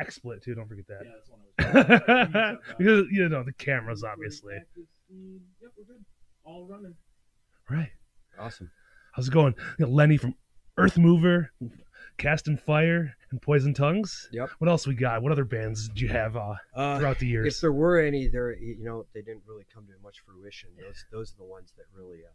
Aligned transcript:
XSplit 0.00 0.42
too. 0.42 0.54
Don't 0.54 0.68
forget 0.68 0.86
that. 0.88 1.00
Yeah, 1.04 1.10
that's 1.14 1.30
one 1.30 1.40
I 1.40 1.44
was. 1.46 1.72
Sorry, 1.72 1.84
give 1.84 1.98
me 1.98 2.22
a 2.22 2.32
shot, 2.54 2.58
because 2.78 3.06
you 3.10 3.28
know 3.28 3.42
the 3.42 3.52
cameras, 3.52 4.04
obviously. 4.04 4.54
Yep, 4.54 5.70
we're 5.76 5.84
good. 5.84 6.04
All 6.44 6.66
running. 6.66 6.94
Right. 7.68 7.90
Awesome. 8.38 8.70
How's 9.12 9.28
it 9.28 9.32
going? 9.32 9.54
You 9.78 9.86
know, 9.86 9.92
Lenny 9.92 10.16
from 10.16 10.34
Earth 10.76 10.96
Mover, 10.98 11.52
Casting 12.16 12.56
Fire, 12.56 13.14
and 13.30 13.42
Poison 13.42 13.74
Tongues. 13.74 14.28
Yep. 14.32 14.50
What 14.58 14.70
else 14.70 14.86
we 14.86 14.94
got? 14.94 15.22
What 15.22 15.32
other 15.32 15.44
bands 15.44 15.88
did 15.88 16.00
you 16.00 16.08
have 16.08 16.36
uh, 16.36 16.54
Uh, 16.74 16.98
throughout 16.98 17.18
the 17.18 17.26
years? 17.26 17.54
if 17.56 17.60
there 17.60 17.72
were 17.72 18.00
any, 18.00 18.28
there 18.28 18.56
you 18.56 18.84
know 18.84 19.04
they 19.14 19.20
didn't 19.22 19.42
really 19.46 19.64
come 19.72 19.84
to 19.86 19.92
much 20.02 20.20
fruition. 20.24 20.70
Those 20.80 21.04
those 21.12 21.32
are 21.34 21.38
the 21.38 21.44
ones 21.50 21.72
that 21.76 21.84
really 21.96 22.18
uh, 22.24 22.30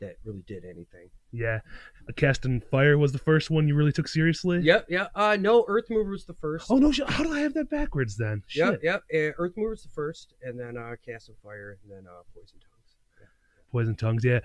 that 0.00 0.16
really 0.24 0.42
did 0.46 0.64
anything. 0.64 1.10
Yeah, 1.32 1.60
Casting 2.16 2.60
Fire 2.70 2.96
was 2.98 3.12
the 3.12 3.18
first 3.18 3.50
one 3.50 3.68
you 3.68 3.74
really 3.74 3.92
took 3.92 4.08
seriously. 4.08 4.60
Yep, 4.60 4.86
yeah. 4.88 5.08
Uh, 5.14 5.36
no, 5.38 5.64
Earth 5.68 5.86
Mover 5.90 6.10
was 6.10 6.24
the 6.24 6.34
first. 6.34 6.70
Oh 6.70 6.76
no! 6.78 6.92
How 7.06 7.22
do 7.22 7.32
I 7.32 7.40
have 7.40 7.54
that 7.54 7.68
backwards 7.70 8.16
then? 8.16 8.42
Yep, 8.54 8.72
Shit. 8.74 8.80
yep. 8.82 9.02
Uh, 9.12 9.34
Earth 9.42 9.52
Mover 9.56 9.70
was 9.70 9.82
the 9.82 9.88
first, 9.90 10.34
and 10.42 10.58
then 10.58 10.76
uh, 10.76 10.94
Cast 11.04 11.28
of 11.28 11.34
Fire, 11.42 11.78
and 11.82 11.92
then 11.92 12.06
uh, 12.10 12.22
Poison 12.34 12.58
Tongues. 12.60 13.28
Poison 13.70 13.94
Tongues. 13.96 14.24
Yeah, 14.24 14.40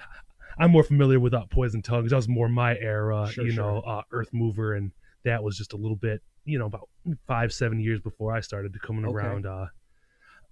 I'm 0.60 0.72
more 0.72 0.84
familiar 0.84 1.20
with 1.20 1.34
uh, 1.34 1.46
Poison 1.50 1.82
Tongues. 1.82 2.10
That 2.10 2.18
was 2.18 2.28
more 2.28 2.50
my 2.50 2.78
era. 2.78 3.30
Sure, 3.32 3.46
you 3.46 3.54
know, 3.54 3.80
uh, 3.80 4.02
Earth 4.12 4.30
Mover, 4.34 4.74
and 4.74 4.92
that 5.24 5.42
was 5.44 5.58
just 5.58 5.74
a 5.74 5.78
little 5.78 5.96
bit. 5.98 6.22
You 6.46 6.60
know, 6.60 6.66
about 6.66 6.90
five, 7.26 7.54
seven 7.54 7.80
years 7.80 8.02
before 8.02 8.34
I 8.36 8.42
started 8.42 8.74
to 8.74 8.80
coming 8.80 9.06
Okay. 9.06 9.16
around. 9.16 9.46
Uh, 9.46 9.68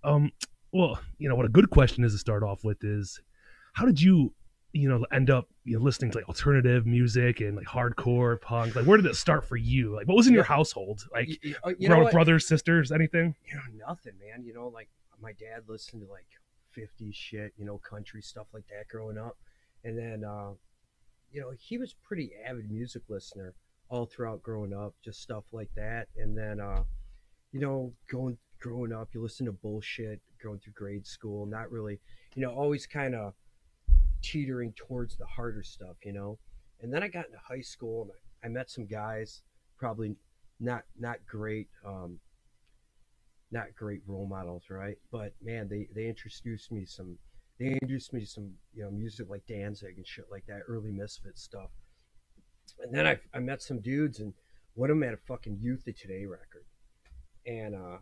um, 0.05 0.31
well, 0.71 0.97
you 1.17 1.27
know 1.27 1.35
what 1.35 1.45
a 1.45 1.49
good 1.49 1.69
question 1.69 2.05
is 2.05 2.13
to 2.13 2.17
start 2.17 2.43
off 2.43 2.63
with 2.63 2.81
is, 2.83 3.19
how 3.73 3.85
did 3.85 4.01
you, 4.01 4.33
you 4.73 4.89
know, 4.89 5.05
end 5.11 5.29
up 5.29 5.49
you 5.63 5.77
know 5.77 5.83
listening 5.83 6.11
to 6.11 6.17
like 6.17 6.27
alternative 6.27 6.85
music 6.85 7.41
and 7.41 7.55
like 7.55 7.67
hardcore 7.67 8.39
punk? 8.41 8.75
Like, 8.75 8.85
where 8.85 8.97
did 8.97 9.05
it 9.05 9.15
start 9.15 9.45
for 9.45 9.57
you? 9.57 9.95
Like, 9.95 10.07
what 10.07 10.15
was 10.17 10.27
in 10.27 10.33
your 10.33 10.43
household? 10.43 11.07
Like, 11.11 11.29
uh, 11.65 11.73
you 11.77 11.89
know 11.89 11.95
bro- 11.95 12.03
what? 12.05 12.13
brothers, 12.13 12.47
sisters, 12.47 12.91
anything? 12.91 13.35
you 13.47 13.55
know 13.55 13.87
nothing 13.87 14.13
man 14.19 14.43
you 14.45 14.53
know 14.53 14.67
like 14.67 14.89
my 15.21 15.33
dad 15.33 15.63
listened 15.67 16.01
to 16.01 16.07
like 16.11 16.27
50s 16.75 17.13
shit 17.13 17.53
you 17.57 17.65
know 17.65 17.77
country 17.77 18.21
stuff 18.21 18.47
like 18.53 18.63
that 18.67 18.87
growing 18.87 19.17
up 19.17 19.37
and 19.83 19.97
then 19.97 20.23
uh 20.23 20.51
you 21.31 21.41
know 21.41 21.51
he 21.59 21.77
was 21.77 21.95
pretty 22.03 22.31
avid 22.47 22.71
music 22.71 23.01
listener 23.09 23.53
all 23.89 24.05
throughout 24.05 24.41
growing 24.41 24.73
up 24.73 24.93
just 25.03 25.21
stuff 25.21 25.43
like 25.51 25.69
that 25.75 26.07
and 26.17 26.37
then 26.37 26.59
uh 26.59 26.83
you 27.51 27.59
know 27.59 27.91
going 28.09 28.37
growing 28.59 28.93
up 28.93 29.09
you 29.13 29.21
listen 29.21 29.45
to 29.45 29.51
bullshit 29.51 30.21
going 30.41 30.59
through 30.59 30.73
grade 30.73 31.05
school 31.05 31.45
not 31.45 31.69
really 31.71 31.99
you 32.35 32.41
know 32.41 32.51
always 32.51 32.85
kind 32.87 33.13
of 33.15 33.33
teetering 34.21 34.73
towards 34.73 35.15
the 35.17 35.25
harder 35.25 35.63
stuff 35.63 35.95
you 36.03 36.13
know 36.13 36.37
and 36.81 36.93
then 36.93 37.03
i 37.03 37.07
got 37.07 37.25
into 37.25 37.37
high 37.37 37.61
school 37.61 38.03
and 38.03 38.11
i, 38.11 38.47
I 38.47 38.49
met 38.49 38.69
some 38.69 38.85
guys 38.85 39.41
probably 39.77 40.15
not 40.59 40.83
not 40.99 41.17
great 41.27 41.67
um 41.85 42.19
not 43.51 43.75
great 43.75 44.01
role 44.07 44.25
models, 44.25 44.69
right? 44.69 44.97
But 45.11 45.33
man, 45.43 45.67
they 45.67 45.87
they 45.93 46.07
introduced 46.07 46.71
me 46.71 46.85
some 46.85 47.17
they 47.59 47.67
introduced 47.67 48.13
me 48.13 48.21
to 48.21 48.25
some 48.25 48.53
you 48.73 48.83
know 48.83 48.91
music 48.91 49.27
like 49.29 49.45
Danzig 49.47 49.97
and 49.97 50.07
shit 50.07 50.25
like 50.31 50.45
that, 50.47 50.61
early 50.67 50.91
Misfit 50.91 51.37
stuff. 51.37 51.69
And 52.79 52.93
then 52.93 53.05
I 53.05 53.19
I 53.33 53.39
met 53.39 53.61
some 53.61 53.81
dudes 53.81 54.19
and 54.19 54.33
one 54.73 54.89
of 54.89 54.95
them 54.95 55.03
had 55.03 55.13
a 55.13 55.17
fucking 55.17 55.57
Youth 55.59 55.85
of 55.87 55.99
Today 55.99 56.25
record, 56.25 56.65
and 57.45 57.75
uh, 57.75 57.97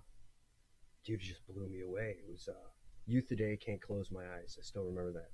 dude 1.03 1.19
just 1.19 1.41
blew 1.47 1.67
me 1.67 1.81
away. 1.81 2.17
It 2.19 2.31
was 2.31 2.47
uh, 2.47 2.69
Youth 3.07 3.27
Today 3.27 3.57
can't 3.57 3.81
close 3.81 4.11
my 4.11 4.21
eyes. 4.21 4.55
I 4.59 4.61
still 4.61 4.83
remember 4.83 5.13
that. 5.13 5.31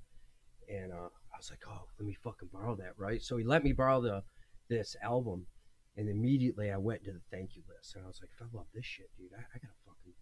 And 0.68 0.92
uh, 0.92 0.96
I 0.96 1.36
was 1.36 1.50
like, 1.50 1.62
oh, 1.68 1.86
let 1.98 2.06
me 2.06 2.16
fucking 2.24 2.48
borrow 2.52 2.74
that, 2.76 2.94
right? 2.96 3.22
So 3.22 3.36
he 3.36 3.44
let 3.44 3.62
me 3.62 3.72
borrow 3.72 4.00
the 4.00 4.22
this 4.68 4.96
album, 5.02 5.46
and 5.96 6.08
immediately 6.08 6.70
I 6.72 6.76
went 6.76 7.04
to 7.04 7.12
the 7.12 7.20
thank 7.30 7.54
you 7.54 7.62
list, 7.68 7.94
and 7.94 8.04
I 8.04 8.08
was 8.08 8.20
like, 8.20 8.30
I 8.40 8.56
love 8.56 8.66
this 8.74 8.84
shit, 8.84 9.10
dude, 9.16 9.30
I, 9.32 9.38
I 9.40 9.58
gotta 9.58 9.74
fucking, 9.86 10.12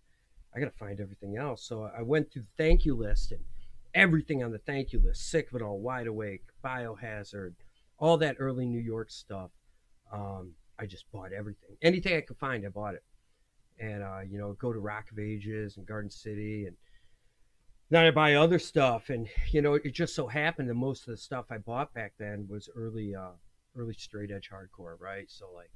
I 0.54 0.60
gotta 0.60 0.78
find 0.78 1.00
everything 1.00 1.38
else. 1.38 1.66
So 1.66 1.90
I 1.96 2.02
went 2.02 2.30
through 2.30 2.42
the 2.42 2.62
thank 2.62 2.84
you 2.84 2.94
list, 2.94 3.32
and 3.32 3.40
everything 3.94 4.44
on 4.44 4.52
the 4.52 4.58
thank 4.58 4.92
you 4.92 5.00
list, 5.02 5.30
sick 5.30 5.48
of 5.48 5.56
it 5.56 5.62
all, 5.62 5.80
wide 5.80 6.06
awake, 6.06 6.42
biohazard, 6.62 7.54
all 7.98 8.18
that 8.18 8.36
early 8.38 8.66
New 8.66 8.80
York 8.80 9.10
stuff. 9.10 9.50
Um, 10.12 10.52
I 10.78 10.84
just 10.84 11.10
bought 11.10 11.33
everything, 11.33 11.77
anything 11.80 12.16
I 12.16 12.20
could 12.20 12.36
find, 12.36 12.66
I 12.66 12.68
bought 12.68 12.94
it, 12.94 13.04
and 13.78 14.02
uh, 14.02 14.20
you 14.28 14.38
know, 14.38 14.52
go 14.60 14.74
to 14.74 14.78
Rock 14.78 15.06
of 15.10 15.18
Ages 15.18 15.78
and 15.78 15.86
Garden 15.86 16.10
City, 16.10 16.66
and 16.66 16.77
then 17.94 18.06
I 18.06 18.10
buy 18.10 18.34
other 18.34 18.58
stuff, 18.58 19.10
and 19.10 19.28
you 19.50 19.62
know, 19.62 19.74
it 19.74 19.92
just 19.92 20.14
so 20.14 20.27
happened 20.27 20.68
that 20.68 20.74
most 20.74 21.06
of 21.06 21.12
the 21.12 21.16
stuff 21.16 21.46
I 21.50 21.58
bought 21.58 21.94
back 21.94 22.12
then 22.18 22.46
was 22.48 22.68
early. 22.77 23.14
Uh, 23.14 23.32
early 23.77 23.94
straight 23.94 24.30
edge 24.30 24.50
hardcore, 24.52 24.98
right? 24.98 25.30
So 25.30 25.46
like 25.55 25.70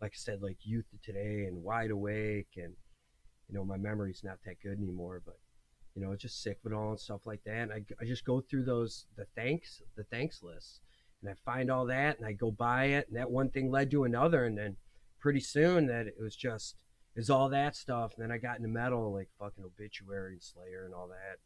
like 0.00 0.12
I 0.14 0.16
said, 0.18 0.42
like 0.42 0.58
Youth 0.62 0.86
Today 1.02 1.44
and 1.46 1.62
Wide 1.62 1.90
Awake 1.90 2.52
and 2.56 2.74
you 3.48 3.54
know, 3.54 3.64
my 3.64 3.76
memory's 3.76 4.22
not 4.22 4.38
that 4.44 4.60
good 4.62 4.78
anymore, 4.78 5.22
but 5.24 5.38
you 5.94 6.02
know, 6.02 6.12
it's 6.12 6.22
just 6.22 6.42
sick 6.42 6.58
it 6.64 6.72
all 6.72 6.90
and 6.90 7.00
stuff 7.00 7.22
like 7.26 7.42
that. 7.44 7.62
And 7.62 7.72
I, 7.72 7.84
I 8.00 8.04
just 8.04 8.24
go 8.24 8.40
through 8.40 8.64
those 8.64 9.06
the 9.16 9.26
thanks 9.34 9.82
the 9.96 10.04
thanks 10.04 10.42
lists 10.42 10.80
and 11.22 11.30
I 11.30 11.34
find 11.44 11.70
all 11.70 11.86
that 11.86 12.18
and 12.18 12.26
I 12.26 12.32
go 12.32 12.50
buy 12.50 12.86
it 12.86 13.08
and 13.08 13.16
that 13.16 13.30
one 13.30 13.50
thing 13.50 13.70
led 13.70 13.90
to 13.90 14.04
another 14.04 14.44
and 14.44 14.56
then 14.56 14.76
pretty 15.18 15.40
soon 15.40 15.86
that 15.86 16.06
it 16.06 16.14
was 16.18 16.36
just 16.36 16.76
was 17.16 17.28
all 17.28 17.50
that 17.50 17.76
stuff 17.76 18.14
and 18.14 18.22
then 18.22 18.32
I 18.32 18.38
got 18.38 18.56
into 18.56 18.68
metal 18.68 19.12
like 19.12 19.28
fucking 19.38 19.64
obituary 19.64 20.34
and 20.34 20.42
Slayer 20.42 20.84
and 20.86 20.94
all 20.94 21.08
that. 21.08 21.38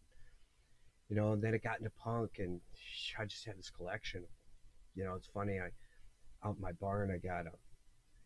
You 1.08 1.16
know, 1.16 1.32
and 1.32 1.42
then 1.42 1.54
it 1.54 1.62
got 1.62 1.78
into 1.78 1.90
punk 1.90 2.32
and 2.38 2.60
I 3.18 3.24
just 3.26 3.44
had 3.44 3.58
this 3.58 3.70
collection. 3.70 4.24
You 4.94 5.04
know, 5.04 5.14
it's 5.14 5.28
funny, 5.28 5.58
I 5.58 5.68
out 6.46 6.56
in 6.56 6.62
my 6.62 6.72
barn 6.72 7.10
I 7.10 7.18
got 7.18 7.46
a 7.46 7.52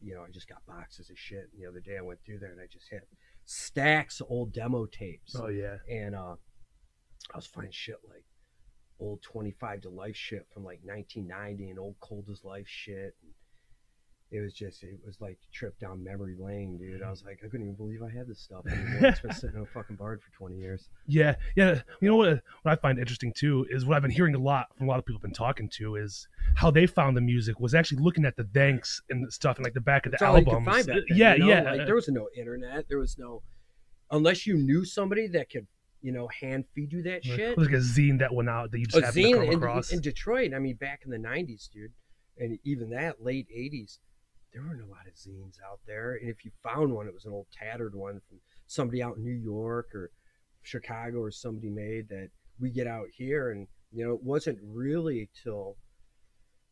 you 0.01 0.15
know, 0.15 0.23
I 0.23 0.31
just 0.31 0.49
got 0.49 0.65
boxes 0.67 1.11
of 1.11 1.19
shit. 1.19 1.49
And 1.53 1.61
the 1.61 1.69
other 1.69 1.81
day 1.81 1.99
I 1.99 2.03
went 2.03 2.21
through 2.25 2.39
there 2.39 2.53
and 2.53 2.61
I 2.61 2.67
just 2.73 2.89
had 2.91 3.01
stacks 3.45 4.21
of 4.21 4.29
old 4.31 4.53
demo 4.53 4.87
tapes. 4.87 5.35
Oh 5.37 5.49
yeah. 5.49 5.77
And 5.91 6.15
uh 6.15 6.37
I 7.33 7.37
was 7.37 7.47
finding 7.47 7.73
shit 7.73 7.97
like 8.09 8.25
old 9.01 9.23
25 9.23 9.83
to 9.83 9.91
life 9.91 10.17
shit 10.17 10.47
from 10.53 10.65
like 10.65 10.81
1990 10.83 11.71
and 11.71 11.79
old 11.79 11.97
cold 12.01 12.29
as 12.31 12.45
life 12.45 12.69
shit. 12.69 13.15
And 13.23 13.33
it 14.31 14.41
was 14.41 14.53
just, 14.53 14.83
it 14.83 14.99
was 15.07 15.21
like 15.21 15.39
a 15.43 15.51
trip 15.57 15.79
down 15.79 16.05
memory 16.05 16.37
lane, 16.39 16.77
dude. 16.77 17.03
I 17.03 17.09
was 17.09 17.25
like, 17.25 17.39
I 17.43 17.49
couldn't 17.49 17.63
even 17.63 17.77
believe 17.77 18.03
I 18.03 18.11
had 18.11 18.27
this 18.29 18.41
stuff. 18.41 18.63
it's 18.67 19.21
been 19.21 19.33
sitting 19.33 19.57
in 19.57 19.63
a 19.63 19.67
fucking 19.67 19.97
barn 19.97 20.19
for 20.19 20.31
20 20.37 20.57
years. 20.57 20.89
Yeah, 21.07 21.37
yeah. 21.57 21.81
You 22.03 22.09
know 22.11 22.17
what? 22.17 22.43
What 22.63 22.73
I 22.73 22.77
find 22.77 22.99
interesting 22.99 23.33
too 23.35 23.67
is 23.71 23.87
what 23.87 23.97
I've 23.97 24.03
been 24.03 24.11
hearing 24.11 24.35
a 24.35 24.39
lot 24.39 24.67
from 24.77 24.87
a 24.87 24.91
lot 24.91 24.99
of 24.99 25.07
people 25.07 25.19
I've 25.19 25.23
been 25.23 25.33
talking 25.33 25.69
to 25.77 25.97
is 25.97 26.29
how 26.57 26.71
they 26.71 26.87
found 26.87 27.17
the 27.17 27.23
music 27.23 27.59
was 27.59 27.75
actually 27.75 28.03
looking 28.03 28.27
at 28.27 28.37
the 28.37 28.45
thanks 28.53 29.01
and 29.09 29.33
stuff 29.33 29.57
and 29.57 29.65
like 29.65 29.73
the 29.75 29.81
back 29.81 30.05
of 30.05 30.13
the 30.13 30.19
That's 30.21 30.29
all 30.29 30.39
you 30.39 30.45
albums. 30.45 30.67
could 30.67 30.73
find 30.75 30.87
back 30.87 30.97
then. 31.09 31.17
yeah, 31.19 31.33
you 31.35 31.39
know? 31.41 31.49
yeah. 31.49 31.63
Like, 31.63 31.87
there 31.87 31.95
was 31.95 32.09
no 32.09 32.29
internet. 32.37 32.87
There 32.89 32.99
was 32.99 33.17
no, 33.19 33.43
unless 34.11 34.47
you 34.47 34.57
knew 34.59 34.85
somebody 34.85 35.27
that 35.29 35.49
could, 35.51 35.67
you 36.03 36.13
know, 36.13 36.29
hand 36.29 36.65
feed 36.75 36.93
you 36.93 37.03
that 37.05 37.25
Like, 37.25 37.39
shit. 37.39 37.41
It 37.41 37.57
was 37.57 37.69
like 37.69 37.77
a 37.77 37.81
zine 37.81 38.19
that 38.19 38.35
went 38.35 38.49
out 38.51 38.71
that 38.73 38.79
you 38.79 38.85
just 38.87 38.99
a 38.99 39.07
happened 39.07 39.25
to 39.25 39.31
zine 39.31 39.61
come 39.63 39.79
in, 39.79 39.85
in 39.97 40.01
Detroit. 40.03 40.53
I 40.55 40.59
mean, 40.59 40.77
back 40.77 41.01
in 41.05 41.11
the 41.11 41.17
'90s, 41.17 41.71
dude, 41.73 41.93
and 42.37 42.59
even 42.63 42.91
that 42.91 43.23
late 43.23 43.49
'80s, 43.57 43.99
there 44.53 44.63
weren't 44.63 44.83
a 44.83 44.87
lot 44.87 45.07
of 45.07 45.15
zines 45.15 45.57
out 45.65 45.81
there. 45.87 46.15
And 46.15 46.31
if 46.31 46.45
you 46.45 46.51
found 46.63 46.93
one, 46.93 47.07
it 47.07 47.15
was 47.15 47.25
an 47.25 47.33
old 47.33 47.47
tattered 47.53 47.95
one 47.95 48.21
from 48.29 48.39
somebody 48.67 49.03
out 49.03 49.17
in 49.17 49.25
New 49.25 49.31
York 49.31 49.95
or 49.95 50.11
Chicago 50.63 51.19
or 51.21 51.31
somebody 51.31 51.71
made 51.71 52.09
that 52.09 52.31
we 52.59 52.71
get 52.71 52.87
out 52.87 53.09
here. 53.13 53.51
And 53.51 53.67
you 53.93 54.05
know, 54.07 54.15
it 54.15 54.23
wasn't 54.23 54.59
really 54.63 55.29
till 55.43 55.77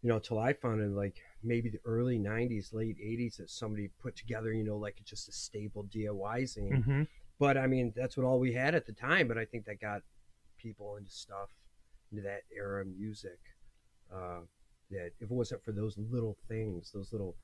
you 0.02 0.08
know 0.08 0.18
till 0.18 0.38
I 0.38 0.52
found 0.52 0.80
it 0.80 0.90
like 0.90 1.16
maybe 1.42 1.68
the 1.70 1.80
early 1.84 2.18
'90s, 2.18 2.72
late 2.72 2.96
'80s 2.98 3.36
that 3.36 3.50
somebody 3.50 3.90
put 4.02 4.16
together. 4.16 4.52
You 4.52 4.64
know, 4.64 4.76
like 4.76 4.96
just 5.04 5.28
a 5.28 5.32
staple 5.32 5.84
DIY 5.84 6.42
zine. 6.42 6.84
hmm 6.84 7.02
But 7.38 7.56
I 7.56 7.66
mean, 7.66 7.92
that's 7.94 8.16
what 8.16 8.24
all 8.24 8.40
we 8.40 8.52
had 8.54 8.74
at 8.74 8.86
the 8.86 8.92
time. 8.92 9.28
But 9.28 9.38
I 9.38 9.44
think 9.44 9.66
that 9.66 9.80
got 9.80 10.02
people 10.58 10.96
into 10.96 11.10
stuff, 11.10 11.50
into 12.10 12.22
that 12.22 12.42
era 12.56 12.82
of 12.82 12.88
music. 12.88 13.38
Uh, 14.12 14.40
that 14.90 15.10
if 15.18 15.22
it 15.22 15.30
wasn't 15.30 15.62
for 15.64 15.72
those 15.72 15.96
little 15.98 16.36
things, 16.48 16.92
those 16.94 17.12
little 17.12 17.34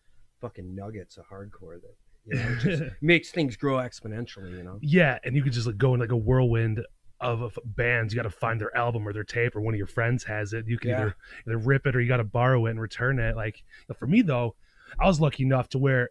fucking 0.42 0.74
nuggets 0.74 1.16
of 1.16 1.24
hardcore, 1.26 1.80
that 1.80 1.94
you 2.26 2.34
know, 2.38 2.54
just 2.56 2.82
makes 3.00 3.30
things 3.30 3.56
grow 3.56 3.76
exponentially. 3.76 4.54
You 4.58 4.62
know. 4.64 4.78
yeah, 4.82 5.18
and 5.24 5.34
you 5.34 5.42
could 5.42 5.52
just 5.54 5.66
like 5.66 5.78
go 5.78 5.94
in 5.94 6.00
like 6.00 6.12
a 6.12 6.16
whirlwind 6.16 6.84
of, 7.20 7.56
bands. 7.64 8.12
You 8.12 8.16
got 8.18 8.24
to 8.24 8.36
find 8.36 8.60
their 8.60 8.76
album 8.76 9.06
or 9.08 9.12
their 9.14 9.24
tape, 9.24 9.56
or 9.56 9.60
one 9.60 9.72
of 9.74 9.78
your 9.78 9.86
friends 9.86 10.24
has 10.24 10.52
it. 10.52 10.66
You 10.66 10.76
can 10.78 10.90
Yeah. 10.90 11.00
either 11.00 11.16
either 11.46 11.56
rip 11.58 11.86
it 11.86 11.96
or 11.96 12.00
you 12.00 12.08
got 12.08 12.16
to 12.18 12.24
borrow 12.24 12.66
it 12.66 12.70
and 12.72 12.80
return 12.80 13.18
it. 13.18 13.36
Like 13.36 13.62
for 13.98 14.06
me 14.06 14.22
though, 14.22 14.56
I 15.00 15.06
was 15.06 15.20
lucky 15.20 15.44
enough 15.44 15.68
to 15.70 15.78
where. 15.78 16.10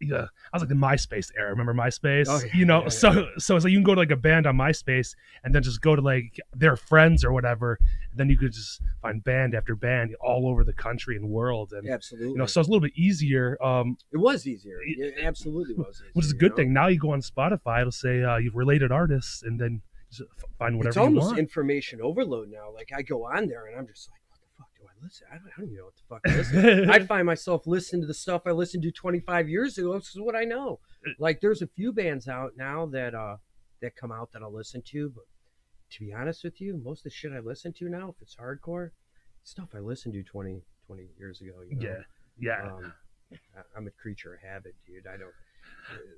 Yeah, 0.00 0.26
I 0.52 0.56
was 0.56 0.62
like 0.62 0.70
the 0.70 0.74
MySpace 0.74 1.30
era. 1.36 1.50
Remember 1.50 1.74
MySpace? 1.74 2.24
Oh, 2.28 2.40
yeah, 2.42 2.52
you 2.54 2.64
know, 2.64 2.84
yeah, 2.84 2.88
so 2.88 3.28
so 3.38 3.54
it's 3.54 3.64
like 3.64 3.70
you 3.70 3.76
can 3.76 3.84
go 3.84 3.94
to 3.94 4.00
like 4.00 4.10
a 4.10 4.16
band 4.16 4.46
on 4.46 4.56
MySpace 4.56 5.14
and 5.44 5.54
then 5.54 5.62
just 5.62 5.82
go 5.82 5.94
to 5.94 6.00
like 6.00 6.40
their 6.54 6.76
friends 6.76 7.22
or 7.22 7.32
whatever, 7.32 7.78
and 8.10 8.18
then 8.18 8.30
you 8.30 8.38
could 8.38 8.52
just 8.52 8.80
find 9.02 9.22
band 9.22 9.54
after 9.54 9.76
band 9.76 10.16
all 10.20 10.48
over 10.48 10.64
the 10.64 10.72
country 10.72 11.16
and 11.16 11.28
world, 11.28 11.72
and 11.72 11.88
Absolutely. 11.88 12.30
you 12.30 12.38
know, 12.38 12.46
so 12.46 12.60
it's 12.60 12.68
a 12.68 12.70
little 12.70 12.80
bit 12.80 12.96
easier. 12.96 13.62
Um, 13.62 13.98
it 14.10 14.16
was 14.16 14.46
easier. 14.46 14.78
It 14.84 15.16
absolutely 15.22 15.74
was. 15.74 15.96
Easier, 15.96 16.10
which 16.14 16.24
is 16.24 16.32
a 16.32 16.34
you 16.34 16.40
good 16.40 16.52
know? 16.52 16.56
thing. 16.56 16.72
Now 16.72 16.86
you 16.86 16.98
go 16.98 17.12
on 17.12 17.20
Spotify, 17.20 17.80
it'll 17.80 17.92
say 17.92 18.22
uh, 18.22 18.38
you've 18.38 18.56
related 18.56 18.90
artists, 18.90 19.42
and 19.42 19.60
then 19.60 19.82
just 20.10 20.22
find 20.58 20.76
whatever 20.76 20.88
It's 20.88 20.96
you 20.96 21.02
almost 21.02 21.38
information 21.38 22.00
overload 22.00 22.50
now. 22.50 22.72
Like 22.74 22.90
I 22.96 23.02
go 23.02 23.26
on 23.26 23.48
there 23.48 23.66
and 23.66 23.78
I'm 23.78 23.86
just 23.86 24.10
like, 24.10 24.20
what 24.28 24.38
the 24.40 24.48
fuck 24.58 24.68
do 24.76 24.82
I 24.84 24.88
listen. 25.02 25.26
I 25.30 25.36
don't, 25.36 25.46
I 25.46 25.50
don't 25.60 25.66
even 25.66 25.76
know 25.78 25.84
what 25.84 25.96
the 25.96 26.02
fuck 26.08 26.20
I 26.26 26.36
listen. 26.36 26.90
I'd 26.90 27.06
find 27.08 27.26
myself 27.26 27.66
listening 27.66 28.02
to 28.02 28.06
the 28.06 28.14
stuff 28.14 28.42
I 28.46 28.50
listened 28.52 28.82
to 28.84 28.90
25 28.90 29.48
years 29.48 29.78
ago. 29.78 29.94
This 29.98 30.08
is 30.08 30.20
what 30.20 30.36
I 30.36 30.44
know. 30.44 30.80
Like 31.18 31.40
there's 31.40 31.62
a 31.62 31.66
few 31.66 31.92
bands 31.92 32.28
out 32.28 32.52
now 32.56 32.86
that 32.86 33.14
uh 33.14 33.36
that 33.82 33.96
come 33.96 34.12
out 34.12 34.30
that 34.32 34.42
I'll 34.42 34.52
listen 34.52 34.82
to, 34.88 35.10
but 35.14 35.24
to 35.92 36.04
be 36.04 36.12
honest 36.12 36.44
with 36.44 36.60
you, 36.60 36.80
most 36.84 37.00
of 37.00 37.04
the 37.04 37.10
shit 37.10 37.32
I 37.32 37.40
listen 37.40 37.72
to 37.74 37.88
now, 37.88 38.10
if 38.10 38.16
it's 38.22 38.36
hardcore, 38.36 38.90
stuff 39.42 39.70
I 39.74 39.78
listened 39.78 40.14
to 40.14 40.22
20, 40.22 40.62
20 40.86 41.02
years 41.18 41.40
ago. 41.40 41.52
You 41.68 41.76
know? 41.76 41.82
yeah, 42.38 42.58
yeah. 42.62 42.70
Um, 42.70 42.92
I- 43.56 43.62
I'm 43.76 43.86
a 43.86 43.90
creature 43.90 44.34
of 44.34 44.40
habit, 44.42 44.74
dude. 44.86 45.06
I 45.06 45.16
don't. 45.16 45.32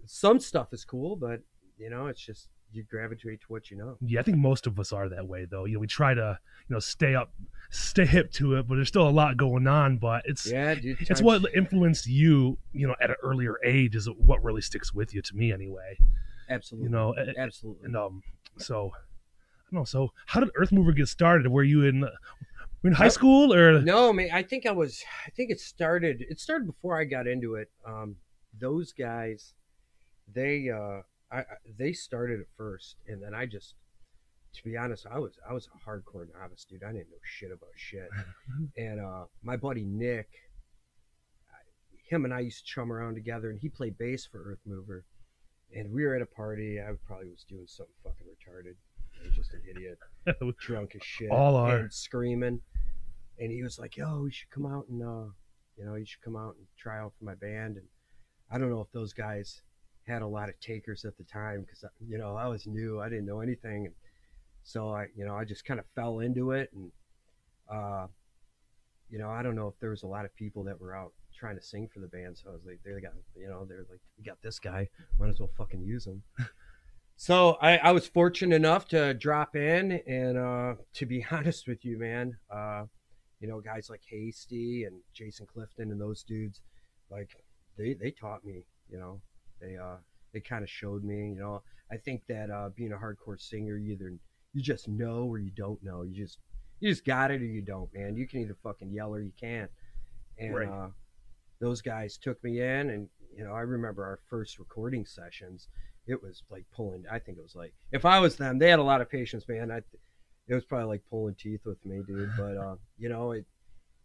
Some 0.07 0.41
stuff 0.41 0.73
is 0.73 0.85
cool, 0.85 1.17
but 1.17 1.41
you 1.79 1.89
know, 1.91 2.07
it's 2.07 2.21
just 2.25 2.49
you 2.73 2.85
gravitate 2.85 3.41
to 3.41 3.47
what 3.49 3.71
you 3.71 3.77
know. 3.77 3.97
Yeah, 4.01 4.21
I 4.21 4.23
think 4.23 4.39
most 4.39 4.67
of 4.67 4.79
us 4.81 4.93
are 4.93 5.09
that 5.09 5.27
way 5.27 5.47
though. 5.51 5.65
You 5.65 5.75
know, 5.75 5.81
we 5.81 5.87
try 5.87 6.15
to, 6.15 6.39
you 6.69 6.75
know, 6.75 6.81
stay 6.81 7.15
up, 7.15 7.33
stay 7.71 8.07
hip 8.07 8.33
to 8.33 8.57
it, 8.57 8.69
but 8.69 8.77
there's 8.77 8.89
still 8.89 9.09
a 9.09 9.11
lot 9.11 9.37
going 9.37 9.67
on. 9.67 9.99
But 9.99 10.23
it's 10.27 10.51
Yeah, 10.51 10.75
dude. 10.75 10.99
it's 11.01 11.23
what 11.23 11.43
influenced 11.55 12.07
you, 12.07 12.59
you 12.73 12.87
know, 12.87 12.95
at 13.01 13.11
an 13.11 13.17
earlier 13.23 13.57
age 13.65 13.95
is 13.97 14.09
what 14.17 14.43
really 14.43 14.63
sticks 14.63 14.93
with 14.93 15.15
you 15.15 15.23
to 15.23 15.37
me 15.37 15.53
anyway. 15.53 15.99
Absolutely. 16.49 16.87
You 16.87 16.91
know, 16.91 17.15
absolutely. 17.39 17.85
and 17.87 17.97
um, 17.97 18.23
so 18.59 18.91
I 18.95 19.75
don't 19.75 19.81
know. 19.81 19.85
So 19.85 20.13
how 20.27 20.41
did 20.41 20.51
Earth 20.57 20.73
Mover 20.73 20.93
get 20.93 21.09
started? 21.09 21.49
Were 21.49 21.63
you 21.63 21.85
in, 21.85 22.01
were 22.01 22.11
in 22.85 22.93
high 22.93 23.09
school 23.09 23.55
or? 23.55 23.81
No, 23.81 24.13
man. 24.13 24.31
I 24.33 24.43
think 24.43 24.67
I 24.67 24.73
was. 24.73 25.03
I 25.27 25.31
think 25.31 25.51
it 25.51 25.61
started. 25.61 26.25
It 26.29 26.41
started 26.41 26.67
before 26.67 27.01
I 27.01 27.05
got 27.05 27.27
into 27.27 27.55
it. 27.55 27.71
Um, 27.87 28.17
those 28.61 28.93
guys, 28.93 29.55
they, 30.33 30.69
uh, 30.69 31.03
I, 31.33 31.39
I- 31.41 31.45
they 31.79 31.93
started 31.93 32.41
it 32.41 32.49
first, 32.57 32.97
and 33.07 33.23
then 33.23 33.35
I 33.35 33.47
just, 33.47 33.75
to 34.55 34.63
be 34.65 34.77
honest, 34.77 35.07
I 35.11 35.19
was, 35.19 35.33
I 35.49 35.53
was 35.53 35.67
a 35.69 35.89
hardcore 35.91 36.27
novice, 36.39 36.67
dude. 36.69 36.83
I 36.85 36.89
didn't 36.93 37.11
know 37.11 37.17
shit 37.25 37.51
about 37.51 37.71
shit. 37.77 38.09
and 38.77 39.01
uh, 39.01 39.25
my 39.43 39.57
buddy 39.57 39.85
Nick, 39.85 40.29
I- 41.51 42.15
him 42.15 42.25
and 42.25 42.35
I 42.35 42.41
used 42.41 42.59
to 42.67 42.73
chum 42.75 42.93
around 42.93 43.15
together, 43.15 43.51
and 43.51 43.59
he 43.61 43.69
played 43.69 43.97
bass 43.99 44.27
for 44.27 44.43
Earth 44.43 44.61
Mover. 44.67 45.05
And 45.75 45.91
we 45.91 46.05
were 46.05 46.15
at 46.15 46.21
a 46.21 46.27
party. 46.27 46.79
I 46.81 46.93
probably 47.07 47.31
was 47.31 47.45
doing 47.49 47.65
something 47.67 47.95
fucking 48.05 48.27
retarded. 48.27 48.75
I 49.23 49.27
was 49.27 49.35
just 49.35 49.55
an 49.55 49.63
idiot 49.71 49.99
drunk 50.61 50.95
as 50.95 51.03
shit, 51.03 51.31
All 51.31 51.57
are. 51.57 51.89
screaming. 51.91 52.61
And 53.39 53.51
he 53.51 53.63
was 53.63 53.79
like, 53.79 53.97
"Yo, 53.97 54.27
you 54.27 54.31
should 54.31 54.51
come 54.51 54.67
out 54.67 54.87
and, 54.91 55.03
uh, 55.03 55.31
you 55.79 55.87
know, 55.87 55.95
you 55.95 56.05
should 56.05 56.21
come 56.21 56.37
out 56.37 56.57
and 56.59 56.67
try 56.79 57.01
out 57.01 57.15
for 57.19 57.25
my 57.25 57.35
band." 57.37 57.79
And 57.79 57.87
I 58.51 58.59
don't 58.59 58.69
know 58.69 58.83
if 58.83 58.93
those 58.93 59.15
guys 59.15 59.63
had 60.07 60.23
a 60.23 60.27
lot 60.27 60.49
of 60.49 60.59
takers 60.61 61.05
at 61.05 61.17
the 61.17 61.25
time 61.25 61.63
because 61.63 61.85
you 62.07 62.19
know 62.19 62.37
I 62.37 62.49
was 62.49 62.67
new, 62.67 63.01
I 63.01 63.09
didn't 63.09 63.27
know 63.27 63.41
anything, 63.41 63.87
and 63.87 63.95
so 64.63 64.91
I, 64.91 65.07
you 65.17 65.25
know, 65.25 65.37
I 65.37 65.45
just 65.45 65.65
kind 65.65 65.81
of 65.81 65.87
fell 65.95 66.21
into 66.21 66.53
it, 66.53 66.71
and 66.73 66.91
uh, 67.71 68.07
you 69.11 69.19
know, 69.19 69.31
I 69.31 69.43
don't 69.43 69.57
know 69.57 69.69
if 69.69 69.79
there 69.81 69.91
was 69.91 70.03
a 70.03 70.07
lot 70.07 70.25
of 70.25 70.35
people 70.35 70.65
that 70.65 70.81
were 70.81 70.97
out 70.97 71.13
trying 71.39 71.57
to 71.57 71.63
sing 71.63 71.89
for 71.93 72.01
the 72.01 72.07
band, 72.07 72.39
so 72.39 72.51
I 72.51 72.53
was 72.53 72.63
like, 72.65 72.81
they 72.85 72.93
got, 73.01 73.13
you 73.37 73.49
know, 73.49 73.65
they're 73.69 73.85
like, 73.91 74.01
we 74.17 74.25
got 74.25 74.41
this 74.43 74.59
guy, 74.59 74.89
might 75.19 75.29
as 75.29 75.41
well 75.41 75.51
fucking 75.57 75.83
use 75.83 76.07
him. 76.07 76.23
So 77.17 77.57
I, 77.63 77.77
I 77.77 77.93
was 77.93 78.09
fortunate 78.09 78.57
enough 78.57 78.89
to 78.89 79.15
drop 79.15 79.55
in, 79.55 80.01
and 80.09 80.37
uh, 80.37 80.75
to 80.95 81.07
be 81.07 81.25
honest 81.31 81.69
with 81.69 81.85
you, 81.85 81.97
man, 81.97 82.37
uh, 82.51 82.87
you 83.39 83.47
know, 83.47 83.61
guys 83.61 83.89
like 83.89 84.01
Hasty 84.09 84.85
and 84.85 84.97
Jason 85.15 85.47
Clifton 85.47 85.93
and 85.93 86.01
those 86.01 86.25
dudes, 86.25 86.61
like 87.11 87.31
they 87.79 87.95
they 87.95 88.11
taught 88.11 88.45
me, 88.45 88.65
you 88.91 88.99
know, 88.99 89.21
they 89.63 89.77
uh 89.77 89.97
they 90.33 90.41
kind 90.41 90.63
of 90.63 90.71
showed 90.71 91.05
me, 91.05 91.31
you 91.31 91.37
know. 91.39 91.63
I 91.91 91.97
think 91.99 92.23
that 92.29 92.51
uh, 92.51 92.71
being 92.75 92.93
a 92.93 92.97
hardcore 92.97 93.39
singer, 93.39 93.77
you 93.77 93.93
either 93.93 94.15
you 94.55 94.63
just 94.63 94.89
know 94.89 95.25
or 95.25 95.39
you 95.39 95.51
don't 95.51 95.83
know. 95.83 96.03
You 96.03 96.15
just 96.15 96.39
you 96.81 96.91
just 96.91 97.05
got 97.05 97.31
it 97.31 97.41
or 97.41 97.47
you 97.47 97.63
don't, 97.63 97.93
man. 97.95 98.17
You 98.17 98.27
can 98.27 98.41
either 98.41 98.57
fucking 98.63 98.91
yell 98.93 99.15
or 99.15 99.21
you 99.21 99.33
can't. 99.39 99.71
And 100.39 100.55
Right. 100.55 100.69
uh, 100.69 100.89
those 101.61 101.81
guys 101.83 102.19
took 102.19 102.43
me 102.43 102.61
in, 102.61 102.91
and 102.91 103.09
you 103.37 103.45
know, 103.45 103.53
I 103.53 103.61
remember 103.61 104.05
our 104.05 104.19
first 104.29 104.59
recording 104.59 105.07
sessions 105.07 105.69
it 106.07 106.21
was 106.23 106.43
like 106.51 106.65
pulling 106.75 107.05
i 107.11 107.19
think 107.19 107.39
it 107.39 107.43
was 107.43 107.55
like 107.55 107.73
if 107.93 108.05
i 108.05 108.19
was 108.19 108.37
them 108.37 108.59
they 108.59 108.69
had 108.69 108.79
a 108.79 108.83
lot 108.83 109.01
of 109.01 109.11
patience 109.11 109.45
man 109.49 109.71
i 109.71 109.77
it 110.49 110.55
was 110.55 110.65
probably 110.65 110.87
like 110.87 111.03
pulling 111.09 111.35
teeth 111.37 111.61
with 111.65 111.85
me 111.87 112.03
dude 112.07 112.29
but 112.37 112.57
uh 112.57 112.75
you 112.99 113.09
know 113.09 113.33
it 113.33 113.45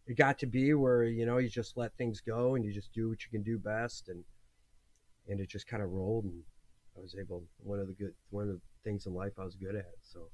it 0.06 0.16
got 0.16 0.38
to 0.40 0.46
be 0.46 0.74
where 0.74 1.04
you 1.04 1.26
know 1.26 1.38
you 1.38 1.50
just 1.50 1.76
let 1.78 1.96
things 1.98 2.22
go 2.22 2.56
and 2.56 2.64
you 2.64 2.72
just 2.72 2.94
do 2.94 3.10
what 3.10 3.20
you 3.24 3.30
can 3.32 3.44
do 3.44 3.58
best 3.58 4.10
and 4.10 4.24
and 5.28 5.40
it 5.40 5.50
just 5.50 5.68
kind 5.68 5.82
of 5.84 5.90
rolled 5.92 6.26
and 6.26 6.42
i 6.98 7.02
was 7.02 7.16
able 7.20 7.44
one 7.58 7.80
of 7.80 7.88
the 7.88 7.94
good 7.94 8.14
one 8.30 8.44
of 8.44 8.50
the 8.50 8.60
things 8.84 9.06
in 9.06 9.14
life 9.14 9.34
i 9.40 9.44
was 9.44 9.56
good 9.56 9.76
at 9.76 9.86
so 10.02 10.30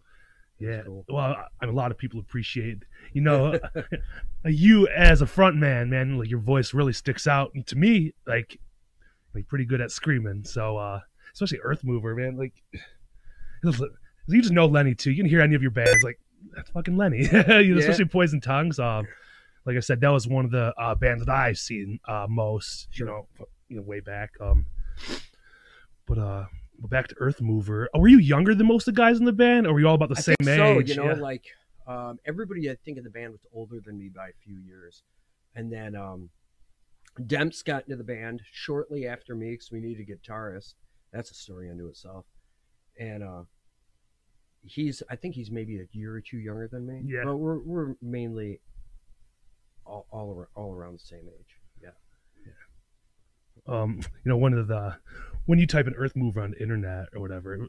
Yeah. 0.60 0.84
cool. 0.86 1.04
Well, 1.10 1.36
I, 1.62 1.66
a 1.66 1.72
lot 1.72 1.92
of 1.92 1.98
people 1.98 2.20
appreciate, 2.20 2.84
you 3.12 3.22
know, 3.28 3.60
you 4.46 4.88
as 4.90 5.22
a 5.22 5.26
front 5.26 5.56
man, 5.58 5.90
man. 5.90 6.18
Like 6.20 6.30
your 6.30 6.40
voice 6.40 6.74
really 6.74 6.94
sticks 6.94 7.26
out 7.28 7.52
and 7.56 7.66
to 7.68 7.76
me. 7.76 8.14
Like, 8.28 8.60
like 9.34 9.48
pretty 9.48 9.66
good 9.66 9.82
at 9.82 9.90
screaming. 9.92 10.44
So, 10.46 10.78
uh, 10.78 11.00
especially 11.34 11.60
Earth 11.64 11.84
Mover, 11.84 12.14
man. 12.16 12.38
Like, 12.38 12.54
you 13.64 14.42
just 14.42 14.54
know 14.54 14.66
Lenny 14.68 14.94
too. 14.96 15.12
You 15.12 15.18
can 15.18 15.26
hear 15.30 15.42
any 15.42 15.56
of 15.56 15.62
your 15.62 15.72
bands, 15.72 16.04
like 16.04 16.20
that's 16.56 16.70
fucking 16.72 16.98
Lenny. 16.98 17.20
you 17.32 17.32
know, 17.32 17.60
Yeah. 17.60 17.78
especially 17.78 18.06
Poison 18.06 18.40
Tongues. 18.42 18.80
Um, 18.80 19.08
like 19.66 19.76
I 19.78 19.80
said, 19.80 20.02
that 20.02 20.10
was 20.10 20.28
one 20.28 20.46
of 20.46 20.52
the 20.52 20.74
uh, 20.78 20.96
bands 20.96 21.26
that 21.26 21.32
I've 21.34 21.58
seen 21.58 22.00
uh, 22.08 22.28
most. 22.30 22.88
You 22.94 23.06
know, 23.06 23.28
you 23.70 23.78
know, 23.78 23.82
way 23.82 24.02
back. 24.02 24.32
Um, 24.40 24.66
but 26.06 26.18
uh, 26.18 26.46
but 26.80 26.90
back 26.90 27.08
to 27.08 27.16
Earth 27.20 27.42
Mover. 27.42 27.90
Oh, 27.94 28.00
were 28.00 28.08
you 28.08 28.20
younger 28.20 28.54
than 28.56 28.68
most 28.68 28.88
of 28.88 28.96
the 28.96 29.00
guys 29.02 29.20
in 29.20 29.26
the 29.26 29.32
band, 29.34 29.68
or 29.68 29.74
were 29.74 29.80
you 29.80 29.88
all 29.88 29.96
about 29.96 30.10
the 30.10 30.16
I 30.18 30.22
same 30.22 30.36
think 30.42 30.50
age? 30.50 30.90
so, 30.90 31.02
you 31.04 31.08
know, 31.10 31.16
Yeah. 31.16 31.22
like 31.22 31.46
um, 31.88 32.20
everybody 32.26 32.70
I 32.70 32.76
think 32.86 32.98
in 32.98 33.04
the 33.04 33.10
band 33.10 33.32
was 33.32 33.42
older 33.54 33.80
than 33.86 33.98
me 33.98 34.10
by 34.10 34.30
a 34.30 34.34
few 34.44 34.58
years, 34.58 35.04
and 35.56 35.72
then 35.72 35.96
um, 35.96 36.30
Demps 37.22 37.64
got 37.64 37.84
into 37.84 37.96
the 37.96 38.04
band 38.04 38.42
shortly 38.52 39.06
after 39.08 39.36
me 39.36 39.52
because 39.52 39.72
we 39.72 39.80
needed 39.80 40.08
a 40.08 40.12
guitarist. 40.16 40.74
That's 41.12 41.30
a 41.32 41.36
story 41.36 41.70
unto 41.70 41.88
itself, 41.88 42.26
and 43.00 43.22
uh, 43.24 43.44
he's 44.64 45.04
I 45.10 45.16
think 45.16 45.36
he's 45.36 45.52
maybe 45.52 45.78
a 45.80 45.86
year 45.92 46.16
or 46.16 46.22
two 46.22 46.38
younger 46.38 46.68
than 46.68 46.88
me. 46.88 47.02
Yeah. 47.06 47.24
but 47.26 47.38
we're 47.38 47.60
we're 47.60 47.96
mainly 48.02 48.62
all 49.86 50.08
all, 50.12 50.34
ar- 50.38 50.50
all 50.56 50.74
around 50.74 50.94
the 50.96 51.00
same 51.00 51.28
age. 51.28 51.58
Um, 53.68 54.00
you 54.24 54.30
know, 54.30 54.38
one 54.38 54.54
of 54.54 54.68
the 54.68 54.96
when 55.46 55.60
you 55.60 55.68
type 55.68 55.88
an 55.88 55.94
Earth 55.98 56.16
Mover 56.16 56.42
on 56.42 56.52
the 56.52 56.62
internet 56.62 57.08
or 57.14 57.20
whatever, 57.22 57.68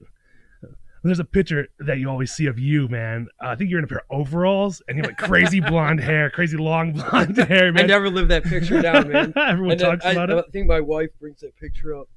there's 1.02 1.18
a 1.18 1.24
picture 1.24 1.68
that 1.80 1.98
you 1.98 2.08
always 2.08 2.32
see 2.32 2.46
of 2.46 2.58
you, 2.58 2.88
man. 2.88 3.26
Uh, 3.42 3.48
I 3.48 3.56
think 3.56 3.68
you're 3.70 3.78
in 3.78 3.84
a 3.84 3.88
pair 3.88 3.98
of 3.98 4.04
overalls 4.10 4.80
and 4.88 4.96
you 4.96 5.02
have 5.02 5.10
like 5.10 5.18
crazy 5.18 5.60
blonde 5.68 6.00
hair, 6.00 6.30
crazy 6.30 6.56
long 6.56 6.92
blonde 6.92 7.36
hair, 7.36 7.72
Man. 7.72 7.84
I 7.84 7.86
never 7.86 8.08
lived 8.10 8.30
that 8.30 8.44
picture 8.44 8.80
down, 8.80 9.08
man. 9.12 9.32
Everyone 9.36 9.72
And 9.72 9.80
talks 9.80 10.04
I, 10.04 10.12
about 10.12 10.30
I 10.30 10.38
it. 10.38 10.44
I 10.48 10.50
think 10.50 10.66
my 10.66 10.80
wife 10.80 11.10
brings 11.20 11.40
that 11.40 11.54
picture 11.56 11.94
up 11.94 12.08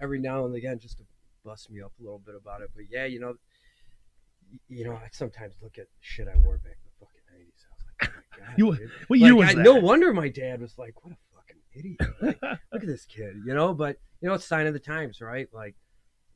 every 0.00 0.18
now 0.20 0.44
and 0.44 0.54
again 0.54 0.78
just 0.78 0.98
to 0.98 1.04
bust 1.44 1.70
me 1.70 1.80
up 1.82 1.92
a 1.98 2.02
little 2.02 2.18
bit 2.20 2.34
about 2.34 2.60
it. 2.62 2.70
But 2.74 2.84
yeah, 2.90 3.04
you 3.06 3.18
know, 3.20 3.34
you 4.68 4.84
know, 4.84 4.92
I 4.92 5.08
sometimes 5.12 5.54
look 5.62 5.76
at 5.78 5.86
shit 6.00 6.28
I 6.28 6.36
wore 6.38 6.58
back 6.58 6.76
in 6.76 6.90
the 7.00 7.06
fucking 7.06 7.20
nineties. 7.32 7.64
I 7.64 7.74
was 7.74 7.84
like, 7.84 8.12
oh 8.12 8.40
my 8.40 8.46
god, 8.46 8.58
You-. 8.80 8.90
What 9.08 9.18
year 9.18 9.34
was 9.34 9.48
I- 9.48 9.54
that? 9.54 9.62
No 9.62 9.74
wonder 9.74 10.12
my 10.12 10.28
dad 10.28 10.60
was 10.60 10.78
like, 10.78 10.94
"What 11.04 11.12
a 11.14 11.16
idiot! 11.78 12.00
Like, 12.20 12.40
look 12.72 12.82
at 12.82 12.86
this 12.86 13.04
kid," 13.04 13.34
you 13.44 13.54
know. 13.54 13.74
But 13.74 13.98
you 14.20 14.28
know, 14.28 14.34
it's 14.34 14.44
sign 14.44 14.66
of 14.66 14.72
the 14.72 14.80
times, 14.80 15.20
right? 15.20 15.48
Like, 15.52 15.74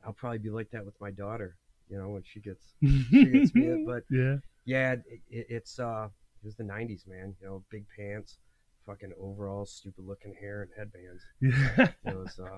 I'll 0.05 0.13
probably 0.13 0.39
be 0.39 0.49
like 0.49 0.71
that 0.71 0.85
with 0.85 0.99
my 0.99 1.11
daughter, 1.11 1.57
you 1.89 1.97
know, 1.97 2.09
when 2.09 2.23
she 2.23 2.39
gets 2.39 2.73
she 2.81 3.25
gets 3.25 3.55
me. 3.55 3.67
It. 3.67 3.79
But 3.85 4.03
yeah, 4.09 4.37
yeah, 4.65 4.93
it, 4.93 5.21
it, 5.29 5.45
it's 5.49 5.79
uh, 5.79 6.07
it 6.41 6.45
was 6.45 6.55
the 6.55 6.63
'90s, 6.63 7.07
man. 7.07 7.35
You 7.41 7.47
know, 7.47 7.63
big 7.69 7.85
pants, 7.95 8.37
fucking 8.85 9.11
overalls, 9.19 9.71
stupid 9.71 10.05
looking 10.05 10.35
hair, 10.39 10.61
and 10.61 10.71
headbands. 10.77 11.23
yeah. 11.41 12.11
It 12.11 12.17
was 12.17 12.39
uh, 12.39 12.57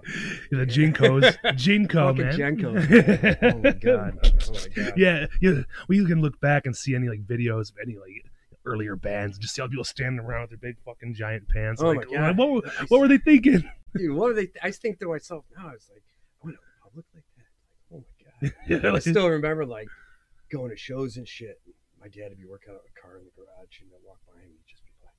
the 0.52 0.66
JNCOs, 0.66 1.38
JNCO, 1.44 2.18
man. 2.18 3.38
Oh 3.42 3.58
my 3.60 3.72
god! 3.72 4.20
Oh 4.24 4.54
my 4.54 4.84
god! 4.84 4.94
yeah, 4.98 5.26
yeah. 5.42 5.62
Well, 5.88 5.96
you 5.96 6.06
can 6.06 6.22
look 6.22 6.40
back 6.40 6.66
and 6.66 6.76
see 6.76 6.96
any 6.96 7.10
like 7.10 7.26
videos 7.26 7.72
of 7.72 7.78
any 7.82 7.98
like 7.98 8.26
earlier 8.66 8.96
bands, 8.96 9.38
just 9.38 9.56
see 9.56 9.62
all 9.62 9.68
people 9.68 9.84
standing 9.84 10.20
around 10.26 10.50
with 10.50 10.62
their 10.62 10.72
big 10.72 10.78
fucking 10.86 11.16
giant 11.16 11.48
pants. 11.50 11.82
Oh 11.82 11.88
like, 11.88 12.08
my 12.10 12.16
God. 12.16 12.38
What, 12.38 12.52
were- 12.52 12.72
what 12.88 13.00
were 13.02 13.08
they 13.08 13.18
thinking? 13.18 13.64
Dude, 13.96 14.16
what 14.16 14.32
are 14.32 14.34
they? 14.34 14.50
I 14.62 14.72
think 14.72 15.00
to 15.00 15.08
myself 15.08 15.46
now. 15.56 15.70
I 15.70 15.74
was 15.74 15.88
like, 15.92 16.02
I 16.02 16.46
went 16.46 16.58
to 16.58 16.64
public 16.82 17.06
like 17.14 17.24
that. 17.38 17.50
Like, 17.94 18.02
oh 18.02 18.02
my 18.02 18.50
god! 18.50 18.82
Yeah, 18.84 18.94
I 18.96 19.00
still 19.00 19.30
remember 19.30 19.66
like 19.66 19.88
going 20.52 20.70
to 20.72 20.78
shows 20.78 21.18
and 21.18 21.28
shit. 21.28 21.62
My 22.02 22.08
dad 22.08 22.30
would 22.30 22.38
be 22.40 22.46
working 22.50 22.74
on 22.74 22.80
a 22.82 22.94
car 23.00 23.18
in 23.18 23.24
the 23.24 23.32
garage, 23.38 23.80
and 23.82 23.90
I'd 23.94 24.02
walk 24.04 24.20
by 24.28 24.42
him, 24.42 24.50
and 24.52 24.66
just 24.68 24.84
be 24.84 24.92
like, 25.06 25.14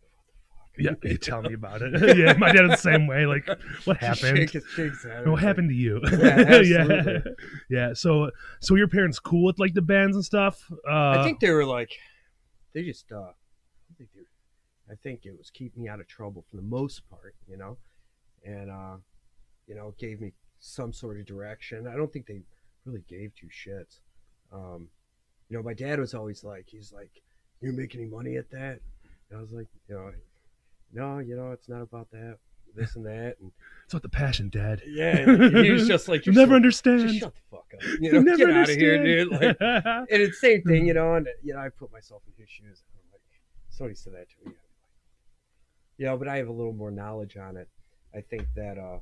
"What 0.00 0.12
the 0.14 0.46
Yeah, 0.78 0.92
you 1.02 1.18
tell 1.18 1.42
me 1.42 1.54
about 1.54 1.82
it. 1.82 2.16
yeah, 2.16 2.32
my 2.38 2.50
dad 2.52 2.62
was 2.62 2.70
the 2.70 2.76
same 2.92 3.06
way. 3.06 3.26
Like, 3.26 3.46
what 3.84 3.98
happened? 3.98 4.38
Shake 4.38 4.50
his, 4.50 4.64
shake 4.74 4.92
his 4.92 5.02
head. 5.04 5.28
What 5.28 5.40
happened 5.40 5.68
to 5.68 5.74
you? 5.74 6.00
Yeah, 6.10 6.60
yeah, 6.62 7.18
yeah. 7.68 7.92
So, 7.94 8.30
so 8.60 8.74
your 8.74 8.88
parents 8.88 9.18
cool 9.18 9.44
with 9.44 9.58
like 9.58 9.74
the 9.74 9.82
bands 9.82 10.16
and 10.16 10.24
stuff? 10.24 10.64
Uh, 10.88 11.18
I 11.20 11.24
think 11.24 11.40
they 11.40 11.50
were 11.50 11.66
like, 11.66 11.90
they 12.74 12.82
just, 12.84 13.12
uh, 13.12 13.16
I 13.18 13.94
think, 13.98 14.10
they 14.14 14.20
were- 14.20 14.26
I 14.90 14.94
think 14.96 15.24
it 15.24 15.36
was 15.38 15.48
keeping 15.50 15.84
me 15.84 15.88
out 15.88 16.00
of 16.00 16.08
trouble 16.08 16.44
for 16.50 16.56
the 16.56 16.62
most 16.62 17.08
part, 17.08 17.34
you 17.48 17.56
know, 17.56 17.78
and 18.44 18.70
uh, 18.70 18.96
you 19.66 19.74
know, 19.74 19.94
gave 19.98 20.20
me 20.20 20.32
some 20.60 20.92
sort 20.92 21.18
of 21.18 21.24
direction. 21.26 21.86
I 21.86 21.96
don't 21.96 22.12
think 22.12 22.26
they 22.26 22.42
really 22.84 23.04
gave 23.08 23.32
two 23.34 23.46
shits. 23.48 24.00
Um, 24.52 24.88
you 25.48 25.56
know, 25.56 25.62
my 25.62 25.72
dad 25.74 25.98
was 25.98 26.14
always 26.14 26.44
like, 26.44 26.66
he's 26.68 26.92
like, 26.92 27.10
you 27.60 27.72
make 27.72 27.94
any 27.94 28.04
money 28.06 28.36
at 28.36 28.50
that? 28.50 28.80
And 29.30 29.38
I 29.38 29.40
was 29.40 29.52
like, 29.52 29.68
you 29.88 29.94
know, 29.94 30.10
no, 30.92 31.18
you 31.18 31.36
know, 31.36 31.52
it's 31.52 31.68
not 31.68 31.82
about 31.82 32.10
that, 32.12 32.38
this 32.74 32.96
and 32.96 33.04
that, 33.06 33.36
and 33.40 33.50
It's 33.84 33.94
about 33.94 34.02
the 34.02 34.08
passion, 34.08 34.48
Dad. 34.48 34.82
yeah, 34.86 35.16
and 35.28 35.56
he 35.64 35.70
was 35.70 35.86
just 35.86 36.08
like, 36.08 36.24
You'll 36.26 36.34
never 36.34 36.52
so- 36.52 36.56
understand. 36.56 37.00
just 37.08 37.18
shut 37.20 37.34
the 37.34 37.40
fuck 37.50 37.66
up, 37.74 37.82
you 38.00 38.12
know, 38.12 38.20
never 38.20 38.36
get 38.38 38.50
out 38.50 38.68
of 38.70 38.76
here, 38.76 38.96
understand. 38.96 39.30
dude. 39.30 39.40
Like, 39.40 39.56
and 40.10 40.22
it's 40.22 40.40
the 40.40 40.46
same 40.48 40.62
thing, 40.62 40.86
you 40.86 40.94
know. 40.94 41.14
And 41.14 41.28
you 41.42 41.54
know, 41.54 41.60
I 41.60 41.68
put 41.70 41.92
myself 41.92 42.22
in 42.26 42.32
his 42.42 42.50
shoes. 42.50 42.82
And 42.94 43.00
I'm 43.00 43.12
like, 43.12 43.20
somebody 43.70 43.94
said 43.94 44.12
that 44.14 44.28
to 44.30 44.34
me. 44.38 44.46
I'd 44.46 44.50
be 44.50 44.50
like, 44.50 44.56
You 45.98 46.06
know, 46.06 46.16
but 46.16 46.28
I 46.28 46.36
have 46.36 46.48
a 46.48 46.52
little 46.52 46.72
more 46.72 46.90
knowledge 46.90 47.36
on 47.36 47.56
it. 47.56 47.68
I 48.14 48.20
think 48.20 48.46
that, 48.56 48.78
uh, 48.78 48.98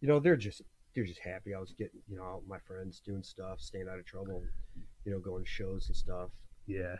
you 0.00 0.08
know, 0.08 0.20
they're 0.20 0.36
just 0.36 0.62
they're 0.94 1.04
just 1.06 1.20
happy. 1.20 1.54
I 1.54 1.58
was 1.60 1.72
getting, 1.72 2.00
you 2.08 2.16
know, 2.16 2.42
my 2.46 2.58
friends 2.58 3.00
doing 3.04 3.22
stuff, 3.22 3.60
staying 3.60 3.86
out 3.90 3.98
of 3.98 4.04
trouble, 4.06 4.42
you 5.04 5.12
know, 5.12 5.18
going 5.18 5.44
to 5.44 5.50
shows 5.50 5.88
and 5.88 5.96
stuff. 5.96 6.28
Yeah, 6.66 6.96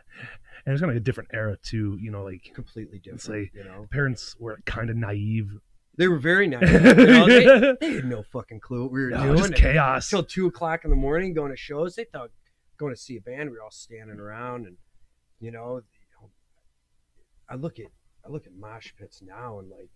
and 0.65 0.73
it's 0.73 0.79
kind 0.81 0.91
of 0.91 0.97
a 0.97 0.99
different 1.01 1.29
era 1.33 1.57
too. 1.63 1.97
You 2.01 2.11
know, 2.11 2.23
like 2.23 2.51
Completely 2.53 2.99
different, 2.99 3.27
like- 3.27 3.53
you 3.53 3.63
know. 3.63 3.87
parents 3.91 4.35
were 4.39 4.59
kind 4.65 4.89
of 4.89 4.95
naive. 4.95 5.49
They 5.97 6.07
were 6.09 6.19
very 6.19 6.47
naive. 6.47 6.69
You 6.97 7.05
know, 7.07 7.27
they, 7.27 7.75
they 7.79 7.93
had 7.95 8.05
no 8.05 8.23
fucking 8.23 8.59
clue 8.59 8.83
what 8.83 8.91
we 8.91 9.03
were 9.05 9.09
No, 9.11 9.23
doing. 9.23 9.37
just 9.37 9.53
chaos. 9.55 10.09
Till 10.09 10.23
two 10.23 10.47
o'clock 10.47 10.81
in 10.83 10.89
the 10.89 10.95
morning, 10.97 11.33
going 11.33 11.51
to 11.51 11.57
shows. 11.57 11.95
They 11.95 12.03
thought 12.03 12.31
going 12.77 12.93
to 12.93 12.99
see 12.99 13.15
a 13.15 13.21
band. 13.21 13.49
We 13.49 13.55
were 13.57 13.63
all 13.63 13.71
standing 13.71 14.19
around, 14.19 14.65
and 14.67 14.75
you 15.39 15.51
know, 15.51 15.81
I 17.49 17.55
look 17.55 17.79
at 17.79 17.85
I 18.25 18.29
look 18.29 18.45
at 18.47 18.53
mosh 18.53 18.91
pits 18.97 19.21
now, 19.25 19.59
and 19.59 19.69
like 19.69 19.89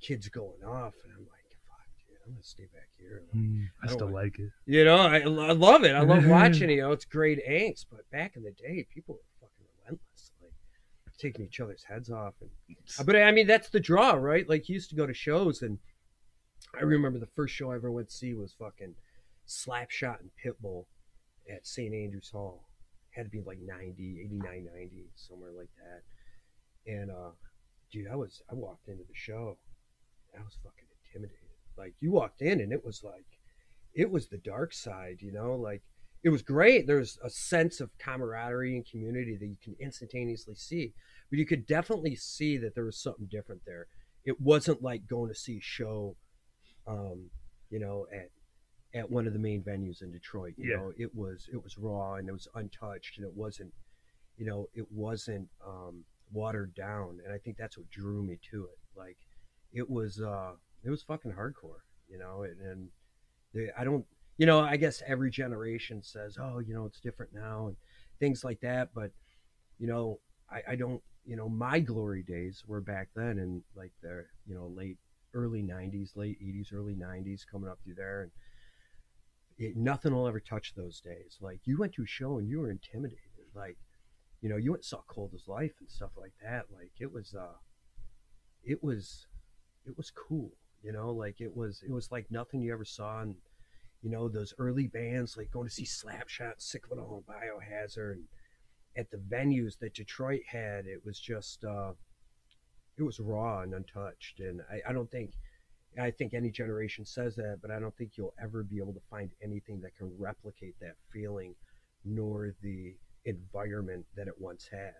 kids 0.00 0.28
going 0.28 0.64
off, 0.66 0.94
and 1.04 1.12
I'm 1.12 1.20
like, 1.30 1.43
I'm 2.26 2.32
gonna 2.32 2.42
stay 2.42 2.64
back 2.72 2.88
here. 2.98 3.22
Mm, 3.36 3.66
I 3.82 3.86
I 3.86 3.92
still 3.92 4.06
like- 4.06 4.14
like 4.24 4.38
it. 4.38 4.50
You 4.66 4.84
know, 4.84 4.96
I, 4.96 5.20
I 5.20 5.24
love 5.52 5.84
it. 5.84 5.94
I 5.94 6.00
love 6.00 6.26
watching. 6.28 6.70
it. 6.70 6.74
You 6.74 6.82
know, 6.82 6.92
it's 6.92 7.04
great 7.04 7.40
angst. 7.48 7.86
But 7.90 8.10
back 8.10 8.36
in 8.36 8.42
the 8.42 8.52
day, 8.52 8.86
people 8.92 9.16
were 9.16 9.20
fucking 9.46 9.66
relentless, 9.82 10.32
like 10.42 10.52
taking 11.18 11.44
each 11.44 11.60
other's 11.60 11.84
heads 11.84 12.10
off. 12.10 12.34
And 12.40 12.50
but 13.06 13.16
I 13.16 13.30
mean, 13.30 13.46
that's 13.46 13.68
the 13.68 13.80
draw, 13.80 14.12
right? 14.12 14.48
Like 14.48 14.68
you 14.68 14.74
used 14.74 14.90
to 14.90 14.96
go 14.96 15.06
to 15.06 15.14
shows, 15.14 15.62
and 15.62 15.78
I 16.78 16.82
remember 16.82 17.18
the 17.18 17.26
first 17.36 17.54
show 17.54 17.72
I 17.72 17.76
ever 17.76 17.90
went 17.90 18.08
to 18.08 18.14
see 18.14 18.32
was 18.34 18.52
fucking 18.58 18.94
Slapshot 19.46 20.20
and 20.20 20.30
Pitbull 20.42 20.86
at 21.50 21.66
St. 21.66 21.92
Andrews 21.94 22.30
Hall. 22.32 22.68
Had 23.10 23.24
to 23.26 23.30
be 23.30 23.42
like 23.42 23.58
90, 23.64 24.20
89, 24.24 24.68
90, 24.74 25.04
somewhere 25.14 25.50
like 25.56 25.68
that. 25.76 26.90
And 26.92 27.10
uh, 27.10 27.30
dude, 27.92 28.08
I 28.10 28.16
was 28.16 28.42
I 28.50 28.54
walked 28.54 28.88
into 28.88 29.04
the 29.04 29.14
show, 29.14 29.56
and 30.32 30.42
I 30.42 30.44
was 30.44 30.56
fucking 30.64 30.84
intimidated. 31.06 31.38
Like 31.76 31.94
you 32.00 32.10
walked 32.12 32.42
in, 32.42 32.60
and 32.60 32.72
it 32.72 32.84
was 32.84 33.02
like 33.02 33.26
it 33.94 34.10
was 34.10 34.28
the 34.28 34.38
dark 34.38 34.72
side, 34.72 35.18
you 35.20 35.32
know, 35.32 35.54
like 35.54 35.82
it 36.22 36.30
was 36.30 36.42
great. 36.42 36.86
There's 36.86 37.18
a 37.22 37.30
sense 37.30 37.80
of 37.80 37.90
camaraderie 37.98 38.76
and 38.76 38.86
community 38.86 39.36
that 39.36 39.46
you 39.46 39.56
can 39.62 39.76
instantaneously 39.78 40.54
see, 40.54 40.92
but 41.30 41.38
you 41.38 41.46
could 41.46 41.66
definitely 41.66 42.16
see 42.16 42.56
that 42.58 42.74
there 42.74 42.84
was 42.86 42.98
something 42.98 43.28
different 43.30 43.62
there. 43.66 43.86
It 44.24 44.40
wasn't 44.40 44.82
like 44.82 45.06
going 45.06 45.28
to 45.28 45.34
see 45.34 45.58
a 45.58 45.60
show, 45.60 46.16
um, 46.86 47.30
you 47.70 47.78
know, 47.78 48.06
at 48.12 48.30
at 48.98 49.10
one 49.10 49.26
of 49.26 49.32
the 49.32 49.38
main 49.38 49.62
venues 49.62 50.02
in 50.02 50.12
Detroit. 50.12 50.54
You 50.56 50.70
Yeah. 50.70 50.76
know, 50.76 50.92
it 50.96 51.14
was 51.14 51.48
it 51.52 51.62
was 51.62 51.76
raw 51.76 52.14
and 52.14 52.28
it 52.28 52.32
was 52.32 52.48
untouched 52.54 53.18
and 53.18 53.26
it 53.26 53.34
wasn't, 53.34 53.72
you 54.36 54.46
know, 54.46 54.68
it 54.74 54.90
wasn't 54.90 55.48
um, 55.66 56.04
watered 56.32 56.74
down. 56.74 57.18
And 57.24 57.32
I 57.34 57.38
think 57.38 57.56
that's 57.58 57.76
what 57.76 57.90
drew 57.90 58.22
me 58.22 58.38
to 58.50 58.64
it. 58.64 58.78
Like, 58.96 59.18
it 59.72 59.90
was 59.90 60.20
uh, 60.20 60.52
it 60.84 60.90
was 60.90 61.02
fucking 61.02 61.32
hardcore, 61.32 61.82
you 62.08 62.18
know, 62.18 62.42
and, 62.42 62.60
and 62.60 62.88
they, 63.54 63.70
I 63.76 63.84
don't, 63.84 64.04
you 64.36 64.46
know, 64.46 64.60
I 64.60 64.76
guess 64.76 65.02
every 65.06 65.30
generation 65.30 66.02
says, 66.02 66.36
oh, 66.40 66.58
you 66.58 66.74
know, 66.74 66.84
it's 66.84 67.00
different 67.00 67.32
now 67.32 67.68
and 67.68 67.76
things 68.18 68.44
like 68.44 68.60
that. 68.60 68.90
But, 68.94 69.12
you 69.78 69.86
know, 69.86 70.20
I, 70.50 70.72
I 70.72 70.76
don't, 70.76 71.00
you 71.24 71.36
know, 71.36 71.48
my 71.48 71.80
glory 71.80 72.22
days 72.22 72.64
were 72.66 72.80
back 72.80 73.08
then 73.14 73.38
in 73.38 73.62
like 73.74 73.92
the, 74.02 74.24
you 74.46 74.54
know, 74.54 74.66
late, 74.66 74.98
early 75.32 75.62
90s, 75.62 76.16
late 76.16 76.38
80s, 76.42 76.72
early 76.72 76.94
90s, 76.94 77.42
coming 77.50 77.70
up 77.70 77.78
through 77.84 77.94
there. 77.94 78.22
And 78.22 78.30
it, 79.56 79.76
nothing 79.76 80.12
will 80.14 80.28
ever 80.28 80.40
touch 80.40 80.74
those 80.74 81.00
days. 81.00 81.38
Like, 81.40 81.60
you 81.64 81.78
went 81.78 81.94
to 81.94 82.02
a 82.02 82.06
show 82.06 82.38
and 82.38 82.48
you 82.48 82.60
were 82.60 82.70
intimidated. 82.70 83.18
Like, 83.54 83.78
you 84.42 84.48
know, 84.48 84.56
you 84.56 84.72
went 84.72 84.84
saw 84.84 85.00
Cold 85.08 85.30
as 85.34 85.48
Life 85.48 85.72
and 85.80 85.88
stuff 85.88 86.10
like 86.16 86.34
that. 86.42 86.66
Like, 86.76 86.90
it 87.00 87.12
was, 87.12 87.34
uh, 87.34 87.56
it 88.64 88.82
was, 88.82 89.26
it 89.86 89.96
was 89.96 90.10
cool 90.10 90.52
you 90.84 90.92
know 90.92 91.10
like 91.10 91.40
it 91.40 91.54
was 91.56 91.82
it 91.82 91.90
was 91.90 92.12
like 92.12 92.26
nothing 92.30 92.60
you 92.60 92.72
ever 92.72 92.84
saw 92.84 93.20
and 93.22 93.34
you 94.02 94.10
know 94.10 94.28
those 94.28 94.52
early 94.58 94.86
bands 94.86 95.36
like 95.36 95.50
going 95.50 95.66
to 95.66 95.74
see 95.74 95.84
slapshot 95.84 96.54
sick 96.58 96.84
of 96.90 96.98
and 96.98 97.24
biohazard 97.26 98.12
and 98.12 98.24
at 98.96 99.10
the 99.10 99.16
venues 99.16 99.78
that 99.80 99.94
detroit 99.94 100.42
had 100.46 100.86
it 100.86 101.00
was 101.04 101.18
just 101.18 101.64
uh 101.64 101.92
it 102.96 103.02
was 103.02 103.18
raw 103.18 103.62
and 103.62 103.74
untouched. 103.74 104.38
And 104.38 104.60
i, 104.70 104.90
I 104.90 104.92
don't 104.92 105.10
think 105.10 105.32
i 105.98 106.10
think 106.10 106.34
any 106.34 106.50
generation 106.50 107.04
says 107.04 107.34
that 107.36 107.58
but 107.62 107.70
i 107.70 107.78
don't 107.80 107.96
think 107.96 108.12
you'll 108.16 108.34
ever 108.42 108.62
be 108.62 108.78
able 108.78 108.92
to 108.92 109.02
find 109.10 109.30
anything 109.42 109.80
that 109.80 109.96
can 109.96 110.12
replicate 110.18 110.74
that 110.80 110.96
feeling 111.12 111.54
nor 112.04 112.54
the 112.62 112.94
environment 113.24 114.04
that 114.16 114.28
it 114.28 114.34
once 114.38 114.68
had. 114.70 114.94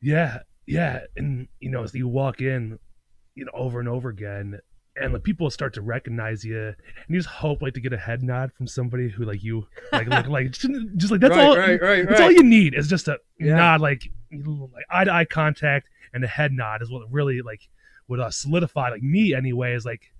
Yeah, 0.00 0.38
yeah, 0.66 1.00
and 1.16 1.48
you 1.60 1.70
know, 1.70 1.84
as 1.84 1.94
you 1.94 2.08
walk 2.08 2.40
in, 2.40 2.78
you 3.34 3.44
know, 3.44 3.52
over 3.54 3.80
and 3.80 3.88
over 3.88 4.08
again, 4.08 4.58
and 4.96 5.12
like 5.12 5.22
people 5.22 5.50
start 5.50 5.72
to 5.74 5.80
recognize 5.80 6.44
you, 6.44 6.58
and 6.68 6.76
you 7.08 7.18
just 7.18 7.28
hope 7.28 7.62
like 7.62 7.74
to 7.74 7.80
get 7.80 7.92
a 7.92 7.98
head 7.98 8.22
nod 8.22 8.52
from 8.52 8.66
somebody 8.66 9.08
who 9.08 9.24
like 9.24 9.42
you, 9.42 9.66
like 9.92 10.06
like, 10.08 10.26
like 10.28 10.50
just, 10.52 11.10
like 11.10 11.20
that's 11.20 11.36
right, 11.36 11.46
all. 11.46 11.56
right 11.56 11.80
right 11.80 12.08
That's 12.08 12.20
all 12.20 12.30
you 12.30 12.42
need 12.42 12.74
is 12.74 12.88
just 12.88 13.08
a 13.08 13.18
Yeah. 13.38 13.56
nod, 13.56 13.80
like, 13.80 14.02
like 14.30 14.84
eye 14.90 15.04
to 15.04 15.12
eye 15.12 15.24
contact, 15.24 15.88
and 16.12 16.22
a 16.24 16.28
head 16.28 16.52
nod 16.52 16.82
is 16.82 16.90
what 16.90 17.10
really 17.10 17.40
like 17.42 17.68
would 18.08 18.20
uh, 18.20 18.30
solidify 18.30 18.90
like 18.90 19.02
me 19.02 19.34
anyway. 19.34 19.74
Is 19.74 19.86
like 19.86 20.12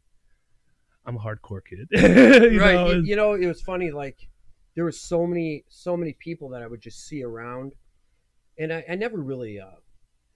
I'm 1.04 1.16
a 1.16 1.20
hardcore 1.20 1.60
kid, 1.64 1.88
you 2.52 2.60
right 2.60 2.74
know? 2.74 2.86
you, 2.92 3.02
you 3.02 3.16
know 3.16 3.34
it 3.34 3.46
was 3.46 3.60
funny 3.60 3.90
like 3.90 4.28
there 4.74 4.84
was 4.84 5.00
so 5.00 5.26
many 5.26 5.64
so 5.68 5.96
many 5.96 6.14
people 6.18 6.48
that 6.50 6.62
i 6.62 6.66
would 6.66 6.80
just 6.80 7.06
see 7.06 7.22
around 7.22 7.74
and 8.56 8.72
i, 8.72 8.84
I 8.88 8.94
never 8.94 9.18
really 9.18 9.58
uh 9.60 9.66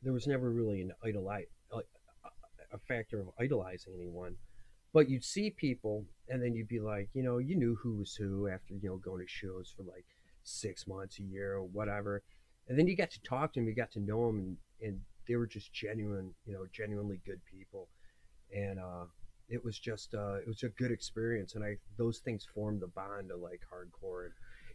there 0.03 0.13
was 0.13 0.27
never 0.27 0.51
really 0.51 0.83
an 0.83 0.93
idolize 1.05 1.47
like 1.47 1.51
a 2.73 2.79
factor 2.79 3.21
of 3.21 3.29
idolizing 3.39 3.93
anyone 3.95 4.37
but 4.93 5.11
you'd 5.11 5.25
see 5.25 5.51
people 5.51 6.05
and 6.29 6.43
then 6.43 6.55
you'd 6.55 6.69
be 6.69 6.81
like 6.81 7.09
you 7.13 7.23
know 7.23 7.39
you 7.39 7.55
knew 7.55 7.77
who 7.83 7.97
was 7.97 8.15
who 8.15 8.49
after 8.49 8.75
you 8.75 8.89
know 8.89 8.97
going 8.97 9.21
to 9.21 9.29
shows 9.29 9.73
for 9.77 9.83
like 9.83 10.07
six 10.43 10.87
months 10.87 11.19
a 11.19 11.23
year 11.23 11.55
or 11.55 11.65
whatever. 11.65 12.23
And 12.69 12.79
then 12.79 12.87
you 12.87 12.97
got 12.97 13.11
to 13.11 13.21
talk 13.21 13.53
to 13.53 13.61
them 13.61 13.69
you 13.69 13.75
got 13.75 13.93
to 13.93 14.01
know 14.01 14.27
them 14.27 14.39
and, 14.39 14.57
and 14.81 15.01
they 15.29 15.37
were 15.37 15.47
just 15.47 15.73
genuine 15.73 16.33
you 16.47 16.55
know 16.55 16.67
genuinely 16.73 17.21
good 17.27 17.41
people. 17.45 17.89
And 18.55 18.79
uh 18.79 19.05
it 19.49 19.65
was 19.65 19.79
just 19.79 20.15
uh 20.15 20.37
it 20.37 20.47
was 20.47 20.63
a 20.63 20.69
good 20.71 20.91
experience. 20.91 21.55
And 21.55 21.65
i 21.65 21.77
those 21.99 22.19
things 22.19 22.47
formed 22.55 22.81
the 22.81 22.89
bond 22.89 23.31
of 23.31 23.41
like 23.41 23.61
hardcore. 23.73 24.25
And 24.25 24.33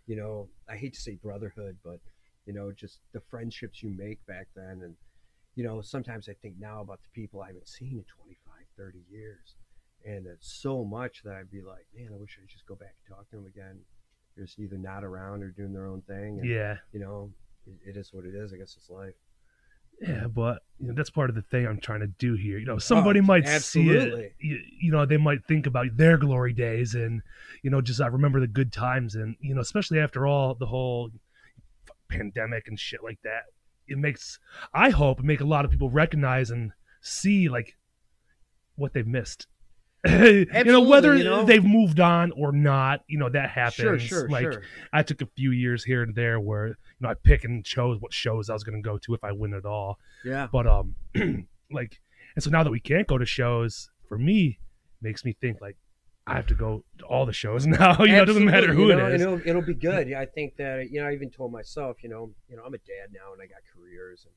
you 0.08 0.16
know 0.16 0.50
i 0.68 0.76
hate 0.76 0.94
to 0.94 1.00
say 1.00 1.16
brotherhood 1.22 1.78
but 1.84 2.00
you 2.48 2.54
know 2.54 2.72
just 2.72 3.00
the 3.14 3.22
friendships 3.30 3.84
you 3.84 3.92
make 3.96 4.26
back 4.26 4.48
then 4.56 4.82
and 4.84 4.96
you 5.56 5.64
know 5.64 5.82
sometimes 5.82 6.30
i 6.30 6.34
think 6.42 6.56
now 6.60 6.82
about 6.82 7.00
the 7.04 7.10
people 7.10 7.42
i 7.42 7.48
haven't 7.48 7.68
seen 7.68 7.94
in 7.94 8.06
25 8.24 8.54
30 8.78 9.00
years 9.10 9.56
and 10.06 10.26
it's 10.26 10.52
so 10.52 10.84
much 10.84 11.22
that 11.24 11.36
i'd 11.36 11.52
be 11.52 11.62
like 11.62 11.86
man 11.96 12.10
i 12.14 12.18
wish 12.18 12.38
i'd 12.42 12.50
just 12.50 12.66
go 12.66 12.76
back 12.76 12.96
and 13.06 13.16
talk 13.16 13.30
to 13.30 13.36
them 13.36 13.46
again 13.46 13.80
they're 14.36 14.46
just 14.46 14.60
either 14.60 14.78
not 14.78 15.04
around 15.04 15.44
or 15.44 15.50
doing 15.50 15.74
their 15.74 15.86
own 15.86 16.02
thing 16.02 16.40
and, 16.40 16.50
yeah, 16.50 16.78
you 16.94 17.00
know 17.00 17.32
it, 17.68 17.90
it 17.90 17.98
is 17.98 18.10
what 18.14 18.26
it 18.26 18.34
is 18.34 18.54
i 18.54 18.58
guess 18.58 18.76
it's 18.78 18.90
life 18.90 19.14
yeah, 20.02 20.26
but 20.26 20.64
you 20.80 20.88
know, 20.88 20.94
that's 20.96 21.12
part 21.12 21.30
of 21.30 21.36
the 21.36 21.44
thing 21.44 21.68
I'm 21.68 21.80
trying 21.80 22.00
to 22.00 22.08
do 22.08 22.34
here. 22.34 22.58
You 22.58 22.66
know, 22.66 22.76
oh, 22.76 22.80
somebody 22.80 23.20
Oh, 23.20 23.24
might 23.24 23.48
see 23.60 23.88
it. 23.92 24.34
You, 24.40 24.60
you 24.80 24.92
know, 24.92 25.06
they 25.06 25.18
might 25.18 25.46
think 25.46 25.68
about 25.68 25.96
their 25.96 26.18
glory 26.18 26.54
days 26.54 26.96
and 26.96 27.22
you 27.62 27.70
know, 27.70 27.82
just 27.82 28.02
I 28.02 28.08
remember 28.08 28.40
the 28.40 28.48
good 28.48 28.74
times 28.74 29.14
and 29.14 29.36
you 29.42 29.54
know, 29.54 29.62
especially 29.62 30.00
after 30.00 30.26
all 30.26 30.56
the 30.56 30.66
whole 30.66 31.12
pandemic 32.10 32.68
and 32.68 32.80
shit 32.80 33.04
like 33.04 33.20
that. 33.24 33.44
It 33.88 33.98
makes 33.98 34.40
I 34.74 34.90
hope 34.90 35.22
make 35.22 35.42
a 35.42 35.46
lot 35.46 35.66
of 35.66 35.72
people 35.72 35.90
recognize 35.90 36.50
and 36.50 36.72
see 37.02 37.50
like 37.50 37.78
what 38.76 38.94
they've 38.94 39.08
missed. 39.08 39.48
you 40.08 40.48
know, 40.66 40.82
whether 40.82 41.16
you 41.16 41.24
know. 41.24 41.46
they've 41.46 41.64
moved 41.64 42.00
on 42.00 42.32
or 42.32 42.52
not, 42.52 43.02
you 43.08 43.20
know, 43.20 43.30
that 43.30 43.52
happens. 43.52 43.76
sure 43.76 44.00
sure 44.00 44.30
like 44.30 44.52
sure 44.52 44.64
I 44.92 45.04
took 45.04 45.22
a 45.22 45.28
few 45.36 45.52
years 45.52 45.84
here 45.84 46.02
and 46.02 46.16
there 46.16 46.40
where 46.40 46.68
you 46.68 46.76
know 47.02 47.10
I 47.10 47.14
pick 47.14 47.44
and 47.44 47.64
chose 47.64 48.00
what 48.00 48.12
shows 48.12 48.50
I 48.50 48.54
was 48.54 48.64
going 48.64 48.82
to 48.82 48.88
go 48.88 48.98
to 48.98 49.14
if 49.14 49.24
I 49.24 49.32
win 49.32 49.54
at 49.54 49.66
all. 49.66 50.00
yeah 50.26 50.48
But 50.52 50.66
um, 50.66 50.96
like, 51.72 52.02
and 52.36 52.44
so 52.44 52.50
now 52.50 52.64
that 52.64 52.72
we 52.72 52.80
can't 52.80 53.08
go 53.08 53.20
to 53.20 53.26
shows, 53.26 53.92
for 54.08 54.18
me, 54.18 54.58
makes 55.04 55.24
me 55.24 55.36
think 55.40 55.62
like 55.62 55.78
I 56.28 56.36
have 56.36 56.48
to 56.48 56.54
go 56.56 56.84
to 57.00 57.06
all 57.06 57.26
the 57.26 57.34
shows 57.34 57.66
now. 57.80 57.98
you 58.00 58.12
know, 58.12 58.24
it 58.24 58.26
doesn't 58.26 58.46
matter 58.46 58.74
who 58.74 58.88
you 58.88 58.96
know, 58.96 59.08
it 59.08 59.16
is. 59.16 59.22
And 59.22 59.34
it'll, 59.34 59.50
it'll 59.50 59.62
be 59.66 59.74
good. 59.74 60.08
Yeah, 60.08 60.20
I 60.20 60.26
think 60.26 60.56
that 60.58 60.90
you 60.92 61.02
know, 61.02 61.08
I 61.08 61.14
even 61.14 61.30
told 61.30 61.52
myself, 61.52 62.04
you 62.04 62.10
know, 62.10 62.32
you 62.50 62.56
know, 62.56 62.64
I'm 62.66 62.74
a 62.74 62.80
dad 62.80 63.12
now 63.14 63.34
and 63.34 63.42
I 63.42 63.46
got 63.46 63.60
careers 63.76 64.26
and 64.26 64.34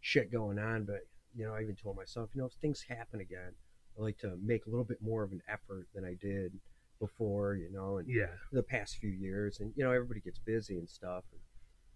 shit 0.00 0.30
going 0.30 0.58
on, 0.58 0.84
but 0.84 1.00
you 1.34 1.44
know, 1.44 1.54
I 1.54 1.62
even 1.62 1.76
told 1.76 1.96
myself, 1.96 2.30
you 2.34 2.40
know, 2.40 2.46
if 2.46 2.52
things 2.54 2.84
happen 2.86 3.20
again, 3.20 3.52
I 3.98 4.02
like 4.02 4.18
to 4.18 4.36
make 4.42 4.66
a 4.66 4.70
little 4.70 4.84
bit 4.84 4.98
more 5.02 5.22
of 5.22 5.32
an 5.32 5.42
effort 5.48 5.88
than 5.94 6.04
I 6.04 6.14
did 6.20 6.52
before, 6.98 7.54
you 7.54 7.70
know, 7.72 7.98
and 7.98 8.08
Yeah, 8.08 8.26
the 8.52 8.62
past 8.62 8.96
few 8.98 9.10
years. 9.10 9.60
And 9.60 9.72
you 9.76 9.84
know, 9.84 9.90
everybody 9.90 10.20
gets 10.20 10.38
busy 10.38 10.76
and 10.76 10.88
stuff, 10.88 11.24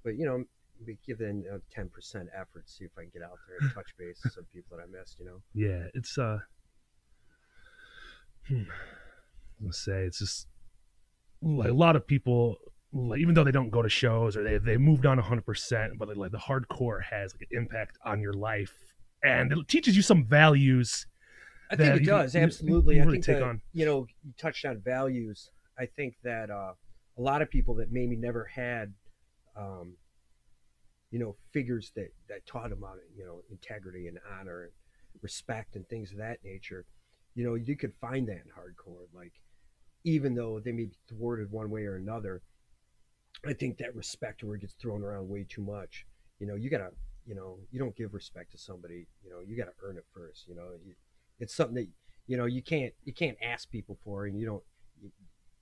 but 0.03 0.17
you 0.17 0.25
know, 0.25 0.45
be 0.85 0.99
given 1.07 1.45
a 1.51 1.59
ten 1.75 1.89
percent 1.89 2.29
effort, 2.35 2.69
see 2.69 2.85
if 2.85 2.91
I 2.99 3.03
can 3.03 3.11
get 3.13 3.23
out 3.23 3.39
there 3.49 3.59
and 3.61 3.73
touch 3.75 3.95
base 3.99 4.21
with 4.25 4.33
some 4.33 4.47
people 4.53 4.77
that 4.77 4.83
I 4.83 4.87
missed. 4.87 5.17
You 5.19 5.27
know. 5.27 5.43
Yeah, 5.55 5.89
it's 5.95 6.19
uh. 6.19 6.39
Hmm, 8.49 8.63
say 9.71 10.05
it's 10.05 10.19
just 10.19 10.47
like 11.43 11.71
a 11.71 11.75
lot 11.75 11.97
of 11.97 12.07
people, 12.07 12.57
like 12.93 13.21
even 13.21 13.35
though 13.35 13.45
they 13.45 13.53
don't 13.53 13.71
go 13.71 13.83
to 13.83 13.89
shows 13.89 14.37
or 14.37 14.43
they 14.43 14.59
they 14.59 14.77
moved 14.77 15.07
on 15.07 15.19
hundred 15.19 15.47
percent, 15.47 15.99
but 15.99 16.17
like 16.17 16.33
the 16.33 16.39
hardcore 16.39 17.03
has 17.03 17.35
like 17.35 17.49
an 17.51 17.59
impact 17.59 17.99
on 18.05 18.21
your 18.21 18.33
life, 18.33 18.75
and 19.23 19.53
it 19.53 19.69
teaches 19.69 19.97
you 19.97 20.03
some 20.03 20.25
values. 20.25 21.07
I 21.71 21.77
think 21.77 21.95
it 21.95 21.99
can- 21.99 22.07
does 22.07 22.37
absolutely. 22.37 22.97
can 22.97 23.09
I 23.09 23.11
think 23.13 23.25
take 23.25 23.37
that, 23.37 23.43
on. 23.43 23.61
you 23.73 23.87
know 23.87 24.07
you 24.25 24.33
touched 24.39 24.65
on 24.65 24.81
values. 24.81 25.51
I 25.79 25.87
think 25.87 26.15
that 26.23 26.51
uh, 26.51 26.73
a 27.19 27.21
lot 27.21 27.43
of 27.43 27.51
people 27.51 27.75
that 27.77 27.93
maybe 27.93 28.17
never 28.17 28.45
had, 28.45 28.95
um, 29.57 29.97
you 31.11 31.19
know, 31.19 31.37
figures 31.53 31.93
that 31.97 32.13
that 32.29 32.47
taught 32.47 32.71
them 32.71 32.79
about 32.79 32.99
you 33.17 33.25
know 33.25 33.43
integrity 33.51 34.07
and 34.07 34.19
honor 34.39 34.63
and 34.63 34.73
respect 35.23 35.77
and 35.77 35.87
things 35.89 36.13
of 36.13 36.19
that 36.19 36.39
nature. 36.45 36.85
You 37.37 37.45
know, 37.45 37.55
you 37.55 37.77
could 37.77 37.93
find 38.01 38.27
that 38.29 38.43
in 38.45 38.51
hardcore. 38.51 39.07
Like, 39.15 39.35
even 40.03 40.35
though 40.35 40.59
they 40.59 40.73
may 40.73 40.87
be 40.87 40.97
thwarted 41.09 41.53
one 41.53 41.71
way 41.71 41.85
or 41.85 41.97
another, 41.97 42.43
I 43.47 43.53
think 43.53 43.79
that 43.79 43.95
respect 43.95 44.43
word 44.43 44.63
gets 44.63 44.75
thrown 44.75 45.03
around 45.03 45.29
way 45.29 45.47
too 45.49 45.63
much. 45.63 46.07
You 46.41 46.47
know, 46.47 46.55
you 46.55 46.71
gotta, 46.71 46.91
you 47.27 47.35
know, 47.35 47.59
you 47.71 47.79
don't 47.79 47.95
give 47.95 48.15
respect 48.15 48.53
to 48.53 48.59
somebody. 48.59 49.07
You 49.23 49.31
know, 49.31 49.41
you 49.47 49.57
gotta 49.57 49.75
earn 49.85 49.97
it 49.97 50.07
first. 50.13 50.49
You 50.49 50.57
know, 50.57 50.71
it's 51.39 51.55
something 51.55 51.77
that 51.77 51.89
you 52.27 52.37
know 52.37 52.47
you 52.47 52.63
can't 52.63 52.93
you 53.05 53.13
can't 53.13 53.37
ask 53.43 53.71
people 53.71 53.99
for, 54.03 54.27
and 54.27 54.39
you 54.39 54.47
don't 54.47 54.63
you, 55.01 55.11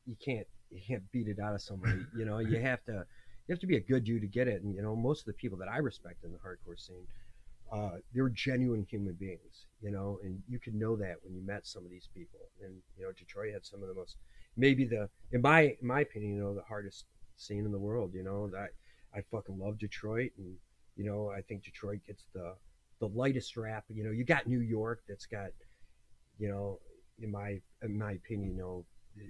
you 0.06 0.16
can't 0.24 0.46
you 0.70 0.80
can't 0.86 1.02
beat 1.12 1.28
it 1.28 1.38
out 1.38 1.54
of 1.54 1.60
somebody. 1.60 2.06
You 2.16 2.24
know, 2.24 2.38
you 2.38 2.58
have 2.60 2.84
to 2.84 3.04
you 3.46 3.52
have 3.52 3.60
to 3.60 3.66
be 3.66 3.76
a 3.76 3.80
good 3.80 4.04
dude 4.04 4.22
to 4.22 4.28
get 4.28 4.48
it. 4.48 4.62
And 4.62 4.74
you 4.74 4.82
know, 4.82 4.96
most 4.96 5.20
of 5.20 5.26
the 5.26 5.32
people 5.34 5.58
that 5.58 5.68
I 5.68 5.78
respect 5.78 6.24
in 6.24 6.32
the 6.32 6.38
hardcore 6.38 6.78
scene, 6.78 7.06
uh, 7.72 7.98
they're 8.14 8.28
genuine 8.28 8.86
human 8.88 9.14
beings. 9.14 9.66
You 9.82 9.90
know, 9.90 10.18
and 10.22 10.42
you 10.48 10.58
can 10.58 10.78
know 10.78 10.96
that 10.96 11.16
when 11.22 11.34
you 11.34 11.42
met 11.44 11.66
some 11.66 11.84
of 11.84 11.90
these 11.90 12.08
people. 12.14 12.40
And 12.62 12.74
you 12.96 13.04
know, 13.04 13.12
Detroit 13.12 13.52
had 13.52 13.66
some 13.66 13.82
of 13.82 13.88
the 13.88 13.94
most 13.94 14.16
maybe 14.56 14.84
the 14.84 15.08
in 15.32 15.42
my 15.42 15.76
in 15.80 15.86
my 15.86 16.00
opinion, 16.00 16.36
you 16.36 16.42
know, 16.42 16.54
the 16.54 16.62
hardest 16.62 17.04
scene 17.36 17.64
in 17.64 17.72
the 17.72 17.78
world. 17.78 18.12
You 18.14 18.24
know, 18.24 18.48
that 18.48 18.70
I 19.14 19.20
fucking 19.30 19.58
love 19.58 19.78
Detroit, 19.78 20.32
and 20.38 20.54
you 20.96 21.04
know, 21.04 21.30
I 21.30 21.42
think 21.42 21.64
Detroit 21.64 22.00
gets 22.06 22.24
the 22.34 22.54
the 23.00 23.08
lightest 23.08 23.56
rap. 23.56 23.84
You 23.88 24.04
know, 24.04 24.10
you 24.10 24.24
got 24.24 24.46
New 24.46 24.60
York 24.60 25.02
that's 25.08 25.26
got, 25.26 25.50
you 26.38 26.48
know, 26.48 26.78
in 27.20 27.30
my 27.30 27.60
in 27.82 27.98
my 27.98 28.12
opinion, 28.12 28.52
you 28.52 28.56
know, 28.56 28.84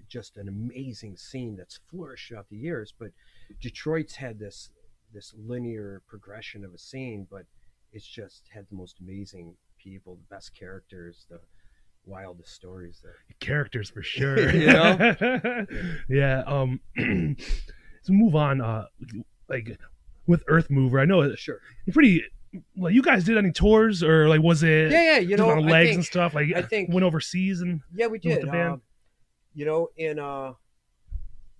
just 0.08 0.36
an 0.36 0.48
amazing 0.48 1.16
scene 1.16 1.56
that's 1.56 1.80
flourished 1.90 2.28
throughout 2.28 2.48
the 2.50 2.56
years. 2.56 2.92
But 2.98 3.10
Detroit's 3.60 4.14
had 4.14 4.38
this 4.38 4.70
this 5.12 5.34
linear 5.36 6.02
progression 6.08 6.64
of 6.64 6.74
a 6.74 6.78
scene, 6.78 7.26
but 7.30 7.44
it's 7.94 8.06
just 8.06 8.42
had 8.52 8.66
the 8.70 8.76
most 8.76 8.98
amazing 9.00 9.54
people, 9.78 10.16
the 10.16 10.34
best 10.34 10.54
characters, 10.54 11.26
the 11.30 11.40
wildest 12.04 12.52
stories 12.52 13.00
there. 13.02 13.16
characters 13.40 13.88
for 13.88 14.02
sure. 14.14 14.50
You 14.52 14.66
know? 14.66 15.66
yeah. 16.10 16.42
Um. 16.46 16.80
so 18.02 18.12
move 18.12 18.34
on. 18.34 18.60
Uh, 18.60 18.84
like 19.48 19.78
with 20.26 20.42
Earth 20.48 20.68
Mover, 20.70 21.00
I 21.00 21.04
know 21.06 21.20
it's 21.22 21.40
Sure. 21.40 21.60
pretty. 21.92 22.22
well, 22.76 22.90
you 22.90 23.02
guys 23.02 23.24
did 23.24 23.36
any 23.38 23.52
tours 23.52 24.02
or 24.02 24.28
like 24.28 24.42
was 24.42 24.62
it 24.62 24.90
Yeah, 24.90 25.14
yeah. 25.14 25.18
You 25.18 25.36
know, 25.36 25.50
on 25.50 25.64
legs 25.66 25.88
think, 25.88 25.96
and 25.96 26.04
stuff? 26.04 26.34
Like 26.34 26.48
I 26.54 26.62
think- 26.62 26.92
went 26.92 27.04
overseas 27.04 27.60
and 27.60 27.80
Yeah, 27.94 28.06
we 28.08 28.18
did. 28.18 28.42
the 28.42 28.46
band? 28.46 28.72
Um, 28.74 28.82
you 29.54 29.64
know, 29.66 29.88
in 29.96 30.18
uh, 30.18 30.52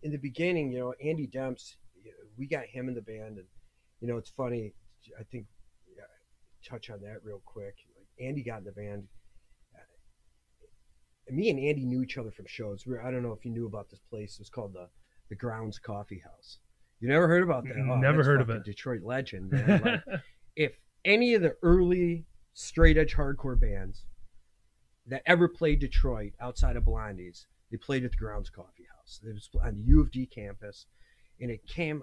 in 0.03 0.11
the 0.13 0.19
beginning, 0.19 0.73
you 0.73 0.81
know, 0.81 0.95
Andy 1.03 1.27
Demps, 1.27 1.77
we 2.37 2.47
got 2.47 2.65
him 2.67 2.89
in 2.89 2.95
the 2.95 3.01
band, 3.03 3.39
and 3.39 3.47
you 4.01 4.09
know, 4.09 4.17
it's 4.17 4.31
funny. 4.31 4.75
I 5.19 5.23
think 5.31 5.47
touch 6.69 6.91
on 6.91 7.01
that 7.03 7.19
real 7.23 7.43
quick. 7.45 7.75
Like 7.97 8.27
Andy 8.27 8.43
got 8.43 8.59
in 8.59 8.65
the 8.65 8.73
band. 8.73 9.05
Uh, 9.75 11.35
me 11.35 11.51
and 11.51 11.59
Andy 11.59 11.85
knew 11.85 12.03
each 12.03 12.19
other 12.19 12.31
from 12.31 12.47
shows. 12.49 12.87
We 12.87 12.95
were, 12.95 13.03
I 13.03 13.11
don't 13.11 13.23
know 13.23 13.33
if 13.33 13.45
you 13.45 13.51
knew 13.51 13.67
about 13.67 13.91
this 13.91 14.01
place. 14.11 14.35
It 14.35 14.41
was 14.41 14.51
called 14.51 14.73
the 14.75 14.89
the 15.31 15.35
Grounds 15.37 15.79
Coffee 15.79 16.23
House. 16.25 16.59
You 17.01 17.09
never 17.09 17.27
heard 17.29 17.43
about 17.43 17.65
that? 17.65 17.77
Oh, 17.77 17.97
Never 17.97 18.23
heard 18.25 18.41
of 18.41 18.51
it. 18.51 18.65
Detroit 18.65 19.03
legend. 19.03 19.53
Like, 19.85 20.03
if 20.57 20.73
any 21.05 21.35
of 21.35 21.43
the 21.43 21.57
early 21.63 22.25
straight 22.53 22.97
edge 22.97 23.15
hardcore 23.17 23.59
bands 23.61 24.05
that 25.07 25.23
ever 25.27 25.49
played 25.49 25.81
Detroit 25.81 26.33
outside 26.41 26.77
of 26.77 26.85
Blondie's, 26.85 27.47
they 27.71 27.77
played 27.77 28.05
at 28.05 28.13
the 28.13 28.17
Grounds 28.17 28.51
Coffee 28.51 28.87
House. 28.97 29.21
It 29.25 29.33
was 29.35 29.49
on 29.63 29.75
the 29.75 29.83
U 29.83 30.01
of 30.01 30.13
D 30.13 30.27
campus, 30.27 30.87
and 31.41 31.51
it 31.51 31.67
came. 31.67 32.03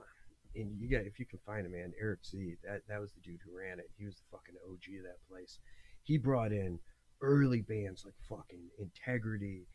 And 0.55 0.79
you 0.79 0.89
got 0.89 1.05
if 1.05 1.19
you 1.19 1.25
can 1.25 1.39
find 1.45 1.65
him, 1.65 1.71
man, 1.73 1.93
Eric 1.99 2.25
Z. 2.25 2.55
That 2.63 2.81
that 2.89 2.99
was 2.99 3.11
the 3.13 3.21
dude 3.21 3.39
who 3.45 3.57
ran 3.57 3.79
it. 3.79 3.89
He 3.97 4.05
was 4.05 4.15
the 4.15 4.37
fucking 4.37 4.55
OG 4.67 4.99
of 4.99 5.03
that 5.05 5.27
place. 5.29 5.59
He 6.03 6.17
brought 6.17 6.51
in 6.51 6.79
early 7.21 7.61
bands 7.61 8.03
like 8.05 8.15
fucking 8.27 8.69
Integrity, 8.79 9.67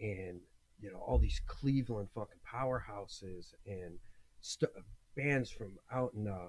and 0.00 0.40
you 0.80 0.90
know 0.90 0.98
all 0.98 1.18
these 1.18 1.40
Cleveland 1.46 2.08
fucking 2.14 2.40
powerhouses 2.50 3.52
and 3.66 3.98
st- 4.40 4.72
bands 5.16 5.50
from 5.50 5.72
out 5.92 6.12
in 6.14 6.26
uh, 6.26 6.48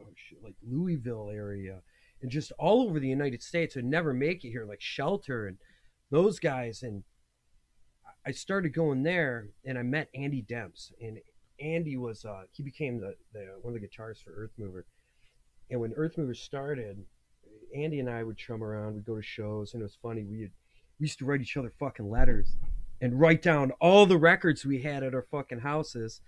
oh 0.00 0.12
shit, 0.14 0.42
like 0.42 0.56
Louisville 0.62 1.30
area 1.32 1.80
and 2.22 2.30
just 2.30 2.52
all 2.58 2.82
over 2.82 3.00
the 3.00 3.08
United 3.08 3.42
States 3.42 3.74
would 3.74 3.84
never 3.84 4.14
make 4.14 4.44
it 4.44 4.50
here, 4.50 4.64
like 4.64 4.80
Shelter 4.80 5.48
and 5.48 5.58
those 6.10 6.38
guys. 6.38 6.82
And 6.82 7.02
I 8.24 8.30
started 8.30 8.72
going 8.72 9.02
there, 9.02 9.48
and 9.64 9.76
I 9.76 9.82
met 9.82 10.08
Andy 10.14 10.44
Demps, 10.48 10.92
and 11.00 11.18
Andy 11.62 11.96
was 11.96 12.24
uh, 12.24 12.42
he 12.52 12.62
became 12.62 13.00
the, 13.00 13.14
the 13.32 13.46
one 13.62 13.74
of 13.74 13.80
the 13.80 13.86
guitarists 13.86 14.22
for 14.22 14.32
Earth 14.32 14.50
Mover. 14.58 14.84
And 15.70 15.80
when 15.80 15.92
Earth 15.94 16.18
Mover 16.18 16.34
started, 16.34 17.04
Andy 17.74 18.00
and 18.00 18.10
I 18.10 18.22
would 18.24 18.36
chum 18.36 18.62
around, 18.62 18.94
we'd 18.94 19.06
go 19.06 19.16
to 19.16 19.22
shows, 19.22 19.72
and 19.72 19.80
it 19.80 19.84
was 19.84 19.96
funny. 20.02 20.24
We 20.24 20.50
we 20.98 21.04
used 21.04 21.18
to 21.20 21.24
write 21.24 21.40
each 21.40 21.56
other 21.56 21.72
fucking 21.78 22.10
letters 22.10 22.56
and 23.00 23.18
write 23.18 23.42
down 23.42 23.72
all 23.80 24.06
the 24.06 24.18
records 24.18 24.64
we 24.64 24.82
had 24.82 25.02
at 25.02 25.14
our 25.14 25.26
fucking 25.30 25.60
houses, 25.60 26.20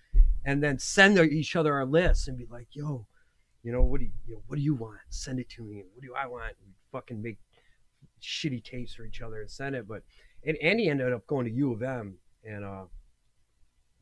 and 0.44 0.62
then 0.62 0.78
send 0.78 1.18
each 1.18 1.56
other 1.56 1.74
our 1.74 1.84
lists 1.84 2.28
and 2.28 2.38
be 2.38 2.46
like, 2.50 2.68
"Yo, 2.72 3.06
you 3.62 3.72
know 3.72 3.82
what 3.82 4.00
do 4.00 4.06
you, 4.06 4.12
you 4.26 4.34
know, 4.34 4.42
what 4.46 4.56
do 4.56 4.62
you 4.62 4.74
want? 4.74 5.00
Send 5.08 5.40
it 5.40 5.48
to 5.50 5.62
me. 5.62 5.84
What 5.94 6.02
do 6.02 6.14
I 6.14 6.26
want? 6.26 6.54
And 6.64 6.74
fucking 6.92 7.20
make 7.20 7.38
shitty 8.22 8.62
tapes 8.64 8.94
for 8.94 9.04
each 9.04 9.20
other 9.20 9.40
and 9.40 9.50
send 9.50 9.74
it. 9.74 9.86
But 9.88 10.02
and 10.46 10.56
Andy 10.58 10.88
ended 10.88 11.12
up 11.12 11.26
going 11.26 11.46
to 11.46 11.52
U 11.52 11.72
of 11.72 11.82
M, 11.82 12.18
and 12.44 12.64
uh, 12.64 12.84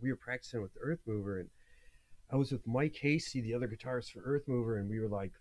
we 0.03 0.11
were 0.11 0.17
practicing 0.17 0.63
with 0.63 0.73
Earth 0.81 1.01
Mover, 1.07 1.39
and 1.39 1.49
I 2.31 2.37
was 2.37 2.53
with 2.53 2.67
Mike 2.67 2.97
Hasty, 3.01 3.41
the 3.41 3.55
other 3.55 3.69
guitarist 3.69 4.13
for 4.13 4.23
Earth 4.25 4.45
Mover, 4.47 4.79
and 4.79 4.89
we 4.89 4.99
were 5.01 5.09
like, 5.09 5.33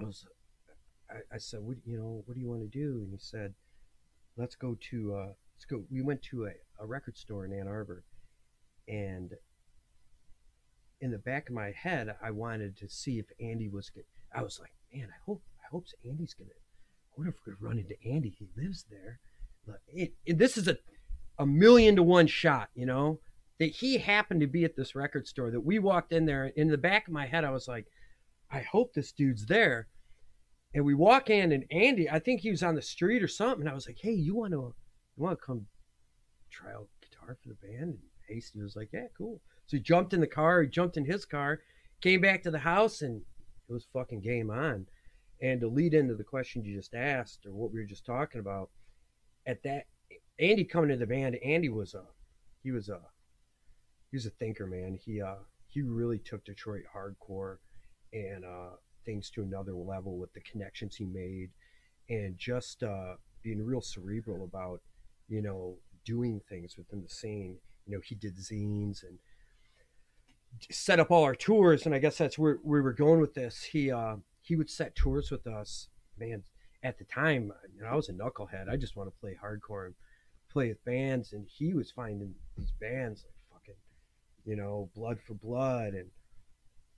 I 0.00 0.04
was, 0.04 0.26
I, 1.10 1.34
I 1.34 1.38
said, 1.38 1.60
what 1.62 1.76
you 1.84 1.98
know, 1.98 2.22
what 2.26 2.34
do 2.34 2.40
you 2.40 2.48
want 2.48 2.62
to 2.62 2.78
do? 2.78 3.02
And 3.02 3.12
he 3.12 3.18
said, 3.18 3.54
let's 4.36 4.56
go 4.56 4.76
to, 4.90 5.14
uh, 5.14 5.32
let's 5.54 5.64
go. 5.68 5.84
We 5.90 6.02
went 6.02 6.22
to 6.30 6.46
a, 6.46 6.52
a 6.82 6.86
record 6.86 7.16
store 7.16 7.44
in 7.44 7.52
Ann 7.52 7.68
Arbor, 7.68 8.04
and 8.88 9.32
in 11.00 11.10
the 11.10 11.18
back 11.18 11.48
of 11.48 11.54
my 11.54 11.70
head, 11.70 12.14
I 12.22 12.30
wanted 12.32 12.76
to 12.78 12.88
see 12.88 13.18
if 13.18 13.26
Andy 13.40 13.68
was 13.68 13.90
good. 13.90 14.04
I 14.34 14.42
was 14.42 14.58
like, 14.60 14.72
man, 14.92 15.08
I 15.10 15.20
hope, 15.24 15.42
I 15.60 15.68
hope 15.70 15.84
Andy's 16.04 16.34
gonna. 16.34 16.50
What 17.14 17.28
if 17.28 17.34
we 17.46 17.52
could 17.52 17.62
run 17.62 17.78
into 17.78 17.96
Andy? 18.04 18.34
He 18.38 18.48
lives 18.56 18.84
there. 18.90 19.18
It, 19.88 20.14
it, 20.24 20.38
this 20.38 20.56
is 20.56 20.66
a, 20.68 20.78
a 21.38 21.46
million 21.46 21.96
to 21.96 22.02
one 22.02 22.26
shot, 22.26 22.70
you 22.74 22.86
know, 22.86 23.20
that 23.58 23.70
he 23.70 23.98
happened 23.98 24.40
to 24.40 24.46
be 24.46 24.64
at 24.64 24.76
this 24.76 24.94
record 24.94 25.26
store. 25.26 25.50
That 25.50 25.60
we 25.60 25.78
walked 25.78 26.12
in 26.12 26.26
there. 26.26 26.46
In 26.56 26.68
the 26.68 26.78
back 26.78 27.06
of 27.06 27.12
my 27.12 27.26
head, 27.26 27.44
I 27.44 27.50
was 27.50 27.68
like, 27.68 27.86
I 28.50 28.60
hope 28.60 28.94
this 28.94 29.12
dude's 29.12 29.46
there. 29.46 29.88
And 30.74 30.84
we 30.84 30.94
walk 30.94 31.30
in, 31.30 31.52
and 31.52 31.64
Andy, 31.70 32.10
I 32.10 32.18
think 32.18 32.40
he 32.40 32.50
was 32.50 32.62
on 32.62 32.74
the 32.74 32.82
street 32.82 33.22
or 33.22 33.28
something. 33.28 33.62
And 33.62 33.70
I 33.70 33.74
was 33.74 33.86
like, 33.86 33.98
hey, 34.00 34.12
you 34.12 34.36
want 34.36 34.52
to, 34.52 34.74
you 35.16 35.22
want 35.22 35.38
to 35.38 35.44
come 35.44 35.66
try 36.50 36.72
out 36.72 36.88
guitar 37.00 37.36
for 37.42 37.48
the 37.48 37.54
band? 37.54 37.82
And 37.82 37.98
Hasty 38.28 38.60
was 38.60 38.76
like, 38.76 38.90
yeah, 38.92 39.06
cool. 39.16 39.40
So 39.66 39.76
he 39.76 39.82
jumped 39.82 40.14
in 40.14 40.20
the 40.20 40.26
car, 40.26 40.62
he 40.62 40.68
jumped 40.68 40.96
in 40.96 41.04
his 41.04 41.24
car, 41.24 41.60
came 42.00 42.20
back 42.20 42.42
to 42.42 42.50
the 42.50 42.58
house, 42.58 43.02
and 43.02 43.22
it 43.68 43.72
was 43.72 43.86
fucking 43.92 44.20
game 44.20 44.50
on. 44.50 44.86
And 45.40 45.60
to 45.60 45.68
lead 45.68 45.94
into 45.94 46.14
the 46.14 46.24
question 46.24 46.64
you 46.64 46.76
just 46.76 46.94
asked, 46.94 47.46
or 47.46 47.52
what 47.52 47.72
we 47.72 47.80
were 47.80 47.86
just 47.86 48.06
talking 48.06 48.40
about, 48.40 48.70
at 49.46 49.62
that, 49.62 49.86
Andy 50.38 50.64
coming 50.64 50.90
to 50.90 50.96
the 50.96 51.06
band, 51.06 51.36
Andy 51.44 51.68
was 51.68 51.94
a, 51.94 52.04
he 52.62 52.70
was 52.70 52.88
a, 52.88 53.00
he 54.10 54.16
was 54.16 54.26
a 54.26 54.30
thinker, 54.30 54.66
man. 54.66 54.98
He 55.00 55.20
uh, 55.20 55.36
he 55.68 55.82
really 55.82 56.18
took 56.18 56.44
Detroit 56.44 56.84
hardcore 56.94 57.58
and 58.12 58.44
uh, 58.44 58.76
things 59.04 59.30
to 59.30 59.42
another 59.42 59.74
level 59.74 60.16
with 60.16 60.32
the 60.32 60.40
connections 60.40 60.96
he 60.96 61.04
made, 61.04 61.50
and 62.08 62.38
just 62.38 62.82
uh, 62.82 63.14
being 63.42 63.64
real 63.64 63.80
cerebral 63.80 64.44
about, 64.44 64.80
you 65.28 65.42
know, 65.42 65.76
doing 66.04 66.40
things 66.48 66.76
within 66.76 67.02
the 67.02 67.08
scene. 67.08 67.58
You 67.86 67.96
know, 67.96 68.02
he 68.04 68.14
did 68.14 68.36
zines 68.36 69.02
and 69.02 69.18
set 70.70 71.00
up 71.00 71.10
all 71.10 71.24
our 71.24 71.34
tours, 71.34 71.84
and 71.84 71.94
I 71.94 71.98
guess 71.98 72.18
that's 72.18 72.38
where, 72.38 72.58
we 72.62 72.80
were 72.80 72.92
going 72.92 73.20
with 73.20 73.34
this. 73.34 73.62
He 73.62 73.90
uh, 73.90 74.16
he 74.40 74.56
would 74.56 74.70
set 74.70 74.94
tours 74.94 75.30
with 75.30 75.46
us, 75.46 75.88
man. 76.18 76.44
At 76.84 76.96
the 76.96 77.04
time, 77.04 77.52
you 77.74 77.82
know, 77.82 77.88
I 77.88 77.94
was 77.96 78.08
a 78.08 78.12
knucklehead. 78.12 78.70
I 78.70 78.76
just 78.76 78.96
want 78.96 79.12
to 79.12 79.20
play 79.20 79.36
hardcore 79.42 79.86
and 79.86 79.94
play 80.50 80.68
with 80.68 80.84
bands, 80.84 81.32
and 81.32 81.46
he 81.46 81.74
was 81.74 81.90
finding 81.90 82.34
these 82.56 82.72
bands 82.80 83.24
like 83.24 83.34
you 84.48 84.56
know, 84.56 84.88
Blood 84.96 85.18
for 85.26 85.34
Blood 85.34 85.92
and 85.92 86.08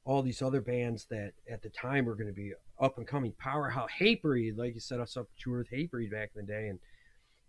all 0.05 0.23
these 0.23 0.41
other 0.41 0.61
bands 0.61 1.07
that 1.11 1.33
at 1.51 1.63
the 1.63 1.69
time 1.69 2.05
were 2.07 2.15
going 2.15 2.27
to 2.29 2.33
be 2.33 2.53
up 2.81 2.97
and 2.97 3.07
coming 3.07 3.33
powerhouse 3.39 3.91
Hatebreed, 4.01 4.57
like 4.57 4.75
you 4.75 4.81
set 4.81 5.01
us 5.01 5.17
up 5.17 5.27
tour 5.39 5.59
with 5.59 5.71
Hatebreed 5.71 6.11
back 6.11 6.31
in 6.35 6.47
the 6.47 6.51
day, 6.51 6.69
and 6.69 6.79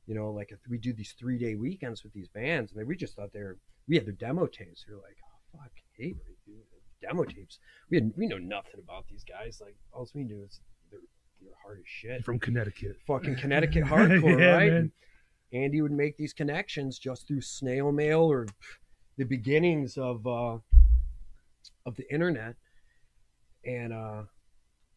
you 0.08 0.16
know, 0.16 0.32
like 0.32 0.52
if 0.52 0.58
we 0.70 0.78
do 0.78 0.92
these 0.92 1.14
three 1.18 1.38
day 1.38 1.56
weekends 1.56 2.04
with 2.04 2.14
these 2.14 2.28
bands, 2.30 2.74
and 2.76 2.88
we 2.88 2.96
just 2.96 3.16
thought 3.16 3.32
they 3.32 3.40
were 3.42 3.58
we 3.88 3.96
had 3.96 4.06
their 4.06 4.14
demo 4.14 4.48
tapes. 4.48 4.84
We 4.88 4.96
were 4.96 5.02
like, 5.02 5.18
oh 5.24 5.60
fuck, 5.60 5.72
Hatebreed, 6.00 6.36
dude, 6.46 6.56
demo 7.02 7.24
tapes. 7.24 7.60
We 7.90 7.98
had 7.98 8.12
we 8.18 8.28
know 8.28 8.38
nothing 8.40 8.80
about 8.84 9.06
these 9.10 9.24
guys. 9.24 9.62
Like 9.64 9.76
all 9.94 10.10
we 10.16 10.24
knew 10.24 10.44
is 10.44 10.60
they're 10.90 11.00
they're 11.42 11.54
hard 11.64 11.78
as 11.78 11.86
shit. 11.88 12.26
From 12.26 12.40
Connecticut. 12.40 12.98
Fucking 13.08 13.36
Connecticut 13.40 13.86
hardcore, 13.86 14.40
Yeah, 14.40 14.56
right? 14.56 14.72
man. 14.72 14.92
And 15.54 15.64
Andy 15.64 15.82
would 15.82 15.92
make 15.92 16.18
these 16.18 16.34
connections 16.34 16.98
just 17.00 17.28
through 17.28 17.42
snail 17.42 17.92
mail 17.92 18.22
or 18.22 18.48
the 19.22 19.28
beginnings 19.28 20.00
of 20.00 20.26
uh, 20.26 20.58
of 21.86 21.96
the 21.96 22.12
internet. 22.12 22.56
And 23.64 23.94
uh, 23.94 24.24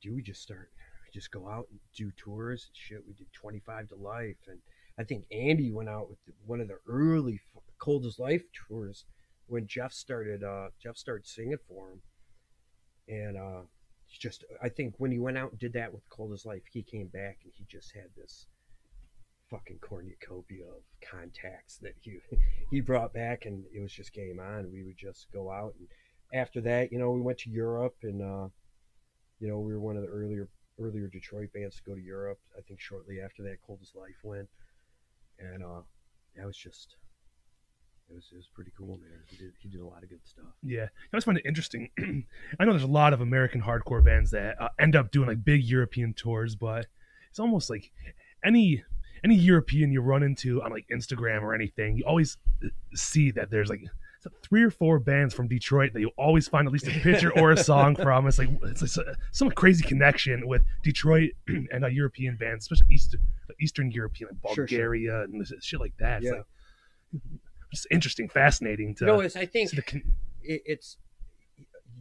dude, 0.01 0.15
we 0.15 0.23
just 0.23 0.41
start 0.41 0.71
just 1.13 1.31
go 1.31 1.47
out 1.47 1.67
and 1.71 1.79
do 1.95 2.11
tours 2.17 2.67
and 2.67 2.75
shit. 2.75 3.07
We 3.07 3.13
did 3.13 3.31
25 3.35 3.91
to 3.91 3.97
life, 3.97 4.39
and 4.49 4.59
I 4.99 5.05
think 5.05 5.27
Andy 5.31 5.71
went 5.71 5.91
out 5.91 6.09
with 6.09 6.19
one 6.47 6.63
of 6.63 6.69
the 6.69 6.79
early 6.89 7.39
f- 7.55 7.63
Cold 7.79 8.07
as 8.07 8.19
Life 8.19 8.45
tours 8.67 9.05
when 9.47 9.67
Jeff 9.67 9.93
started. 9.93 10.43
Uh, 10.43 10.69
Jeff 10.83 10.97
started 10.97 11.27
singing 11.27 11.59
for 11.69 11.91
him, 11.91 12.01
and 13.07 13.37
uh, 13.37 13.61
just 14.09 14.43
I 14.63 14.71
think 14.71 14.95
when 14.97 15.13
he 15.13 15.19
went 15.19 15.37
out 15.37 15.51
and 15.51 15.61
did 15.61 15.75
that 15.75 15.93
with 15.93 16.09
Cold 16.09 16.33
as 16.33 16.47
Life, 16.47 16.63
he 16.73 16.83
came 16.83 17.09
back 17.09 17.41
and 17.45 17.53
he 17.55 17.67
just 17.69 17.93
had 17.93 18.07
this 18.17 18.47
fucking 19.51 19.79
cornucopia 19.81 20.65
of 20.65 20.83
contacts 21.09 21.79
that 21.79 21.95
he 22.01 22.19
he 22.71 22.81
brought 22.81 23.13
back, 23.13 23.45
and 23.47 23.65
it 23.75 23.81
was 23.81 23.93
just 23.93 24.13
game 24.13 24.41
on. 24.41 24.71
We 24.73 24.85
would 24.85 24.99
just 24.99 25.27
go 25.33 25.51
out, 25.51 25.75
and 25.79 25.89
after 26.33 26.61
that, 26.63 26.93
you 26.93 26.99
know, 26.99 27.11
we 27.11 27.21
went 27.21 27.39
to 27.39 27.51
Europe, 27.51 27.97
and 28.03 28.23
uh, 28.23 28.49
you 29.41 29.49
know, 29.49 29.61
we 29.61 29.73
were 29.73 29.81
one 29.81 29.97
of 29.97 30.03
the 30.03 30.09
earlier 30.09 30.49
earlier 30.81 31.07
Detroit 31.07 31.53
bands 31.53 31.77
to 31.77 31.83
go 31.83 31.95
to 31.95 32.01
Europe. 32.01 32.41
I 32.59 32.63
think 32.63 32.81
shortly 32.81 33.21
after 33.21 33.43
that, 33.45 33.59
Cold 33.67 33.81
Life 33.95 34.21
went, 34.23 34.49
and 35.39 35.63
uh, 35.63 35.83
that 36.37 36.47
was 36.47 36.57
just. 36.57 36.97
It 38.11 38.15
was, 38.17 38.29
it 38.33 38.37
was 38.37 38.51
pretty 38.55 38.71
cool, 38.77 38.99
man. 38.99 39.23
He 39.31 39.37
did, 39.39 39.53
he 39.59 39.69
did 39.71 39.81
a 39.81 39.87
lot 39.87 40.03
of 40.03 40.11
good 40.11 40.21
stuff. 40.25 40.45
Yeah, 40.63 40.83
I 40.83 41.15
always 41.15 41.25
find 41.25 41.39
it 41.39 41.47
interesting. 41.47 41.89
I 42.61 42.67
know 42.67 42.73
there's 42.73 42.83
a 42.83 42.87
lot 42.87 43.15
of 43.15 43.23
American 43.23 43.63
hardcore 43.63 44.05
bands 44.05 44.31
that 44.33 44.61
uh, 44.61 44.69
end 44.79 44.95
up 44.95 45.11
doing 45.11 45.27
like 45.27 45.43
big 45.43 45.65
European 45.65 46.13
tours, 46.13 46.55
but 46.55 46.87
it's 47.31 47.41
almost 47.41 47.71
like 47.71 47.93
any 48.45 48.85
any 49.25 49.35
European 49.35 49.91
you 49.91 50.03
run 50.03 50.23
into 50.23 50.63
on 50.63 50.71
like 50.71 50.87
Instagram 50.93 51.43
or 51.43 51.55
anything, 51.55 51.97
you 51.97 52.05
always 52.05 52.37
uh, 52.65 52.69
see 52.95 53.31
that 53.33 53.51
there's 53.51 53.71
like 53.71 53.83
three 54.43 54.63
or 54.63 54.71
four 54.71 54.99
bands 54.99 55.35
from 55.35 55.49
Detroit 55.49 55.93
that 55.93 56.01
you 56.01 56.11
always 56.17 56.49
find 56.49 56.67
at 56.67 56.73
least 56.73 56.87
a 56.87 56.91
picture 56.91 57.33
or 57.39 57.51
a 57.53 57.57
song 57.57 57.97
from. 58.05 58.27
It's 58.27 58.39
like 58.39 58.49
it's 58.65 58.97
like 58.97 59.07
some 59.33 59.51
crazy 59.51 59.85
connection 59.85 60.47
with 60.47 60.63
Detroit 60.83 61.31
and 61.49 61.85
uh, 61.85 61.89
European 61.89 62.37
bands, 62.37 62.65
especially 62.65 62.95
Eastern 62.95 63.21
Eastern 63.61 63.91
European, 63.91 64.31
like 64.31 64.55
Sure, 64.55 64.67
sure. 64.69 64.79
Bulgaria 64.79 65.23
and 65.23 65.47
shit 65.63 65.81
like 65.81 65.97
that. 65.99 66.23
It's 66.23 66.27
Yeah. 66.27 66.39
like 67.13 67.23
just 67.73 67.87
interesting, 67.91 68.29
fascinating 68.29 68.95
to 68.97 69.07
no, 69.07 69.21
it's, 69.21 69.37
I 69.37 69.47
think 69.47 69.71
the 69.71 69.83
con- 69.83 70.03
it's 70.43 70.97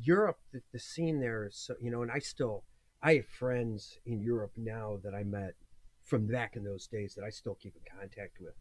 Europe. 0.02 0.40
The, 0.52 0.62
the 0.72 0.80
scene 0.80 1.20
there 1.20 1.48
is 1.48 1.56
so 1.56 1.76
you 1.82 1.90
know, 1.90 2.02
and 2.02 2.12
I 2.12 2.20
still 2.20 2.64
I 3.02 3.16
have 3.16 3.28
friends 3.28 3.98
in 4.06 4.22
Europe 4.22 4.52
now 4.58 5.00
that 5.04 5.14
I 5.14 5.24
met 5.24 5.56
from 6.04 6.28
back 6.28 6.56
in 6.56 6.64
those 6.64 6.88
days 6.88 7.16
that 7.16 7.24
I 7.24 7.30
still 7.30 7.56
keep 7.56 7.74
in 7.76 8.00
contact 8.00 8.38
with. 8.40 8.54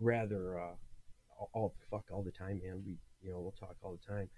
Rather, 0.00 0.60
uh, 0.60 0.74
all, 1.52 1.74
fuck 1.90 2.04
all 2.12 2.22
the 2.22 2.30
time, 2.30 2.60
man. 2.64 2.82
We 2.84 2.96
you 3.22 3.32
know 3.32 3.40
we'll 3.40 3.52
talk 3.58 3.76
all 3.82 3.96
the 3.96 4.12
time, 4.12 4.28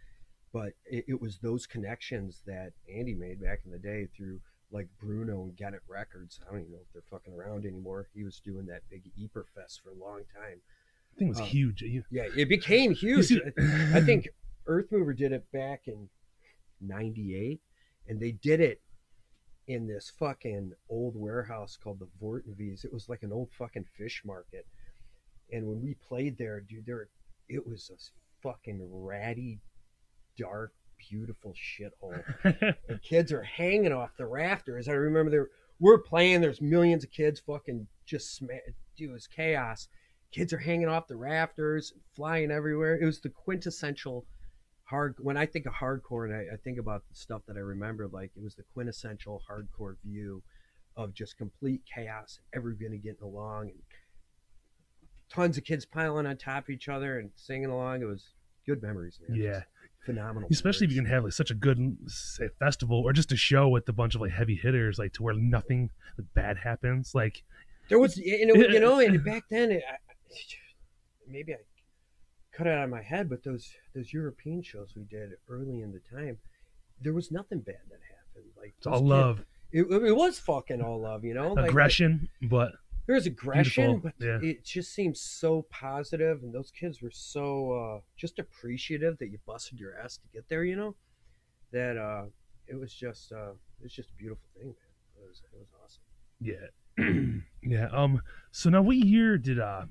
but 0.53 0.73
it, 0.87 1.05
it 1.09 1.21
was 1.21 1.39
those 1.39 1.67
connections 1.67 2.43
that 2.47 2.73
Andy 2.95 3.15
made 3.15 3.43
back 3.43 3.61
in 3.65 3.73
the 3.73 3.79
day 3.79 4.09
through 4.17 4.41
like 4.73 4.89
Bruno 5.01 5.43
and 5.43 5.75
It 5.75 5.83
Records. 5.89 6.41
I 6.47 6.51
don't 6.51 6.61
even 6.61 6.73
know 6.73 6.79
if 6.79 6.93
they're 6.93 7.03
fucking 7.11 7.35
around 7.35 7.67
anymore. 7.67 8.09
He 8.15 8.23
was 8.23 8.41
doing 8.41 8.67
that 8.67 8.83
big 8.89 9.03
Eper 9.19 9.45
Fest 9.55 9.81
for 9.83 9.91
a 9.91 9.95
long 9.95 10.23
time. 10.35 10.61
I 11.15 11.19
think 11.19 11.29
it 11.29 11.31
was 11.31 11.41
uh, 11.41 11.45
huge. 11.45 11.83
Yeah, 12.11 12.29
it 12.37 12.49
became 12.49 12.93
huge. 12.95 13.33
I 13.95 14.01
think 14.01 14.29
Earth 14.67 14.87
Mover 14.91 15.13
did 15.13 15.33
it 15.33 15.51
back 15.53 15.83
in 15.87 16.09
'98, 16.81 17.61
and 18.09 18.21
they 18.21 18.33
did 18.33 18.61
it 18.61 18.81
in 19.71 19.87
this 19.87 20.13
fucking 20.19 20.73
old 20.89 21.15
warehouse 21.15 21.79
called 21.81 22.01
the 22.01 22.09
Vort'n 22.21 22.57
Vis. 22.57 22.85
It 22.85 22.93
was 22.93 23.09
like 23.09 23.23
an 23.23 23.33
old 23.33 23.51
fucking 23.57 23.87
fish 23.97 24.23
market, 24.25 24.67
and 25.53 25.65
when 25.65 25.81
we 25.81 25.95
played 25.95 26.37
there, 26.37 26.61
dude, 26.61 26.87
there 26.87 27.09
it 27.49 27.65
was 27.65 27.89
a 27.95 27.99
fucking 28.43 28.81
ratty, 28.91 29.61
dark, 30.37 30.73
beautiful 31.09 31.55
shithole. 31.55 32.21
and 32.89 33.03
kids 33.03 33.33
are 33.33 33.45
hanging 33.45 33.93
off 33.93 34.17
the 34.17 34.27
rafters. 34.27 34.89
I 34.89 34.93
remember 34.93 35.31
there 35.31 35.49
we're 35.79 35.99
playing. 35.99 36.41
There's 36.41 36.61
millions 36.61 37.05
of 37.05 37.13
kids 37.13 37.41
fucking 37.41 37.87
just 38.07 38.35
sma 38.35 38.59
Dude, 38.97 39.11
it 39.11 39.13
was 39.13 39.29
chaos. 39.29 39.87
Kids 40.33 40.53
are 40.53 40.59
hanging 40.59 40.89
off 40.89 41.07
the 41.07 41.17
rafters, 41.17 41.93
flying 42.15 42.51
everywhere. 42.51 42.99
It 43.01 43.07
was 43.07 43.21
the 43.21 43.31
quintessential 43.31 44.27
hard. 44.91 45.15
When 45.19 45.37
I 45.37 45.47
think 45.47 45.67
of 45.67 45.73
hardcore, 45.73 46.27
and 46.27 46.35
I, 46.35 46.55
I 46.55 46.57
think 46.57 46.79
about 46.79 47.05
the 47.09 47.15
stuff 47.15 47.43
that 47.47 47.57
I 47.57 47.61
remember, 47.61 48.09
like 48.09 48.33
it 48.37 48.43
was 48.43 48.55
the 48.57 48.65
quintessential 48.75 49.43
hardcore 49.49 49.97
view 50.05 50.43
of 50.97 51.15
just 51.15 51.39
complete 51.39 51.83
chaos 51.93 52.39
and 52.39 52.61
everybody 52.61 52.99
getting 52.99 53.23
along 53.23 53.71
and 53.71 53.79
tons 55.31 55.57
of 55.57 55.65
kids 55.65 55.87
piling 55.87 56.27
on 56.27 56.37
top 56.37 56.65
of 56.65 56.71
each 56.71 56.89
other 56.89 57.19
and 57.21 57.31
singing 57.37 57.71
along. 57.71 58.03
It 58.03 58.07
was 58.07 58.31
good 58.67 58.83
memories, 58.83 59.19
man. 59.27 59.41
yeah, 59.41 59.63
phenomenal. 60.05 60.49
especially 60.53 60.87
if 60.87 60.93
you 60.93 61.01
can 61.01 61.11
have 61.11 61.25
like 61.25 61.33
such 61.33 61.51
a 61.51 61.55
good 61.55 61.97
say 62.07 62.49
festival 62.59 63.01
or 63.05 63.13
just 63.13 63.33
a 63.33 63.37
show 63.37 63.69
with 63.69 63.89
a 63.89 63.93
bunch 63.93 64.15
of 64.15 64.21
like 64.21 64.33
heavy 64.33 64.57
hitters, 64.57 64.99
like 64.99 65.13
to 65.15 65.23
where 65.23 65.35
nothing 65.35 65.91
like, 66.19 66.27
bad 66.35 66.59
happens. 66.59 67.15
Like 67.15 67.45
There 67.89 67.99
was, 67.99 68.17
you 68.17 68.47
know, 68.55 68.55
you 68.55 68.81
know, 68.81 68.99
and 68.99 69.25
back 69.25 69.45
then, 69.51 69.71
it, 69.71 69.85
I, 69.89 69.97
maybe 71.29 71.55
I 71.55 71.59
cut 72.61 72.67
it 72.67 72.77
out 72.77 72.85
of 72.85 72.91
my 72.91 73.03
head, 73.03 73.29
but 73.31 73.43
those 73.43 73.73
those 73.95 74.13
European 74.13 74.63
shows 74.63 74.93
we 74.95 75.05
did 75.05 75.31
early 75.49 75.81
in 75.81 75.93
the 75.93 76.01
time, 76.15 76.37
there 77.01 77.15
was 77.15 77.31
nothing 77.31 77.61
bad 77.61 77.81
that 77.89 78.01
happened. 78.03 78.51
Like 78.57 78.75
it's 78.77 78.87
all 78.87 78.99
kids- 78.99 79.09
love, 79.09 79.45
It, 79.73 79.85
it 79.91 80.15
was 80.15 80.39
fucking 80.39 80.83
all 80.83 81.01
love, 81.01 81.25
you 81.25 81.33
know. 81.35 81.55
Like, 81.55 81.71
aggression, 81.71 82.29
but 82.43 82.73
There 83.07 83.15
was 83.15 83.25
aggression, 83.27 84.01
Beautiful, 84.01 84.13
but 84.19 84.27
yeah. 84.27 84.51
it 84.51 84.65
just 84.65 84.93
seemed 84.95 85.17
so 85.17 85.63
positive, 85.71 86.43
and 86.43 86.55
those 86.55 86.71
kids 86.71 87.01
were 87.01 87.11
so 87.11 87.73
uh, 87.73 88.01
just 88.17 88.39
appreciative 88.39 89.17
that 89.19 89.29
you 89.31 89.39
busted 89.47 89.79
your 89.81 89.97
ass 89.99 90.19
to 90.19 90.29
get 90.33 90.47
there. 90.51 90.65
You 90.65 90.77
know, 90.77 90.95
that 91.73 91.97
uh, 91.97 92.25
it 92.69 92.79
was 92.79 92.93
just 92.93 93.33
uh, 93.33 93.53
it 93.53 93.85
was 93.85 93.93
just 93.95 94.11
a 94.11 94.15
beautiful 94.15 94.47
thing, 94.55 94.67
man. 94.67 95.23
It 95.23 95.27
was 95.27 95.43
it 95.53 95.59
was 95.59 95.69
awesome. 95.83 96.03
yeah, 96.43 97.41
yeah. 97.63 97.89
Um. 97.91 98.21
So 98.53 98.69
now, 98.69 98.83
what 98.83 98.97
year 98.97 99.39
did 99.39 99.59
uh? 99.59 99.87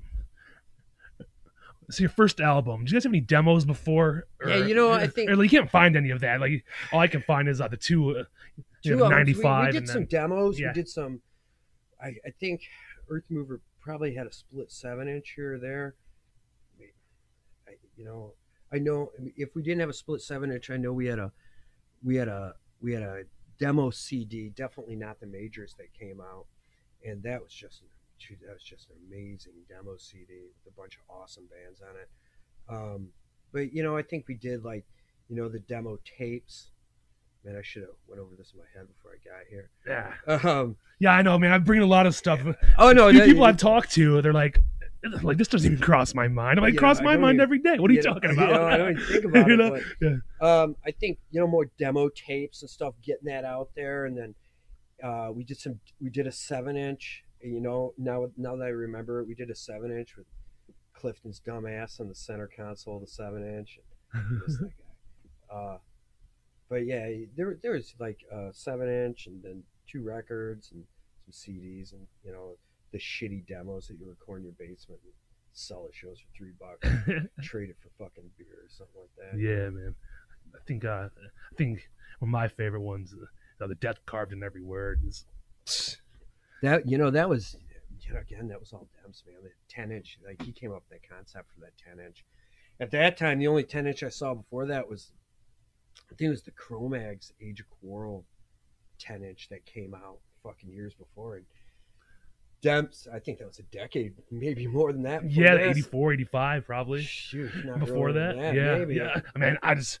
So 1.90 2.02
your 2.02 2.10
first 2.10 2.40
album? 2.40 2.80
Did 2.84 2.90
you 2.92 2.96
guys 2.96 3.04
have 3.04 3.10
any 3.12 3.20
demos 3.20 3.64
before? 3.64 4.26
Yeah, 4.46 4.56
you 4.66 4.74
know, 4.74 4.92
I 4.92 5.06
think- 5.06 5.28
or, 5.30 5.36
like, 5.36 5.50
you 5.52 5.58
can't 5.58 5.70
find 5.70 5.96
any 5.96 6.10
of 6.10 6.20
that. 6.20 6.40
Like 6.40 6.64
all 6.92 7.00
I 7.00 7.06
can 7.08 7.22
find 7.22 7.48
is 7.48 7.60
uh, 7.60 7.68
the 7.68 7.76
two. 7.76 8.18
Uh, 8.18 8.24
Two 8.82 8.96
know, 8.96 9.04
albums. 9.12 9.36
We- 9.36 9.42
95 9.42 9.66
We, 9.74 9.80
did 9.80 9.88
some 9.88 9.96
then- 10.02 10.06
demos. 10.06 10.58
yeah. 10.58 10.68
We 10.68 10.72
did 10.74 10.88
some. 10.88 11.20
I, 12.02 12.14
I 12.26 12.30
think 12.40 12.62
Earth 13.10 13.24
Mover 13.28 13.60
probably 13.80 14.14
had 14.14 14.26
a 14.26 14.32
split 14.32 14.72
seven 14.72 15.06
inch 15.06 15.34
here 15.36 15.54
or 15.54 15.58
there. 15.58 15.94
I, 17.68 17.72
you 17.96 18.04
know, 18.06 18.32
I 18.72 18.78
know 18.78 19.10
if 19.36 19.54
we 19.54 19.62
didn't 19.62 19.80
have 19.80 19.90
a 19.90 19.94
split 19.94 20.22
seven 20.22 20.50
inch, 20.50 20.70
I 20.70 20.76
know 20.78 20.92
we 20.94 21.06
had 21.06 21.18
a, 21.18 21.30
we 22.02 22.16
had 22.16 22.28
a, 22.28 22.54
we 22.80 22.92
had 22.94 23.02
a 23.02 23.22
demo 23.58 23.90
CD. 23.90 24.48
Definitely 24.48 24.96
not 24.96 25.20
the 25.20 25.26
majors 25.26 25.74
that 25.78 25.92
came 25.92 26.20
out, 26.20 26.46
and 27.04 27.22
that 27.24 27.42
was 27.42 27.52
just, 27.52 27.82
dude, 28.26 28.38
that 28.46 28.54
was 28.54 28.62
just 28.62 28.88
an 28.90 28.96
amazing 29.08 29.52
demo 29.68 29.96
CD 29.98 30.34
with 30.64 30.72
a 30.72 30.76
bunch 30.80 30.96
of 30.96 31.02
awesome 31.14 31.44
bands 31.50 31.80
on 31.80 31.96
it. 31.96 32.08
Um, 32.68 33.08
but 33.52 33.72
you 33.72 33.82
know, 33.82 33.96
I 33.96 34.02
think 34.02 34.26
we 34.28 34.34
did 34.34 34.64
like, 34.64 34.84
you 35.28 35.36
know, 35.36 35.48
the 35.48 35.58
demo 35.60 35.98
tapes. 36.18 36.68
Man, 37.44 37.56
I 37.56 37.62
should 37.62 37.82
have 37.82 37.90
went 38.06 38.20
over 38.20 38.34
this 38.36 38.52
in 38.52 38.58
my 38.58 38.66
head 38.76 38.86
before 38.86 39.12
I 39.12 39.18
got 39.26 39.46
here. 39.48 39.70
yeah, 39.86 40.50
Um, 40.50 40.76
yeah. 40.98 41.12
I 41.12 41.22
know, 41.22 41.38
man. 41.38 41.52
I'm 41.52 41.64
bringing 41.64 41.82
a 41.84 41.86
lot 41.90 42.04
of 42.06 42.14
stuff. 42.14 42.38
oh 42.78 42.92
no, 42.92 43.10
that- 43.10 43.24
people 43.26 43.44
I've 43.44 43.56
talked 43.56 43.92
to, 43.92 44.20
they're 44.20 44.32
like, 44.34 44.58
like 45.22 45.38
this 45.38 45.48
doesn't 45.48 45.72
even 45.72 45.82
cross 45.82 46.14
my 46.14 46.28
mind. 46.28 46.58
I'm 46.58 46.62
like, 46.64 46.74
Yeah, 46.74 46.80
cross 46.80 47.00
my 47.00 47.16
mind 47.16 47.36
even- 47.36 47.40
every 47.40 47.58
day. 47.60 47.78
What 47.78 47.90
are 47.90 47.94
you 47.94 48.00
you 48.00 48.04
know, 48.04 48.12
talking 48.14 48.30
you 48.36 48.36
about? 48.36 48.50
know, 48.52 48.66
I 48.66 48.76
don't 48.76 48.90
even 48.98 49.04
think 49.06 49.24
about 49.24 49.46
You 49.48 49.54
it. 49.54 49.56
know? 50.02 50.20
But, 50.40 50.46
um, 50.46 50.76
I 50.84 50.90
think 50.90 51.18
you 51.30 51.40
know 51.40 51.46
more 51.46 51.70
demo 51.78 52.10
tapes 52.10 52.60
and 52.60 52.70
stuff, 52.70 52.92
getting 53.02 53.24
that 53.26 53.44
out 53.46 53.70
there, 53.74 54.04
and 54.04 54.18
then 54.18 54.34
uh, 55.02 55.30
we 55.32 55.42
did 55.44 55.56
some. 55.58 55.80
We 56.02 56.10
did 56.10 56.26
a 56.26 56.32
seven 56.32 56.76
inch. 56.76 57.24
You 57.42 57.60
know, 57.60 57.94
now 57.96 58.26
now 58.36 58.56
that 58.56 58.64
I 58.64 58.68
remember 58.68 59.20
it, 59.20 59.28
we 59.28 59.34
did 59.34 59.50
a 59.50 59.54
seven 59.54 59.90
inch 59.90 60.16
with 60.16 60.26
Clifton's 60.92 61.40
dumbass 61.40 62.00
on 62.00 62.08
the 62.08 62.14
center 62.14 62.48
console, 62.54 62.96
of 62.96 63.02
the 63.02 63.08
seven 63.08 63.42
inch. 63.42 63.78
Who's 64.12 64.58
that 64.58 64.68
guy? 64.68 64.84
Uh, 65.52 65.78
but 66.68 66.86
yeah, 66.86 67.08
there 67.36 67.56
there 67.60 67.72
was 67.72 67.92
like 67.98 68.20
a 68.30 68.50
seven 68.52 68.88
inch, 68.88 69.26
and 69.26 69.42
then 69.42 69.64
two 69.90 70.04
records 70.04 70.70
and 70.70 70.84
some 71.24 71.32
CDs, 71.32 71.92
and 71.92 72.06
you 72.24 72.30
know 72.30 72.56
the 72.92 72.98
shitty 72.98 73.44
demos 73.48 73.88
that 73.88 73.98
you 73.98 74.08
record 74.08 74.38
in 74.38 74.44
your 74.44 74.52
basement 74.52 75.00
and 75.02 75.12
sell 75.52 75.86
at 75.88 75.94
shows 75.94 76.18
for 76.20 76.38
three 76.38 76.52
bucks 76.60 76.88
trade 77.42 77.70
it 77.70 77.76
for 77.82 78.04
fucking 78.04 78.30
beer 78.38 78.46
or 78.62 78.68
something 78.68 79.00
like 79.00 79.32
that. 79.32 79.38
yeah, 79.40 79.68
man. 79.70 79.94
I 80.54 80.58
think 80.66 80.84
uh, 80.84 81.08
I 81.08 81.56
think 81.56 81.88
one 82.20 82.28
of 82.28 82.32
my 82.32 82.46
favorite 82.46 82.82
ones, 82.82 83.12
uh, 83.60 83.66
the 83.66 83.74
death 83.74 83.96
carved 84.06 84.32
in 84.32 84.42
every 84.44 84.62
word. 84.62 85.00
Is, 85.04 85.24
That 86.62 86.88
you 86.88 86.98
know 86.98 87.10
that 87.10 87.28
was 87.28 87.56
you 88.00 88.14
know 88.14 88.20
again 88.20 88.48
that 88.48 88.60
was 88.60 88.72
all 88.72 88.88
Demps 88.96 89.26
man. 89.26 89.36
The 89.42 89.50
ten 89.68 89.90
inch 89.90 90.18
like 90.26 90.42
he 90.42 90.52
came 90.52 90.72
up 90.72 90.82
with 90.88 91.00
that 91.00 91.08
concept 91.08 91.50
for 91.54 91.60
that 91.60 91.72
ten 91.78 92.04
inch. 92.04 92.24
At 92.80 92.90
that 92.92 93.16
time, 93.16 93.38
the 93.38 93.46
only 93.46 93.64
ten 93.64 93.86
inch 93.86 94.02
I 94.02 94.08
saw 94.08 94.34
before 94.34 94.66
that 94.66 94.88
was 94.88 95.12
I 96.10 96.14
think 96.14 96.28
it 96.28 96.30
was 96.30 96.42
the 96.42 96.50
Cro-Mags 96.52 97.32
Age 97.40 97.60
of 97.60 97.66
Quarrel 97.80 98.24
ten 98.98 99.22
inch 99.22 99.48
that 99.50 99.64
came 99.66 99.94
out 99.94 100.18
fucking 100.42 100.70
years 100.70 100.94
before. 100.94 101.36
And 101.36 101.44
Demps, 102.62 103.08
I 103.12 103.18
think 103.18 103.38
that 103.38 103.46
was 103.46 103.58
a 103.58 103.62
decade, 103.64 104.12
maybe 104.30 104.66
more 104.66 104.92
than 104.92 105.02
that. 105.04 105.30
yeah, 105.30 105.56
this. 105.56 105.78
84, 105.78 106.12
85 106.14 106.66
probably. 106.66 107.02
Shoot, 107.02 107.50
not 107.64 107.80
Before 107.80 108.10
earlier 108.10 108.34
that, 108.34 108.54
yeah, 108.54 108.78
maybe. 108.78 108.94
yeah. 108.96 109.20
I 109.34 109.38
mean, 109.38 109.56
I 109.62 109.74
just 109.74 110.00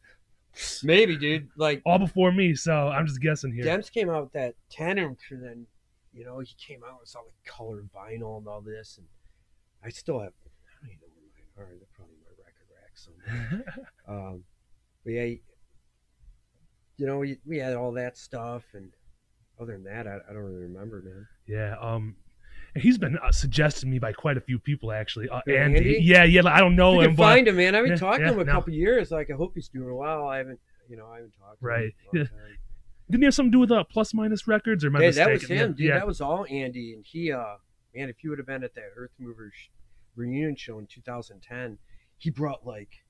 maybe, 0.82 1.16
dude. 1.16 1.48
Like 1.56 1.80
all 1.86 1.98
before 1.98 2.32
me, 2.32 2.54
so 2.54 2.88
I'm 2.88 3.06
just 3.06 3.20
guessing 3.20 3.52
here. 3.52 3.64
Demps 3.64 3.90
came 3.90 4.10
out 4.10 4.24
with 4.24 4.32
that 4.32 4.54
10 4.70 4.98
inch, 4.98 5.20
and 5.30 5.42
then, 5.42 5.66
you 6.12 6.24
know, 6.24 6.38
he 6.40 6.54
came 6.58 6.80
out 6.84 7.00
with 7.00 7.14
all 7.16 7.24
the 7.24 7.50
colored 7.50 7.88
vinyl 7.94 8.38
and 8.38 8.48
all 8.48 8.60
this. 8.60 8.96
And 8.98 9.06
I 9.84 9.88
still 9.90 10.18
have, 10.20 10.32
I 10.44 10.86
don't 10.86 10.90
even 10.96 11.00
know 11.00 11.14
where 11.54 11.66
mine 11.66 11.74
are. 11.74 11.78
They're 11.78 11.88
probably 11.94 12.14
in 12.14 12.22
my 12.24 12.34
record 12.44 12.68
rack 12.74 12.96
somewhere. 12.96 13.64
um, 14.08 14.44
but 15.04 15.10
yeah, 15.12 15.34
you 16.96 17.06
know, 17.06 17.18
we, 17.18 17.38
we 17.46 17.58
had 17.58 17.74
all 17.74 17.92
that 17.92 18.16
stuff. 18.18 18.64
And 18.74 18.90
other 19.60 19.72
than 19.72 19.84
that, 19.84 20.06
I, 20.06 20.16
I 20.28 20.32
don't 20.32 20.42
really 20.42 20.58
remember, 20.62 21.02
man. 21.02 21.26
yeah. 21.46 21.76
Um, 21.80 22.16
he's 22.76 22.98
been 22.98 23.18
uh, 23.18 23.32
suggested 23.32 23.80
to 23.80 23.86
me 23.86 23.98
by 23.98 24.12
quite 24.12 24.36
a 24.36 24.40
few 24.40 24.58
people 24.58 24.92
actually. 24.92 25.28
Uh, 25.28 25.40
Andy, 25.48 25.78
Andy? 25.78 25.98
yeah, 26.02 26.24
yeah. 26.24 26.42
I 26.46 26.60
don't 26.60 26.76
know 26.76 26.94
you 26.94 27.00
him, 27.00 27.10
can 27.10 27.16
find 27.16 27.48
him, 27.48 27.56
man. 27.56 27.74
I've 27.74 27.84
been 27.84 27.92
Yeah, 27.92 27.96
talking 27.98 28.20
yeah, 28.24 28.28
to 28.32 28.34
him 28.34 28.40
a 28.40 28.44
no. 28.44 28.52
couple 28.52 28.72
years. 28.74 29.10
Like, 29.10 29.30
I 29.30 29.34
hope 29.34 29.52
he's 29.54 29.68
doing 29.68 29.94
well. 29.94 30.28
I 30.28 30.38
haven't, 30.38 30.60
you 30.88 30.96
know, 30.96 31.06
I 31.06 31.16
haven't 31.16 31.32
talked 31.38 31.60
to 31.60 31.66
him 31.66 31.68
Right, 31.68 31.94
in 32.12 32.20
a 32.20 32.22
long 32.22 32.28
yeah. 32.32 32.56
Didn't 33.10 33.22
he 33.22 33.26
have 33.26 33.34
something 33.34 33.52
to 33.52 33.56
do 33.56 33.60
with 33.60 33.72
uh, 33.72 33.84
Plus 33.84 34.14
Minus 34.14 34.46
Records 34.46 34.84
or 34.84 34.88
am 34.88 34.96
I 34.96 35.00
Hey, 35.00 35.10
that 35.10 35.30
was 35.30 35.44
him, 35.44 35.72
dude. 35.72 35.88
Yeah, 35.88 35.98
That 35.98 36.06
was 36.06 36.20
all 36.20 36.46
Andy. 36.48 36.94
And 36.94 37.04
he, 37.04 37.32
uh, 37.32 37.56
man, 37.94 38.08
if 38.08 38.22
you 38.22 38.30
would 38.30 38.38
have 38.38 38.46
been 38.46 38.62
at 38.64 38.74
that 38.74 38.90
Earth 38.96 39.12
Movers 39.18 39.54
reunion 40.16 40.56
show 40.56 40.78
in 40.78 40.86
2010, 40.86 41.78
he 42.18 42.30
brought 42.30 42.66
like 42.66 43.04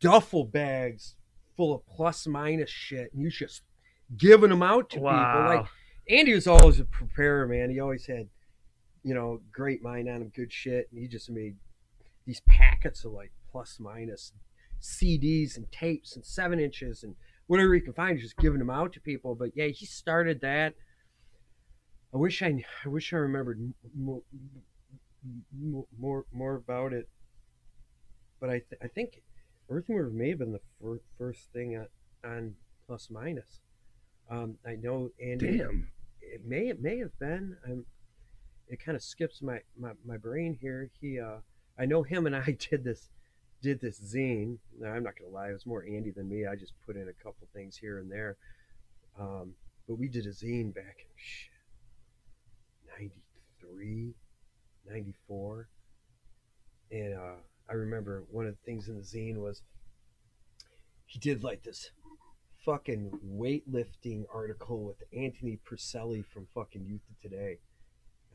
duffel 0.00 0.44
bags 0.44 1.16
full 1.56 1.74
of 1.74 1.86
plus 1.86 2.26
minus 2.26 2.70
shit, 2.70 3.12
and 3.12 3.20
he 3.20 3.24
was 3.24 3.36
just 3.36 3.62
giving 4.16 4.50
them 4.50 4.62
out 4.62 4.90
to 4.90 4.96
people. 4.96 5.08
Like 5.10 5.66
Andy 6.08 6.34
was 6.34 6.46
always 6.46 6.80
a 6.80 6.84
preparer, 6.84 7.46
man. 7.46 7.70
He 7.70 7.80
always 7.80 8.06
had, 8.06 8.28
you 9.02 9.14
know, 9.14 9.40
great 9.52 9.82
mind 9.82 10.08
on 10.08 10.22
him, 10.22 10.32
good 10.34 10.52
shit, 10.52 10.88
and 10.90 11.00
he 11.00 11.06
just 11.06 11.30
made 11.30 11.56
these 12.26 12.40
packets 12.46 13.04
of 13.04 13.12
like 13.12 13.32
plus 13.50 13.78
minus 13.80 14.32
CDs 14.80 15.56
and 15.56 15.70
tapes 15.70 16.16
and 16.16 16.24
seven 16.24 16.58
inches 16.58 17.02
and 17.02 17.14
whatever 17.52 17.74
he 17.74 17.82
can 17.82 17.92
find, 17.92 18.18
just 18.18 18.38
giving 18.38 18.58
them 18.58 18.70
out 18.70 18.94
to 18.94 19.00
people. 19.02 19.34
But 19.34 19.50
yeah, 19.54 19.66
he 19.66 19.84
started 19.84 20.40
that. 20.40 20.72
I 22.14 22.16
wish 22.16 22.42
I, 22.42 22.64
I 22.82 22.88
wish 22.88 23.12
I 23.12 23.16
remembered 23.16 23.74
more, 23.94 24.22
more, 25.98 26.24
more, 26.32 26.54
about 26.54 26.94
it. 26.94 27.10
But 28.40 28.48
I, 28.48 28.52
th- 28.52 28.80
I 28.82 28.88
think 28.88 29.20
Earth 29.68 29.84
Mover 29.86 30.08
may 30.08 30.30
have 30.30 30.38
been 30.38 30.52
the 30.52 30.62
fir- 30.80 31.02
first 31.18 31.52
thing 31.52 31.76
on, 31.76 31.88
on 32.24 32.54
plus 32.86 33.10
minus. 33.10 33.60
Um, 34.30 34.56
I 34.66 34.76
know 34.76 35.10
Andy. 35.22 35.58
Damn. 35.58 35.88
It 36.22 36.46
may 36.46 36.68
it 36.68 36.80
may 36.80 37.00
have 37.00 37.18
been. 37.18 37.58
I'm, 37.68 37.84
it 38.66 38.82
kind 38.82 38.96
of 38.96 39.02
skips 39.02 39.42
my, 39.42 39.60
my, 39.78 39.90
my 40.06 40.16
brain 40.16 40.56
here. 40.58 40.88
He 41.02 41.20
uh, 41.20 41.40
I 41.78 41.84
know 41.84 42.02
him 42.02 42.24
and 42.24 42.34
I 42.34 42.56
did 42.70 42.82
this 42.82 43.10
did 43.62 43.80
this 43.80 44.00
zine. 44.00 44.58
Now, 44.78 44.92
I'm 44.92 45.04
not 45.04 45.14
gonna 45.18 45.30
lie, 45.30 45.50
it 45.50 45.52
was 45.52 45.66
more 45.66 45.84
Andy 45.84 46.10
than 46.10 46.28
me. 46.28 46.46
I 46.46 46.56
just 46.56 46.74
put 46.84 46.96
in 46.96 47.08
a 47.08 47.24
couple 47.24 47.46
things 47.54 47.76
here 47.76 47.98
and 47.98 48.10
there. 48.10 48.36
Um, 49.18 49.54
but 49.88 49.98
we 49.98 50.08
did 50.08 50.26
a 50.26 50.30
zine 50.30 50.74
back 50.74 50.96
in 50.98 51.10
shit, 51.16 51.50
93, 52.98 54.14
94. 54.88 55.68
And 56.90 57.14
uh, 57.14 57.40
I 57.70 57.72
remember 57.74 58.24
one 58.30 58.46
of 58.46 58.54
the 58.54 58.64
things 58.64 58.88
in 58.88 58.96
the 58.96 59.02
zine 59.02 59.36
was 59.36 59.62
he 61.06 61.18
did 61.18 61.44
like 61.44 61.62
this 61.62 61.90
fucking 62.64 63.18
weightlifting 63.26 64.24
article 64.32 64.84
with 64.84 65.02
Anthony 65.16 65.58
Porcelly 65.68 66.24
from 66.24 66.46
fucking 66.54 66.84
Youth 66.84 67.00
Today. 67.20 67.58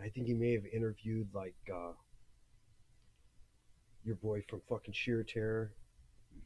I 0.01 0.09
think 0.09 0.27
he 0.27 0.33
may 0.33 0.53
have 0.53 0.65
interviewed 0.71 1.29
like 1.33 1.55
uh, 1.73 1.93
your 4.07 4.15
boy 4.15 4.41
from 4.49 4.61
fucking 4.69 4.93
Sheer 4.93 5.23
Terror. 5.23 5.73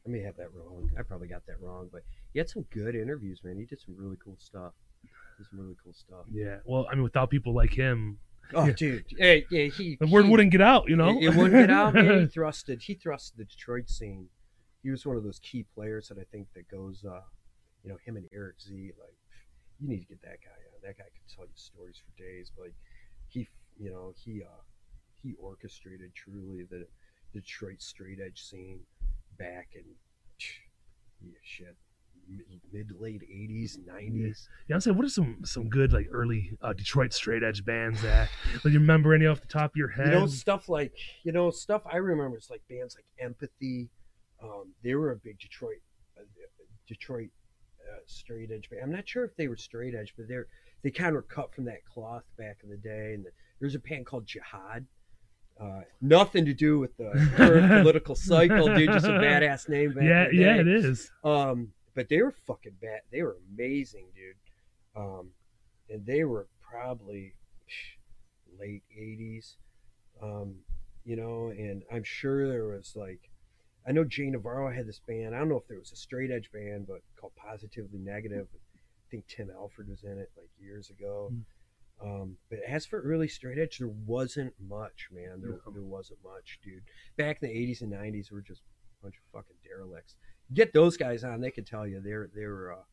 I 0.06 0.10
may 0.10 0.22
have 0.22 0.36
that 0.38 0.54
wrong. 0.54 0.90
I 0.98 1.04
probably 1.04 1.28
got 1.28 1.46
that 1.46 1.62
wrong, 1.62 1.90
but 1.92 2.02
he 2.34 2.40
had 2.40 2.50
some 2.50 2.66
good 2.74 2.96
interviews, 2.96 3.42
man. 3.44 3.58
He 3.58 3.66
did 3.66 3.80
some 3.80 3.96
really 3.98 4.18
cool 4.24 4.36
stuff. 4.40 4.74
Did 5.38 5.48
some 5.50 5.60
really 5.60 5.76
cool 5.84 5.94
stuff. 5.94 6.26
Yeah. 6.32 6.58
Well, 6.66 6.88
I 6.92 6.96
mean, 6.96 7.04
without 7.04 7.30
people 7.30 7.54
like 7.54 7.74
him, 7.74 8.18
Oh, 8.54 8.66
Yeah. 8.66 8.74
dude. 8.74 9.06
Hey, 9.18 9.46
yeah, 9.50 9.66
he. 9.68 9.96
the 10.00 10.08
word 10.08 10.26
he- 10.26 10.32
wouldn't 10.32 10.52
get 10.52 10.60
out. 10.62 10.90
You 10.90 10.96
know, 10.98 11.10
It, 11.10 11.26
it 11.26 11.36
wouldn't 11.36 11.54
get 11.54 11.70
out, 11.70 11.94
man. 11.94 12.06
He 12.22 12.26
thrusted. 12.40 12.82
He 12.82 12.96
thrusted 12.96 13.38
the 13.38 13.46
Detroit 13.46 13.88
scene. 13.90 14.28
He 14.84 14.90
was 14.90 15.06
one 15.06 15.16
of 15.16 15.24
those 15.24 15.40
key 15.40 15.64
players 15.76 16.08
that 16.10 16.18
I 16.18 16.24
think 16.32 16.48
that 16.56 16.68
goes. 16.68 17.06
uh 17.06 17.22
You 17.84 17.92
know, 17.92 17.98
him 18.06 18.18
and 18.18 18.28
Eric 18.34 18.60
Z. 18.60 18.92
Like, 19.00 19.16
you 19.80 19.88
need 19.88 20.00
to 20.02 20.06
get 20.08 20.22
that 20.24 20.40
guy 20.44 20.52
on. 20.74 20.82
That 20.84 20.98
guy 20.98 21.06
can 21.06 21.24
tell 21.34 21.46
you 21.46 21.52
stories 21.56 22.02
for 22.04 22.22
days. 22.22 22.52
But 22.56 22.66
like, 22.66 22.76
he, 23.28 23.48
you 23.78 23.90
know, 23.92 24.14
he 24.18 24.42
uh 24.44 24.62
he 25.22 25.34
orchestrated 25.40 26.14
truly 26.16 26.64
the 26.64 26.88
Detroit 27.34 27.82
straight 27.82 28.20
edge 28.26 28.42
scene 28.42 28.80
back 29.38 29.70
in 29.76 29.84
yeah, 31.24 31.32
shit 31.44 31.76
mid 32.72 32.92
late 33.00 33.22
'80s, 33.22 33.78
'90s. 33.80 34.48
Yeah, 34.68 34.76
I'm 34.76 34.82
saying, 34.82 34.98
what 34.98 35.06
are 35.06 35.10
some 35.10 35.40
some 35.44 35.70
good 35.70 35.94
like 35.94 36.08
early 36.12 36.52
uh, 36.62 36.74
Detroit 36.74 37.14
straight 37.14 37.44
edge 37.44 37.66
bands 37.66 38.02
that? 38.02 38.30
Like, 38.64 38.74
you 38.74 38.80
remember 38.80 39.14
any 39.14 39.26
off 39.26 39.42
the 39.42 39.48
top 39.48 39.72
of 39.72 39.76
your 39.76 39.90
head? 39.90 40.08
You 40.08 40.20
know, 40.20 40.28
stuff 40.28 40.70
like 40.70 40.94
you 41.24 41.32
know 41.32 41.52
stuff 41.52 41.82
I 41.92 41.98
remember 41.98 42.38
is 42.38 42.50
like 42.50 42.62
bands 42.70 42.96
like 42.96 43.06
Empathy. 43.20 43.90
Um, 44.44 44.74
they 44.84 44.96
were 44.96 45.12
a 45.12 45.16
big 45.16 45.40
Detroit, 45.40 45.82
uh, 46.18 46.24
Detroit 46.88 47.30
uh, 47.92 48.00
straight 48.08 48.50
edge 48.52 48.70
band. 48.70 48.82
I'm 48.84 48.92
not 48.92 49.08
sure 49.08 49.24
if 49.24 49.36
they 49.36 49.48
were 49.48 49.58
straight 49.58 49.94
edge, 49.94 50.14
but 50.18 50.28
they're 50.28 50.48
they 50.84 50.92
kind 50.92 51.10
of 51.10 51.16
were 51.16 51.22
cut 51.24 51.54
from 51.54 51.66
that 51.66 51.86
cloth 51.86 52.24
back 52.38 52.60
in 52.64 52.70
the 52.70 52.78
day. 52.78 53.14
And 53.14 53.26
there's 53.60 53.76
a 53.76 53.80
band 53.80 54.06
called 54.06 54.26
Jihad. 54.26 54.86
Uh, 55.60 55.82
nothing 56.02 56.46
to 56.46 56.54
do 56.54 56.80
with 56.80 56.96
the 56.98 57.12
current 57.36 57.70
political 57.84 58.16
cycle, 58.16 58.74
dude. 58.76 58.92
Just 58.92 59.06
a 59.06 59.10
badass 59.10 59.70
name. 59.70 59.94
Back 59.94 60.04
yeah, 60.04 60.28
yeah, 60.32 60.56
it 60.56 60.68
is. 60.68 61.12
Um, 61.24 61.74
but 61.96 62.10
they 62.10 62.22
were 62.22 62.32
fucking 62.32 62.78
bad. 62.82 63.02
They 63.12 63.22
were 63.22 63.38
amazing, 63.54 64.08
dude. 64.16 64.36
Um, 64.96 65.30
and 65.90 66.06
they 66.06 66.24
were 66.24 66.48
probably 66.62 67.34
psh, 67.70 68.60
late 68.60 68.84
'80s, 68.98 69.56
um, 70.22 70.56
you 71.06 71.16
know. 71.16 71.50
And 71.56 71.84
I'm 71.92 72.04
sure 72.04 72.48
there 72.48 72.66
was 72.66 72.94
like, 72.96 73.30
I 73.88 73.92
know 73.92 74.04
Jay 74.04 74.30
Navarro 74.30 74.74
had 74.74 74.88
this 74.88 75.02
band. 75.08 75.36
I 75.36 75.40
don't 75.40 75.50
know 75.50 75.58
if 75.58 75.68
there 75.68 75.80
was 75.80 75.92
a 75.92 75.98
straight 75.98 76.32
edge 76.32 76.50
band, 76.52 76.88
but 76.88 77.02
called 77.20 77.34
Positively 77.36 78.00
Negative. 78.00 78.48
I 78.54 79.06
think 79.12 79.28
Tim 79.28 79.52
Alford 79.56 79.90
was 79.90 80.04
in 80.04 80.18
it 80.18 80.32
like 80.38 80.50
years 80.60 80.90
ago. 80.90 81.28
Hmm. 81.32 81.42
Um, 82.04 82.38
but 82.50 82.60
as 82.68 82.86
for 82.86 83.02
early 83.02 83.28
straight 83.28 83.58
edge, 83.60 83.78
there 83.78 83.88
wasn't 83.88 84.54
much, 84.60 85.08
man. 85.12 85.42
There, 85.42 85.52
No. 85.66 85.72
there 85.72 85.84
wasn't 85.84 86.20
much, 86.24 86.60
dude. 86.64 86.84
Back 87.18 87.40
in 87.42 87.50
the 87.50 87.56
'80s 87.56 87.82
and 87.82 87.92
'90s, 87.92 88.32
we 88.32 88.36
were 88.36 88.42
just 88.42 88.62
a 89.00 89.04
bunch 89.06 89.16
of 89.18 89.24
fucking 89.32 89.58
derelicts 89.64 90.16
get 90.54 90.74
those 90.74 90.98
guys 90.98 91.24
on. 91.24 91.42
They 91.42 91.52
can 91.52 91.64
tell 91.64 91.88
you 91.88 92.02
they're 92.04 92.30
they're 92.36 92.74
uh, 92.74 92.84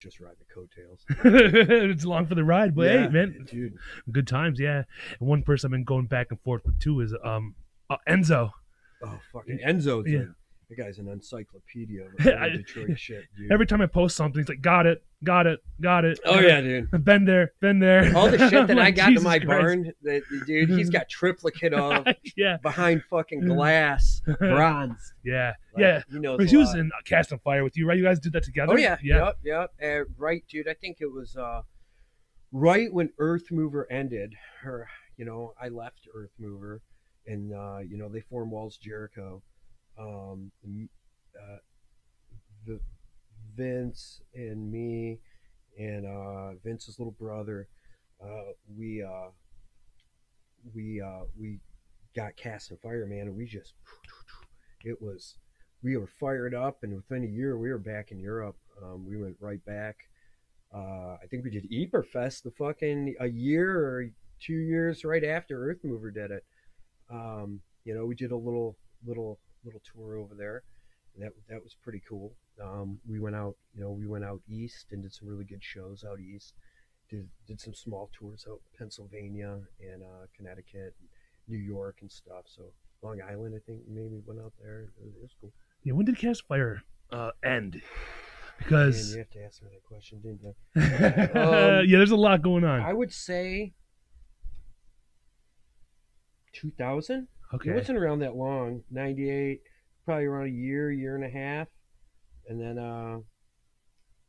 just 0.00 0.20
ride 0.20 0.36
the 0.38 0.44
coattails. 0.52 1.04
it's 1.92 2.04
long 2.04 2.26
for 2.26 2.34
the 2.34 2.44
ride, 2.44 2.74
but 2.74 2.88
hey, 2.88 3.08
man, 3.08 3.46
dude. 3.50 3.74
good 4.12 4.26
times. 4.26 4.60
Yeah, 4.60 4.82
and 5.20 5.28
one 5.28 5.42
person 5.42 5.68
I've 5.68 5.72
been 5.72 5.84
going 5.84 6.06
back 6.06 6.28
and 6.30 6.40
forth 6.42 6.62
with 6.66 6.78
too 6.78 7.00
is 7.00 7.14
um 7.24 7.54
uh, 7.90 7.96
Enzo. 8.08 8.50
Oh 9.02 9.18
fucking 9.32 9.58
Enzo! 9.66 10.06
Yeah. 10.06 10.32
The 10.68 10.74
guy's 10.76 10.98
an 10.98 11.06
encyclopedia 11.08 12.06
of 12.06 12.26
I- 12.26 12.48
Detroit 12.48 12.98
shit, 12.98 13.24
dude. 13.36 13.52
Every 13.52 13.66
time 13.66 13.80
I 13.80 13.86
post 13.86 14.16
something, 14.16 14.40
he's 14.40 14.48
like, 14.48 14.60
"Got 14.62 14.86
it, 14.86 15.02
got 15.22 15.46
it, 15.46 15.60
got 15.80 16.04
it." 16.04 16.18
oh 16.24 16.40
yeah, 16.40 16.60
dude. 16.60 16.90
been 17.04 17.24
there, 17.24 17.52
been 17.60 17.78
there. 17.78 18.10
All 18.16 18.28
the 18.28 18.38
shit 18.38 18.50
that 18.66 18.70
I'm 18.72 18.78
I 18.78 18.82
like, 18.84 18.96
got 18.96 19.04
to 19.06 19.10
Jesus 19.12 19.24
my 19.24 19.38
Christ. 19.38 19.48
barn, 19.48 19.92
that 20.02 20.22
dude, 20.46 20.70
he's 20.70 20.90
got 20.90 21.08
triplicate 21.08 21.72
of 21.72 22.06
yeah, 22.36 22.56
behind 22.56 23.04
fucking 23.08 23.46
glass, 23.46 24.20
bronze. 24.38 25.14
yeah, 25.24 25.52
Like, 25.74 25.80
yeah. 25.82 26.02
he 26.10 26.18
knows. 26.18 26.38
But 26.38 26.46
he 26.50 26.56
was 26.56 26.74
in 26.74 26.90
uh, 26.92 27.02
Cast 27.04 27.32
on 27.32 27.38
Fire 27.38 27.62
with 27.62 27.76
you, 27.76 27.86
right? 27.86 27.96
You 27.96 28.02
guys 28.04 28.18
did 28.18 28.32
that 28.32 28.42
together. 28.42 28.72
Oh 28.72 28.76
yeah, 28.76 28.96
yeah. 29.02 29.32
yep, 29.44 29.70
yep. 29.80 30.02
Uh, 30.02 30.04
right, 30.18 30.42
dude. 30.48 30.66
I 30.68 30.74
think 30.74 30.96
it 31.00 31.12
was 31.12 31.36
uh, 31.36 31.62
right 32.52 32.92
when 32.92 33.10
Earth 33.18 33.50
Mover 33.52 33.86
ended. 33.90 34.34
Her, 34.62 34.88
you 35.16 35.24
know, 35.24 35.54
I 35.60 35.68
left 35.68 36.08
Earth 36.12 36.32
Mover, 36.40 36.80
and 37.26 37.52
uh, 37.54 37.78
you 37.88 37.96
know 37.96 38.08
they 38.08 38.20
formed 38.20 38.50
Walls 38.50 38.76
Jericho. 38.76 39.42
Um, 39.98 40.50
uh, 41.36 41.56
the 42.66 42.80
Vince 43.56 44.20
and 44.34 44.70
me, 44.70 45.18
and 45.78 46.06
uh, 46.06 46.52
Vince's 46.64 46.98
little 46.98 47.16
brother. 47.18 47.68
Uh, 48.22 48.52
we 48.76 49.02
uh, 49.02 49.30
we 50.74 51.00
uh, 51.00 51.24
we 51.38 51.60
got 52.14 52.36
Cast 52.36 52.70
in 52.70 52.76
fireman, 52.78 53.28
and 53.28 53.36
we 53.36 53.46
just 53.46 53.74
it 54.84 55.00
was 55.00 55.36
we 55.82 55.96
were 55.96 56.08
fired 56.18 56.54
up, 56.54 56.82
and 56.82 56.94
within 56.94 57.24
a 57.24 57.26
year 57.26 57.58
we 57.58 57.70
were 57.70 57.78
back 57.78 58.10
in 58.10 58.18
Europe. 58.18 58.56
Um, 58.82 59.06
we 59.06 59.16
went 59.16 59.36
right 59.40 59.64
back. 59.64 59.96
Uh, 60.74 61.16
I 61.22 61.26
think 61.30 61.44
we 61.44 61.50
did 61.50 61.70
Ieperfest 61.70 62.42
the 62.42 62.50
fucking 62.50 63.14
a 63.20 63.28
year 63.28 63.78
or 63.78 64.10
two 64.40 64.54
years 64.54 65.04
right 65.04 65.24
after 65.24 65.70
Earth 65.70 65.78
Mover 65.84 66.10
did 66.10 66.30
it. 66.30 66.44
Um, 67.10 67.60
you 67.84 67.94
know, 67.94 68.04
we 68.04 68.14
did 68.14 68.32
a 68.32 68.36
little 68.36 68.76
little 69.06 69.38
little 69.66 69.82
tour 69.92 70.16
over 70.16 70.34
there. 70.34 70.62
And 71.14 71.24
that 71.24 71.32
that 71.48 71.62
was 71.62 71.74
pretty 71.82 72.00
cool. 72.08 72.32
Um, 72.62 72.98
we 73.06 73.20
went 73.20 73.36
out, 73.36 73.56
you 73.74 73.82
know, 73.82 73.90
we 73.90 74.06
went 74.06 74.24
out 74.24 74.40
east 74.48 74.86
and 74.92 75.02
did 75.02 75.12
some 75.12 75.28
really 75.28 75.44
good 75.44 75.62
shows 75.62 76.04
out 76.08 76.20
east. 76.20 76.54
Did 77.10 77.28
did 77.46 77.60
some 77.60 77.74
small 77.74 78.10
tours 78.18 78.46
out 78.48 78.60
in 78.72 78.78
Pennsylvania 78.78 79.58
and 79.80 80.02
uh, 80.02 80.26
Connecticut, 80.36 80.94
and 80.98 81.08
New 81.48 81.58
York 81.58 81.96
and 82.00 82.10
stuff. 82.10 82.44
So 82.46 82.62
Long 83.02 83.20
Island, 83.22 83.54
I 83.54 83.60
think 83.66 83.80
maybe 83.88 84.20
went 84.26 84.40
out 84.40 84.52
there. 84.62 84.80
It 84.80 84.90
was, 85.04 85.14
it 85.14 85.22
was 85.22 85.30
cool. 85.40 85.52
Yeah, 85.84 85.92
when 85.92 86.06
did 86.06 86.18
Cast 86.18 86.46
Fire 86.46 86.82
uh, 87.10 87.30
end? 87.44 87.74
Man, 88.58 88.68
Because 88.70 89.12
you 89.12 89.18
have 89.18 89.30
to 89.30 89.44
ask 89.44 89.62
me 89.62 89.68
that 89.70 89.84
question, 89.84 90.18
didn't 90.22 90.40
you? 90.42 90.54
yeah, 91.92 91.98
there's 91.98 92.10
a 92.10 92.16
lot 92.16 92.40
going 92.40 92.64
on. 92.64 92.80
I 92.80 92.94
would 92.94 93.12
say 93.12 93.74
2000. 96.54 97.28
Okay. 97.54 97.70
It 97.70 97.74
wasn't 97.74 97.98
around 97.98 98.20
that 98.20 98.36
long. 98.36 98.82
98, 98.90 99.62
probably 100.04 100.24
around 100.24 100.46
a 100.46 100.50
year, 100.50 100.90
year 100.90 101.14
and 101.14 101.24
a 101.24 101.30
half. 101.30 101.68
And 102.48 102.60
then, 102.60 102.78
uh, 102.78 103.18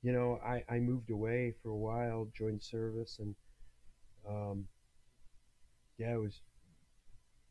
you 0.02 0.12
know, 0.12 0.40
I, 0.46 0.64
I 0.70 0.80
moved 0.80 1.10
away 1.10 1.54
for 1.62 1.70
a 1.70 1.76
while, 1.76 2.28
joined 2.38 2.64
service, 2.64 3.20
and 3.20 3.36
um, 4.28 4.66
yeah, 5.98 6.14
it 6.14 6.22
was 6.22 6.42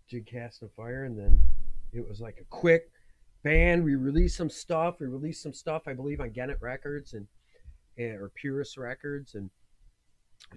did 0.09 0.27
Cast 0.27 0.63
a 0.63 0.69
Fire, 0.69 1.05
and 1.05 1.19
then 1.19 1.41
it 1.93 2.07
was 2.09 2.21
like 2.21 2.39
a 2.41 2.45
quick 2.45 2.91
band. 3.43 3.85
We 3.85 3.95
released 3.97 4.37
some 4.37 4.51
stuff. 4.51 4.97
We 5.01 5.07
released 5.07 5.43
some 5.43 5.53
stuff, 5.53 5.83
I 5.87 5.95
believe, 5.95 6.21
on 6.21 6.33
Genet 6.33 6.59
Records 6.61 7.15
and, 7.15 7.27
and 7.99 8.21
or 8.21 8.31
Purist 8.35 8.77
Records, 8.77 9.35
and 9.35 9.51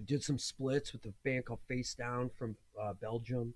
did 0.06 0.22
some 0.22 0.38
splits 0.38 0.92
with 0.92 1.04
a 1.06 1.12
band 1.24 1.46
called 1.46 1.60
Face 1.68 1.94
Down 1.94 2.30
from 2.38 2.56
uh, 2.80 2.92
Belgium, 2.94 3.54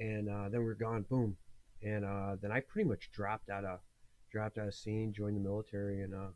and 0.00 0.28
uh, 0.28 0.48
then 0.48 0.60
we 0.60 0.66
we're 0.66 0.74
gone. 0.74 1.02
Boom, 1.08 1.36
and 1.82 2.04
uh, 2.04 2.36
then 2.42 2.50
I 2.50 2.60
pretty 2.60 2.88
much 2.88 3.10
dropped 3.12 3.48
out 3.50 3.64
of 3.64 3.78
dropped 4.32 4.58
out 4.58 4.66
of 4.68 4.74
scene, 4.74 5.12
joined 5.12 5.36
the 5.36 5.40
military, 5.40 6.02
and 6.02 6.14
uh, 6.14 6.28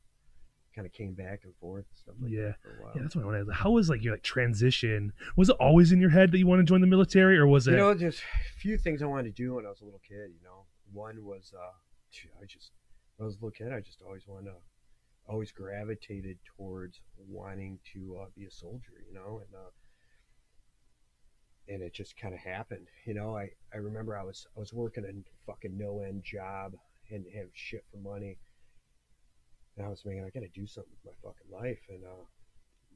kind 0.74 0.86
of 0.86 0.92
came 0.92 1.14
back 1.14 1.40
and 1.44 1.54
forth 1.60 1.84
and 1.90 1.98
stuff 1.98 2.14
like 2.20 2.32
Yeah. 2.32 2.46
that 2.48 2.60
for 2.62 2.70
a 2.70 2.82
while. 2.82 2.92
Yeah, 2.96 3.02
that's 3.02 3.14
what 3.16 3.22
I 3.22 3.26
want 3.26 3.46
to 3.46 3.52
ask. 3.52 3.60
How 3.62 3.70
was 3.70 3.88
like 3.88 4.02
your 4.02 4.14
like 4.14 4.22
transition? 4.22 5.12
Was 5.36 5.48
it 5.48 5.56
always 5.60 5.92
in 5.92 6.00
your 6.00 6.10
head 6.10 6.32
that 6.32 6.38
you 6.38 6.46
want 6.46 6.60
to 6.60 6.64
join 6.64 6.80
the 6.80 6.86
military, 6.86 7.38
or 7.38 7.46
was 7.46 7.66
it? 7.68 7.72
You 7.72 7.76
know, 7.78 7.94
there's 7.94 8.18
a 8.18 8.58
few 8.58 8.76
things 8.78 9.02
I 9.02 9.06
wanted 9.06 9.34
to 9.34 9.42
do 9.42 9.54
when 9.54 9.66
I 9.66 9.70
was 9.70 9.80
a 9.80 9.84
little 9.84 10.00
kid. 10.06 10.30
You 10.36 10.42
know, 10.44 10.66
one 10.92 11.24
was 11.24 11.52
uh, 11.56 11.72
I 12.42 12.46
just 12.46 12.72
when 13.16 13.24
I 13.24 13.26
was 13.26 13.34
a 13.36 13.38
little 13.38 13.50
kid, 13.52 13.72
I 13.72 13.80
just 13.80 14.02
always 14.02 14.22
wanted 14.26 14.50
to, 14.50 14.56
always 15.28 15.52
gravitated 15.52 16.38
towards 16.56 17.00
wanting 17.28 17.78
to 17.92 18.18
uh, 18.22 18.26
be 18.36 18.44
a 18.44 18.50
soldier. 18.50 18.94
You 19.08 19.14
know, 19.14 19.40
and 19.44 19.54
uh, 19.54 19.70
and 21.68 21.82
it 21.82 21.94
just 21.94 22.16
kind 22.16 22.34
of 22.34 22.40
happened. 22.40 22.86
You 23.06 23.14
know, 23.14 23.36
I 23.36 23.50
I 23.72 23.78
remember 23.78 24.16
I 24.16 24.24
was 24.24 24.46
I 24.56 24.60
was 24.60 24.72
working 24.72 25.04
a 25.04 25.50
fucking 25.50 25.76
no 25.76 26.00
end 26.00 26.22
job 26.24 26.74
and 27.10 27.24
have 27.34 27.48
shit 27.52 27.84
for 27.90 27.98
money. 27.98 28.38
And 29.76 29.86
I 29.86 29.88
was 29.88 30.02
thinking, 30.02 30.24
I 30.24 30.30
got 30.30 30.44
to 30.44 30.60
do 30.60 30.66
something 30.66 30.92
with 31.04 31.14
my 31.22 31.28
fucking 31.28 31.50
life. 31.50 31.80
And 31.88 32.04
uh, 32.04 32.24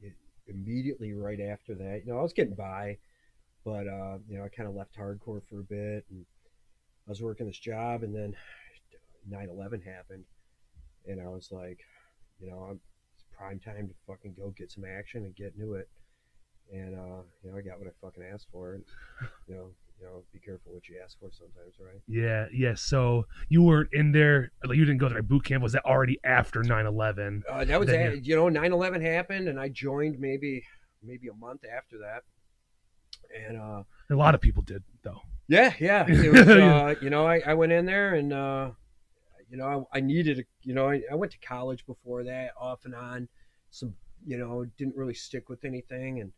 it, 0.03 0.13
immediately 0.47 1.13
right 1.13 1.41
after 1.41 1.75
that, 1.75 2.03
you 2.05 2.13
know, 2.13 2.19
I 2.19 2.23
was 2.23 2.33
getting 2.33 2.55
by, 2.55 2.99
but 3.65 3.87
uh, 3.89 4.19
you 4.29 4.39
know, 4.39 4.45
I 4.45 4.49
kind 4.49 4.69
of 4.69 4.75
left 4.75 4.97
hardcore 4.97 5.43
for 5.49 5.61
a 5.61 5.65
bit, 5.65 6.05
and 6.11 6.25
I 7.07 7.11
was 7.11 7.23
working 7.23 7.47
this 7.47 7.59
job, 7.59 8.03
and 8.03 8.15
then 8.15 8.37
9/11 9.31 9.85
happened, 9.85 10.25
and 11.07 11.21
I 11.21 11.29
was 11.29 11.51
like, 11.51 11.81
you 12.41 12.51
know, 12.51 12.79
it's 13.15 13.25
prime 13.37 13.59
time 13.59 13.89
to 13.89 13.95
fucking 14.07 14.35
go 14.39 14.55
get 14.57 14.71
some 14.71 14.85
action 14.85 15.25
and 15.25 15.35
get 15.35 15.55
into 15.55 15.75
it. 15.75 15.89
And 16.73 16.95
uh, 16.95 17.23
you 17.43 17.51
know, 17.51 17.57
I 17.57 17.63
got 17.63 17.79
what 17.79 17.89
I 17.89 17.93
fucking 18.03 18.23
asked 18.23 18.49
for, 18.53 18.75
and 18.75 18.85
you 19.49 19.55
know, 19.55 19.71
you 19.99 20.07
know, 20.07 20.23
be 20.33 20.39
careful 20.39 20.73
what 20.75 20.87
you 20.89 20.97
ask 21.03 21.19
for 21.19 21.31
sometimes, 21.33 21.75
right? 21.81 22.01
yeah, 22.07 22.47
yeah. 22.53 22.75
So 22.75 23.25
you 23.49 23.63
weren't 23.63 23.89
in 23.93 24.13
there, 24.13 24.53
like 24.65 24.77
you 24.77 24.85
didn't 24.85 24.99
go 24.99 25.09
to 25.09 25.15
like, 25.15 25.25
boot 25.29 25.45
camp. 25.45 25.63
Was 25.63 25.73
that 25.73 25.85
already 25.87 26.19
after 26.25 26.61
9-11? 26.63 27.43
Uh, 27.51 27.65
that 27.65 27.81
was 27.81 27.89
Then 27.89 28.13
a, 28.13 28.15
you 28.17 28.37
know 28.37 28.47
9/11 28.51 29.01
happened, 29.01 29.49
and 29.49 29.59
I 29.59 29.71
joined 29.71 30.21
maybe 30.21 30.63
maybe 31.03 31.29
a 31.29 31.35
month 31.35 31.63
after 31.65 31.97
that, 31.99 32.23
and 33.35 33.57
uh, 33.57 33.83
A 34.11 34.15
lot 34.15 34.35
of 34.35 34.41
people 34.43 34.63
did 34.63 34.83
though. 35.03 35.23
yeah, 35.49 35.73
yeah, 35.81 36.05
it 36.07 36.31
was, 36.33 36.49
uh, 36.49 36.95
you 37.01 37.09
know 37.09 37.27
I, 37.27 37.41
I 37.47 37.55
went 37.55 37.73
in 37.73 37.87
there 37.87 38.15
and 38.15 38.33
uh, 38.33 38.71
you 39.51 39.57
know 39.57 39.87
I, 39.93 39.99
I 39.99 40.01
needed 40.01 40.41
a, 40.41 40.43
you 40.63 40.75
know 40.75 40.91
I, 40.91 41.01
I 41.11 41.15
went 41.15 41.33
to 41.33 41.39
college 41.39 41.87
before 41.87 42.25
that 42.25 42.51
off 42.61 42.85
and 42.85 42.95
on, 42.95 43.29
some 43.71 43.95
you 44.27 44.37
know 44.37 44.67
didn't 44.77 44.97
really 44.97 45.15
stick 45.15 45.49
with 45.49 45.65
anything 45.65 46.21
and. 46.21 46.33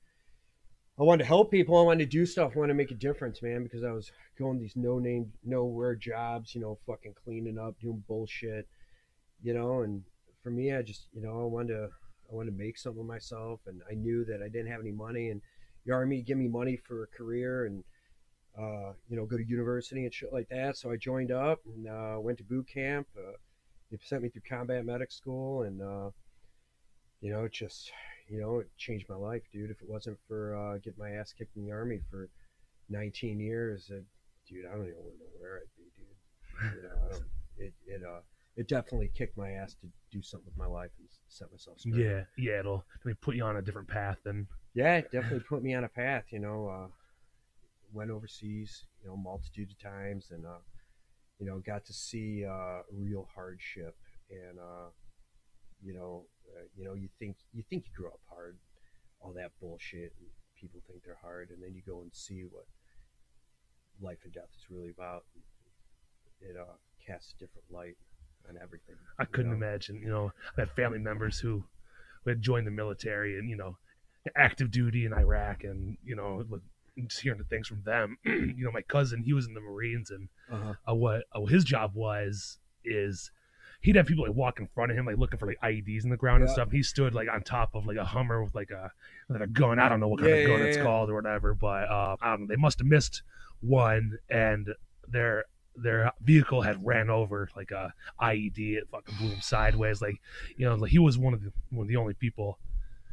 I 1.00 1.02
wanted 1.02 1.22
to 1.22 1.28
help 1.28 1.50
people. 1.50 1.78
I 1.78 1.82
wanted 1.82 2.10
to 2.10 2.18
do 2.18 2.26
stuff. 2.26 2.52
I 2.54 2.58
wanted 2.58 2.74
to 2.74 2.76
make 2.76 2.90
a 2.90 2.94
difference, 2.94 3.40
man, 3.40 3.62
because 3.62 3.84
I 3.84 3.90
was 3.90 4.12
going 4.38 4.58
these 4.58 4.76
no 4.76 4.98
name, 4.98 5.32
nowhere 5.42 5.94
jobs, 5.94 6.54
you 6.54 6.60
know, 6.60 6.78
fucking 6.86 7.14
cleaning 7.24 7.58
up, 7.58 7.80
doing 7.80 8.04
bullshit, 8.06 8.68
you 9.42 9.54
know. 9.54 9.80
And 9.80 10.02
for 10.42 10.50
me, 10.50 10.74
I 10.74 10.82
just, 10.82 11.06
you 11.14 11.22
know, 11.22 11.40
I 11.40 11.44
wanted 11.44 11.72
to, 11.72 11.88
I 12.30 12.34
wanted 12.34 12.50
to 12.50 12.58
make 12.58 12.76
something 12.76 13.00
of 13.00 13.06
myself, 13.06 13.60
and 13.66 13.80
I 13.90 13.94
knew 13.94 14.26
that 14.26 14.42
I 14.42 14.48
didn't 14.48 14.70
have 14.70 14.82
any 14.82 14.92
money, 14.92 15.30
and 15.30 15.40
the 15.86 15.94
army 15.94 16.20
give 16.20 16.36
me 16.36 16.48
money 16.48 16.76
for 16.76 17.02
a 17.02 17.06
career, 17.06 17.64
and 17.64 17.82
uh, 18.58 18.92
you 19.08 19.16
know, 19.16 19.24
go 19.24 19.38
to 19.38 19.44
university 19.44 20.04
and 20.04 20.12
shit 20.12 20.34
like 20.34 20.50
that. 20.50 20.76
So 20.76 20.90
I 20.90 20.96
joined 20.96 21.32
up 21.32 21.60
and 21.64 21.88
uh, 21.88 22.20
went 22.20 22.36
to 22.38 22.44
boot 22.44 22.66
camp. 22.68 23.06
Uh, 23.16 23.32
they 23.90 23.98
sent 24.02 24.22
me 24.22 24.28
through 24.28 24.42
combat 24.46 24.84
medic 24.84 25.12
school, 25.12 25.62
and 25.62 25.80
uh, 25.80 26.10
you 27.22 27.32
know, 27.32 27.48
just, 27.48 27.90
you 28.30 28.40
know, 28.40 28.60
it 28.60 28.68
changed 28.78 29.08
my 29.08 29.16
life, 29.16 29.42
dude. 29.52 29.70
If 29.70 29.82
it 29.82 29.88
wasn't 29.88 30.18
for 30.28 30.54
uh, 30.56 30.78
getting 30.78 30.98
my 30.98 31.10
ass 31.10 31.34
kicked 31.36 31.56
in 31.56 31.64
the 31.64 31.72
army 31.72 32.00
for 32.10 32.30
19 32.88 33.40
years, 33.40 33.90
uh, 33.92 34.00
dude, 34.48 34.66
I 34.66 34.72
don't 34.72 34.82
even 34.82 34.94
know 34.94 35.26
where 35.38 35.56
I'd 35.58 35.76
be, 35.76 35.90
dude. 35.96 36.76
You 36.76 36.82
know, 36.88 36.94
I 37.06 37.12
don't. 37.12 37.24
It 37.58 37.74
it 37.86 38.02
uh 38.02 38.20
it 38.56 38.68
definitely 38.68 39.10
kicked 39.14 39.36
my 39.36 39.50
ass 39.50 39.74
to 39.80 39.86
do 40.10 40.22
something 40.22 40.46
with 40.46 40.56
my 40.56 40.66
life 40.66 40.90
and 40.98 41.08
set 41.28 41.50
myself 41.50 41.80
straight. 41.80 41.96
Yeah, 41.96 42.22
yeah. 42.38 42.60
It'll 42.60 42.84
I 42.94 43.08
mean, 43.08 43.16
put 43.20 43.34
you 43.34 43.44
on 43.44 43.56
a 43.56 43.62
different 43.62 43.88
path 43.88 44.18
than 44.24 44.46
Yeah, 44.74 44.96
it 44.96 45.10
definitely 45.10 45.40
put 45.40 45.62
me 45.62 45.74
on 45.74 45.84
a 45.84 45.88
path. 45.88 46.24
You 46.30 46.38
know, 46.38 46.68
uh, 46.68 46.88
went 47.92 48.10
overseas, 48.10 48.84
you 49.02 49.08
know, 49.08 49.16
multitude 49.16 49.70
of 49.70 49.78
times, 49.78 50.30
and 50.30 50.46
uh, 50.46 50.60
you 51.38 51.46
know, 51.46 51.58
got 51.58 51.84
to 51.86 51.92
see 51.92 52.44
uh, 52.44 52.82
real 52.92 53.28
hardship, 53.34 53.96
and 54.30 54.58
uh, 54.58 54.90
you 55.82 55.94
know, 55.94 56.24
uh, 56.56 56.64
you 56.76 56.84
know, 56.84 56.94
you 56.94 57.08
think 57.18 57.36
you 57.52 57.62
think 57.68 57.84
you 57.86 57.92
grew 57.96 58.08
up 58.08 58.20
hard, 58.28 58.56
all 59.20 59.32
that 59.32 59.52
bullshit, 59.60 60.12
and 60.18 60.28
people 60.56 60.80
think 60.86 61.02
they're 61.04 61.18
hard, 61.22 61.50
and 61.50 61.62
then 61.62 61.74
you 61.74 61.82
go 61.86 62.00
and 62.02 62.10
see 62.14 62.42
what 62.42 62.66
life 64.00 64.18
and 64.24 64.32
death 64.32 64.48
is 64.56 64.70
really 64.70 64.90
about. 64.90 65.24
It 66.40 66.56
uh, 66.58 66.72
casts 67.06 67.34
a 67.36 67.38
different 67.38 67.70
light 67.70 67.96
on 68.48 68.56
everything. 68.62 68.96
I 69.18 69.24
couldn't 69.26 69.50
know? 69.50 69.56
imagine. 69.56 70.00
You 70.02 70.08
know, 70.08 70.32
I 70.56 70.62
had 70.62 70.70
family 70.72 70.98
members 70.98 71.38
who, 71.38 71.64
who 72.24 72.30
had 72.30 72.40
joined 72.40 72.66
the 72.66 72.70
military 72.70 73.38
and 73.38 73.48
you 73.50 73.56
know, 73.56 73.76
active 74.36 74.70
duty 74.70 75.04
in 75.04 75.12
Iraq, 75.12 75.64
and 75.64 75.96
you 76.04 76.16
know, 76.16 76.44
look- 76.48 76.62
just 77.06 77.20
hearing 77.22 77.38
the 77.38 77.44
things 77.44 77.66
from 77.68 77.82
them. 77.84 78.18
you 78.24 78.64
know, 78.64 78.72
my 78.72 78.82
cousin, 78.82 79.22
he 79.22 79.32
was 79.32 79.46
in 79.46 79.54
the 79.54 79.60
Marines, 79.60 80.10
and 80.10 80.28
Uh-huh. 80.50 80.74
uh, 80.90 80.94
what 80.94 81.24
uh, 81.34 81.44
his 81.46 81.64
job 81.64 81.92
was 81.94 82.58
is 82.84 83.30
he'd 83.80 83.96
have 83.96 84.06
people 84.06 84.24
like 84.26 84.34
walk 84.34 84.60
in 84.60 84.66
front 84.68 84.90
of 84.90 84.98
him, 84.98 85.06
like 85.06 85.16
looking 85.16 85.38
for 85.38 85.46
like 85.46 85.58
IEDs 85.62 86.04
in 86.04 86.10
the 86.10 86.16
ground 86.16 86.42
and 86.42 86.50
Yeah. 86.50 86.54
stuff. 86.54 86.70
He 86.70 86.82
stood 86.82 87.14
like 87.14 87.28
on 87.28 87.42
top 87.42 87.74
of 87.74 87.86
like 87.86 87.96
a 87.96 88.04
Hummer 88.04 88.42
with 88.44 88.54
like 88.54 88.70
a 88.70 88.92
with 89.28 89.40
a 89.42 89.46
gun. 89.46 89.78
I 89.78 89.88
don't 89.88 90.00
know 90.00 90.08
what 90.08 90.20
kind 90.20 90.32
Yeah, 90.32 90.40
of 90.40 90.46
gun 90.46 90.60
yeah, 90.60 90.66
it's 90.66 90.76
yeah. 90.76 90.82
called 90.82 91.10
or 91.10 91.14
whatever, 91.14 91.54
but 91.54 91.88
uh, 91.88 92.16
I 92.20 92.30
don't 92.30 92.40
know. 92.42 92.46
They 92.46 92.56
must 92.56 92.78
have 92.78 92.86
missed 92.86 93.22
one, 93.60 94.18
and 94.28 94.74
their 95.08 95.44
their 95.76 96.12
vehicle 96.20 96.62
had 96.62 96.84
ran 96.84 97.08
over 97.10 97.48
like 97.56 97.70
a 97.70 97.94
IED. 98.20 98.58
It 98.76 98.88
fucking 98.90 99.14
blew 99.16 99.32
him 99.32 99.40
sideways. 99.40 100.02
Like 100.02 100.20
you 100.56 100.66
know, 100.66 100.74
like 100.74 100.90
he 100.90 100.98
was 100.98 101.16
one 101.16 101.32
of 101.34 101.42
the 101.42 101.52
one 101.70 101.84
of 101.84 101.88
the 101.88 101.96
only 101.96 102.14
people, 102.14 102.58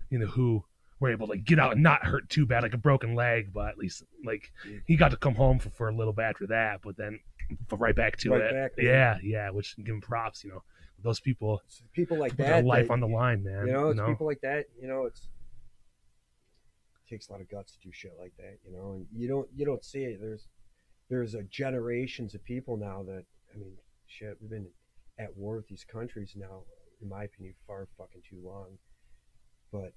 you 0.09 0.19
know, 0.19 0.27
who 0.27 0.63
were 0.99 1.11
able 1.11 1.27
to 1.27 1.33
like, 1.33 1.45
get 1.45 1.59
out 1.59 1.73
and 1.73 1.83
not 1.83 2.03
hurt 2.03 2.27
too 2.29 2.45
bad, 2.45 2.63
like 2.63 2.73
a 2.73 2.77
broken 2.77 3.13
leg, 3.15 3.53
but 3.53 3.69
at 3.69 3.77
least 3.77 4.03
like 4.25 4.51
he 4.85 4.95
got 4.95 5.11
to 5.11 5.17
come 5.17 5.35
home 5.35 5.59
for, 5.59 5.69
for 5.69 5.89
a 5.89 5.95
little 5.95 6.13
bit 6.13 6.23
after 6.23 6.47
that. 6.47 6.81
But 6.81 6.97
then 6.97 7.19
right 7.71 7.95
back 7.95 8.17
to 8.17 8.31
Right 8.31 8.41
it. 8.41 8.53
back, 8.53 8.71
yeah, 8.77 9.17
yeah. 9.23 9.49
Which 9.49 9.75
give 9.77 9.87
him 9.95 10.01
props. 10.01 10.43
You 10.43 10.51
know, 10.51 10.63
those 11.03 11.19
people 11.19 11.61
It's 11.65 11.81
people 11.93 12.17
like 12.17 12.35
that, 12.37 12.65
life 12.65 12.87
that- 12.87 12.93
on 12.93 12.99
the 12.99 13.07
line, 13.07 13.43
man. 13.43 13.67
you 13.67 13.73
know, 13.73 13.89
it's 13.89 13.97
know? 13.97 14.07
people 14.07 14.27
like 14.27 14.41
that. 14.41 14.65
You 14.81 14.87
know, 14.87 15.05
it's 15.05 15.29
it 17.05 17.09
takes 17.09 17.29
a 17.29 17.31
lot 17.31 17.41
of 17.41 17.49
guts 17.49 17.73
to 17.73 17.79
do 17.79 17.91
shit 17.91 18.13
like 18.19 18.33
that. 18.37 18.57
You 18.65 18.75
know, 18.75 18.93
and 18.93 19.05
you 19.13 19.27
don't 19.27 19.47
you 19.55 19.65
don't 19.65 19.83
see 19.83 20.03
it. 20.03 20.19
There's 20.19 20.47
there's 21.09 21.35
a 21.35 21.43
generations 21.43 22.35
of 22.35 22.43
people 22.43 22.77
now 22.77 23.03
that 23.03 23.23
I 23.53 23.57
mean, 23.57 23.73
shit. 24.07 24.37
We've 24.41 24.49
been 24.49 24.67
at 25.19 25.35
war 25.35 25.55
with 25.57 25.67
these 25.67 25.83
countries 25.83 26.33
now, 26.35 26.63
in 27.01 27.09
my 27.09 27.23
opinion, 27.23 27.55
far 27.65 27.87
fucking 27.97 28.21
too 28.29 28.39
long. 28.43 28.77
But 29.71 29.93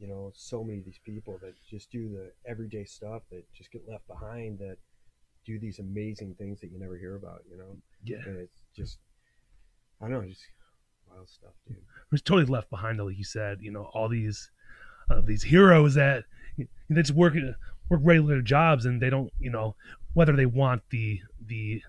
you 0.00 0.08
know, 0.08 0.32
so 0.34 0.64
many 0.64 0.80
of 0.80 0.84
these 0.84 0.98
people 1.04 1.38
that 1.40 1.54
just 1.70 1.90
do 1.92 2.08
the 2.08 2.32
everyday 2.50 2.84
stuff 2.84 3.22
that 3.30 3.44
just 3.54 3.70
get 3.70 3.82
left 3.88 4.06
behind 4.08 4.58
that 4.58 4.76
do 5.44 5.58
these 5.58 5.78
amazing 5.78 6.34
things 6.34 6.60
that 6.60 6.70
you 6.70 6.78
never 6.78 6.96
hear 6.96 7.16
about. 7.16 7.42
You 7.50 7.58
know, 7.58 7.76
yeah. 8.04 8.18
and 8.26 8.38
it's 8.38 8.62
just 8.76 8.98
I 10.00 10.08
don't 10.08 10.22
know, 10.22 10.28
just 10.28 10.42
wild 11.10 11.28
stuff, 11.28 11.52
dude. 11.66 11.76
was 12.10 12.22
totally 12.22 12.46
left 12.46 12.70
behind, 12.70 12.98
though, 12.98 13.06
like 13.06 13.18
you 13.18 13.24
said. 13.24 13.58
You 13.60 13.72
know, 13.72 13.90
all 13.94 14.08
these 14.08 14.50
uh, 15.10 15.20
these 15.20 15.42
heroes 15.42 15.94
that 15.94 16.24
they 16.56 16.66
just 17.02 17.12
work 17.12 17.34
work 17.88 18.00
regular 18.02 18.42
jobs, 18.42 18.86
and 18.86 19.00
they 19.00 19.10
don't, 19.10 19.32
you 19.38 19.50
know, 19.50 19.76
whether 20.14 20.34
they 20.34 20.46
want 20.46 20.82
the 20.90 21.20
the 21.46 21.82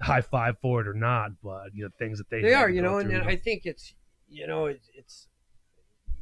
high 0.00 0.20
five 0.20 0.56
for 0.60 0.80
it 0.80 0.88
or 0.88 0.94
not, 0.94 1.32
but 1.42 1.74
you 1.74 1.84
know, 1.84 1.90
things 1.98 2.18
that 2.18 2.30
they 2.30 2.40
They 2.40 2.54
are, 2.54 2.70
you 2.70 2.82
know, 2.82 2.98
and, 2.98 3.10
and 3.12 3.28
I 3.28 3.36
think 3.36 3.66
it's, 3.66 3.94
you 4.28 4.46
know, 4.46 4.66
it's, 4.66 4.88
it's 4.94 5.28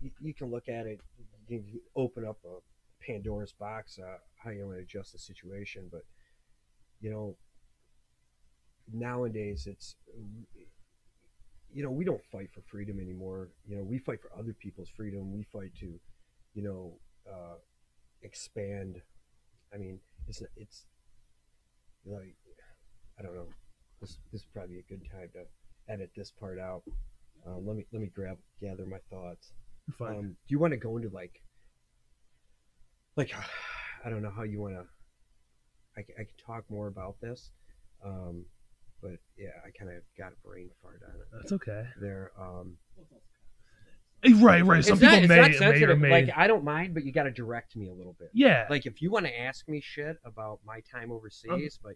you, 0.00 0.10
you 0.20 0.34
can 0.34 0.50
look 0.50 0.68
at 0.68 0.86
it, 0.86 1.00
you 1.48 1.58
can 1.58 1.80
open 1.94 2.24
up 2.24 2.38
a 2.44 2.58
Pandora's 3.04 3.52
box, 3.52 3.98
uh, 3.98 4.16
how 4.36 4.50
you 4.50 4.64
want 4.64 4.78
to 4.78 4.82
adjust 4.82 5.12
the 5.12 5.18
situation, 5.18 5.88
but 5.90 6.02
you 7.00 7.10
know, 7.10 7.36
nowadays 8.92 9.66
it's, 9.66 9.96
you 11.72 11.82
know, 11.82 11.90
we 11.90 12.04
don't 12.04 12.24
fight 12.32 12.48
for 12.54 12.62
freedom 12.70 12.98
anymore. 13.00 13.50
You 13.66 13.76
know, 13.76 13.84
we 13.84 13.98
fight 13.98 14.20
for 14.20 14.30
other 14.38 14.54
people's 14.58 14.88
freedom. 14.96 15.32
We 15.32 15.44
fight 15.52 15.72
to, 15.80 16.00
you 16.54 16.62
know, 16.62 16.98
uh, 17.30 17.56
expand. 18.22 19.00
I 19.72 19.76
mean, 19.76 20.00
it's 20.26 20.42
it's 20.56 20.84
like 22.06 22.36
I 23.18 23.22
don't 23.22 23.34
know. 23.34 23.48
This 24.00 24.18
this 24.32 24.42
is 24.42 24.46
probably 24.52 24.78
a 24.78 24.82
good 24.88 25.02
time 25.10 25.28
to 25.34 25.92
edit 25.92 26.10
this 26.16 26.30
part 26.30 26.58
out. 26.58 26.82
Um, 27.46 27.66
let 27.66 27.76
me 27.76 27.86
let 27.92 28.00
me 28.00 28.10
grab 28.14 28.38
gather 28.60 28.86
my 28.86 28.98
thoughts. 29.10 29.52
Fine. 29.98 30.16
Um, 30.16 30.22
do 30.22 30.48
you 30.48 30.58
want 30.58 30.72
to 30.72 30.78
go 30.78 30.96
into 30.96 31.10
like 31.10 31.42
like 33.16 33.32
I 34.04 34.10
don't 34.10 34.22
know 34.22 34.32
how 34.34 34.44
you 34.44 34.60
want 34.60 34.74
to. 34.74 34.84
I, 35.98 36.20
I 36.20 36.24
can 36.24 36.36
talk 36.46 36.64
more 36.70 36.86
about 36.86 37.20
this, 37.20 37.50
um, 38.04 38.44
but 39.02 39.18
yeah, 39.36 39.48
I 39.66 39.70
kind 39.78 39.90
of 39.96 40.02
got 40.16 40.32
a 40.32 40.46
brain 40.48 40.70
fart 40.82 41.02
on 41.06 41.14
it 41.20 41.26
That's 41.32 41.52
okay. 41.52 41.84
there. 42.00 42.30
Um, 42.40 42.76
Right, 44.40 44.64
right. 44.64 44.84
Some 44.84 44.94
it's 44.94 45.00
people 45.00 45.14
not, 45.14 45.22
it's 45.22 45.28
may, 45.28 45.36
not 45.36 45.50
may 45.50 45.54
or 45.54 45.58
sensitive. 45.58 45.98
may. 46.00 46.10
Like 46.10 46.30
I 46.36 46.48
don't 46.48 46.64
mind, 46.64 46.92
but 46.92 47.04
you 47.04 47.12
got 47.12 47.22
to 47.24 47.30
direct 47.30 47.76
me 47.76 47.88
a 47.88 47.94
little 47.94 48.16
bit. 48.18 48.30
yeah. 48.34 48.66
Like 48.68 48.84
if 48.84 49.00
you 49.00 49.12
want 49.12 49.26
to 49.26 49.40
ask 49.40 49.68
me 49.68 49.80
shit 49.80 50.16
about 50.24 50.58
my 50.66 50.80
time 50.92 51.12
overseas, 51.12 51.78
but 51.80 51.92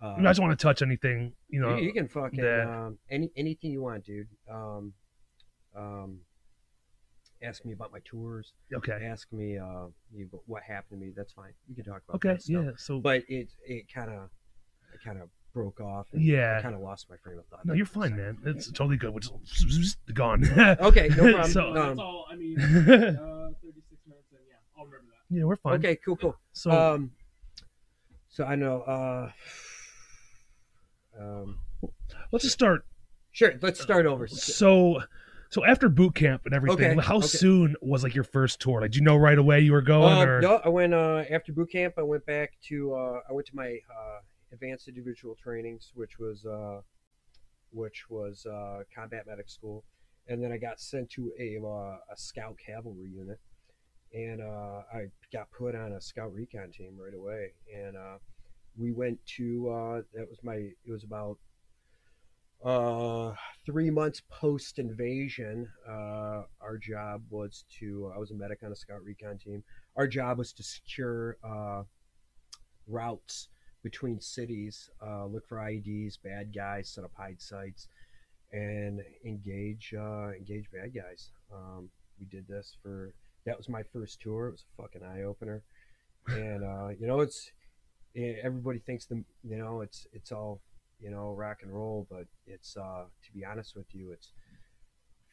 uh, 0.00 0.14
I 0.16 0.22
just 0.22 0.38
want 0.40 0.56
to 0.56 0.62
touch 0.62 0.80
anything, 0.80 1.32
you 1.48 1.60
know. 1.60 1.76
you, 1.76 1.86
you 1.86 1.92
can 1.92 2.06
fucking 2.06 2.40
that- 2.40 2.68
um, 2.68 2.98
any 3.10 3.30
anything 3.36 3.72
you 3.72 3.82
want, 3.82 4.04
dude. 4.04 4.28
Um, 4.48 4.92
um, 5.76 6.20
ask 7.42 7.64
me 7.64 7.72
about 7.72 7.92
my 7.92 7.98
tours. 8.04 8.52
okay. 8.74 9.04
Ask 9.04 9.32
me 9.32 9.58
uh, 9.58 9.86
you, 10.14 10.28
what 10.46 10.62
happened 10.62 11.00
to 11.00 11.06
me. 11.06 11.12
That's 11.16 11.32
fine. 11.32 11.52
You 11.68 11.74
can 11.74 11.84
talk 11.84 12.02
about 12.08 12.16
Okay. 12.16 12.28
that 12.30 12.42
stuff. 12.42 12.64
Yeah. 12.64 12.70
So. 12.76 13.00
But 13.00 13.22
it 13.28 13.48
it 13.66 13.86
kind 13.92 14.10
of 14.10 14.30
it 14.94 15.00
kind 15.04 15.20
of 15.20 15.28
broke 15.52 15.80
off. 15.80 16.06
And 16.12 16.22
Yeah. 16.22 16.56
I 16.58 16.62
kind 16.62 16.74
of 16.74 16.80
lost 16.80 17.06
my 17.10 17.16
frame 17.16 17.38
of 17.38 17.46
thought. 17.46 17.64
no, 17.64 17.72
you're 17.74 17.86
fine, 17.86 18.16
man. 18.16 18.38
It's 18.44 18.70
totally 18.70 18.96
good. 18.96 19.12
We're 19.14 19.20
just 19.20 19.98
gone. 20.14 20.44
Okay, 20.80 21.08
no 21.10 21.16
problem. 21.32 21.50
So- 21.52 21.68
Um, 21.68 21.74
that's 21.74 21.98
all. 22.00 22.26
I 22.30 22.36
mean, 22.36 22.58
uh, 22.60 22.64
36 22.66 22.86
minutes, 24.06 24.28
and 24.32 24.40
yeah, 24.48 24.56
I'll 24.78 24.84
remember 24.84 25.12
that. 25.12 25.34
yeah, 25.36 25.44
we're 25.44 25.56
fine. 25.56 25.74
Okay, 25.74 25.96
cool, 25.96 26.16
cool. 26.16 26.36
So. 26.52 26.70
um, 26.70 27.10
so 28.28 28.44
I 28.44 28.54
know. 28.54 28.82
Uh, 28.82 29.30
um, 31.18 31.58
let's 32.32 32.44
just 32.44 32.54
start. 32.54 32.84
sure. 33.32 33.54
Let's 33.62 33.80
start 33.80 34.06
over. 34.06 34.26
So, 34.26 35.00
so 35.50 35.64
after 35.64 35.88
boot 35.88 36.14
camp 36.14 36.42
and 36.44 36.54
everything, 36.54 36.92
Okay, 36.92 37.00
how 37.00 37.18
okay. 37.18 37.26
soon 37.26 37.76
was 37.80 38.02
like 38.02 38.14
your 38.14 38.24
first 38.24 38.60
tour? 38.60 38.80
Like, 38.80 38.90
did 38.90 38.96
you 38.96 39.02
know 39.02 39.16
right 39.16 39.38
away 39.38 39.60
you 39.60 39.72
were 39.72 39.82
going, 39.82 40.18
Uh, 40.18 40.24
or 40.26 40.40
no, 40.40 40.60
I 40.64 40.68
went 40.68 40.94
uh, 40.94 41.24
after 41.30 41.52
boot 41.52 41.70
camp. 41.70 41.94
I 41.98 42.02
went 42.02 42.24
back 42.26 42.52
to 42.68 42.94
uh, 42.94 43.20
I 43.28 43.32
went 43.32 43.46
to 43.48 43.56
my 43.56 43.78
uh, 43.90 44.18
advanced 44.52 44.88
individual 44.88 45.36
trainings, 45.42 45.92
which 45.94 46.18
was 46.18 46.44
uh, 46.46 46.80
which 47.72 48.08
was 48.08 48.46
uh, 48.46 48.82
combat 48.94 49.26
medic 49.26 49.48
school, 49.48 49.84
and 50.28 50.42
then 50.42 50.52
I 50.52 50.58
got 50.58 50.80
sent 50.80 51.10
to 51.10 51.32
a 51.38 51.58
uh, 51.64 51.98
a 52.12 52.16
scout 52.16 52.56
cavalry 52.64 53.10
unit, 53.10 53.40
and 54.14 54.40
uh, 54.40 54.82
I 54.92 55.06
got 55.32 55.50
put 55.50 55.74
on 55.74 55.92
a 55.92 56.00
scout 56.00 56.32
recon 56.32 56.70
team 56.70 56.96
right 56.98 57.14
away, 57.14 57.52
and 57.74 57.96
uh, 57.96 58.18
we 58.76 58.92
went 58.92 59.18
to 59.36 59.68
uh, 59.70 60.02
that 60.14 60.28
was 60.28 60.38
my 60.42 60.54
it 60.54 60.90
was 60.90 61.04
about 61.04 61.38
uh 62.66 63.32
three 63.64 63.90
months 63.90 64.20
post 64.28 64.80
invasion 64.80 65.68
uh 65.88 66.42
our 66.60 66.76
job 66.82 67.22
was 67.30 67.64
to 67.78 68.10
i 68.12 68.18
was 68.18 68.32
a 68.32 68.34
medic 68.34 68.58
on 68.64 68.72
a 68.72 68.76
scout 68.76 69.02
recon 69.04 69.38
team. 69.38 69.62
Our 69.94 70.08
job 70.08 70.38
was 70.38 70.52
to 70.54 70.62
secure 70.64 71.36
uh 71.44 71.84
routes 72.88 73.48
between 73.84 74.20
cities 74.20 74.90
uh 75.00 75.26
look 75.26 75.46
for 75.48 75.58
ieds 75.58 76.18
bad 76.22 76.52
guys 76.52 76.88
set 76.88 77.04
up 77.04 77.12
hide 77.16 77.40
sites 77.40 77.86
and 78.52 79.00
engage 79.24 79.94
uh 79.96 80.30
engage 80.30 80.68
bad 80.72 80.92
guys. 80.92 81.30
Um 81.54 81.88
we 82.18 82.26
did 82.26 82.48
this 82.48 82.76
for 82.82 83.12
that 83.44 83.56
was 83.56 83.68
my 83.68 83.84
first 83.92 84.20
tour. 84.20 84.48
It 84.48 84.52
was 84.52 84.64
a 84.76 84.82
fucking 84.82 85.04
eye-opener. 85.04 85.62
And 86.26 86.64
uh 86.64 86.88
you 86.98 87.06
know 87.06 87.20
it's 87.20 87.52
everybody 88.16 88.80
thinks 88.80 89.06
the 89.06 89.22
you 89.44 89.56
know 89.56 89.82
it's 89.82 90.08
it's 90.12 90.32
all 90.32 90.60
you 91.00 91.10
know 91.10 91.32
rock 91.32 91.58
and 91.62 91.72
roll 91.72 92.06
but 92.10 92.26
it's 92.46 92.76
uh 92.76 93.04
to 93.24 93.32
be 93.32 93.44
honest 93.44 93.76
with 93.76 93.94
you 93.94 94.12
it's 94.12 94.32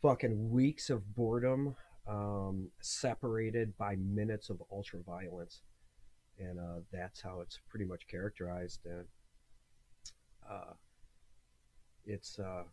fucking 0.01 0.49
weeks 0.49 0.89
of 0.89 1.15
boredom 1.15 1.75
um 2.07 2.69
separated 2.81 3.75
by 3.77 3.95
minutes 3.95 4.49
of 4.49 4.61
ultra 4.71 4.99
violence 4.99 5.61
and 6.39 6.59
uh 6.59 6.79
that's 6.91 7.21
how 7.21 7.39
it's 7.41 7.59
pretty 7.69 7.85
much 7.85 8.07
characterized 8.07 8.81
and 8.85 9.05
uh 10.49 10.73
it's 12.05 12.39
uh 12.39 12.63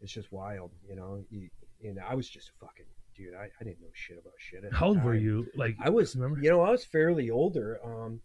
it's 0.00 0.12
just 0.12 0.32
wild 0.32 0.70
you 0.88 0.96
know 0.96 1.22
you, 1.30 1.48
and 1.82 1.98
i 2.00 2.14
was 2.14 2.28
just 2.28 2.48
a 2.48 2.64
fucking 2.64 2.86
dude 3.14 3.34
I, 3.34 3.44
I 3.60 3.64
didn't 3.64 3.80
know 3.80 3.88
shit 3.92 4.18
about 4.18 4.34
shit 4.38 4.64
how 4.72 4.88
old 4.88 5.04
were 5.04 5.14
you? 5.14 5.46
Like, 5.54 5.76
I 5.80 5.88
was, 5.90 6.16
remember? 6.16 6.40
you 6.42 6.50
know, 6.50 6.62
I 6.62 6.70
was 6.70 6.84
fairly 6.84 7.30
older. 7.30 7.78
Um, 7.84 8.20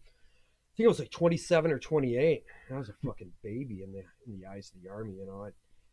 think 0.80 0.88
I 0.88 0.96
was 0.96 1.00
like 1.00 1.12
27 1.12 1.72
or 1.72 1.80
28. 1.80 2.44
I 2.72 2.78
was 2.78 2.88
a 2.88 2.94
fucking 3.06 3.34
baby 3.44 3.84
in 3.84 3.92
the 3.92 4.04
in 4.26 4.40
the 4.40 4.48
eyes 4.48 4.72
of 4.74 4.82
the 4.82 4.90
army. 4.90 5.12
You 5.20 5.26
know, 5.26 5.44
I, 5.44 5.50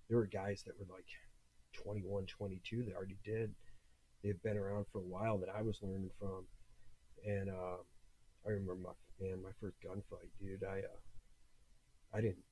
there 0.09 0.17
were 0.17 0.27
guys 0.27 0.63
that 0.65 0.79
were 0.79 0.87
like 0.95 1.07
21, 1.83 2.27
22 2.27 2.85
that 2.85 2.95
already 2.95 3.19
did. 3.25 3.53
They've 4.23 4.41
been 4.45 4.57
around 4.57 4.87
for 4.93 4.99
a 4.99 5.03
while 5.11 5.39
that 5.39 5.49
I 5.49 5.63
was 5.63 5.81
learning 5.83 6.11
from, 6.21 6.47
and 7.27 7.51
uh, 7.51 7.83
I 8.47 8.51
remember 8.51 8.77
my 8.77 8.91
man, 9.21 9.43
my 9.43 9.51
first 9.61 9.75
gunfight, 9.85 10.31
dude. 10.41 10.63
I 10.63 10.79
uh, 10.79 12.17
I 12.17 12.21
didn't, 12.21 12.47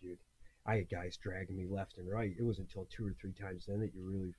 dude. 0.00 0.16
I 0.64 0.76
had 0.76 0.88
guys 0.88 1.18
dragging 1.22 1.58
me 1.58 1.66
left 1.68 1.98
and 1.98 2.10
right. 2.10 2.32
It 2.38 2.42
was 2.42 2.58
until 2.58 2.88
two 2.88 3.06
or 3.06 3.14
three 3.20 3.34
times 3.38 3.66
then 3.68 3.80
that 3.80 3.92
you 3.94 4.02
really, 4.02 4.32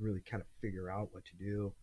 really 0.00 0.22
kind 0.22 0.40
of 0.40 0.46
figure 0.62 0.88
out 0.88 1.08
what 1.12 1.26
to 1.26 1.36
do. 1.36 1.74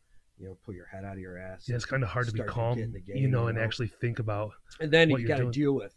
You 0.42 0.48
know, 0.48 0.58
pull 0.66 0.74
your 0.74 0.88
head 0.88 1.06
out 1.06 1.14
of 1.14 1.20
your 1.20 1.38
ass. 1.38 1.68
yeah, 1.70 1.76
it's 1.76 1.86
kind 1.86 2.02
of 2.02 2.10
hard 2.10 2.26
to 2.26 2.34
be 2.34 2.40
to 2.40 2.46
calm, 2.46 2.80
in 2.80 2.92
the 2.92 3.00
you 3.06 3.14
game, 3.14 3.32
know, 3.32 3.42
you 3.44 3.48
and 3.50 3.58
know? 3.60 3.64
actually 3.64 3.88
think 4.02 4.18
about. 4.20 4.52
and 4.80 4.92
then 4.92 5.10
what 5.12 5.22
you 5.22 5.28
got 5.28 5.38
to 5.38 5.52
deal 5.52 5.74
with 5.74 5.94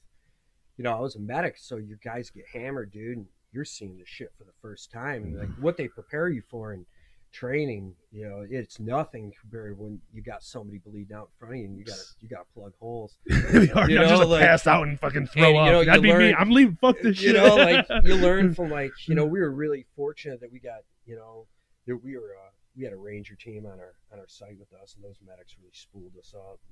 you 0.77 0.83
know 0.85 0.93
i 0.95 0.99
was 1.01 1.15
a 1.15 1.21
medic 1.21 1.55
so 1.57 1.77
you 1.77 1.97
guys 2.05 2.31
get 2.31 2.45
hammered 2.53 2.91
dude 2.91 3.17
and 3.17 3.27
you're 3.53 3.65
seeing 3.65 3.97
this 3.97 4.09
shit 4.09 4.33
for 4.37 4.43
the 4.45 4.51
first 4.61 4.91
time 4.91 5.23
and 5.23 5.39
like 5.39 5.49
Mm-hmm. 5.49 5.63
what 5.63 5.77
they 5.77 5.87
prepare 5.87 6.29
you 6.29 6.43
for 6.51 6.73
in 6.75 6.85
training 7.33 7.95
you 8.13 8.29
know 8.29 8.45
it's 8.51 8.79
nothing 8.81 9.33
compared 9.41 9.79
when 9.79 10.01
you 10.13 10.21
got 10.23 10.43
somebody 10.43 10.79
bleeding 10.85 11.17
out 11.17 11.29
in 11.33 11.39
front 11.39 11.55
of 11.55 11.59
you 11.61 11.67
and 11.67 11.79
you 11.79 11.85
got 11.85 11.95
to 11.97 12.03
you 12.21 12.29
got 12.29 12.41
to 12.41 12.47
plug 12.55 12.73
holes 12.81 13.17
It'd 13.29 13.63
be 13.63 13.67
hard 13.69 13.91
You 13.91 13.99
just 13.99 14.11
know, 14.13 14.21
to 14.21 14.27
like- 14.27 14.43
pass 14.43 14.67
out 14.67 14.87
and 14.87 14.99
fucking 15.01 15.27
throw 15.29 15.45
and, 15.47 15.55
you 15.55 15.61
up. 15.61 15.67
know, 15.73 15.85
That'd 15.85 16.05
you 16.05 16.13
be 16.13 16.19
me. 16.19 16.35
I'm 16.35 16.51
leaving. 16.51 16.77
Fuck 16.81 16.97
this 17.01 17.21
you 17.23 17.31
shit. 17.33 17.37
know 17.43 17.55
like 17.57 17.87
you 18.05 18.17
learn 18.17 18.53
from 18.59 18.69
like 18.71 18.93
you 19.07 19.15
know 19.15 19.25
we 19.25 19.41
were 19.41 19.51
really 19.51 19.87
fortunate 19.97 20.41
that 20.41 20.53
we 20.53 20.59
got 20.61 20.81
you 21.07 21.17
know 21.17 21.47
that 21.87 21.97
we 22.03 22.17
were 22.17 22.35
uh, 22.37 22.51
we 22.77 22.85
had 22.85 22.93
a 22.93 22.97
ranger 22.97 23.35
team 23.35 23.67
on 23.67 23.79
our 23.79 23.95
on 24.13 24.19
our 24.19 24.29
site 24.29 24.59
with 24.59 24.73
us 24.81 24.95
and 24.95 25.05
those 25.05 25.19
medics 25.27 25.57
really 25.59 25.73
spooled 25.73 26.13
us 26.19 26.35
up. 26.35 26.59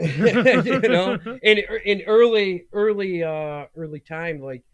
You 0.00 0.88
know? 0.88 1.18
In 1.42 1.62
in 1.84 2.02
early 2.06 2.66
early 2.72 3.22
uh 3.22 3.66
early 3.76 4.00
time 4.00 4.40
like 4.40 4.64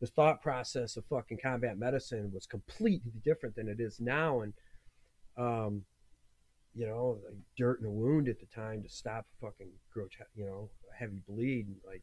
the 0.00 0.06
thought 0.06 0.42
process 0.42 0.96
of 0.96 1.04
fucking 1.06 1.38
combat 1.42 1.78
medicine 1.78 2.30
was 2.32 2.46
completely 2.46 3.12
different 3.22 3.56
than 3.56 3.68
it 3.68 3.78
is 3.78 4.00
now 4.00 4.40
and 4.40 4.54
um 5.36 5.82
you 6.74 6.86
know 6.86 7.18
like 7.24 7.36
dirt 7.56 7.80
in 7.80 7.86
a 7.86 7.90
wound 7.90 8.28
at 8.28 8.40
the 8.40 8.46
time 8.46 8.82
to 8.82 8.88
stop 8.88 9.26
fucking 9.40 9.70
grotesque 9.92 10.30
you 10.34 10.46
know 10.46 10.70
heavy 10.98 11.20
bleed 11.28 11.66
and 11.66 11.76
like 11.86 12.02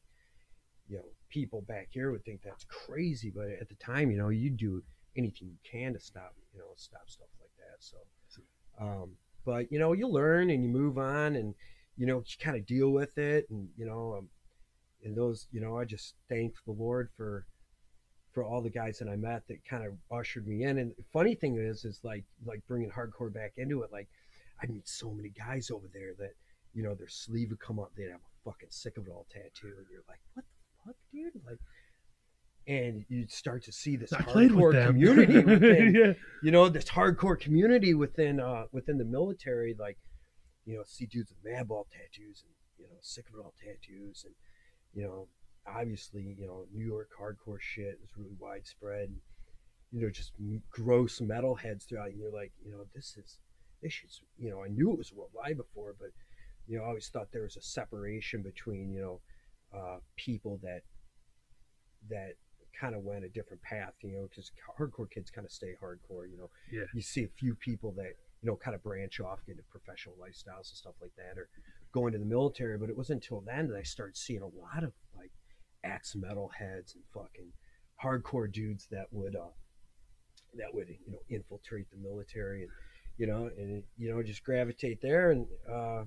you 0.88 0.98
know 0.98 1.06
people 1.30 1.62
back 1.62 1.88
here 1.92 2.12
would 2.12 2.24
think 2.26 2.42
that's 2.44 2.66
crazy 2.66 3.32
but 3.34 3.48
at 3.60 3.70
the 3.70 3.76
time 3.76 4.12
you 4.12 4.18
know 4.18 4.30
you 4.30 4.50
do 4.50 4.82
anything 5.18 5.48
you 5.50 5.58
can 5.70 5.94
to 5.94 6.00
stop 6.00 6.34
you 6.54 6.60
know 6.60 6.66
stop 6.76 7.08
stuff 7.08 7.28
like 7.40 7.52
that 7.58 7.78
so 7.80 7.98
um 8.80 9.12
but 9.46 9.72
you 9.72 9.80
know 9.80 9.94
you 9.94 10.08
learn 10.08 10.50
and 10.50 10.64
you 10.64 10.70
move 10.70 10.98
on 10.98 11.36
and 11.36 11.54
you 11.98 12.08
know, 12.08 12.18
you 12.18 12.44
kind 12.44 12.58
of 12.58 12.66
deal 12.66 12.90
with 12.90 13.18
it, 13.18 13.46
and 13.50 13.68
you 13.78 13.86
know, 13.86 14.16
um, 14.18 14.30
and 15.04 15.16
those, 15.16 15.48
you 15.52 15.62
know, 15.62 15.78
I 15.78 15.86
just 15.86 16.16
thank 16.30 16.54
the 16.66 16.72
Lord 16.72 17.10
for 17.16 17.46
for 18.34 18.44
all 18.44 18.62
the 18.62 18.70
guys 18.70 18.98
that 18.98 19.10
I 19.10 19.18
met 19.18 19.44
that 19.50 19.64
kind 19.70 19.86
of 19.86 19.94
ushered 20.12 20.48
me 20.48 20.64
in. 20.64 20.78
And 20.78 20.94
funny 21.12 21.36
thing 21.36 21.58
is, 21.58 21.86
is 21.86 22.00
like 22.04 22.24
like 22.46 22.62
bringing 22.68 22.90
hardcore 22.90 23.32
back 23.32 23.54
into 23.58 23.84
it. 23.84 23.92
Like 23.92 24.08
I 24.64 24.68
meet 24.68 24.88
so 24.88 25.12
many 25.12 25.30
guys 25.30 25.70
over 25.70 25.88
there 25.94 26.14
that 26.18 26.34
you 26.74 26.82
know 26.82 26.96
their 26.96 27.10
sleeve 27.10 27.50
would 27.50 27.60
come 27.60 27.80
up, 27.80 27.92
they'd 27.96 28.10
have 28.10 28.22
a 28.22 28.50
fucking 28.50 28.70
sick 28.72 28.98
of 28.98 29.06
it 29.06 29.12
all 29.12 29.28
tattoo, 29.32 29.76
and 29.78 29.86
you're 29.92 30.02
like, 30.08 30.22
what 30.34 30.46
the 30.46 30.86
fuck, 30.86 30.96
dude? 31.12 31.46
Like, 31.46 31.60
and 32.68 33.06
you 33.10 33.26
start 33.28 33.64
to 33.64 33.72
see 33.72 33.96
this 33.96 34.14
I 34.14 34.22
hardcore 34.22 34.74
with 34.74 34.86
community 34.88 35.40
within, 35.44 35.96
yeah. 35.96 36.14
you 36.44 36.52
know 36.52 36.70
this 36.70 36.86
hardcore 36.86 37.40
community 37.40 37.94
within 37.94 38.40
uh 38.40 38.66
within 38.72 38.98
the 38.98 39.06
military 39.06 39.76
like 39.80 39.98
you 40.66 40.76
know 40.78 40.84
see 40.86 41.06
dudes 41.06 41.32
with 41.32 41.44
madball 41.44 41.86
tattoos 41.90 42.44
and 42.44 42.54
you 42.78 42.86
know 42.86 42.98
sick 43.02 43.26
of 43.30 43.40
it 43.40 43.44
all 43.44 43.54
tattoos 43.60 44.24
and 44.26 44.36
you 44.94 45.04
know 45.04 45.28
obviously 45.68 46.36
you 46.38 46.46
know 46.46 46.66
new 46.74 46.86
york 46.86 47.10
hardcore 47.20 47.60
shit 47.60 48.00
is 48.04 48.12
really 48.18 48.36
widespread 48.40 49.10
you 49.92 50.02
know 50.02 50.10
just 50.10 50.34
gross 50.72 51.20
metalheads 51.20 51.88
throughout 51.88 52.10
and 52.10 52.20
you're 52.20 52.32
like 52.32 52.52
you 52.64 52.72
know 52.72 52.86
this 52.96 53.18
is 53.18 53.40
this 53.82 53.94
shit's 53.94 54.22
you 54.38 54.50
know 54.50 54.64
i 54.64 54.68
knew 54.68 54.92
it 54.92 54.98
was 54.98 55.12
worldwide 55.14 55.58
before 55.58 55.96
but 56.00 56.10
you 56.68 56.78
know 56.78 56.84
i 56.84 56.88
always 56.88 57.10
thought 57.10 57.28
there 57.32 57.44
was 57.44 57.58
a 57.58 57.62
separation 57.62 58.42
between 58.42 58.92
you 58.92 59.02
know 59.02 59.22
uh 59.78 59.98
people 60.16 60.60
that 60.64 60.82
that 62.10 62.34
kind 62.80 62.96
of 62.96 63.04
went 63.04 63.24
a 63.24 63.30
different 63.30 63.62
path 63.62 63.94
you 64.02 64.12
know 64.14 64.28
because 64.30 64.52
hardcore 64.80 65.10
kids 65.10 65.30
kind 65.30 65.46
of 65.46 65.52
stay 65.52 65.74
hardcore 65.82 66.30
you 66.30 66.38
know 66.38 66.50
Yeah. 66.72 66.84
you 66.94 67.02
see 67.02 67.24
a 67.24 67.28
few 67.40 67.56
people 67.56 67.92
that 67.98 68.14
you 68.42 68.50
know 68.50 68.56
kind 68.56 68.76
of 68.76 68.84
branch 68.84 69.20
off 69.20 69.40
into 69.48 69.64
professional 69.70 70.16
lifestyles 70.16 70.70
and 70.72 70.78
stuff 70.78 70.94
like 71.02 71.16
that 71.18 71.38
or 71.38 71.50
go 71.92 72.08
into 72.08 72.20
the 72.20 72.26
military 72.26 72.78
but 72.78 72.90
it 72.90 72.98
wasn't 72.98 73.24
until 73.24 73.42
then 73.42 73.68
that 73.70 73.78
i 73.78 73.84
started 73.84 74.18
seeing 74.18 74.42
a 74.42 74.48
lot 74.48 74.84
of 74.84 74.94
like 75.18 75.32
axe 75.84 76.16
metal 76.16 76.50
heads 76.58 76.96
and 76.96 77.04
fucking 77.14 77.52
hardcore 78.04 78.52
dudes 78.52 78.88
that 78.92 79.06
would 79.12 79.36
uh 79.36 79.50
that 80.56 80.74
would 80.74 80.88
you 80.90 81.12
know 81.12 81.20
infiltrate 81.30 81.86
the 81.92 81.98
military 81.98 82.62
and 82.64 82.72
you 83.18 83.28
know 83.28 83.50
and 83.58 83.84
you 83.98 84.10
know 84.14 84.22
just 84.24 84.44
gravitate 84.44 85.02
there 85.02 85.32
and 85.32 85.46
uh 85.72 86.04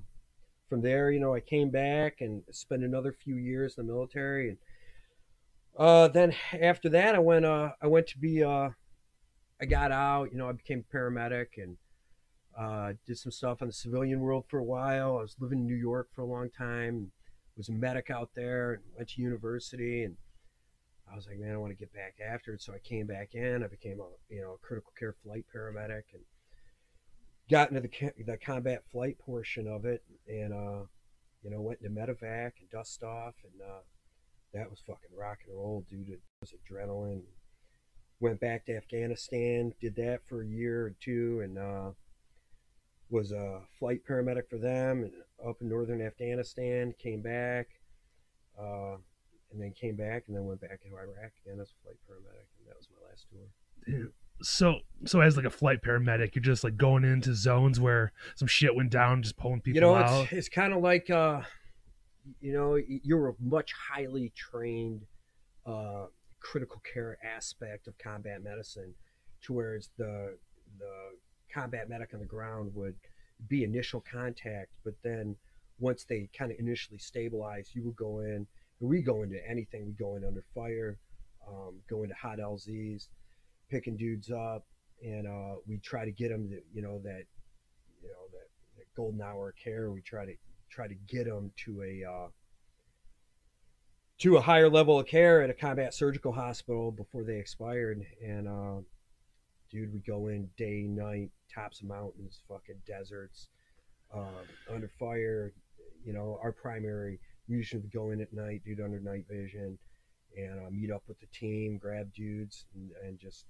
from 0.68 0.80
there 0.82 1.10
you 1.10 1.20
know 1.20 1.34
i 1.34 1.40
came 1.40 1.70
back 1.70 2.20
and 2.20 2.42
spent 2.50 2.82
another 2.82 3.12
few 3.12 3.36
years 3.36 3.76
in 3.78 3.86
the 3.86 3.92
military 3.92 4.48
and 4.48 4.58
uh 5.78 6.08
then 6.08 6.34
after 6.60 6.88
that 6.88 7.14
i 7.14 7.18
went 7.18 7.44
uh 7.44 7.70
i 7.82 7.86
went 7.86 8.06
to 8.06 8.18
be 8.18 8.42
uh 8.42 8.68
i 9.60 9.64
got 9.64 9.90
out 9.92 10.30
you 10.30 10.38
know 10.38 10.48
i 10.48 10.52
became 10.52 10.84
a 10.88 10.96
paramedic 10.96 11.46
and 11.56 11.76
uh 12.58 12.92
did 13.06 13.18
some 13.18 13.32
stuff 13.32 13.60
in 13.60 13.68
the 13.68 13.72
civilian 13.72 14.20
world 14.20 14.44
for 14.48 14.58
a 14.58 14.64
while 14.64 15.18
i 15.18 15.22
was 15.22 15.36
living 15.40 15.60
in 15.60 15.66
new 15.66 15.74
york 15.74 16.08
for 16.14 16.22
a 16.22 16.26
long 16.26 16.48
time 16.56 17.10
was 17.56 17.68
a 17.68 17.72
medic 17.72 18.10
out 18.10 18.30
there 18.34 18.80
went 18.96 19.08
to 19.08 19.22
university 19.22 20.04
and 20.04 20.16
I 21.10 21.16
was 21.16 21.26
like, 21.26 21.38
man, 21.38 21.52
I 21.54 21.58
want 21.58 21.72
to 21.72 21.78
get 21.78 21.92
back 21.92 22.16
after 22.26 22.54
it. 22.54 22.62
So 22.62 22.72
I 22.72 22.78
came 22.78 23.06
back 23.06 23.34
in. 23.34 23.62
I 23.62 23.68
became 23.68 24.00
a 24.00 24.34
you 24.34 24.40
know 24.40 24.54
a 24.54 24.66
critical 24.66 24.92
care 24.98 25.14
flight 25.22 25.44
paramedic 25.54 26.04
and 26.12 26.22
got 27.50 27.70
into 27.70 27.80
the 27.82 28.12
the 28.24 28.36
combat 28.38 28.82
flight 28.90 29.18
portion 29.18 29.68
of 29.68 29.84
it, 29.84 30.02
and 30.28 30.52
uh, 30.52 30.84
you 31.42 31.50
know 31.50 31.60
went 31.60 31.80
into 31.80 31.94
medevac 31.94 32.52
and 32.60 32.70
dust 32.70 33.02
off, 33.02 33.34
and 33.44 33.60
uh, 33.62 33.80
that 34.54 34.70
was 34.70 34.80
fucking 34.86 35.16
rock 35.16 35.38
and 35.46 35.56
roll, 35.56 35.84
dude. 35.88 36.08
It 36.08 36.20
was 36.40 36.52
adrenaline. 36.52 37.22
Went 38.20 38.40
back 38.40 38.64
to 38.66 38.76
Afghanistan, 38.76 39.74
did 39.80 39.96
that 39.96 40.20
for 40.28 40.42
a 40.42 40.46
year 40.46 40.86
or 40.86 40.94
two, 41.00 41.40
and 41.42 41.58
uh, 41.58 41.90
was 43.10 43.32
a 43.32 43.60
flight 43.78 44.00
paramedic 44.08 44.48
for 44.48 44.56
them 44.56 45.02
and 45.02 45.12
up 45.46 45.56
in 45.60 45.68
northern 45.68 46.00
Afghanistan. 46.00 46.94
Came 46.98 47.20
back. 47.20 47.66
Uh, 48.58 48.96
and 49.54 49.62
then 49.62 49.72
came 49.72 49.96
back 49.96 50.24
and 50.26 50.36
then 50.36 50.44
went 50.44 50.60
back 50.60 50.80
to 50.82 50.88
Iraq 50.88 51.32
again 51.44 51.60
as 51.60 51.70
a 51.70 51.82
flight 51.82 51.96
paramedic, 52.08 52.46
and 52.58 52.68
that 52.68 52.76
was 52.76 52.88
my 52.90 53.08
last 53.08 53.26
tour. 53.30 54.12
So, 54.42 54.80
so 55.06 55.20
as 55.20 55.36
like 55.36 55.46
a 55.46 55.50
flight 55.50 55.80
paramedic, 55.82 56.34
you're 56.34 56.42
just 56.42 56.64
like 56.64 56.76
going 56.76 57.04
into 57.04 57.34
zones 57.34 57.78
where 57.78 58.12
some 58.34 58.48
shit 58.48 58.74
went 58.74 58.90
down, 58.90 59.22
just 59.22 59.36
pulling 59.36 59.60
people 59.60 59.76
you 59.76 59.80
know, 59.80 59.94
out. 59.94 60.24
it's, 60.24 60.32
it's 60.32 60.48
kind 60.48 60.72
of 60.72 60.82
like, 60.82 61.08
uh, 61.08 61.42
you 62.40 62.52
know, 62.52 62.76
you're 62.76 63.28
a 63.28 63.34
much 63.40 63.72
highly 63.72 64.32
trained 64.34 65.02
uh, 65.66 66.06
critical 66.40 66.80
care 66.92 67.18
aspect 67.24 67.86
of 67.86 67.96
combat 67.98 68.42
medicine, 68.42 68.94
to 69.42 69.52
where 69.52 69.74
it's 69.74 69.90
the 69.98 70.36
the 70.78 71.16
combat 71.52 71.88
medic 71.88 72.10
on 72.14 72.20
the 72.20 72.26
ground 72.26 72.72
would 72.74 72.94
be 73.48 73.64
initial 73.64 74.02
contact, 74.10 74.70
but 74.84 74.94
then 75.02 75.36
once 75.78 76.04
they 76.04 76.28
kind 76.36 76.50
of 76.50 76.58
initially 76.58 76.98
stabilize, 76.98 77.70
you 77.74 77.82
would 77.84 77.96
go 77.96 78.20
in. 78.20 78.46
We 78.80 79.02
go 79.02 79.22
into 79.22 79.38
anything. 79.48 79.86
We 79.86 79.92
go 79.92 80.16
in 80.16 80.24
under 80.24 80.44
fire, 80.54 80.98
um, 81.48 81.76
go 81.88 82.02
into 82.02 82.14
hot 82.14 82.38
LZs, 82.38 83.08
picking 83.70 83.96
dudes 83.96 84.30
up, 84.30 84.64
and 85.02 85.26
uh, 85.26 85.56
we 85.66 85.78
try 85.78 86.04
to 86.04 86.12
get 86.12 86.28
them, 86.30 86.48
to, 86.48 86.60
you 86.72 86.82
know, 86.82 87.00
that, 87.04 87.24
you 88.02 88.08
know, 88.08 88.24
that, 88.32 88.48
that 88.76 88.94
golden 88.96 89.20
hour 89.20 89.50
of 89.50 89.56
care. 89.56 89.90
We 89.90 90.00
try 90.00 90.26
to 90.26 90.34
try 90.74 90.88
to 90.88 90.94
get 90.94 91.26
them 91.26 91.52
to 91.64 91.82
a 91.82 92.04
uh, 92.04 92.28
to 94.18 94.36
a 94.36 94.40
higher 94.40 94.68
level 94.68 94.98
of 94.98 95.06
care 95.06 95.42
at 95.42 95.50
a 95.50 95.54
combat 95.54 95.94
surgical 95.94 96.32
hospital 96.32 96.90
before 96.90 97.24
they 97.24 97.36
expired. 97.36 98.04
And 98.24 98.48
uh, 98.48 98.80
dude, 99.70 99.92
we 99.92 100.00
go 100.00 100.28
in 100.28 100.48
day, 100.56 100.82
night, 100.82 101.30
tops 101.52 101.80
of 101.80 101.88
mountains, 101.88 102.40
fucking 102.48 102.80
deserts, 102.86 103.48
um, 104.12 104.46
under 104.72 104.88
fire. 104.98 105.52
You 106.04 106.12
know, 106.12 106.38
our 106.42 106.52
primary 106.52 107.18
we 107.48 107.56
usually 107.56 107.82
go 107.92 108.10
in 108.10 108.20
at 108.20 108.32
night, 108.32 108.62
dude, 108.64 108.80
under 108.80 109.00
night 109.00 109.26
vision, 109.30 109.78
and 110.36 110.66
uh, 110.66 110.70
meet 110.70 110.90
up 110.90 111.02
with 111.06 111.20
the 111.20 111.26
team, 111.26 111.78
grab 111.78 112.12
dudes, 112.14 112.66
and, 112.74 112.90
and 113.04 113.18
just 113.18 113.44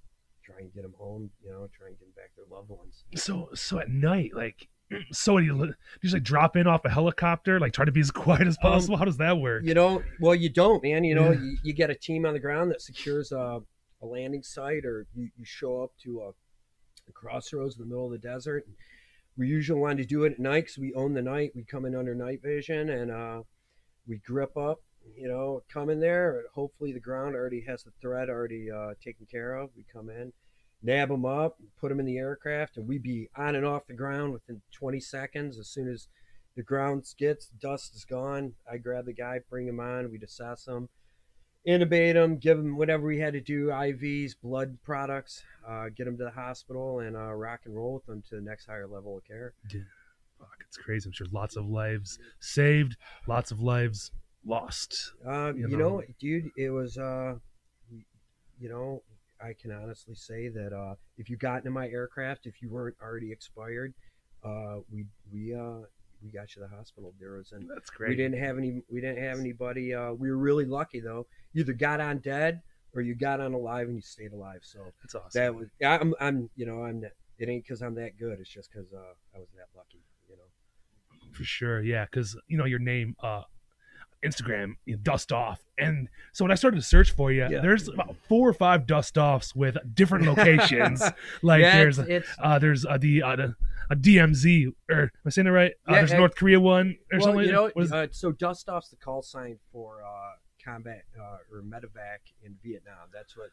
try 0.45 0.57
and 0.59 0.73
get 0.75 0.83
them 0.83 0.95
home. 0.99 1.31
You 1.45 1.51
know, 1.51 1.69
try 1.77 1.89
and 1.89 1.99
get 1.99 2.15
back 2.17 2.31
their 2.37 2.47
loved 2.51 2.71
ones. 2.71 3.05
So, 3.17 3.51
so 3.55 3.79
at 3.79 3.91
night, 3.91 4.33
like, 4.35 4.69
so 5.13 5.39
do 5.39 5.45
you, 5.45 5.75
just 6.03 6.15
like 6.15 6.23
drop 6.23 6.57
in 6.57 6.67
off 6.67 6.85
a 6.85 6.91
helicopter, 6.91 7.59
like 7.61 7.73
try 7.73 7.85
to 7.85 7.93
be 7.93 8.01
as 8.01 8.11
quiet 8.25 8.47
as 8.47 8.57
Um, 8.63 8.71
possible? 8.73 8.97
How 8.97 9.05
does 9.05 9.17
that 9.19 9.39
work? 9.39 9.63
You 9.65 9.75
know, 9.75 10.03
well, 10.21 10.35
you 10.35 10.49
don't, 10.49 10.83
man. 10.83 11.05
You 11.05 11.15
know, 11.15 11.31
Yeah. 11.33 11.41
you, 11.41 11.57
you 11.63 11.73
get 11.73 11.91
a 11.91 11.95
team 11.95 12.25
on 12.27 12.33
the 12.35 12.41
ground 12.41 12.71
that 12.71 12.81
secures 12.83 13.33
a, 13.33 13.61
a 14.03 14.07
landing 14.07 14.43
site, 14.43 14.85
or 14.85 15.07
you, 15.15 15.31
you 15.37 15.45
show 15.45 15.83
up 15.83 15.93
to 16.05 16.21
a, 16.23 16.29
a 17.09 17.13
crossroads 17.13 17.77
in 17.77 17.83
the 17.83 17.87
middle 17.89 18.07
of 18.07 18.13
the 18.13 18.19
desert. 18.19 18.65
We 19.37 19.49
usually 19.49 19.81
want 19.81 19.99
to 19.99 20.05
do 20.05 20.25
it 20.25 20.33
at 20.35 20.39
night 20.39 20.65
because 20.65 20.79
we 20.79 20.95
own 20.95 21.15
the 21.15 21.23
night. 21.23 21.53
We 21.57 21.65
come 21.65 21.85
in 21.87 21.95
under 21.97 22.15
night 22.15 22.41
vision 22.43 22.89
and 22.89 23.11
uh, 23.11 23.43
we 24.07 24.19
grip 24.19 24.57
up. 24.57 24.81
You 25.17 25.29
know, 25.29 25.63
come 25.71 25.91
in 25.91 26.01
there. 26.01 26.45
Hopefully, 26.55 26.93
the 26.93 27.01
ground 27.01 27.35
already 27.35 27.63
has 27.69 27.83
the 27.83 27.91
threat 28.01 28.31
already 28.31 28.71
uh, 28.71 28.95
taken 29.05 29.27
care 29.31 29.55
of. 29.57 29.69
We 29.77 29.85
come 29.93 30.09
in, 30.09 30.33
nab 30.85 31.09
them 31.09 31.25
up, 31.25 31.57
put 31.81 31.89
them 31.89 31.99
in 31.99 32.07
the 32.07 32.19
aircraft, 32.19 32.77
and 32.77 32.87
we'd 32.87 33.03
be 33.03 33.29
on 33.37 33.57
and 33.57 33.65
off 33.67 33.87
the 33.89 33.95
ground 33.95 34.33
within 34.33 34.61
20 34.73 35.01
seconds. 35.01 35.59
As 35.59 35.69
soon 35.69 35.89
as 35.89 36.07
the 36.57 36.63
ground 36.63 37.05
gets 37.19 37.49
dust 37.49 37.97
is 37.97 38.05
gone. 38.05 38.53
I 38.71 38.77
grab 38.77 39.07
the 39.07 39.13
guy, 39.13 39.41
bring 39.51 39.67
him 39.67 39.81
on. 39.81 40.11
We'd 40.13 40.23
assess 40.23 40.69
him, 40.69 40.89
intubate 41.67 42.15
him, 42.15 42.37
give 42.37 42.59
him 42.59 42.77
whatever 42.77 43.05
we 43.07 43.19
had 43.19 43.33
to 43.33 43.41
do 43.41 43.69
IVs, 43.69 44.35
blood 44.41 44.79
products, 44.85 45.43
uh, 45.67 45.87
get 45.97 46.07
him 46.07 46.17
to 46.19 46.25
the 46.25 46.31
hospital, 46.31 47.01
and 47.01 47.17
uh, 47.17 47.33
rock 47.33 47.63
and 47.65 47.75
roll 47.75 47.95
with 47.95 48.07
them 48.07 48.23
to 48.29 48.37
the 48.37 48.43
next 48.43 48.67
higher 48.67 48.87
level 48.87 49.17
of 49.17 49.25
care. 49.25 49.55
Dude, 49.69 49.87
fuck, 50.39 50.49
it's 50.69 50.77
crazy. 50.77 51.09
I'm 51.09 51.13
sure 51.13 51.27
lots 51.33 51.57
of 51.57 51.67
lives 51.67 52.19
saved, 52.39 52.97
lots 53.27 53.51
of 53.51 53.61
lives 53.61 54.13
lost. 54.47 55.13
Um, 55.27 55.57
You 55.57 55.69
you, 55.71 55.77
know. 55.77 55.89
know, 55.89 56.03
dude, 56.21 56.51
it 56.57 56.71
was, 56.71 56.97
uh, 56.99 57.35
you 58.61 58.69
know, 58.69 59.03
I 59.45 59.55
can 59.61 59.71
honestly 59.73 60.15
say 60.15 60.49
that 60.49 60.73
uh, 60.73 60.95
if 61.19 61.29
you 61.29 61.37
got 61.37 61.59
into 61.59 61.71
my 61.71 61.89
aircraft, 61.89 62.47
if 62.47 62.63
you 62.63 62.71
weren't 62.71 62.97
already 63.03 63.31
expired, 63.31 63.93
uh, 64.43 64.77
we 64.91 65.05
we 65.33 65.55
uh, 65.55 65.81
we 66.23 66.31
got 66.31 66.55
you 66.57 66.63
to 66.63 66.69
the 66.69 66.77
hospital. 66.77 67.13
There 67.21 67.33
was 67.33 67.53
an 67.53 67.69
That's 67.73 67.91
We 67.91 67.97
great. 67.97 68.17
didn't 68.17 68.39
have 68.39 68.57
any. 68.59 68.83
We 68.91 69.01
didn't 69.01 69.23
have 69.23 69.39
anybody. 69.39 69.95
Uh, 69.95 70.13
we 70.13 70.31
were 70.31 70.39
really 70.39 70.65
lucky 70.65 71.01
though. 71.01 71.27
You 71.53 71.61
either 71.61 71.75
got 71.75 72.01
on 72.01 72.19
dead 72.19 72.63
or 72.95 73.03
you 73.03 73.15
got 73.15 73.41
on 73.41 73.53
alive 73.55 73.89
and 73.89 73.97
you 73.97 74.03
stayed 74.03 74.33
alive. 74.33 74.61
So 74.63 74.79
That's 75.03 75.15
awesome. 75.15 75.31
that 75.43 75.55
was. 75.55 75.69
I'm. 75.85 76.15
I'm. 76.21 76.51
You 76.57 76.67
know. 76.67 76.83
I'm. 76.85 77.05
It 77.39 77.49
ain't 77.49 77.65
because 77.65 77.83
I'm 77.83 77.95
that 77.97 78.17
good. 78.19 78.39
It's 78.41 78.49
just 78.49 78.71
because 78.73 78.93
uh, 78.93 79.13
I 79.35 79.39
was 79.39 79.49
that 79.57 79.67
lucky. 79.77 80.01
You 80.31 80.37
know. 80.37 81.33
for 81.33 81.45
sure. 81.45 81.83
Yeah, 81.83 82.07
because 82.07 82.37
you 82.49 82.57
know 82.57 82.65
your 82.65 82.79
name, 82.79 83.15
uh, 83.23 83.43
Instagram, 84.25 84.75
you 84.87 84.95
know, 84.97 85.01
dust 85.03 85.33
off, 85.33 85.61
and 85.79 86.09
so 86.33 86.45
when 86.45 86.53
I 86.53 86.55
started 86.55 86.77
to 86.79 86.83
search 86.87 87.11
for 87.13 87.31
you, 87.33 87.47
Yeah. 87.51 87.61
there's 87.61 87.89
about 87.89 88.17
four 88.29 88.49
or 88.49 88.53
five 88.55 88.87
dust 88.87 89.19
offs 89.19 89.55
with 89.55 89.77
different 89.95 90.25
locations. 90.27 91.03
like 91.43 91.61
yeah, 91.63 91.77
there's 91.79 91.99
it's, 91.99 92.29
uh, 92.39 92.59
there's 92.59 92.85
uh, 92.87 92.99
the 92.99 93.23
uh, 93.23 93.37
the- 93.37 93.57
a 93.91 93.97
DMZ, 93.97 94.69
or 94.91 95.01
am 95.03 95.11
I 95.27 95.31
saying 95.31 95.47
it 95.47 95.51
right? 95.51 95.73
Uh, 95.87 95.93
Yeah, 95.93 95.99
there's 95.99 96.13
a 96.13 96.17
North 96.17 96.37
Korea 96.37 96.59
one 96.59 96.97
or 97.13 97.19
well, 97.19 97.27
something. 97.29 97.45
you 97.47 97.53
know. 97.53 97.71
Uh, 97.77 98.07
so 98.11 98.33
dust 98.33 98.69
off's 98.71 98.89
the 98.89 98.97
call 98.97 99.21
sign 99.21 99.59
for 99.73 100.03
uh, 100.03 100.33
combat 100.65 101.03
uh, 101.21 101.37
or 101.53 101.63
medevac 101.63 102.33
in 102.43 102.57
Vietnam. 102.65 103.09
That's 103.13 103.37
what 103.37 103.51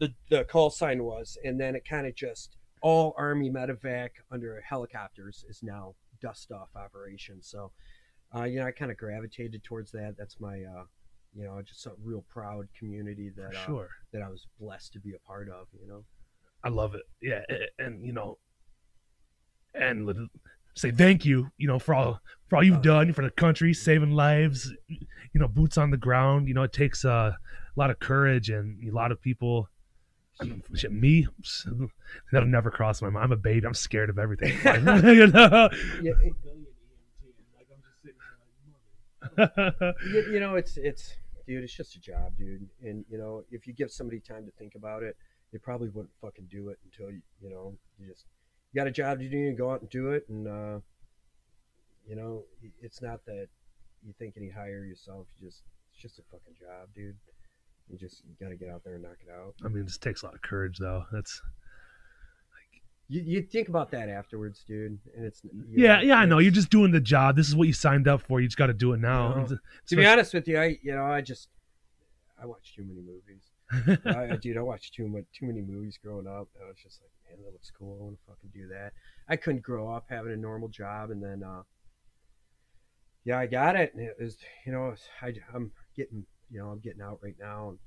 the 0.00 0.14
the 0.30 0.42
call 0.44 0.70
sign 0.70 1.04
was, 1.04 1.38
and 1.44 1.60
then 1.60 1.76
it 1.76 1.84
kind 1.88 2.08
of 2.08 2.16
just 2.16 2.56
all 2.80 3.14
Army 3.16 3.50
medevac 3.50 4.10
under 4.32 4.60
helicopters 4.68 5.44
is 5.48 5.60
now 5.62 5.94
dust 6.20 6.50
off 6.50 6.70
operation. 6.74 7.40
So, 7.42 7.70
uh, 8.34 8.44
you 8.44 8.58
know, 8.60 8.66
I 8.66 8.70
kind 8.72 8.90
of 8.90 8.96
gravitated 8.96 9.62
towards 9.64 9.90
that. 9.92 10.14
That's 10.18 10.38
my, 10.40 10.56
uh, 10.62 10.84
you 11.34 11.44
know, 11.44 11.60
just 11.62 11.86
a 11.86 11.92
real 12.02 12.24
proud 12.28 12.68
community 12.78 13.30
that 13.36 13.54
uh, 13.54 13.66
sure. 13.66 13.88
that 14.12 14.22
I 14.22 14.28
was 14.28 14.46
blessed 14.60 14.92
to 14.94 15.00
be 15.00 15.14
a 15.14 15.18
part 15.26 15.48
of. 15.48 15.66
You 15.80 15.88
know. 15.88 16.04
I 16.64 16.68
love 16.70 16.94
it. 16.94 17.02
Yeah, 17.22 17.42
and 17.78 18.04
you 18.04 18.12
know, 18.12 18.38
and 19.74 20.28
say 20.74 20.90
thank 20.90 21.24
you, 21.24 21.50
you 21.56 21.66
know, 21.68 21.78
for 21.78 21.94
all 21.94 22.20
for 22.48 22.56
all 22.56 22.64
you've 22.64 22.78
Oh. 22.78 22.82
done 22.82 23.12
for 23.12 23.22
the 23.22 23.30
country, 23.30 23.72
saving 23.74 24.10
lives. 24.12 24.72
You 24.88 25.40
know, 25.40 25.48
boots 25.48 25.76
on 25.78 25.90
the 25.90 25.96
ground. 25.96 26.48
You 26.48 26.54
know, 26.54 26.62
it 26.62 26.72
takes 26.72 27.04
uh, 27.04 27.32
a 27.34 27.36
lot 27.76 27.90
of 27.90 27.98
courage 27.98 28.50
and 28.50 28.82
a 28.88 28.94
lot 28.94 29.12
of 29.12 29.20
people. 29.20 29.68
I 30.40 30.44
mean, 30.44 30.62
shit, 30.74 30.92
me, 30.92 31.26
that'll 32.32 32.48
never 32.48 32.70
cross 32.70 33.02
my 33.02 33.10
mind. 33.10 33.24
I'm 33.24 33.32
a 33.32 33.36
baby. 33.36 33.66
I'm 33.66 33.74
scared 33.74 34.08
of 34.08 34.18
everything. 34.20 34.52
you 34.52 35.26
know? 35.26 35.68
Yeah, 36.00 36.12
Billion 36.14 36.66
EMT, 36.66 37.26
and 37.26 37.48
like 37.56 37.66
I'm 37.72 37.82
just 37.82 38.00
sitting 38.02 38.14
here 38.22 38.38
like, 38.38 38.54
mother. 38.66 39.17
you, 40.06 40.32
you 40.32 40.40
know, 40.40 40.54
it's 40.54 40.76
it's 40.76 41.16
dude, 41.46 41.64
it's 41.64 41.72
just 41.72 41.96
a 41.96 42.00
job, 42.00 42.36
dude. 42.36 42.68
And 42.82 43.04
you 43.08 43.18
know, 43.18 43.44
if 43.50 43.66
you 43.66 43.72
give 43.72 43.90
somebody 43.90 44.20
time 44.20 44.44
to 44.46 44.52
think 44.52 44.74
about 44.74 45.02
it, 45.02 45.16
they 45.52 45.58
probably 45.58 45.88
wouldn't 45.88 46.12
fucking 46.20 46.48
do 46.50 46.68
it 46.68 46.78
until 46.84 47.10
you 47.10 47.20
you 47.40 47.50
know 47.50 47.74
you 47.98 48.06
just 48.06 48.26
you 48.72 48.80
got 48.80 48.86
a 48.86 48.92
job 48.92 49.18
to 49.18 49.28
do, 49.28 49.36
you 49.36 49.52
go 49.52 49.70
out 49.70 49.80
and 49.80 49.90
do 49.90 50.10
it, 50.10 50.24
and 50.28 50.46
uh, 50.46 50.78
you 52.06 52.16
know, 52.16 52.44
it's 52.80 53.02
not 53.02 53.24
that 53.26 53.48
you 54.06 54.14
think 54.18 54.34
any 54.36 54.50
higher 54.50 54.84
yourself. 54.84 55.26
You 55.38 55.48
just 55.48 55.62
it's 55.92 56.02
just 56.02 56.18
a 56.18 56.22
fucking 56.30 56.54
job, 56.58 56.88
dude. 56.94 57.16
You 57.90 57.98
just 57.98 58.22
you 58.24 58.34
got 58.40 58.50
to 58.50 58.56
get 58.56 58.70
out 58.70 58.84
there 58.84 58.94
and 58.94 59.02
knock 59.02 59.16
it 59.26 59.32
out. 59.32 59.54
I 59.64 59.68
mean, 59.68 59.84
this 59.84 59.98
takes 59.98 60.22
a 60.22 60.26
lot 60.26 60.34
of 60.34 60.42
courage, 60.42 60.78
though. 60.78 61.04
That's 61.12 61.40
You, 63.10 63.22
you 63.24 63.42
think 63.42 63.68
about 63.68 63.90
that 63.92 64.10
afterwards, 64.10 64.64
dude, 64.66 64.98
and 65.16 65.24
it's 65.24 65.40
yeah, 65.70 65.96
know, 65.96 66.02
yeah. 66.02 66.14
I 66.16 66.26
know. 66.26 66.38
You're 66.38 66.52
just 66.52 66.68
doing 66.68 66.92
the 66.92 67.00
job. 67.00 67.36
This 67.36 67.48
is 67.48 67.56
what 67.56 67.66
you 67.66 67.72
signed 67.72 68.06
up 68.06 68.20
for. 68.20 68.40
You 68.40 68.48
just 68.48 68.58
got 68.58 68.66
to 68.66 68.74
do 68.74 68.92
it 68.92 69.00
now. 69.00 69.30
You 69.30 69.34
know, 69.40 69.58
to 69.86 69.96
be 69.96 70.06
honest 70.06 70.34
with 70.34 70.46
you, 70.46 70.58
I 70.60 70.78
you 70.82 70.94
know 70.94 71.04
I 71.04 71.22
just 71.22 71.48
I 72.40 72.44
watch 72.46 72.74
too 72.76 72.84
many 72.84 73.00
movies. 73.00 73.50
I, 74.06 74.36
dude, 74.36 74.56
I 74.56 74.62
watched 74.62 74.94
too 74.94 75.08
much 75.08 75.24
too 75.32 75.46
many 75.46 75.60
movies 75.60 75.98
growing 76.02 76.26
up. 76.26 76.48
And 76.54 76.64
I 76.64 76.68
was 76.68 76.76
just 76.82 77.00
like, 77.02 77.10
man, 77.28 77.44
that 77.44 77.52
looks 77.52 77.70
cool. 77.70 77.98
I 78.00 78.04
want 78.04 78.16
to 78.16 78.24
fucking 78.26 78.50
do 78.54 78.68
that. 78.68 78.92
I 79.28 79.36
couldn't 79.36 79.62
grow 79.62 79.92
up 79.92 80.06
having 80.08 80.32
a 80.32 80.36
normal 80.36 80.68
job, 80.68 81.10
and 81.10 81.22
then 81.22 81.42
uh, 81.42 81.62
yeah, 83.24 83.38
I 83.38 83.46
got 83.46 83.76
it. 83.76 83.94
And 83.94 84.02
it 84.02 84.16
was 84.20 84.36
you 84.66 84.72
know 84.72 84.94
I, 85.22 85.32
I'm 85.54 85.72
getting 85.96 86.24
you 86.50 86.60
know 86.60 86.68
I'm 86.68 86.80
getting 86.80 87.02
out 87.02 87.20
right 87.22 87.36
now 87.38 87.70
and 87.70 87.78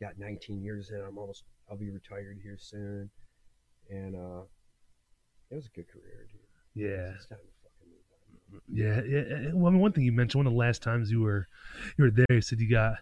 got 0.00 0.18
19 0.18 0.62
years 0.62 0.90
in. 0.90 1.00
I'm 1.00 1.18
almost 1.18 1.44
I'll 1.70 1.76
be 1.76 1.90
retired 1.90 2.38
here 2.42 2.56
soon, 2.58 3.10
and 3.90 4.14
uh, 4.16 4.42
it 5.50 5.54
was 5.56 5.66
a 5.66 5.70
good 5.70 5.88
career, 5.88 6.28
dude. 6.30 6.40
yeah. 6.82 7.12
It's 7.16 7.26
time 7.26 7.38
to 7.38 7.52
fucking 7.62 7.90
move 7.90 8.54
on. 8.54 8.60
Yeah, 8.68 9.02
yeah. 9.04 9.42
yeah. 9.48 9.52
Well, 9.52 9.68
I 9.68 9.70
mean, 9.70 9.80
one 9.80 9.92
thing 9.92 10.04
you 10.04 10.12
mentioned 10.12 10.40
one 10.40 10.46
of 10.46 10.52
the 10.52 10.58
last 10.58 10.82
times 10.82 11.10
you 11.10 11.20
were 11.20 11.48
you 11.98 12.04
were 12.04 12.10
there, 12.10 12.26
you 12.30 12.40
said 12.40 12.60
you 12.60 12.70
got 12.70 12.94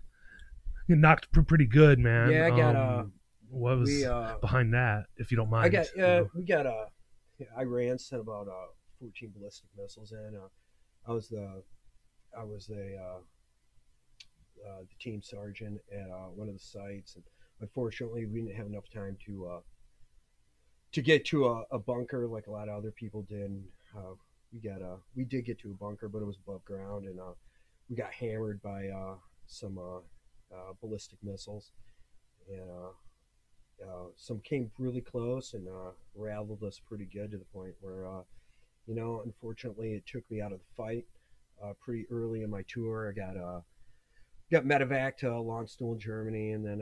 you 0.86 0.97
knocked 0.97 1.30
pretty 1.32 1.66
good, 1.66 1.99
man. 1.99 2.30
Yeah, 2.30 2.47
I 2.47 2.51
got, 2.51 2.76
uh, 2.76 3.01
Um, 3.01 3.12
what 3.51 3.78
was 3.78 3.89
we 3.91 4.05
uh, 4.05 4.39
behind 4.41 4.72
that, 4.74 5.05
if 5.16 5.30
you 5.30 5.36
don't 5.36 5.51
mind? 5.51 5.66
I 5.66 5.68
got 5.68 5.86
you 5.95 6.05
uh, 6.05 6.07
know? 6.07 6.30
we 6.34 6.43
got 6.45 6.66
uh 6.66 6.86
Iran 7.59 7.99
sent 7.99 8.20
about 8.22 8.49
uh 8.49 8.72
14 9.01 9.32
ballistic 9.36 9.68
missiles 9.76 10.12
in. 10.12 10.36
Uh, 10.36 10.49
I 11.07 11.12
was 11.12 11.28
the 11.28 11.62
I 12.39 12.45
was 12.45 12.68
uh, 12.70 13.18
uh, 14.68 14.80
the 14.80 14.95
team 15.01 15.22
sergeant 15.22 15.80
at 15.93 16.11
uh, 16.11 16.28
one 16.34 16.49
of 16.49 16.55
the 16.55 16.61
sites, 16.61 17.14
and 17.14 17.24
unfortunately 17.61 18.26
we 18.26 18.41
didn't 18.43 18.57
have 18.57 18.66
enough 18.66 18.89
time 18.93 19.16
to 19.26 19.47
uh, 19.47 19.61
to 20.93 21.03
get 21.03 21.24
to 21.26 21.47
a, 21.47 21.62
a 21.70 21.78
bunker 21.78 22.26
like 22.26 22.47
a 22.47 22.51
lot 22.51 22.68
of 22.68 22.76
other 22.76 22.91
people 22.91 23.22
did. 23.22 23.62
Uh, 23.97 24.14
we 24.53 24.61
got 24.61 24.80
uh 24.82 24.97
we 25.14 25.24
did 25.24 25.45
get 25.45 25.59
to 25.61 25.70
a 25.70 25.74
bunker, 25.74 26.09
but 26.09 26.22
it 26.22 26.26
was 26.26 26.39
above 26.47 26.64
ground, 26.64 27.05
and 27.05 27.20
uh, 27.20 27.34
we 27.89 27.97
got 27.97 28.12
hammered 28.12 28.62
by 28.62 28.89
uh, 28.89 29.14
some 29.47 29.78
uh, 29.78 29.99
uh, 30.55 30.72
ballistic 30.80 31.18
missiles, 31.22 31.72
and 32.49 32.70
some 34.16 34.41
came 34.41 34.70
really 34.78 35.01
close 35.01 35.55
and 35.55 35.68
rattled 36.14 36.62
us 36.62 36.80
pretty 36.86 37.09
good 37.12 37.30
to 37.30 37.39
the 37.39 37.45
point 37.45 37.74
where, 37.80 38.07
you 38.86 38.95
know, 38.95 39.22
unfortunately, 39.24 39.93
it 39.93 40.05
took 40.07 40.28
me 40.30 40.41
out 40.41 40.53
of 40.53 40.59
the 40.59 40.74
fight 40.76 41.05
pretty 41.80 42.07
early 42.11 42.43
in 42.43 42.51
my 42.51 42.62
tour. 42.68 43.09
I 43.09 43.12
got 43.12 43.36
uh, 43.36 43.61
got 44.51 44.64
medevac 44.64 45.18
to 45.18 45.26
Landstuhl, 45.26 45.99
Germany, 45.99 46.53
and 46.53 46.64
then 46.64 46.78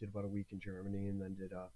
did 0.00 0.10
about 0.10 0.24
a 0.24 0.28
week 0.28 0.48
in 0.50 0.60
Germany, 0.60 1.06
and 1.06 1.20
then 1.20 1.34
did 1.34 1.52
uh, 1.52 1.68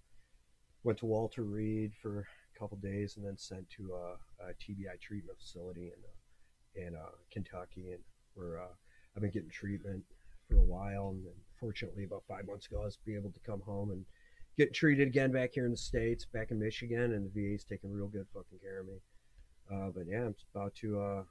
went 0.83 0.99
to 0.99 1.07
Walter 1.07 1.43
Reed 1.43 1.93
for 2.01 2.27
a 2.55 2.59
couple 2.59 2.77
days, 2.79 3.17
and 3.17 3.27
then 3.27 3.37
sent 3.37 3.69
to 3.71 3.93
a, 3.95 4.49
a 4.49 4.55
TBI 4.55 5.01
treatment 5.01 5.39
facility 5.39 5.93
in 6.77 6.87
in 6.87 6.95
uh, 6.95 7.11
Kentucky, 7.33 7.91
and 7.91 8.03
where 8.35 8.61
uh, 8.61 8.73
I've 9.15 9.23
been 9.23 9.31
getting 9.31 9.51
treatment 9.51 10.03
for 10.49 10.57
a 10.57 10.63
while, 10.63 11.11
and 11.11 11.25
fortunately, 11.59 12.05
about 12.05 12.25
five 12.29 12.47
months 12.47 12.67
ago, 12.67 12.83
I 12.83 12.85
was 12.85 12.99
be 13.05 13.15
able 13.15 13.33
to 13.33 13.41
come 13.41 13.61
home 13.61 13.91
and 13.91 14.05
get 14.57 14.75
treated 14.75 15.09
again 15.09 15.33
back 15.33 15.51
here 15.55 15.65
in 15.65 15.71
the 15.71 15.77
states, 15.77 16.27
back 16.33 16.51
in 16.51 16.59
Michigan, 16.59 17.13
and 17.13 17.31
the 17.31 17.51
VA's 17.53 17.65
taking 17.65 17.91
real 17.91 18.09
good 18.09 18.27
fucking 18.33 18.59
care 18.61 18.81
of 18.81 18.87
me. 18.87 19.01
Uh, 19.73 19.91
but 19.95 20.05
yeah, 20.07 20.25
I'm 20.27 20.35
about 20.55 20.75
to 20.77 21.01
uh, 21.01 21.23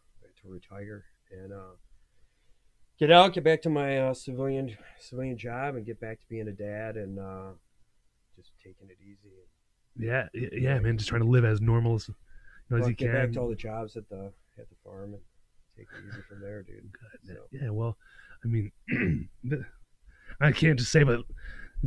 to 0.42 0.48
retire 0.48 1.06
and 1.32 1.52
uh, 1.52 1.76
get 2.98 3.12
out, 3.12 3.34
get 3.34 3.44
back 3.44 3.62
to 3.64 3.70
my 3.70 4.00
uh, 4.00 4.14
civilian 4.14 4.78
civilian 5.00 5.38
job, 5.38 5.76
and 5.76 5.86
get 5.86 6.00
back 6.00 6.20
to 6.20 6.26
being 6.30 6.48
a 6.48 6.54
dad 6.54 6.96
and 6.96 7.20
uh, 7.20 7.52
just 8.40 8.52
taking 8.64 8.90
it 8.90 8.98
easy. 9.02 9.30
yeah, 9.98 10.28
y- 10.34 10.50
yeah, 10.54 10.80
man. 10.80 10.98
Just 10.98 11.10
trying 11.10 11.22
to 11.22 11.28
live 11.28 11.46
as 11.46 11.62
normal 11.62 11.96
as, 11.96 12.08
you 12.08 12.16
know, 12.70 12.78
as 12.78 12.88
you 12.88 12.94
get 12.96 13.12
back 13.14 13.32
to 13.34 13.40
all 13.42 13.50
the 13.50 13.56
jobs 13.56 13.96
at 13.98 14.08
the 14.10 14.32
at 14.58 14.70
the 14.70 14.76
farm 14.84 15.14
and 15.14 15.22
take 15.76 15.88
it 15.92 15.98
easy 16.08 16.22
from 16.28 16.40
there, 16.42 16.64
dude. 16.64 16.90
So, 17.26 17.34
Yeah, 17.52 17.70
well, 17.70 17.98
I 18.44 18.48
mean, 18.48 18.72
I 20.42 20.52
can't 20.52 20.78
just 20.80 20.92
say, 20.92 21.04
but 21.04 21.22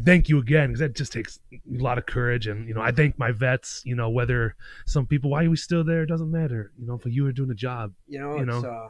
thank 0.04 0.28
you 0.28 0.38
again 0.38 0.68
because 0.68 0.80
that 0.80 0.94
just 0.94 1.12
takes 1.12 1.38
a 1.52 1.58
lot 1.82 1.98
of 1.98 2.06
courage. 2.06 2.46
And 2.46 2.66
you 2.68 2.74
know, 2.74 2.80
I 2.82 2.92
thank 2.92 3.18
my 3.18 3.32
vets. 3.32 3.82
You 3.84 3.94
know, 3.94 4.10
whether 4.10 4.56
some 4.86 5.06
people, 5.06 5.30
why 5.30 5.44
are 5.44 5.50
we 5.50 5.56
still 5.56 5.84
there? 5.84 6.02
it 6.02 6.06
Doesn't 6.08 6.30
matter. 6.30 6.72
You 6.78 6.86
know, 6.86 6.98
for 6.98 7.08
you 7.08 7.26
are 7.26 7.32
doing 7.32 7.50
a 7.50 7.54
job. 7.54 7.92
you 8.06 8.18
know, 8.18 8.34
You 8.36 8.42
it's 8.42 8.48
know? 8.62 8.68
uh, 8.68 8.88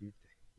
you, 0.00 0.12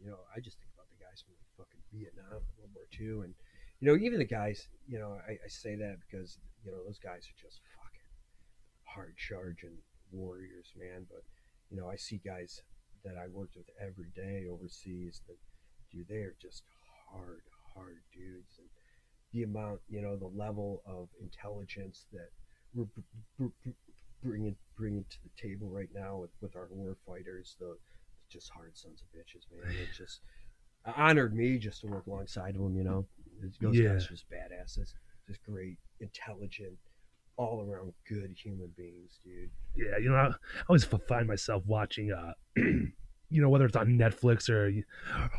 you 0.04 0.10
know, 0.10 0.18
I 0.36 0.40
just 0.40 0.58
think 0.60 0.70
about 0.76 0.88
the 0.90 1.04
guys 1.04 1.24
from 1.26 1.34
fucking 1.58 1.80
Vietnam, 1.94 2.42
World 2.58 2.72
War 2.74 2.86
II, 3.00 3.26
and 3.26 3.34
you 3.80 3.88
know, 3.88 3.96
even 3.98 4.20
the 4.20 4.26
guys. 4.26 4.68
You 4.88 5.00
know, 5.00 5.18
I, 5.28 5.34
I 5.34 5.48
say 5.48 5.76
that 5.76 5.98
because 6.00 6.38
you 6.64 6.72
know 6.72 6.84
those 6.86 7.00
guys 7.00 7.28
are 7.28 7.40
just 7.42 7.62
fucking 7.78 8.10
hard 8.84 9.16
charging 9.18 9.78
warriors, 10.12 10.74
man. 10.78 11.06
But 11.10 11.24
you 11.70 11.78
know, 11.78 11.90
I 11.90 11.96
see 11.96 12.22
guys 12.26 12.62
that 13.04 13.16
I 13.18 13.28
worked 13.32 13.56
with 13.56 13.70
every 13.80 14.12
day 14.16 14.46
overseas 14.50 15.22
that, 15.28 15.38
dude, 15.92 16.08
they 16.10 16.16
are 16.16 16.36
just 16.42 16.64
hard, 17.12 17.42
hard 17.74 17.98
dudes, 18.14 18.60
and 18.60 18.68
the 19.32 19.44
amount, 19.44 19.80
you 19.88 20.02
know, 20.02 20.16
the 20.18 20.28
level 20.28 20.82
of 20.86 21.08
intelligence 21.22 22.06
that 22.12 22.30
we're 22.74 22.86
br- 22.86 23.02
br- 23.38 23.46
br- 23.64 23.70
bringing 24.24 24.56
bringing 24.78 25.06
to 25.10 25.18
the 25.24 25.42
table 25.42 25.70
right 25.70 25.90
now 25.94 26.18
with 26.18 26.32
with 26.42 26.56
our 26.56 26.68
war 26.72 26.98
fighters, 27.08 27.56
the 27.60 27.78
just 28.30 28.50
hard 28.50 28.78
sons 28.78 29.02
of 29.02 29.08
bitches, 29.18 29.46
man. 29.52 29.76
It 29.76 29.90
just 29.98 30.22
honored 30.98 31.36
me 31.36 31.58
just 31.58 31.82
to 31.82 31.88
work 31.88 32.08
alongside 32.08 32.56
of 32.56 32.62
them. 32.62 32.76
You 32.76 32.84
know, 32.84 33.06
those 33.62 33.76
Yeah. 33.78 33.90
guys 33.94 34.06
are 34.06 34.10
just 34.10 34.26
badasses, 34.30 34.94
just 35.28 35.44
great, 35.44 35.78
intelligent, 36.00 36.78
all 37.38 37.62
around 37.70 37.94
good 38.08 38.36
human 38.44 38.72
beings, 38.78 39.20
dude. 39.24 39.50
Yeah, 39.76 39.98
you 39.98 40.10
know, 40.10 40.16
I, 40.16 40.28
I 40.28 40.34
always 40.68 40.84
find 40.86 41.28
myself 41.28 41.64
watching, 41.66 42.12
uh, 42.12 42.34
you 42.56 43.42
know, 43.42 43.50
whether 43.50 43.66
it's 43.66 43.76
on 43.76 43.90
Netflix 43.98 44.50
or 44.50 44.72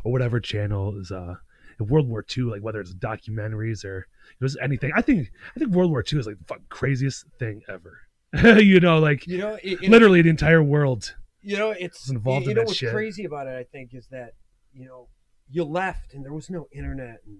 or 0.04 0.12
whatever 0.12 0.40
channel 0.40 0.98
is 0.98 1.10
uh, 1.12 1.34
World 1.78 2.08
War 2.08 2.24
II, 2.36 2.44
like 2.44 2.62
whether 2.62 2.80
it's 2.80 2.94
documentaries 2.94 3.84
or 3.84 4.06
just 4.42 4.56
anything. 4.62 4.92
I 4.94 5.02
think 5.02 5.30
I 5.54 5.58
think 5.58 5.72
World 5.72 5.90
War 5.90 6.04
II 6.10 6.18
is 6.20 6.26
like 6.26 6.38
the 6.38 6.44
fucking 6.44 6.66
craziest 6.68 7.26
thing 7.38 7.62
ever. 7.68 7.98
you 8.60 8.78
know, 8.80 8.98
like 8.98 9.26
You 9.26 9.38
know, 9.38 9.54
it, 9.62 9.82
it- 9.82 9.90
literally 9.90 10.22
the 10.22 10.30
entire 10.30 10.62
world. 10.62 11.14
you 11.42 11.56
know, 11.56 11.70
it's 11.70 12.04
was 12.06 12.10
involved 12.10 12.44
you 12.46 12.52
in 12.52 12.56
know 12.58 12.62
what's 12.62 12.76
shit. 12.76 12.92
crazy 12.92 13.24
about 13.24 13.46
it. 13.46 13.56
I 13.56 13.64
think 13.64 13.92
is 13.94 14.06
that 14.10 14.34
you 14.72 14.86
know 14.86 15.08
you 15.50 15.64
left 15.64 16.14
and 16.14 16.24
there 16.24 16.32
was 16.32 16.48
no 16.48 16.68
internet 16.72 17.18
and 17.26 17.38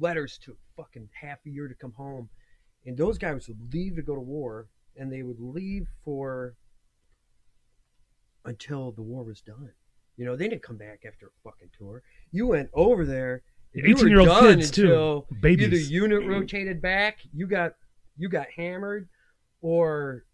letters 0.00 0.38
took 0.38 0.58
fucking 0.76 1.08
half 1.20 1.38
a 1.46 1.50
year 1.50 1.68
to 1.68 1.74
come 1.74 1.92
home, 1.92 2.28
and 2.84 2.96
those 2.96 3.18
guys 3.18 3.48
would 3.48 3.72
leave 3.74 3.96
to 3.96 4.02
go 4.02 4.14
to 4.14 4.20
war 4.20 4.68
and 4.98 5.12
they 5.12 5.22
would 5.22 5.40
leave 5.40 5.86
for 6.04 6.54
until 8.44 8.92
the 8.92 9.02
war 9.02 9.24
was 9.24 9.40
done. 9.40 9.70
You 10.16 10.24
know, 10.24 10.36
they 10.36 10.48
didn't 10.48 10.62
come 10.62 10.76
back 10.78 11.00
after 11.06 11.26
a 11.26 11.30
fucking 11.44 11.68
tour. 11.76 12.02
You 12.32 12.46
went 12.46 12.70
over 12.72 13.04
there. 13.04 13.42
and 13.74 13.86
you 13.86 13.94
were 13.94 14.00
18 14.00 14.08
year 14.08 14.20
old 14.20 14.40
kids 14.40 14.70
too, 14.70 14.84
until 14.84 15.26
Either 15.44 15.76
unit 15.76 16.24
rotated 16.26 16.80
back, 16.80 17.18
you 17.32 17.46
got 17.46 17.74
you 18.16 18.28
got 18.28 18.46
hammered, 18.56 19.08
or 19.60 20.24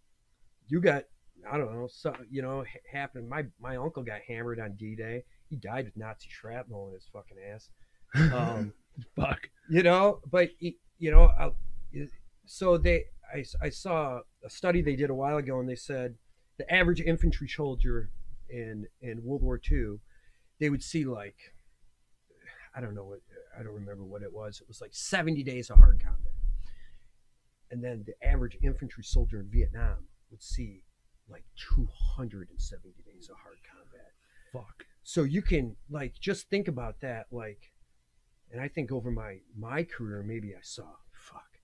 you 0.69 0.81
got 0.81 1.05
I 1.51 1.57
don't 1.57 1.73
know, 1.75 1.89
so 1.91 2.15
you 2.31 2.43
know, 2.43 2.65
happened. 2.91 3.29
My 3.29 3.45
my 3.61 3.77
uncle 3.77 4.05
got 4.05 4.21
hammered 4.29 4.61
on 4.61 4.77
D 4.77 4.95
Day. 4.95 5.25
He 5.49 5.57
died 5.57 5.87
with 5.87 5.97
Nazi 5.97 6.29
shrapnel 6.31 6.89
in 6.89 6.95
his 6.95 7.09
fucking 7.13 7.39
ass. 7.53 7.69
Um, 8.15 8.75
Fuck. 9.17 9.49
you 9.71 9.83
know, 9.83 10.21
but 10.31 10.51
you 10.61 11.11
know, 11.11 11.25
I, 11.25 11.51
so 12.47 12.77
they 12.79 13.05
I, 13.33 13.45
I 13.61 13.69
saw 13.71 14.21
a 14.45 14.51
study 14.51 14.83
they 14.83 14.97
did 14.97 15.11
a 15.11 15.15
while 15.15 15.39
ago, 15.39 15.59
and 15.61 15.69
they 15.69 15.75
said 15.77 16.17
the 16.59 16.73
average 16.73 17.01
infantry 17.01 17.49
soldier 17.49 18.11
in 18.49 18.87
in 19.01 19.25
World 19.25 19.43
War 19.43 19.61
II, 19.71 19.97
they 20.61 20.71
would 20.71 20.83
see 20.83 21.05
like 21.05 21.37
I 22.77 22.81
don't 22.81 22.95
know 22.95 23.05
what 23.05 23.21
I 23.59 23.63
don't 23.63 23.75
remember 23.75 24.05
what 24.05 24.23
it 24.23 24.33
was. 24.33 24.61
It 24.61 24.69
was 24.69 24.81
like 24.81 24.95
70 24.95 25.43
days 25.43 25.71
of 25.71 25.79
hard 25.79 26.01
combat, 26.01 26.33
and 27.71 27.83
then 27.83 28.05
the 28.07 28.27
average 28.27 28.59
infantry 28.63 29.05
soldier 29.05 29.41
in 29.41 29.49
Vietnam 29.51 30.09
would 30.31 30.43
see 30.43 30.85
like 31.29 31.45
270 31.75 32.95
days 33.07 33.29
of 33.31 33.37
hard 33.43 33.59
combat 33.71 34.13
Fuck. 34.53 34.85
so 35.03 35.23
you 35.23 35.41
can 35.41 35.77
like 35.91 36.15
just 36.21 36.49
think 36.51 36.69
about 36.69 37.01
that 37.01 37.27
like 37.31 37.72
and 38.53 38.61
I 38.61 38.69
think 38.69 38.93
over 38.93 39.11
my 39.11 39.39
my 39.59 39.83
career, 39.83 40.23
maybe 40.23 40.55
I 40.55 40.61
saw 40.63 40.85
fuck, 41.13 41.59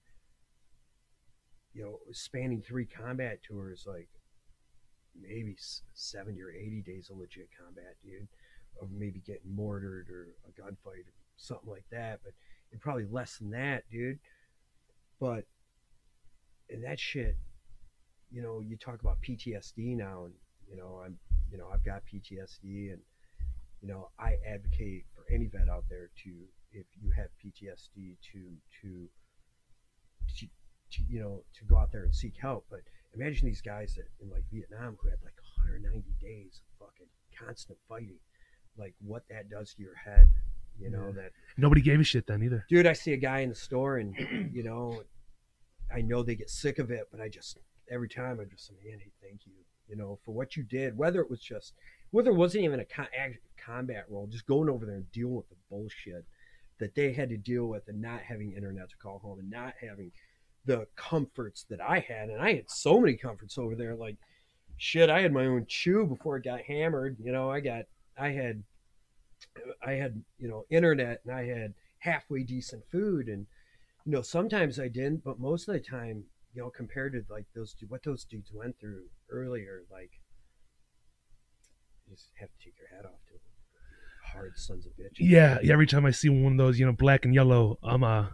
you 1.74 1.84
know, 1.84 1.98
spanning 2.12 2.62
three 2.62 2.86
combat 2.86 3.40
tours, 3.42 3.84
like 3.86 4.08
maybe 5.20 5.56
seventy 5.94 6.40
or 6.42 6.50
eighty 6.50 6.82
days 6.82 7.10
of 7.10 7.18
legit 7.18 7.50
combat, 7.62 7.96
dude, 8.02 8.28
of 8.80 8.90
maybe 8.90 9.20
getting 9.20 9.54
mortared 9.54 10.08
or 10.08 10.28
a 10.46 10.60
gunfight 10.60 11.06
or 11.06 11.14
something 11.36 11.70
like 11.70 11.86
that, 11.90 12.20
but 12.24 12.32
it 12.72 12.80
probably 12.80 13.06
less 13.10 13.38
than 13.38 13.50
that, 13.50 13.84
dude. 13.90 14.18
But 15.20 15.44
and 16.70 16.84
that 16.84 16.98
shit, 16.98 17.36
you 18.30 18.42
know, 18.42 18.60
you 18.60 18.76
talk 18.76 19.00
about 19.00 19.18
PTSD 19.22 19.96
now, 19.96 20.24
and 20.24 20.34
you 20.68 20.76
know, 20.76 21.02
I'm, 21.04 21.18
you 21.50 21.58
know, 21.58 21.68
I've 21.72 21.84
got 21.84 22.02
PTSD, 22.12 22.92
and 22.92 23.00
you 23.80 23.88
know, 23.88 24.08
I 24.18 24.36
advocate 24.46 25.04
for 25.14 25.24
any 25.32 25.46
vet 25.46 25.68
out 25.68 25.84
there 25.88 26.10
to, 26.24 26.30
if 26.72 26.86
you 27.00 27.10
have 27.16 27.28
PTSD, 27.44 28.16
to 28.32 28.38
to, 28.82 29.08
to, 30.36 30.46
to 30.92 31.02
you 31.08 31.20
know, 31.20 31.42
to 31.58 31.64
go 31.64 31.76
out 31.76 31.92
there 31.92 32.04
and 32.04 32.14
seek 32.14 32.34
help. 32.40 32.66
But 32.70 32.80
imagine 33.14 33.46
these 33.46 33.60
guys 33.62 33.94
that 33.96 34.06
in 34.22 34.30
like 34.30 34.44
Vietnam 34.52 34.96
who 35.00 35.08
had 35.08 35.18
like 35.24 35.34
190 35.62 36.02
days 36.20 36.60
of 36.80 36.86
fucking 36.86 37.06
constant 37.38 37.78
fighting, 37.88 38.18
like 38.76 38.94
what 39.04 39.22
that 39.30 39.48
does 39.50 39.74
to 39.74 39.82
your 39.82 39.94
head, 39.96 40.28
you 40.78 40.90
know, 40.90 41.06
Yeah. 41.06 41.22
that 41.22 41.32
Nobody 41.56 41.80
gave 41.80 42.00
a 42.00 42.04
shit 42.04 42.26
then 42.26 42.42
either. 42.42 42.64
dude 42.68 42.86
i 42.86 42.92
see 42.92 43.12
a 43.12 43.16
guy 43.16 43.40
in 43.40 43.48
the 43.48 43.54
store 43.54 43.96
and 43.98 44.14
you 44.52 44.62
know 44.62 45.02
i 45.92 46.00
know 46.00 46.22
they 46.22 46.36
get 46.36 46.48
sick 46.50 46.78
of 46.78 46.90
it 46.92 47.08
but 47.10 47.20
i 47.20 47.28
just 47.28 47.58
every 47.90 48.08
time 48.08 48.38
i'm 48.38 48.48
just 48.48 48.70
man 48.84 48.98
hey 49.00 49.10
thank 49.20 49.40
you 49.46 49.52
you 49.88 49.96
know 49.96 50.18
for 50.24 50.32
what 50.32 50.56
you 50.56 50.62
did 50.62 50.96
whether 50.96 51.20
it 51.20 51.28
was 51.30 51.40
just 51.40 51.74
whether 52.12 52.30
it 52.30 52.34
wasn't 52.36 52.62
even 52.62 52.78
a 52.78 52.84
co- 52.84 53.06
combat 53.56 54.04
role 54.08 54.26
just 54.28 54.46
going 54.46 54.68
over 54.68 54.86
there 54.86 54.94
and 54.96 55.10
dealing 55.10 55.34
with 55.34 55.48
the 55.48 55.56
bullshit 55.68 56.24
that 56.78 56.94
they 56.94 57.12
had 57.12 57.28
to 57.30 57.36
deal 57.36 57.66
with 57.66 57.88
and 57.88 58.00
not 58.00 58.20
having 58.20 58.52
internet 58.52 58.90
to 58.90 58.96
call 58.96 59.18
home 59.18 59.38
and 59.38 59.50
not 59.50 59.74
having 59.80 60.12
the 60.64 60.86
comforts 60.96 61.64
that 61.70 61.80
i 61.80 61.98
had. 62.00 62.28
And 62.28 62.40
i 62.40 62.54
had 62.54 62.70
so 62.70 63.00
many 63.00 63.14
comforts 63.14 63.58
over 63.58 63.74
there. 63.74 63.94
Like 63.94 64.16
shit 64.76 65.10
i 65.10 65.20
had 65.20 65.32
my 65.32 65.46
own 65.46 65.66
chew 65.68 66.06
before 66.06 66.36
it 66.36 66.44
got 66.44 66.60
hammered. 66.62 67.16
You 67.22 67.32
know 67.32 67.50
i 67.50 67.60
got 67.60 67.84
i 68.18 68.28
had 68.28 68.62
i 69.84 69.92
had 69.92 70.22
you 70.38 70.48
know 70.48 70.64
internet 70.70 71.20
and 71.24 71.34
i 71.34 71.44
had 71.44 71.74
halfway 71.98 72.42
decent 72.42 72.82
food. 72.90 73.28
And 73.28 73.46
you 74.04 74.12
know 74.12 74.22
sometimes 74.22 74.78
i 74.78 74.88
didn't 74.88 75.24
but 75.24 75.38
most 75.38 75.68
of 75.68 75.74
the 75.74 75.80
time 75.80 76.24
you 76.54 76.62
know 76.62 76.70
compared 76.70 77.12
to 77.12 77.22
like 77.30 77.46
those 77.54 77.74
what 77.88 78.02
those 78.04 78.24
dudes 78.24 78.50
went 78.52 78.78
through 78.80 79.04
earlier 79.30 79.82
like 79.90 80.12
you 82.08 82.16
just 82.16 82.30
have 82.40 82.48
to 82.48 82.64
take 82.64 82.78
your 82.78 82.88
hat 82.88 83.04
off 83.04 83.20
to 83.26 83.34
them. 83.34 83.47
Hard 84.32 84.52
sons 84.56 84.86
of 84.86 84.92
bitches 84.92 85.16
Yeah, 85.18 85.58
yeah. 85.62 85.72
Every 85.72 85.86
time 85.86 86.06
I 86.06 86.10
see 86.10 86.28
one 86.28 86.52
of 86.52 86.58
those, 86.58 86.78
you 86.78 86.86
know, 86.86 86.92
black 86.92 87.24
and 87.24 87.34
yellow, 87.34 87.78
I'm 87.82 88.02
a 88.02 88.32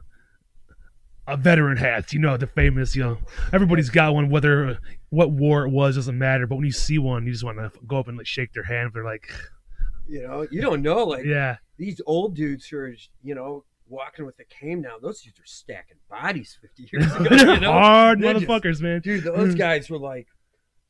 a 1.26 1.36
veteran 1.36 1.76
hats. 1.76 2.12
You 2.12 2.20
know, 2.20 2.36
the 2.36 2.46
famous. 2.46 2.94
You 2.94 3.02
know, 3.04 3.18
everybody's 3.52 3.90
got 3.90 4.14
one. 4.14 4.30
Whether 4.30 4.78
what 5.10 5.30
war 5.30 5.66
it 5.66 5.70
was 5.70 5.96
doesn't 5.96 6.18
matter. 6.18 6.46
But 6.46 6.56
when 6.56 6.66
you 6.66 6.72
see 6.72 6.98
one, 6.98 7.26
you 7.26 7.32
just 7.32 7.44
want 7.44 7.58
to 7.58 7.70
go 7.86 7.98
up 7.98 8.08
and 8.08 8.18
like 8.18 8.26
shake 8.26 8.52
their 8.52 8.64
hand. 8.64 8.90
They're 8.92 9.04
like, 9.04 9.28
you 10.08 10.22
know 10.26 10.46
you 10.50 10.60
don't 10.60 10.82
know 10.82 11.04
like 11.04 11.24
yeah, 11.24 11.56
these 11.78 12.00
old 12.06 12.34
dudes 12.34 12.66
who 12.66 12.76
are 12.76 12.94
you 13.22 13.34
know 13.34 13.64
walking 13.86 14.24
with 14.24 14.38
a 14.40 14.44
cane 14.44 14.80
now 14.80 14.96
those 15.00 15.20
dudes 15.22 15.38
are 15.38 15.46
stacking 15.46 15.96
bodies 16.08 16.58
50 16.60 16.88
years 16.92 17.14
ago 17.14 17.52
you 17.54 17.60
know 17.60 17.72
hard 17.72 18.20
They 18.20 18.32
just- 18.32 18.46
motherfuckers, 18.46 18.80
man. 18.80 19.00
dude 19.00 19.24
those 19.24 19.54
mm. 19.54 19.58
guys 19.58 19.90
were 19.90 19.98
like 19.98 20.26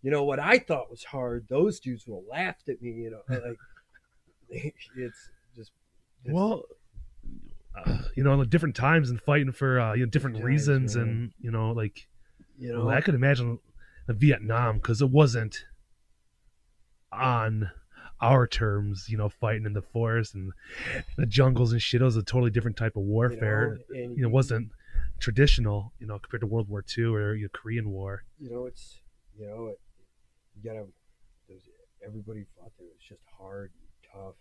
you 0.03 0.11
know 0.11 0.25
what 0.25 0.39
i 0.39 0.59
thought 0.59 0.91
was 0.91 1.05
hard 1.05 1.47
those 1.49 1.81
dudes 1.81 2.05
have 2.07 2.15
laughed 2.31 2.69
at 2.69 2.81
me 2.81 2.91
you 2.91 3.11
know 3.11 3.21
like 3.29 3.59
it's 4.51 4.77
just 5.55 5.73
just- 6.25 6.35
Well, 6.35 6.65
uh, 7.77 7.99
you 8.17 8.23
know, 8.23 8.45
different 8.45 8.77
times 8.77 9.11
and 9.11 9.21
fighting 9.21 9.53
for 9.53 9.81
uh, 9.81 9.95
you 9.95 10.05
know 10.05 10.11
different 10.11 10.37
Times, 10.37 10.47
reasons, 10.47 10.97
and 10.97 11.33
you 11.41 11.51
know, 11.51 11.73
like 11.73 12.07
you 12.59 12.73
know 12.73 12.87
well, 12.87 12.97
I 12.97 13.01
could 13.01 13.15
imagine 13.15 13.59
Vietnam 14.09 14.77
because 14.77 15.01
it 15.03 15.11
wasn't 15.11 15.65
on 17.13 17.71
our 18.21 18.47
terms, 18.47 19.07
you 19.09 19.17
know, 19.19 19.29
fighting 19.29 19.67
in 19.67 19.73
the 19.73 19.83
forest 19.83 20.35
and 20.35 20.53
the 21.17 21.27
jungles 21.27 21.73
and 21.73 21.83
shit. 21.83 22.01
It 22.01 22.05
was 22.05 22.17
a 22.17 22.23
totally 22.23 22.51
different 22.51 22.77
type 22.77 22.97
of 22.97 23.03
you 23.03 23.09
know, 23.09 23.13
warfare. 23.13 23.79
and 23.91 24.17
You 24.17 24.23
know, 24.23 24.29
it 24.29 24.33
wasn't 24.33 24.71
traditional, 25.21 25.93
you 25.99 26.07
know, 26.07 26.19
compared 26.19 26.41
to 26.41 26.47
World 26.47 26.69
War 26.69 26.85
II 26.97 27.05
or 27.07 27.35
you 27.35 27.45
know, 27.45 27.49
Korean 27.53 27.91
War. 27.91 28.25
you 28.41 28.51
know 28.51 28.67
it's 28.67 29.01
you 29.39 29.47
know 29.47 29.67
it, 29.69 29.81
you 30.57 30.63
gotta 30.71 30.87
everybody 32.07 32.45
fought 32.57 32.71
there 32.79 32.89
it's 32.95 33.05
just 33.09 33.21
hard 33.39 33.71
tough 34.15 34.35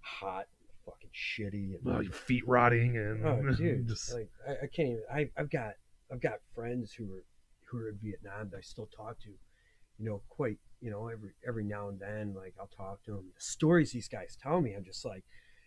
hot 0.00 0.46
fucking 0.84 1.10
shitty 1.14 1.74
and 1.74 1.78
Well, 1.82 2.02
your 2.02 2.12
feet 2.12 2.46
rotting 2.46 2.96
and 2.96 3.24
oh 3.24 3.54
dude 3.56 3.88
just 3.88 4.12
like 4.12 4.28
I, 4.46 4.52
I 4.64 4.66
can't 4.66 4.88
even 4.88 5.02
I, 5.12 5.30
I've 5.36 5.50
got 5.50 5.74
I've 6.12 6.20
got 6.20 6.40
friends 6.54 6.92
who 6.92 7.04
are 7.12 7.24
who 7.66 7.78
are 7.78 7.88
in 7.88 7.98
Vietnam 8.02 8.50
that 8.50 8.58
I 8.58 8.60
still 8.60 8.88
talk 8.94 9.18
to 9.20 9.28
you 9.98 10.04
know 10.04 10.22
quite 10.28 10.58
you 10.80 10.90
know 10.90 11.08
every 11.08 11.30
every 11.46 11.64
now 11.64 11.88
and 11.88 11.98
then 11.98 12.34
like 12.34 12.54
I'll 12.60 12.66
talk 12.66 13.02
to 13.04 13.12
them 13.12 13.32
the 13.34 13.40
stories 13.40 13.92
these 13.92 14.08
guys 14.08 14.36
tell 14.40 14.60
me 14.60 14.74
I'm 14.74 14.84
just 14.84 15.04
like 15.04 15.24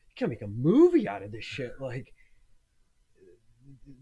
you 0.09 0.13
can 0.15 0.29
make 0.29 0.41
a 0.41 0.47
movie 0.47 1.07
out 1.07 1.23
of 1.23 1.31
this 1.31 1.43
shit. 1.45 1.73
Like 1.79 2.13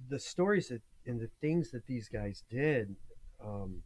the 0.10 0.20
stories 0.20 0.70
that 0.70 0.82
and 1.06 1.20
the 1.20 1.30
things 1.42 1.72
that 1.72 1.86
these 1.88 2.10
guys 2.10 2.44
did 2.50 2.96
um 3.44 3.82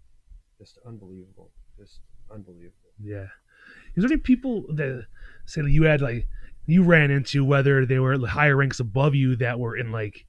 just 0.58 0.80
unbelievable 0.86 1.52
just 1.78 2.02
unbelievable. 2.32 2.74
Yeah. 3.02 3.28
Is 4.00 4.04
there 4.04 4.14
any 4.14 4.22
people 4.22 4.64
that 4.70 5.06
say 5.46 5.62
that 5.62 5.72
you 5.72 5.84
had 5.84 6.02
like 6.02 6.28
you 6.66 6.84
ran 6.84 7.12
into 7.12 7.44
whether 7.44 7.86
they 7.86 8.00
were 8.00 8.18
higher 8.28 8.56
ranks 8.56 8.80
above 8.80 9.14
you 9.14 9.36
that 9.38 9.60
were 9.60 9.76
in 9.76 9.92
like 9.92 10.26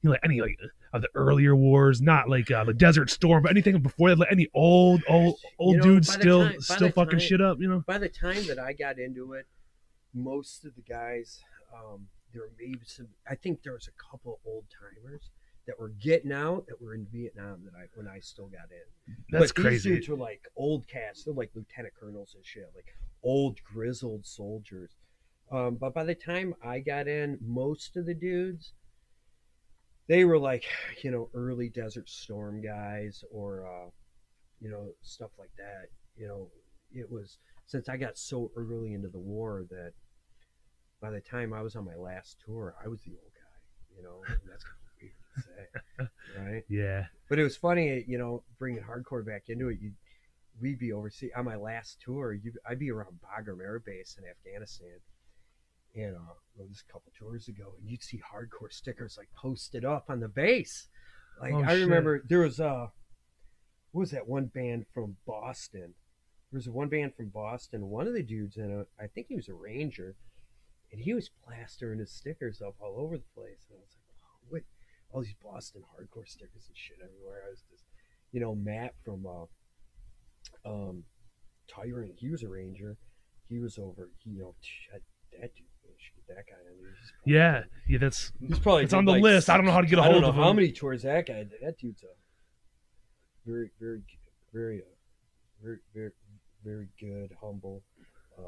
you 0.00 0.08
know 0.08 0.12
like 0.12 0.20
any 0.24 0.40
like 0.40 0.56
of 0.92 1.02
the 1.02 1.08
earlier 1.14 1.54
wars, 1.54 2.00
not 2.00 2.28
like 2.28 2.50
uh, 2.50 2.64
the 2.64 2.74
Desert 2.74 3.10
Storm, 3.10 3.42
but 3.42 3.50
anything 3.50 3.80
before 3.80 4.08
that, 4.08 4.18
like 4.18 4.32
any 4.32 4.48
old 4.54 5.02
old 5.08 5.36
old 5.58 5.76
know, 5.76 5.82
dudes 5.82 6.10
still 6.12 6.48
time- 6.48 6.60
still 6.60 6.90
fucking 6.90 7.18
time- 7.18 7.28
shit 7.28 7.40
up, 7.40 7.58
you 7.60 7.68
know? 7.68 7.84
by 7.86 7.98
the 7.98 8.08
time 8.08 8.44
that 8.46 8.58
I 8.58 8.72
got 8.72 8.98
into 8.98 9.34
it, 9.34 9.46
most 10.14 10.64
of 10.64 10.74
the 10.74 10.82
guys, 10.82 11.40
um, 11.74 12.08
there 12.32 12.42
were 12.42 12.50
maybe 12.58 12.80
some. 12.86 13.08
I 13.28 13.34
think 13.34 13.62
there 13.62 13.74
was 13.74 13.86
a 13.88 14.10
couple 14.10 14.40
old 14.46 14.64
timers 14.80 15.30
that 15.70 15.78
were 15.78 15.92
getting 16.00 16.32
out 16.32 16.66
that 16.66 16.82
were 16.82 16.94
in 16.94 17.06
Vietnam 17.12 17.60
that 17.64 17.78
I 17.78 17.84
when 17.94 18.08
I 18.08 18.18
still 18.18 18.48
got 18.48 18.68
in. 18.72 19.14
That's 19.30 19.52
but 19.52 19.62
crazy. 19.62 19.90
These 19.90 19.98
dudes 19.98 20.08
were 20.08 20.16
like 20.16 20.42
old 20.56 20.88
cats. 20.88 21.22
They're 21.22 21.32
like 21.32 21.50
lieutenant 21.54 21.94
colonels 21.94 22.34
and 22.34 22.44
shit, 22.44 22.68
like 22.74 22.92
old 23.22 23.58
grizzled 23.62 24.26
soldiers. 24.26 24.96
Um, 25.52 25.76
but 25.76 25.94
by 25.94 26.02
the 26.02 26.14
time 26.14 26.54
I 26.60 26.80
got 26.80 27.06
in, 27.06 27.38
most 27.40 27.96
of 27.96 28.04
the 28.04 28.14
dudes, 28.14 28.72
they 30.08 30.24
were 30.24 30.38
like, 30.38 30.64
you 31.04 31.12
know, 31.12 31.30
early 31.34 31.68
Desert 31.68 32.08
Storm 32.08 32.60
guys 32.60 33.22
or, 33.30 33.64
uh, 33.64 33.90
you 34.60 34.70
know, 34.70 34.88
stuff 35.02 35.30
like 35.38 35.52
that. 35.56 35.86
You 36.16 36.26
know, 36.26 36.48
it 36.92 37.08
was 37.08 37.38
since 37.66 37.88
I 37.88 37.96
got 37.96 38.18
so 38.18 38.50
early 38.56 38.92
into 38.92 39.08
the 39.08 39.20
war 39.20 39.64
that 39.70 39.92
by 41.00 41.10
the 41.10 41.20
time 41.20 41.52
I 41.52 41.62
was 41.62 41.76
on 41.76 41.84
my 41.84 41.94
last 41.94 42.38
tour, 42.44 42.74
I 42.84 42.88
was 42.88 43.02
the 43.02 43.12
old 43.12 43.32
guy. 43.34 43.96
You 43.96 44.02
know, 44.02 44.20
that's 44.48 44.64
right? 46.38 46.62
Yeah. 46.68 47.06
But 47.28 47.38
it 47.38 47.42
was 47.44 47.56
funny, 47.56 48.04
you 48.08 48.18
know, 48.18 48.42
bringing 48.58 48.82
hardcore 48.82 49.24
back 49.24 49.44
into 49.48 49.68
it. 49.68 49.78
You, 49.80 49.92
we'd 50.60 50.78
be 50.78 50.92
overseas 50.92 51.30
on 51.36 51.44
my 51.44 51.56
last 51.56 52.00
tour. 52.04 52.32
You, 52.32 52.52
I'd 52.68 52.78
be 52.78 52.90
around 52.90 53.18
Bagram 53.24 53.60
Air 53.60 53.78
Base 53.78 54.16
in 54.18 54.24
Afghanistan, 54.28 54.98
and 55.94 56.16
uh, 56.16 56.34
well, 56.56 56.68
this 56.68 56.82
a 56.88 56.92
couple 56.92 57.12
tours 57.18 57.48
ago, 57.48 57.72
and 57.78 57.88
you'd 57.88 58.02
see 58.02 58.18
hardcore 58.18 58.72
stickers 58.72 59.16
like 59.18 59.28
posted 59.36 59.84
up 59.84 60.06
on 60.08 60.20
the 60.20 60.28
base. 60.28 60.88
Like 61.40 61.52
Oh, 61.54 61.62
I 61.62 61.76
shit. 61.76 61.84
remember 61.88 62.22
there 62.28 62.40
was 62.40 62.58
a 62.60 62.90
what 63.92 64.00
was 64.00 64.10
that 64.12 64.28
one 64.28 64.46
band 64.46 64.86
from 64.92 65.16
Boston? 65.26 65.94
There 66.52 66.58
was 66.58 66.68
one 66.68 66.88
band 66.88 67.14
from 67.16 67.28
Boston. 67.28 67.86
One 67.88 68.06
of 68.06 68.14
the 68.14 68.22
dudes 68.22 68.56
in 68.56 68.70
it, 68.80 68.88
I 69.00 69.06
think 69.06 69.26
he 69.28 69.36
was 69.36 69.48
a 69.48 69.54
ranger, 69.54 70.16
and 70.92 71.00
he 71.00 71.14
was 71.14 71.30
plastering 71.44 72.00
his 72.00 72.10
stickers 72.12 72.60
up 72.60 72.74
all 72.80 72.96
over 72.98 73.16
the 73.16 73.24
place. 73.34 73.66
And 73.70 73.78
I 73.78 73.82
was 73.82 73.94
like? 73.94 73.99
All 75.12 75.22
these 75.22 75.34
Boston 75.42 75.82
hardcore 75.82 76.26
stickers 76.28 76.66
and 76.68 76.76
shit 76.76 76.98
everywhere. 77.02 77.42
I 77.46 77.50
was 77.50 77.62
just, 77.70 77.84
you 78.32 78.40
know, 78.40 78.54
Matt 78.54 78.94
from 79.04 79.26
uh, 79.26 80.68
um, 80.68 81.04
Tyrant. 81.68 82.14
He 82.18 82.28
was 82.30 82.42
a 82.42 82.48
ranger. 82.48 82.96
He 83.48 83.58
was 83.58 83.78
over. 83.78 84.08
He, 84.22 84.30
you 84.30 84.38
know, 84.42 84.54
that, 84.92 85.00
that 85.40 85.54
dude. 85.56 85.66
we 85.84 85.94
should 85.98 86.14
get 86.26 86.36
That 86.36 86.44
guy. 86.46 86.54
I 86.62 86.70
mean, 86.70 86.94
probably- 87.24 87.32
Yeah. 87.34 87.62
Yeah, 87.88 87.98
that's 87.98 88.32
He's 88.40 88.58
probably 88.60 88.84
It's 88.84 88.94
on 88.94 89.04
the 89.04 89.12
like 89.12 89.22
list. 89.22 89.50
I 89.50 89.56
don't 89.56 89.66
know 89.66 89.72
how 89.72 89.80
to 89.80 89.86
get 89.88 89.98
a 89.98 90.02
I 90.02 90.04
don't 90.04 90.12
hold 90.12 90.22
know 90.22 90.28
of 90.30 90.34
how 90.36 90.50
him. 90.50 90.56
many 90.56 90.70
tours 90.72 91.02
that 91.02 91.26
guy 91.26 91.42
did. 91.44 91.52
That 91.60 91.76
dude's 91.78 92.04
a 92.04 92.14
very, 93.50 93.70
very, 93.80 94.02
very, 94.52 94.78
uh, 94.80 94.84
very, 95.62 95.78
very, 95.92 96.12
very 96.64 96.88
good, 97.00 97.32
humble. 97.40 97.82
Uh, 98.38 98.42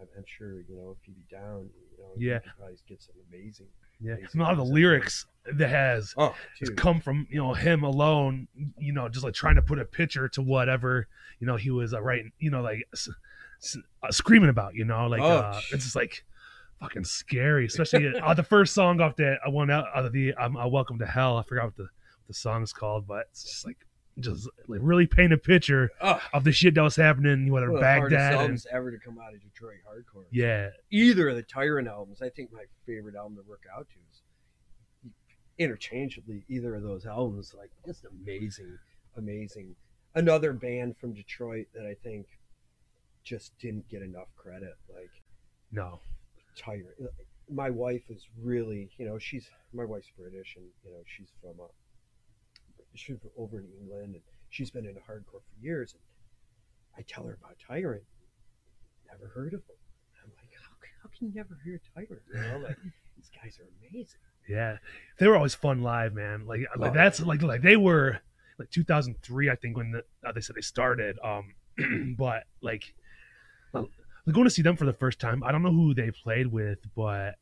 I'm, 0.00 0.08
I'm 0.18 0.24
sure 0.26 0.60
you 0.60 0.76
know 0.76 0.96
if 0.98 1.04
he'd 1.06 1.16
be 1.16 1.24
down, 1.34 1.70
you 1.90 1.98
know, 1.98 2.12
Yeah. 2.18 2.40
he 2.44 2.50
probably 2.58 2.76
get 2.86 3.00
some 3.00 3.14
amazing. 3.30 3.68
Yeah. 4.00 4.16
A 4.34 4.38
lot 4.38 4.52
of 4.52 4.58
the 4.58 4.64
lyrics 4.64 5.26
that 5.56 5.68
has 5.68 6.14
Oh, 6.16 6.34
come 6.76 7.00
from 7.00 7.26
you 7.30 7.36
know 7.38 7.52
him 7.52 7.82
alone 7.82 8.48
you 8.78 8.92
know 8.92 9.08
just 9.08 9.24
like 9.24 9.34
trying 9.34 9.56
to 9.56 9.62
put 9.62 9.78
a 9.78 9.84
picture 9.84 10.26
to 10.30 10.40
whatever 10.42 11.06
you 11.38 11.46
know 11.46 11.56
he 11.56 11.70
was 11.70 11.92
uh, 11.92 12.00
writing 12.00 12.32
you 12.38 12.50
know 12.50 12.62
like 12.62 12.82
s- 12.94 13.08
s- 13.62 13.76
uh, 14.02 14.10
screaming 14.10 14.48
about 14.48 14.74
you 14.74 14.84
know 14.86 15.06
like 15.06 15.20
Oh, 15.20 15.26
uh, 15.38 15.60
it's 15.70 15.84
just 15.84 15.96
like 15.96 16.24
fucking 16.80 17.04
scary, 17.04 17.66
especially 17.72 18.18
uh, 18.18 18.32
the 18.34 18.42
first 18.42 18.72
song 18.74 19.00
off 19.02 19.16
that 19.16 19.38
I 19.44 19.50
one 19.50 19.70
out 19.70 19.86
of 19.94 20.12
the 20.12 20.32
um, 20.34 20.56
uh, 20.56 20.66
Welcome 20.66 20.98
to 21.00 21.06
Hell. 21.06 21.36
I 21.36 21.42
forgot 21.42 21.66
what 21.66 21.76
the 21.76 21.88
the 22.26 22.34
song's 22.34 22.72
called, 22.72 23.06
but 23.06 23.26
it's 23.30 23.44
just 23.44 23.66
like 23.66 23.83
just 24.20 24.48
like 24.68 24.80
really 24.82 25.06
paint 25.06 25.32
a 25.32 25.36
picture 25.36 25.90
Oh, 26.00 26.20
of 26.32 26.44
the 26.44 26.52
shit 26.52 26.74
that 26.74 26.82
was 26.82 26.96
happening, 26.96 27.50
whether 27.50 27.66
one 27.70 27.76
of 27.76 27.80
the 27.82 27.86
hardest 27.86 28.10
Baghdad 28.12 28.32
and 28.32 28.40
albums 28.40 28.66
ever 28.70 28.90
to 28.92 28.98
come 28.98 29.18
out 29.18 29.34
of 29.34 29.42
Detroit 29.42 29.78
hardcore. 29.88 30.24
yeah, 30.30 30.70
Either 30.90 31.28
of 31.30 31.36
the 31.36 31.42
Tyrant 31.42 31.88
albums, 31.88 32.22
I 32.22 32.28
think 32.28 32.52
my 32.52 32.64
favorite 32.86 33.16
album 33.16 33.36
to 33.36 33.42
work 33.48 33.62
out 33.76 33.88
to 33.88 33.94
is 34.12 34.22
interchangeably 35.58 36.44
either 36.48 36.74
of 36.74 36.82
those 36.82 37.06
albums. 37.06 37.54
Like 37.56 37.70
just 37.86 38.04
amazing, 38.04 38.78
amazing. 39.16 39.74
Another 40.14 40.52
band 40.52 40.96
from 40.96 41.12
Detroit 41.12 41.66
that 41.74 41.86
I 41.86 41.94
think 42.02 42.26
just 43.24 43.58
didn't 43.58 43.88
get 43.88 44.02
enough 44.02 44.28
credit. 44.36 44.74
Like 44.94 45.10
no, 45.72 46.00
Tyrant. 46.56 46.86
My 47.50 47.68
wife 47.68 48.02
is 48.08 48.26
really, 48.40 48.90
you 48.96 49.06
know, 49.06 49.18
she's 49.18 49.48
my 49.72 49.84
wife's 49.84 50.10
British, 50.16 50.54
and 50.56 50.66
you 50.84 50.90
know, 50.92 51.02
she's 51.06 51.28
from 51.40 51.60
uh, 51.60 51.66
she's 52.94 53.16
over 53.36 53.58
in 53.60 53.66
England, 53.80 54.14
and 54.14 54.22
she's 54.50 54.70
been 54.70 54.86
into 54.86 55.00
hardcore 55.00 55.42
for 55.42 55.60
years. 55.60 55.92
And 55.94 56.00
I 56.98 57.02
tell 57.12 57.24
her 57.24 57.38
about 57.42 57.56
Tyrant, 57.66 58.02
never 59.10 59.28
heard 59.34 59.54
of 59.54 59.66
them. 59.66 59.76
I'm 60.24 60.30
like, 60.38 60.48
how, 60.60 60.74
can- 60.80 60.90
how 61.02 61.08
can 61.16 61.28
you 61.28 61.34
never 61.34 61.58
hear 61.64 61.80
Tyrant? 61.94 62.22
You 62.32 62.40
know, 62.40 62.66
like 62.68 62.76
these 63.16 63.30
guys 63.42 63.58
are 63.60 63.68
amazing. 63.90 64.20
yeah, 64.48 64.76
they 65.18 65.26
were 65.28 65.36
always 65.36 65.54
fun 65.54 65.82
live, 65.82 66.14
man. 66.14 66.46
Like 66.46 66.60
like 66.76 66.92
Oh, 66.92 66.94
that's 66.94 67.20
yeah. 67.20 67.26
like 67.26 67.42
like 67.42 67.62
they 67.62 67.76
were 67.76 68.20
like 68.58 68.70
2003, 68.70 69.50
I 69.50 69.56
think 69.56 69.76
when 69.76 69.90
the, 69.92 70.04
uh, 70.26 70.32
they 70.32 70.40
said 70.40 70.54
they 70.56 70.60
started. 70.60 71.18
Um, 71.24 71.54
but 72.18 72.44
like 72.62 72.94
well, 73.72 73.88
going 74.30 74.44
to 74.44 74.50
see 74.50 74.62
them 74.62 74.76
for 74.76 74.84
the 74.86 74.92
first 74.92 75.18
time. 75.18 75.42
I 75.42 75.50
don't 75.52 75.62
know 75.62 75.72
who 75.72 75.92
they 75.94 76.10
played 76.12 76.46
with, 76.46 76.78
but 76.94 77.34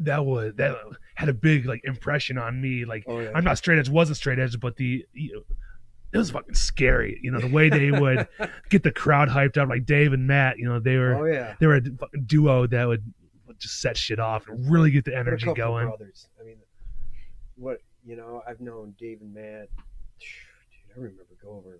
that 0.00 0.24
was 0.24 0.54
that 0.56 0.76
had 1.14 1.28
a 1.28 1.34
big 1.34 1.66
like 1.66 1.82
impression 1.84 2.38
on 2.38 2.60
me. 2.60 2.84
Like 2.84 3.04
Oh 3.06 3.20
yeah. 3.20 3.30
I'm 3.34 3.44
not 3.44 3.58
straight 3.58 3.78
edge, 3.78 3.88
wasn't 3.88 4.16
straight 4.16 4.38
edge, 4.38 4.58
but 4.60 4.76
the 4.76 5.04
you 5.12 5.32
know, 5.34 5.42
it 6.12 6.18
was 6.18 6.30
fucking 6.30 6.54
scary. 6.54 7.18
You 7.22 7.30
know 7.30 7.40
the 7.40 7.48
way 7.48 7.68
they 7.68 7.90
would 7.90 8.28
get 8.70 8.82
the 8.82 8.92
crowd 8.92 9.28
hyped 9.28 9.58
up, 9.58 9.68
like 9.68 9.86
Dave 9.86 10.12
and 10.12 10.26
Matt. 10.26 10.58
You 10.58 10.66
know 10.66 10.80
they 10.80 10.96
were 10.96 11.14
oh 11.14 11.24
yeah. 11.24 11.54
they 11.60 11.66
were 11.66 11.76
a 11.76 11.82
fucking 11.82 12.24
duo 12.24 12.66
that 12.66 12.84
would 12.86 13.04
just 13.58 13.80
set 13.80 13.96
shit 13.96 14.20
off 14.20 14.48
and 14.48 14.70
really 14.70 14.90
get 14.90 15.04
the 15.04 15.16
energy 15.16 15.52
going. 15.52 15.88
Brothers. 15.88 16.28
I 16.40 16.44
mean, 16.44 16.58
what 17.56 17.78
you 18.04 18.16
know, 18.16 18.42
I've 18.48 18.60
known 18.60 18.94
Dave 18.98 19.20
and 19.20 19.34
Matt. 19.34 19.68
Dude, 20.20 20.96
I 20.96 21.00
remember 21.00 21.36
going 21.42 21.58
over 21.58 21.78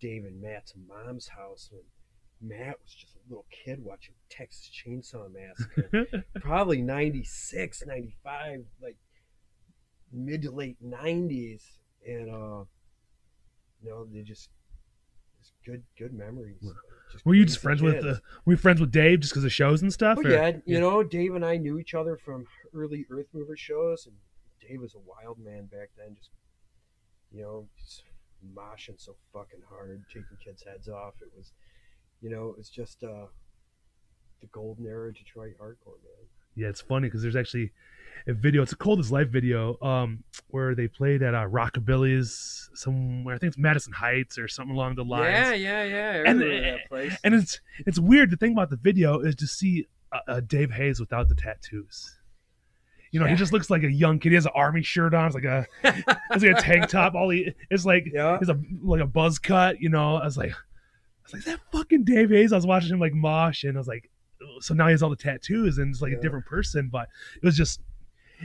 Dave 0.00 0.24
and 0.24 0.40
Matt's 0.40 0.74
mom's 0.88 1.28
house 1.28 1.68
when 1.70 1.82
Matt 2.40 2.76
was 2.82 2.92
just 2.94 3.14
a 3.14 3.28
little 3.28 3.46
kid 3.50 3.82
watching 3.82 4.14
Texas 4.30 4.70
Chainsaw 4.70 5.28
Massacre. 5.32 6.24
Probably 6.40 6.82
96, 6.82 7.84
95, 7.86 8.64
like 8.82 8.96
mid 10.12 10.42
to 10.42 10.50
late 10.50 10.76
90s. 10.84 11.62
And, 12.06 12.30
uh, 12.30 12.64
you 13.82 13.90
know, 13.90 14.06
they 14.12 14.22
just, 14.22 14.50
it's 15.40 15.52
good, 15.64 15.82
good 15.98 16.12
memories. 16.12 16.56
Just 17.12 17.24
Were 17.24 17.34
you 17.34 17.44
just 17.44 17.58
friends 17.60 17.82
with 17.82 18.02
the? 18.02 18.20
Were 18.44 18.52
you 18.52 18.56
friends 18.56 18.80
with 18.80 18.90
Dave 18.92 19.20
just 19.20 19.32
because 19.32 19.44
of 19.44 19.52
shows 19.52 19.82
and 19.82 19.92
stuff? 19.92 20.18
Or- 20.18 20.28
yeah, 20.28 20.52
you 20.64 20.78
know, 20.80 21.02
Dave 21.02 21.34
and 21.34 21.44
I 21.44 21.56
knew 21.56 21.78
each 21.78 21.94
other 21.94 22.16
from 22.16 22.46
early 22.74 23.06
Earth 23.10 23.26
Mover 23.32 23.56
shows, 23.56 24.06
and 24.06 24.14
Dave 24.60 24.80
was 24.80 24.94
a 24.94 24.98
wild 24.98 25.38
man 25.38 25.66
back 25.66 25.90
then. 25.96 26.14
Just, 26.16 26.30
you 27.32 27.42
know, 27.42 27.66
just 27.78 28.02
moshing 28.54 29.00
so 29.00 29.16
fucking 29.32 29.60
hard, 29.68 30.04
taking 30.08 30.36
kids' 30.44 30.64
heads 30.64 30.88
off. 30.88 31.14
It 31.20 31.30
was, 31.36 31.52
you 32.20 32.30
know, 32.30 32.54
it's 32.58 32.70
just 32.70 33.02
uh, 33.04 33.26
the 34.40 34.46
golden 34.52 34.86
era 34.86 35.08
of 35.08 35.14
Detroit 35.16 35.54
hardcore, 35.60 35.98
man. 36.02 36.26
Yeah, 36.54 36.68
it's 36.68 36.80
funny 36.80 37.08
because 37.08 37.22
there's 37.22 37.36
actually 37.36 37.72
a 38.26 38.32
video. 38.32 38.62
It's 38.62 38.72
a 38.72 38.76
Cold 38.76 38.98
as 38.98 39.12
Life 39.12 39.28
video, 39.28 39.78
um, 39.82 40.24
where 40.48 40.74
they 40.74 40.88
played 40.88 41.22
at 41.22 41.34
uh, 41.34 41.46
Rockabilly's 41.46 42.70
somewhere. 42.74 43.34
I 43.34 43.38
think 43.38 43.48
it's 43.48 43.58
Madison 43.58 43.92
Heights 43.92 44.38
or 44.38 44.48
something 44.48 44.74
along 44.74 44.94
the 44.94 45.04
lines. 45.04 45.28
Yeah, 45.28 45.52
yeah, 45.52 45.84
yeah. 45.84 46.22
I 46.26 46.30
And- 46.30 46.40
remember 46.40 46.60
that 46.70 46.88
place. 46.88 47.16
And 47.24 47.34
it's 47.34 47.60
it's 47.86 47.98
weird. 47.98 48.30
The 48.30 48.36
thing 48.36 48.52
about 48.52 48.70
the 48.70 48.76
video 48.76 49.20
is 49.20 49.34
to 49.36 49.46
see 49.46 49.86
uh, 50.12 50.18
uh, 50.28 50.40
Dave 50.40 50.70
Hayes 50.72 50.98
without 50.98 51.28
the 51.28 51.34
tattoos. 51.34 52.18
You 53.12 53.20
know, 53.20 53.26
he 53.26 53.34
just 53.34 53.52
looks 53.52 53.70
like 53.70 53.82
a 53.82 53.90
young 53.90 54.18
kid. 54.18 54.30
He 54.30 54.34
has 54.34 54.46
an 54.46 54.52
army 54.54 54.82
shirt 54.82 55.14
on. 55.14 55.26
It's 55.26 55.34
like 55.34 55.44
a 55.44 55.66
it's 55.84 56.42
like 56.42 56.58
a 56.58 56.60
tank 56.60 56.88
top. 56.88 57.14
All 57.14 57.30
he 57.30 57.52
it's 57.70 57.84
like 57.86 58.06
yeah, 58.12 58.36
it's 58.40 58.50
a 58.50 58.58
like 58.82 59.00
a 59.00 59.06
buzz 59.06 59.38
cut. 59.38 59.80
You 59.80 59.88
know, 59.90 60.16
I 60.16 60.24
was 60.24 60.36
like, 60.36 60.50
I 60.52 60.54
was 61.26 61.32
like, 61.34 61.44
that 61.44 61.60
fucking 61.72 62.04
Dave 62.04 62.30
Hayes? 62.30 62.52
I 62.52 62.56
was 62.56 62.66
watching 62.66 62.90
him 62.90 63.00
like 63.00 63.14
mosh, 63.14 63.64
and 63.64 63.76
I 63.76 63.80
was 63.80 63.88
like, 63.88 64.10
so 64.60 64.74
now 64.74 64.86
he 64.86 64.92
has 64.92 65.02
all 65.02 65.10
the 65.10 65.16
tattoos 65.16 65.78
and 65.78 65.90
it's 65.92 66.02
like 66.02 66.12
Yeah. 66.12 66.18
a 66.18 66.20
different 66.22 66.46
person. 66.46 66.88
But 66.92 67.08
it 67.36 67.44
was 67.44 67.56
just, 67.56 67.80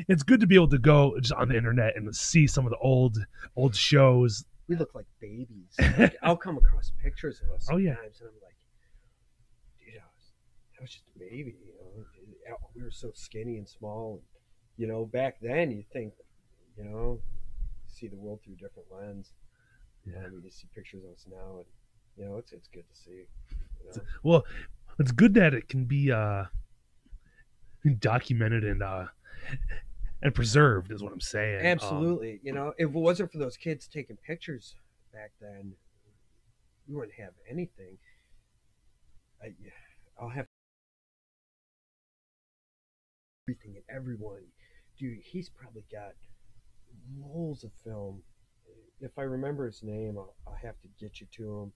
it's 0.07 0.23
good 0.23 0.39
to 0.39 0.47
be 0.47 0.55
able 0.55 0.69
to 0.69 0.77
go 0.77 1.17
just 1.19 1.34
on 1.34 1.49
the 1.49 1.55
internet 1.57 1.95
and 1.97 2.13
see 2.15 2.47
some 2.47 2.65
of 2.65 2.71
the 2.71 2.77
old 2.77 3.17
old 3.55 3.75
shows. 3.75 4.45
we 4.67 4.75
look 4.77 4.95
like 4.95 5.05
babies. 5.19 5.75
Like, 5.97 6.15
I'll 6.23 6.38
come 6.38 6.57
across 6.57 6.91
pictures 7.03 7.41
of 7.43 7.51
us 7.55 7.67
Oh, 7.71 7.77
yeah. 7.77 7.91
and 7.91 7.97
I'm 7.99 8.27
like, 8.41 8.55
dude, 9.79 9.95
I 9.95 10.05
was, 10.15 10.34
I 10.79 10.82
was 10.82 10.91
just 10.91 11.03
a 11.15 11.19
baby. 11.19 11.55
You 11.61 11.73
know, 12.49 12.57
we 12.75 12.82
were 12.84 12.91
so 12.91 13.11
skinny 13.13 13.57
and 13.57 13.67
small. 13.67 14.13
And, 14.13 14.21
you 14.77 14.88
know, 14.88 15.05
back 15.05 15.36
then 15.41 15.71
you 15.71 15.84
think, 15.93 16.13
you 16.77 16.86
know, 16.86 17.19
you 17.21 17.89
see 17.93 18.07
the 18.07 18.15
world 18.15 18.39
through 18.43 18.53
a 18.53 18.57
different 18.57 18.88
lens. 18.91 19.34
Yeah. 20.05 20.25
Um, 20.25 20.41
you 20.43 20.49
see 20.51 20.67
pictures 20.73 21.03
of 21.03 21.11
us 21.11 21.25
now, 21.29 21.57
and 21.57 21.65
you 22.18 22.26
know, 22.26 22.38
it's 22.38 22.51
it's 22.51 22.68
good 22.68 22.86
to 22.89 22.95
see. 22.95 23.26
You 23.84 23.91
know? 23.95 24.01
Well, 24.24 24.43
it's 24.99 25.12
good 25.12 25.34
that 25.36 25.53
it 25.53 25.70
can 25.70 25.86
be 25.86 26.12
uh 26.12 26.45
documented 27.99 28.64
and 28.64 28.84
uh 28.84 29.05
and 30.22 30.36
preserved 30.36 30.91
is 30.91 31.01
what 31.01 31.12
I'm 31.12 31.22
saying. 31.22 31.62
Um, 31.62 31.66
Absolutely. 31.66 32.39
you 32.43 32.53
know, 32.53 32.74
if 32.78 32.89
it 32.89 32.93
wasn't 32.93 33.32
for 33.32 33.38
those 33.38 33.57
kids 33.57 33.88
taking 33.88 34.18
pictures 34.18 34.76
back 35.14 35.32
then, 35.41 35.74
we 36.88 36.95
wouldn't 36.95 37.14
have 37.18 37.34
anything. 37.49 37.97
I, 39.41 39.53
I'll 40.20 40.30
have 40.30 40.45
everything 43.47 43.76
and 43.76 43.95
everyone. 43.95 44.43
Dude, 44.99 45.20
he's 45.24 45.49
probably 45.49 45.86
got 45.91 46.14
rolls 47.20 47.64
of 47.64 47.72
film. 47.84 48.22
If 48.99 49.18
I 49.18 49.24
remember 49.24 49.66
his 49.66 49.82
name, 49.82 50.18
I'll, 50.18 50.36
I'll 50.45 50.59
have 50.62 50.80
to 50.82 50.88
get 50.99 51.20
you 51.20 51.28
to 51.38 51.62
him. 51.62 51.72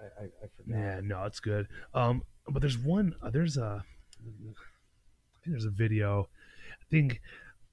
I, 0.00 0.22
I, 0.22 0.24
I 0.26 0.46
forgot. 0.56 0.78
Yeah, 0.78 1.00
no, 1.02 1.24
it's 1.24 1.40
good. 1.40 1.68
Um, 1.94 2.22
but 2.48 2.60
there's 2.60 2.78
one. 2.78 3.14
Uh, 3.22 3.30
there's 3.30 3.56
a. 3.56 3.84
I 4.20 4.24
think 5.44 5.54
there's 5.54 5.64
a 5.64 5.70
video. 5.70 6.28
I 6.72 6.84
think 6.90 7.20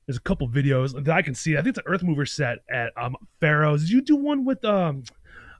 there's 0.05 0.17
a 0.17 0.21
couple 0.21 0.47
videos 0.47 0.93
that 1.03 1.15
I 1.15 1.21
can 1.21 1.35
see. 1.35 1.53
I 1.53 1.57
think 1.57 1.69
it's 1.69 1.77
an 1.79 1.83
Earth 1.87 2.03
Mover 2.03 2.25
set 2.25 2.59
at 2.69 2.91
um 2.97 3.15
Pharaohs. 3.39 3.81
Did 3.81 3.89
you 3.91 4.01
do 4.01 4.15
one 4.15 4.45
with 4.45 4.63
um 4.65 5.03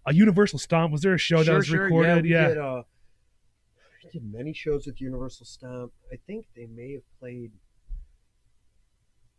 a 0.06 0.14
Universal 0.14 0.60
Stomp? 0.60 0.92
Was 0.92 1.02
there 1.02 1.14
a 1.14 1.18
show 1.18 1.44
that 1.44 1.54
was 1.54 1.70
recorded? 1.72 2.26
Yeah, 2.26 2.42
Yeah, 2.42 2.48
we 2.48 2.54
did, 2.54 2.58
uh, 2.62 2.84
did 4.12 4.34
many 4.34 4.54
shows 4.54 4.86
with 4.86 5.02
Universal 5.02 5.46
Stomp. 5.46 5.92
I 6.12 6.18
think 6.28 6.46
they 6.56 6.68
may 6.68 6.94
have 6.94 7.20
played 7.20 7.52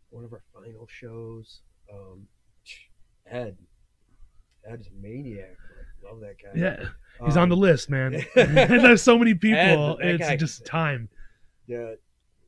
one 0.09 0.23
of 0.23 0.33
our 0.33 0.43
final 0.53 0.87
shows. 0.87 1.61
Um, 1.91 2.27
Ed, 3.29 3.57
Ed's 4.69 4.87
a 4.87 4.91
maniac. 5.01 5.55
Love 6.09 6.19
that 6.21 6.35
guy. 6.41 6.51
yeah. 6.55 6.89
He's 7.25 7.35
on 7.37 7.49
the 7.49 7.55
Um, 7.55 7.61
list, 7.61 7.89
man. 7.89 8.23
there's 8.35 9.01
so 9.01 9.17
many 9.17 9.33
people. 9.33 9.97
it's 9.99 10.23
guy- 10.23 10.35
just 10.35 10.65
time. 10.65 11.09
Yeah, 11.67 11.93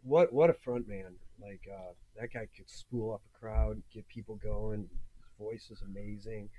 what 0.03 0.32
what 0.32 0.49
a 0.49 0.53
front 0.53 0.88
man! 0.88 1.16
Like 1.41 1.62
uh, 1.74 1.93
that 2.20 2.32
guy 2.34 2.47
could 2.55 2.70
spool 2.70 3.14
up 3.14 3.22
a 3.36 3.39
crowd, 3.39 3.82
get 3.93 4.07
people 4.07 4.36
going. 4.36 4.82
His 4.82 5.30
voice 5.39 5.68
was 5.70 5.82
amazing. 5.82 6.49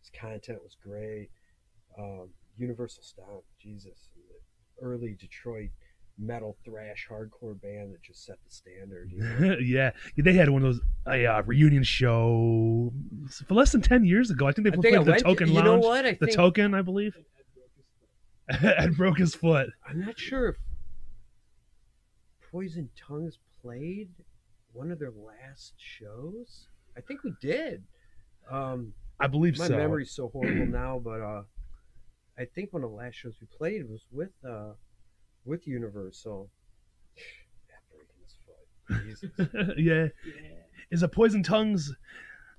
His 0.00 0.10
content 0.18 0.62
was 0.62 0.76
great. 0.82 1.28
Um, 1.98 2.30
Universal 2.56 3.02
Stomp, 3.02 3.44
Jesus, 3.60 4.08
early 4.80 5.16
Detroit 5.20 5.70
metal 6.20 6.56
thrash 6.64 7.08
hardcore 7.10 7.60
band 7.60 7.92
that 7.94 8.02
just 8.02 8.24
set 8.24 8.36
the 8.44 8.50
standard. 8.54 9.10
You 9.10 9.18
know? 9.22 9.56
yeah, 9.62 9.90
they 10.16 10.34
had 10.34 10.50
one 10.50 10.62
of 10.64 10.74
those 10.74 10.80
a 11.06 11.26
uh, 11.26 11.42
reunion 11.42 11.82
show 11.82 12.92
for 13.48 13.54
less 13.54 13.72
than 13.72 13.80
ten 13.82 14.04
years 14.04 14.30
ago. 14.30 14.46
I 14.46 14.52
think 14.52 14.66
they 14.66 14.72
I 14.72 14.76
played 14.76 14.92
think 14.94 15.04
the 15.04 15.10
went. 15.12 15.22
Token 15.22 15.48
you 15.48 15.54
Lounge. 15.54 15.66
know 15.66 15.78
what? 15.78 16.04
I 16.06 16.12
The 16.12 16.26
think 16.26 16.36
Token, 16.36 16.74
I 16.74 16.82
believe. 16.82 17.14
And 17.16 17.24
Ed 17.24 17.46
broke 17.56 17.58
his 17.76 18.64
foot. 18.64 18.76
and 18.78 18.96
broke 18.96 19.18
his 19.18 19.34
foot. 19.34 19.70
I'm 19.88 20.00
not 20.00 20.18
sure 20.18 20.48
if 20.48 20.56
Poison 22.50 22.90
Tongues 22.96 23.38
played 23.62 24.08
one 24.72 24.90
of 24.90 24.98
their 24.98 25.10
last 25.12 25.74
shows. 25.76 26.66
I 26.96 27.00
think 27.00 27.22
we 27.24 27.32
did. 27.40 27.84
Um, 28.50 28.92
I 29.20 29.26
believe 29.26 29.56
so. 29.56 29.64
my 29.64 29.68
so. 29.68 29.76
memory's 29.76 30.10
so 30.10 30.28
horrible 30.28 30.66
now, 30.66 31.00
but 31.02 31.20
uh, 31.20 31.42
I 32.38 32.44
think 32.54 32.72
one 32.72 32.82
of 32.82 32.90
the 32.90 32.96
last 32.96 33.14
shows 33.14 33.34
we 33.40 33.46
played 33.56 33.88
was 33.88 34.00
with 34.10 34.30
uh, 34.48 34.72
with 35.44 35.66
Universal. 35.66 36.50
That 37.68 37.82
breaking 37.90 38.20
his 38.22 38.36
foot. 38.46 39.56
Jesus. 39.56 39.74
yeah. 39.78 40.08
Yeah. 40.24 40.50
Is 40.90 41.02
a 41.02 41.08
Poison 41.08 41.42
Tongues 41.42 41.92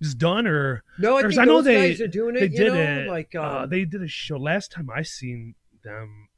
just 0.01 0.17
done 0.17 0.47
or 0.47 0.83
No, 0.99 1.17
I 1.17 1.21
Or, 1.23 1.29
think 1.29 1.41
I 1.41 1.45
know 1.45 1.61
they- 1.61 1.89
guys 1.89 2.01
are 2.01 2.07
doing 2.07 2.35
it. 2.35 2.39
they 2.39 2.45
you 2.47 2.57
did 2.57 2.73
know, 2.73 2.79
it? 2.79 3.07
like 3.07 3.35
uh, 3.35 3.59
um, 3.63 3.69
they 3.69 3.85
did 3.85 4.01
a 4.01 4.07
show 4.07 4.37
last 4.37 4.71
time 4.71 4.89
I 4.89 5.01
seen 5.03 5.55
them. 5.83 6.29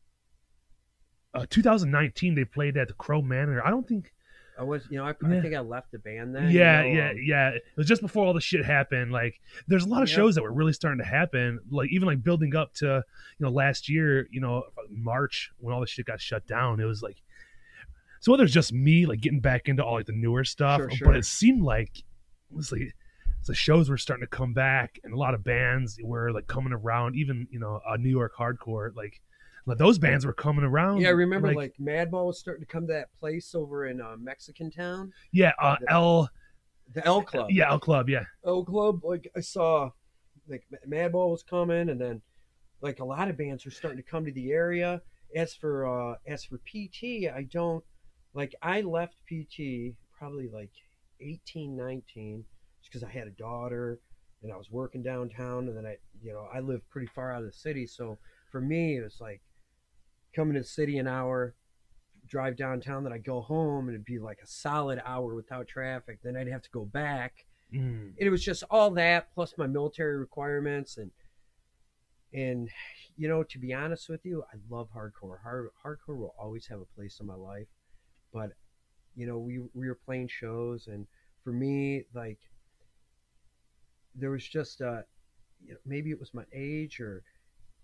uh, 1.33 1.45
2019 1.49 2.35
they 2.35 2.45
played 2.45 2.77
at 2.77 2.87
the 2.87 2.93
Crow 2.93 3.21
Manor. 3.21 3.65
I 3.65 3.69
don't 3.69 3.87
think. 3.87 4.13
I 4.59 4.63
was, 4.63 4.83
you 4.89 4.97
know, 4.97 5.05
I, 5.05 5.13
Yeah. 5.21 5.37
I 5.37 5.41
think 5.41 5.55
I 5.55 5.59
left 5.59 5.91
the 5.91 5.99
band 5.99 6.35
then. 6.35 6.49
you 6.49 6.59
yeah, 6.59 6.81
know, 6.81 6.87
yeah, 6.87 7.09
um, 7.09 7.17
yeah. 7.23 7.49
It 7.49 7.63
was 7.75 7.87
just 7.87 8.01
before 8.01 8.25
all 8.25 8.33
the 8.33 8.41
shit 8.41 8.63
happened. 8.63 9.11
Like, 9.11 9.39
there's 9.67 9.85
a 9.85 9.89
lot 9.89 10.03
of 10.03 10.09
Yeah. 10.09 10.15
shows 10.15 10.35
that 10.35 10.43
were 10.43 10.53
really 10.53 10.73
starting 10.73 10.99
to 10.99 11.09
happen. 11.09 11.59
Like, 11.71 11.89
even 11.91 12.07
like 12.07 12.23
building 12.23 12.55
up 12.55 12.73
to, 12.75 13.03
you 13.39 13.45
know, 13.45 13.49
last 13.51 13.89
year, 13.89 14.27
you 14.31 14.41
know, 14.41 14.63
March 14.91 15.51
when 15.59 15.73
all 15.73 15.81
the 15.81 15.87
shit 15.87 16.05
got 16.05 16.21
shut 16.21 16.45
down. 16.45 16.79
It 16.79 16.85
was 16.85 17.01
like, 17.01 17.17
so 18.19 18.31
whether 18.31 18.43
it's 18.43 18.53
just 18.53 18.71
me 18.71 19.05
like 19.05 19.21
getting 19.21 19.41
back 19.41 19.67
into 19.67 19.83
all 19.83 19.95
like 19.95 20.05
the 20.05 20.13
newer 20.13 20.43
stuff, 20.45 20.79
Sure, 20.93 21.07
but 21.07 21.15
it 21.17 21.25
seemed 21.25 21.61
like 21.63 21.99
it 21.99 22.55
was 22.55 22.71
like 22.71 22.95
the 23.45 23.53
shows 23.53 23.89
were 23.89 23.97
starting 23.97 24.23
to 24.25 24.29
come 24.29 24.53
back, 24.53 24.99
and 25.03 25.13
a 25.13 25.17
lot 25.17 25.33
of 25.33 25.43
bands 25.43 25.99
were 26.01 26.31
like 26.31 26.47
coming 26.47 26.71
around. 26.71 27.15
Even 27.17 27.47
you 27.51 27.59
know, 27.59 27.81
uh, 27.85 27.97
New 27.97 28.09
York 28.09 28.33
hardcore, 28.37 28.95
like, 28.95 29.19
like 29.65 29.77
those 29.77 29.97
bands 29.97 30.25
were 30.25 30.33
coming 30.33 30.65
around. 30.65 31.01
Yeah, 31.01 31.09
I 31.09 31.11
remember 31.11 31.53
like, 31.53 31.73
Madball 31.79 32.27
was 32.27 32.39
starting 32.39 32.65
to 32.65 32.71
come 32.71 32.87
to 32.87 32.93
that 32.93 33.07
place 33.19 33.55
over 33.55 33.87
in 33.87 34.01
uh, 34.01 34.15
Mexican 34.19 34.69
town, 34.69 35.11
yeah, 35.31 35.53
uh, 35.61 35.77
L, 35.87 36.29
the 36.93 37.05
El 37.05 37.21
Club. 37.21 37.49
yeah, 37.49 37.69
El 37.69 37.79
Club, 37.79 38.09
yeah. 38.09 38.25
El 38.45 38.65
Club. 38.65 39.03
Like 39.03 39.31
I 39.35 39.39
saw, 39.39 39.91
like 40.49 40.65
Madball 40.87 41.31
was 41.31 41.43
coming, 41.43 41.89
and 41.89 41.99
then 41.99 42.21
like 42.81 42.99
a 42.99 43.05
lot 43.05 43.29
of 43.29 43.37
bands 43.37 43.63
were 43.63 43.71
starting 43.71 44.01
to 44.01 44.09
come 44.09 44.25
to 44.25 44.31
the 44.31 44.51
area. 44.51 45.01
As 45.35 45.53
for 45.53 45.87
uh, 45.87 46.15
as 46.27 46.43
for 46.43 46.57
PT, 46.57 47.29
I 47.33 47.47
don't 47.49 47.83
like. 48.33 48.53
I 48.61 48.81
left 48.81 49.15
PT 49.31 49.95
probably 50.17 50.49
like 50.53 50.71
18, 51.21 51.75
19, 51.75 52.45
just 52.81 52.91
because 52.91 53.03
I 53.03 53.11
had 53.11 53.27
a 53.27 53.31
daughter 53.31 53.99
and 54.41 54.51
I 54.51 54.57
was 54.57 54.69
working 54.69 55.01
downtown, 55.01 55.69
and 55.69 55.77
then 55.77 55.85
I, 55.85 55.97
you 56.21 56.33
know, 56.33 56.47
I 56.53 56.59
live 56.59 56.81
pretty 56.89 57.07
far 57.07 57.31
out 57.31 57.41
of 57.41 57.45
the 57.45 57.57
city, 57.57 57.87
so 57.87 58.17
for 58.51 58.61
me 58.61 58.97
it 58.97 59.03
was 59.03 59.17
like 59.19 59.41
coming 60.35 60.53
to 60.55 60.61
the 60.61 60.65
city 60.67 60.97
an 60.97 61.07
hour, 61.07 61.55
drive 62.27 62.55
downtown, 62.55 63.03
then 63.03 63.13
I'd 63.13 63.23
go 63.23 63.41
home, 63.41 63.87
and 63.87 63.95
it'd 63.95 64.05
be 64.05 64.19
like 64.19 64.39
a 64.43 64.47
solid 64.47 65.01
hour 65.05 65.35
without 65.35 65.67
traffic. 65.67 66.19
Then 66.23 66.35
I'd 66.35 66.47
have 66.47 66.63
to 66.63 66.69
go 66.71 66.85
back 66.85 67.45
Mm. 67.73 68.09
and 68.09 68.19
it 68.19 68.29
was 68.29 68.43
just 68.43 68.63
all 68.69 68.91
that 68.91 69.33
plus 69.33 69.55
my 69.57 69.65
military 69.65 70.15
requirements 70.15 70.97
and 70.97 71.09
and 72.31 72.69
you 73.17 73.27
know 73.27 73.41
to 73.41 73.57
be 73.57 73.73
honest 73.73 74.09
with 74.09 74.23
you 74.25 74.43
i 74.53 74.57
love 74.69 74.89
hardcore 74.95 75.41
Hard, 75.41 75.69
hardcore 75.83 76.17
will 76.17 76.35
always 76.39 76.67
have 76.67 76.79
a 76.79 76.85
place 76.95 77.19
in 77.19 77.25
my 77.25 77.33
life 77.33 77.65
but 78.31 78.51
you 79.15 79.25
know 79.25 79.39
we, 79.39 79.59
we 79.73 79.87
were 79.87 79.97
playing 80.05 80.27
shows 80.27 80.85
and 80.85 81.07
for 81.43 81.51
me 81.51 82.03
like 82.13 82.37
there 84.13 84.29
was 84.29 84.47
just 84.47 84.81
uh 84.81 85.01
you 85.65 85.71
know, 85.73 85.79
maybe 85.85 86.11
it 86.11 86.19
was 86.19 86.33
my 86.33 86.43
age 86.53 86.99
or 86.99 87.23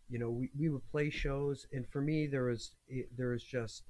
you 0.09 0.19
know 0.19 0.29
we, 0.29 0.49
we 0.57 0.69
would 0.69 0.85
play 0.91 1.09
shows 1.09 1.67
and 1.71 1.87
for 1.87 2.01
me 2.01 2.27
there 2.27 2.45
was 2.45 2.71
it, 2.87 3.07
there 3.17 3.29
was 3.29 3.43
just 3.43 3.83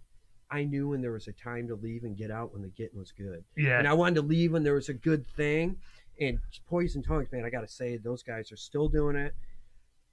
i 0.51 0.63
knew 0.63 0.89
when 0.89 1.01
there 1.01 1.11
was 1.11 1.27
a 1.27 1.31
time 1.33 1.67
to 1.67 1.75
leave 1.75 2.03
and 2.03 2.17
get 2.17 2.29
out 2.31 2.51
when 2.53 2.61
the 2.61 2.67
getting 2.69 2.99
was 2.99 3.11
good 3.11 3.43
Yeah, 3.55 3.79
and 3.79 3.87
I 3.87 3.93
wanted 3.93 4.15
to 4.15 4.21
leave 4.21 4.51
when 4.51 4.63
there 4.63 4.73
was 4.75 4.89
a 4.89 4.93
good 4.93 5.25
thing. 5.27 5.77
And 6.19 6.39
Poison 6.67 7.01
Tongues, 7.01 7.31
man, 7.31 7.45
I 7.45 7.49
got 7.49 7.61
to 7.61 7.67
say, 7.67 7.95
those 7.95 8.23
guys 8.23 8.51
are 8.51 8.57
still 8.57 8.89
doing 8.89 9.15
it. 9.15 9.33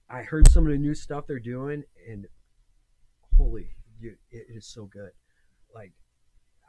I 0.08 0.22
heard 0.22 0.48
some 0.48 0.64
of 0.64 0.70
the 0.70 0.78
new 0.78 0.94
stuff 0.94 1.26
they're 1.26 1.40
doing, 1.40 1.82
and 2.08 2.26
holy, 3.36 3.70
it 4.00 4.16
is 4.30 4.66
so 4.66 4.84
good. 4.84 5.10
Like, 5.74 5.92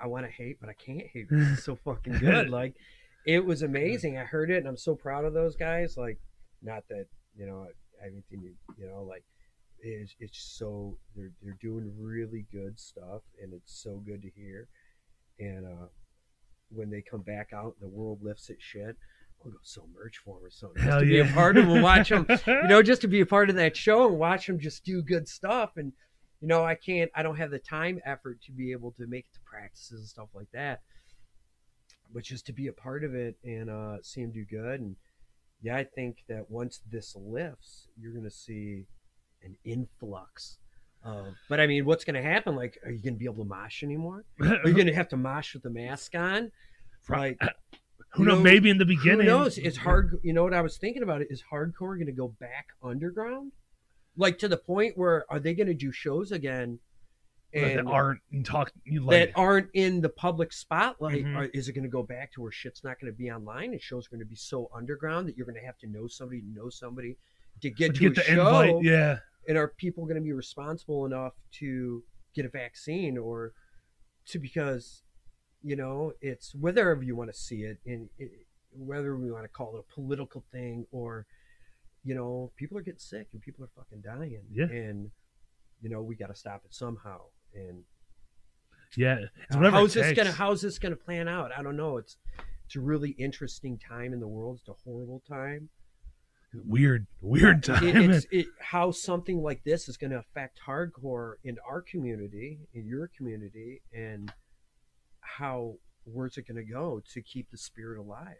I 0.02 0.08
want 0.08 0.26
to 0.26 0.32
hate, 0.32 0.60
but 0.60 0.70
I 0.70 0.74
can't 0.74 1.06
hate. 1.14 1.28
It's 1.30 1.64
so 1.64 1.76
fucking 1.76 2.14
good. 2.20 2.50
Like, 2.50 2.74
it 3.28 3.46
was 3.46 3.62
amazing. 3.62 4.18
I 4.18 4.24
heard 4.24 4.50
it, 4.50 4.58
and 4.58 4.68
I'm 4.68 4.78
so 4.78 4.96
proud 4.96 5.24
of 5.24 5.34
those 5.34 5.56
guys. 5.56 5.98
Like, 5.98 6.18
not 6.64 6.84
that 6.90 7.06
you 7.38 7.46
know 7.46 7.68
everything 8.06 8.42
you 8.42 8.54
you 8.78 8.88
know 8.88 9.04
like 9.04 9.24
it's 9.80 10.16
it's 10.20 10.40
so 10.58 10.98
they're 11.16 11.32
they're 11.42 11.58
doing 11.62 11.92
really 12.00 12.46
good 12.52 12.80
stuff, 12.80 13.22
and 13.42 13.54
it's 13.54 13.82
so 13.82 14.02
good 14.06 14.22
to 14.22 14.30
hear. 14.30 14.68
And 15.40 15.66
uh, 15.66 15.88
when 16.70 16.90
they 16.90 17.02
come 17.02 17.22
back 17.22 17.50
out 17.54 17.76
and 17.80 17.92
the 17.92 17.96
world 17.96 18.20
lifts 18.24 18.50
its 18.50 18.64
shit, 18.64 18.98
I'll 19.44 19.52
go 19.52 19.58
sell 19.62 19.88
merch 19.96 20.18
for 20.18 20.38
them 20.38 20.46
or 20.46 20.50
something. 20.50 20.78
Just 20.78 20.90
Hell 20.90 21.00
to 21.02 21.06
be 21.06 21.20
a 21.20 21.26
part 21.26 21.58
of 21.58 21.68
them, 21.68 21.82
watch 21.82 22.10
them, 22.10 22.26
you 22.48 22.68
know, 22.68 22.82
just 22.82 23.02
to 23.02 23.08
be 23.08 23.22
a 23.22 23.26
part 23.26 23.50
of 23.50 23.56
that 23.58 23.78
show 23.78 24.08
and 24.08 24.18
watch 24.18 24.48
them 24.48 24.60
just 24.60 24.84
do 24.84 25.02
good 25.02 25.28
stuff. 25.28 25.72
And 25.78 25.94
you 26.42 26.48
know, 26.48 26.64
I 26.64 26.76
can't, 26.76 27.12
I 27.16 27.24
don't 27.24 27.38
have 27.38 27.52
the 27.52 27.60
time 27.60 28.00
effort 28.06 28.42
to 28.44 28.52
be 28.52 28.72
able 28.72 28.92
to 28.94 29.08
make 29.08 29.26
it 29.26 29.34
to 29.34 29.40
practices 29.46 30.00
and 30.00 30.08
stuff 30.08 30.30
like 30.34 30.52
that. 30.54 30.82
But 32.14 32.24
just 32.24 32.46
to 32.48 32.54
be 32.54 32.68
a 32.68 32.74
part 32.74 33.04
of 33.04 33.16
it 33.16 33.36
and 33.44 33.70
uh, 33.70 33.98
see 34.02 34.22
them 34.22 34.32
do 34.32 34.46
good, 34.46 34.80
and 34.80 34.96
yeah, 35.62 35.76
I 35.76 35.84
think 35.84 36.18
that 36.30 36.50
once 36.50 36.82
this 36.92 37.16
lifts, 37.16 37.88
you're 38.00 38.14
gonna 38.14 38.30
see 38.32 38.86
an 39.44 39.56
influx. 39.64 40.58
Of, 41.04 41.28
but 41.48 41.60
I 41.60 41.68
mean, 41.68 41.86
what's 41.86 42.04
gonna 42.04 42.22
happen? 42.22 42.56
Like, 42.56 42.78
are 42.84 42.92
you 42.92 43.02
gonna 43.04 43.16
be 43.16 43.26
able 43.26 43.44
to 43.44 43.50
mosh 43.50 43.84
anymore? 43.84 44.26
Are 44.42 44.68
you 44.68 44.74
gonna 44.74 44.94
have 44.94 45.08
to 45.10 45.18
mosh 45.18 45.54
with 45.54 45.64
the 45.64 45.70
mask 45.70 46.16
on? 46.16 46.52
Like, 47.10 47.40
Who 48.14 48.26
knows? 48.26 48.38
know, 48.38 48.44
Maybe 48.44 48.70
in 48.70 48.78
the 48.78 48.86
beginning. 48.86 49.22
who 49.28 49.34
knows? 49.34 49.58
Is 49.58 49.78
hard. 49.78 50.18
You 50.24 50.34
know 50.34 50.44
what 50.44 50.54
I 50.54 50.62
was 50.62 50.78
thinking 50.78 51.04
about? 51.04 51.22
It 51.22 51.28
is 51.30 51.44
hardcore 51.52 51.96
going 51.96 52.06
to 52.08 52.12
go 52.12 52.30
back 52.40 52.68
underground, 52.84 53.52
like 54.16 54.40
to 54.40 54.48
the 54.48 54.58
point 54.58 54.98
where 54.98 55.26
are 55.30 55.40
they 55.40 55.54
going 55.54 55.68
to 55.68 55.74
do 55.74 55.92
shows 55.92 56.32
again? 56.32 56.80
That 57.62 57.86
aren't 57.88 58.20
talk 58.46 58.72
you 58.86 59.06
that 59.10 59.32
aren't 59.36 59.70
in 59.74 60.02
the 60.02 60.10
public 60.10 60.52
spotlight. 60.54 61.26
Mhm. 61.26 61.36
Or 61.36 61.44
is 61.46 61.68
it 61.68 61.74
going 61.74 61.84
to 61.84 61.90
go 61.90 62.04
back 62.04 62.32
to 62.34 62.42
where 62.42 62.52
shit's 62.52 62.84
not 62.84 63.00
going 63.00 63.12
to 63.12 63.18
be 63.18 63.32
online 63.32 63.72
and 63.74 63.82
shows 63.82 64.08
going 64.08 64.20
to 64.20 64.26
be 64.26 64.36
so 64.36 64.70
underground 64.74 65.28
that 65.28 65.38
you're 65.38 65.46
going 65.46 65.60
to 65.60 65.66
have 65.66 65.78
to 65.80 65.88
know 65.88 66.08
somebody 66.08 66.42
to 66.42 66.48
know 66.48 66.70
somebody 66.70 67.18
to 67.62 67.70
get 67.70 67.94
to 67.96 68.00
to, 68.00 68.10
get 68.10 68.12
a 68.12 68.16
the 68.16 68.36
show? 68.36 68.48
invite. 68.48 68.84
Yeah, 68.84 69.20
and 69.48 69.58
are 69.58 69.68
people 69.70 70.06
going 70.06 70.16
to 70.16 70.22
be 70.22 70.34
responsible 70.34 71.06
enough 71.06 71.34
to 71.60 72.04
get 72.34 72.46
a 72.46 72.50
vaccine 72.50 73.18
or 73.18 73.54
to 74.28 74.40
because 74.40 75.02
you 75.64 75.76
know 75.76 76.14
it's 76.22 76.54
whether 76.54 77.00
you 77.02 77.16
want 77.16 77.32
to 77.32 77.38
see 77.38 77.64
it 77.64 77.80
and 77.86 78.10
it, 78.20 78.32
whether 78.72 79.16
we 79.18 79.32
want 79.32 79.44
to 79.44 79.50
call 79.50 79.76
it 79.76 79.80
a 79.90 79.94
political 79.94 80.44
thing 80.52 80.86
or 80.92 81.26
you 82.04 82.14
know 82.14 82.52
people 82.58 82.78
are 82.78 82.82
getting 82.82 83.00
sick 83.00 83.28
and 83.34 83.42
people 83.42 83.64
are 83.66 83.70
fucking 83.76 84.02
dying 84.02 84.44
Yeah. 84.52 84.66
and 84.66 85.10
you 85.82 85.90
know 85.90 86.02
we 86.04 86.16
got 86.16 86.28
to 86.28 86.36
stop 86.36 86.62
it 86.64 86.74
somehow 86.76 87.22
and 87.54 87.84
yeah. 88.96 89.18
It's 89.50 89.56
how's 89.56 89.94
this 89.94 90.16
gonna 90.16 90.32
how's 90.32 90.62
this 90.62 90.80
gonna 90.80 90.96
plan 90.96 91.28
out 91.28 91.52
i 91.56 91.62
don't 91.62 91.78
know 91.78 91.98
it's 91.98 92.18
it's 92.66 92.76
a 92.76 92.80
really 92.80 93.12
interesting 93.12 93.78
time 93.78 94.14
in 94.14 94.20
the 94.20 94.28
world 94.28 94.60
it's 94.60 94.70
a 94.70 94.90
horrible 94.90 95.22
time 95.28 95.70
weird, 96.66 97.08
weird 97.22 97.64
time. 97.64 97.84
it, 97.84 97.96
it's 97.96 98.26
it, 98.32 98.48
how 98.60 98.92
something 98.92 99.42
like 99.42 99.64
this 99.64 99.88
is 99.88 99.98
going 99.98 100.12
to 100.12 100.18
affect 100.18 100.60
hardcore 100.66 101.34
in 101.44 101.58
our 101.68 101.82
community, 101.82 102.60
in 102.74 102.88
your 102.88 103.10
community, 103.16 103.82
and 103.94 104.32
how 105.22 105.76
where's 106.06 106.38
it 106.38 106.48
going 106.48 106.64
to 106.64 106.72
go 106.72 107.02
to 107.14 107.22
keep 107.22 107.52
the 107.52 107.58
spirit 107.58 108.00
alive? 108.00 108.36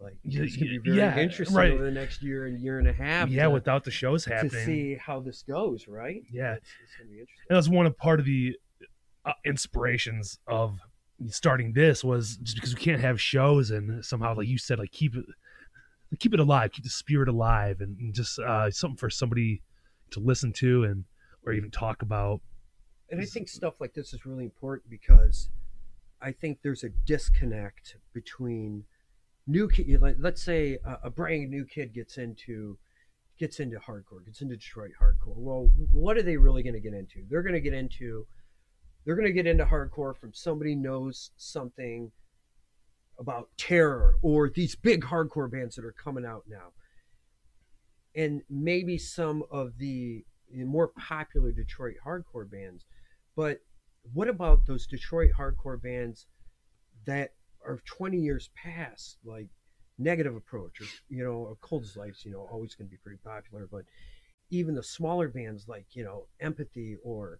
Like 0.00 0.16
Yeah, 0.24 0.42
it's 0.42 0.56
yeah, 0.56 0.64
be 0.64 0.78
very 0.78 0.96
yeah, 0.96 1.18
interesting 1.18 1.56
right. 1.56 1.72
over 1.72 1.84
the 1.84 1.90
next 1.90 2.22
year 2.22 2.46
and 2.46 2.60
year 2.60 2.78
and 2.78 2.88
a 2.88 2.92
half. 2.92 3.28
yeah, 3.28 3.44
to, 3.44 3.50
without 3.50 3.84
the 3.84 3.90
shows 3.90 4.24
happening, 4.24 4.50
to 4.50 4.64
see 4.64 4.96
how 4.96 5.20
this 5.20 5.42
goes, 5.42 5.86
right? 5.86 6.22
Yeah. 6.30 6.54
it's, 6.54 6.68
it's 6.82 6.96
going 6.96 7.08
to 7.08 7.12
be 7.14 7.20
interesting. 7.20 7.46
and 7.48 7.56
that's 7.56 7.68
one 7.68 7.86
of 7.86 7.96
part 7.96 8.18
of 8.18 8.26
the 8.26 8.56
uh, 9.24 9.32
inspirations 9.44 10.38
of 10.48 10.78
starting 11.28 11.72
this 11.72 12.02
was 12.02 12.36
just 12.38 12.56
because 12.56 12.74
we 12.74 12.80
can't 12.80 13.00
have 13.00 13.20
shows 13.20 13.70
and 13.70 14.04
somehow 14.04 14.34
like 14.34 14.48
you 14.48 14.58
said 14.58 14.78
like 14.80 14.90
keep 14.90 15.14
it 15.14 15.24
keep 16.18 16.34
it 16.34 16.40
alive 16.40 16.72
keep 16.72 16.82
the 16.82 16.90
spirit 16.90 17.28
alive 17.28 17.80
and, 17.80 17.96
and 18.00 18.12
just 18.12 18.40
uh 18.40 18.68
something 18.72 18.96
for 18.96 19.08
somebody 19.08 19.62
to 20.10 20.18
listen 20.18 20.52
to 20.52 20.82
and 20.82 21.04
or 21.46 21.52
even 21.52 21.70
talk 21.70 22.02
about 22.02 22.40
And 23.08 23.20
I 23.20 23.24
think 23.24 23.48
stuff 23.48 23.74
like 23.80 23.94
this 23.94 24.12
is 24.12 24.26
really 24.26 24.44
important 24.44 24.90
because 24.90 25.48
I 26.20 26.32
think 26.32 26.58
there's 26.62 26.82
a 26.82 26.88
disconnect 27.06 27.96
between 28.12 28.84
new 29.46 29.68
kid. 29.68 30.00
Let's 30.18 30.42
say 30.42 30.78
a, 30.84 30.98
a 31.04 31.10
brand 31.10 31.50
new 31.50 31.64
kid 31.64 31.94
gets 31.94 32.18
into 32.18 32.78
gets 33.38 33.60
into 33.60 33.78
hardcore, 33.78 34.24
gets 34.24 34.40
into 34.40 34.56
Detroit 34.56 34.92
hardcore. 35.00 35.36
Well, 35.36 35.70
what 35.90 36.16
are 36.16 36.22
they 36.22 36.36
really 36.36 36.62
going 36.62 36.74
to 36.74 36.80
get 36.80 36.94
into? 36.94 37.24
They're 37.28 37.42
going 37.42 37.54
to 37.54 37.60
get 37.60 37.74
into 37.74 38.26
they're 39.04 39.16
going 39.16 39.26
to 39.26 39.32
get 39.32 39.46
into 39.46 39.64
hardcore 39.64 40.16
from 40.16 40.32
somebody 40.32 40.74
knows 40.74 41.30
something 41.36 42.12
about 43.18 43.48
terror 43.56 44.16
or 44.22 44.48
these 44.48 44.74
big 44.74 45.04
hardcore 45.04 45.50
bands 45.50 45.76
that 45.76 45.84
are 45.84 45.92
coming 45.92 46.24
out 46.24 46.44
now 46.48 46.72
and 48.14 48.42
maybe 48.48 48.98
some 48.98 49.42
of 49.50 49.78
the 49.78 50.24
more 50.54 50.88
popular 50.88 51.50
Detroit 51.50 51.94
hardcore 52.04 52.50
bands. 52.50 52.84
But 53.36 53.58
what 54.12 54.28
about 54.28 54.66
those 54.66 54.86
Detroit 54.86 55.30
hardcore 55.38 55.80
bands 55.80 56.26
that 57.06 57.30
are 57.66 57.78
20 57.84 58.18
years 58.18 58.50
past, 58.54 59.18
like 59.24 59.48
Negative 59.98 60.34
Approach 60.34 60.80
or, 60.80 60.86
you 61.08 61.24
know, 61.24 61.32
or 61.32 61.56
Cold 61.60 61.86
Life's, 61.96 62.24
you 62.24 62.32
know, 62.32 62.48
always 62.50 62.74
going 62.74 62.88
to 62.88 62.90
be 62.90 62.96
pretty 62.98 63.18
popular. 63.24 63.68
But 63.70 63.84
even 64.50 64.74
the 64.74 64.82
smaller 64.82 65.28
bands 65.28 65.68
like, 65.68 65.86
you 65.92 66.04
know, 66.04 66.26
Empathy 66.40 66.96
or 67.02 67.38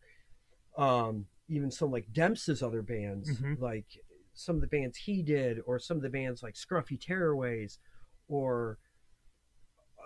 um, 0.77 1.27
even 1.49 1.71
some 1.71 1.91
like 1.91 2.13
Demps's 2.13 2.63
other 2.63 2.83
bands, 2.83 3.31
Mhm. 3.31 3.61
like 3.61 3.87
some 4.33 4.57
of 4.57 4.63
the 4.63 4.67
bands 4.67 4.97
he 4.97 5.23
did, 5.23 5.61
or 5.67 5.79
some 5.79 5.99
of 5.99 6.03
the 6.03 6.09
bands 6.09 6.43
like 6.43 6.55
Scruffy 6.55 6.99
Tearaways 6.99 7.79
or 8.29 8.79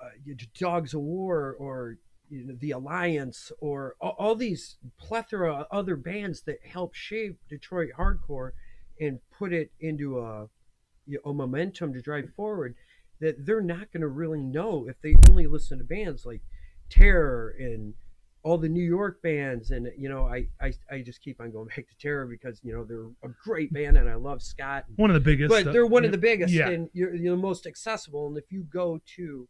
uh, 0.03 0.11
Dogs 0.59 0.95
of 0.95 1.01
War 1.01 1.55
or 1.59 1.99
you 2.29 2.45
know, 2.45 2.57
the 2.59 2.73
Alliance 2.73 3.53
or 3.61 3.95
all, 4.01 4.17
all 4.19 4.35
these 4.35 4.77
plethora 4.99 5.55
of 5.55 5.67
other 5.71 5.97
bands 5.97 6.43
that 6.43 6.59
helped 6.67 6.97
shape 6.97 7.39
Detroit 7.49 7.91
hardcore 7.97 8.51
and 9.01 9.19
put 9.39 9.53
it 9.53 9.71
into 9.81 10.19
a 10.21 10.49
you 11.07 11.21
know, 11.25 11.31
a 11.31 11.35
momentum 11.35 11.93
to 11.93 12.01
drive 12.01 12.29
forward 12.35 12.75
that 13.21 13.47
they're 13.47 13.61
not 13.63 13.91
going 13.93 14.01
to 14.03 14.09
really 14.09 14.43
know 14.43 14.87
if 14.89 15.01
they 15.01 15.15
only 15.31 15.47
listen 15.47 15.79
to 15.79 15.85
bands 15.85 16.27
like 16.27 16.43
Terror 16.91 17.55
and 17.59 17.95
all 18.43 18.59
the 18.59 18.69
New 18.69 18.83
York 18.85 19.21
bands 19.23 19.71
and 19.73 19.91
you 19.99 20.09
know 20.09 20.25
I, 20.27 20.47
I 20.61 20.73
I 20.91 21.01
just 21.03 21.21
keep 21.21 21.41
on 21.41 21.51
going 21.51 21.67
back 21.77 21.89
to 21.89 21.97
Terror 22.01 22.27
because 22.27 22.61
you 22.63 22.73
know 22.73 22.85
they're 22.85 23.07
a 23.29 23.35
great 23.43 23.73
band 23.73 23.97
and 23.97 24.09
I 24.09 24.15
love 24.15 24.41
Scott 24.43 24.85
One 24.97 25.11
of 25.11 25.15
the 25.15 25.21
biggest. 25.21 25.49
but 25.51 25.67
uh, 25.67 25.73
they're 25.73 25.87
one 25.87 26.05
of 26.05 26.13
the 26.13 26.19
biggest 26.19 26.53
Yeah. 26.53 26.69
and 26.69 26.89
you're, 26.93 27.15
you're 27.15 27.35
the 27.37 27.43
most 27.43 27.67
accessible 27.67 28.29
and 28.29 28.37
if 28.39 28.53
you 28.53 28.63
go 28.65 29.01
to 29.17 29.49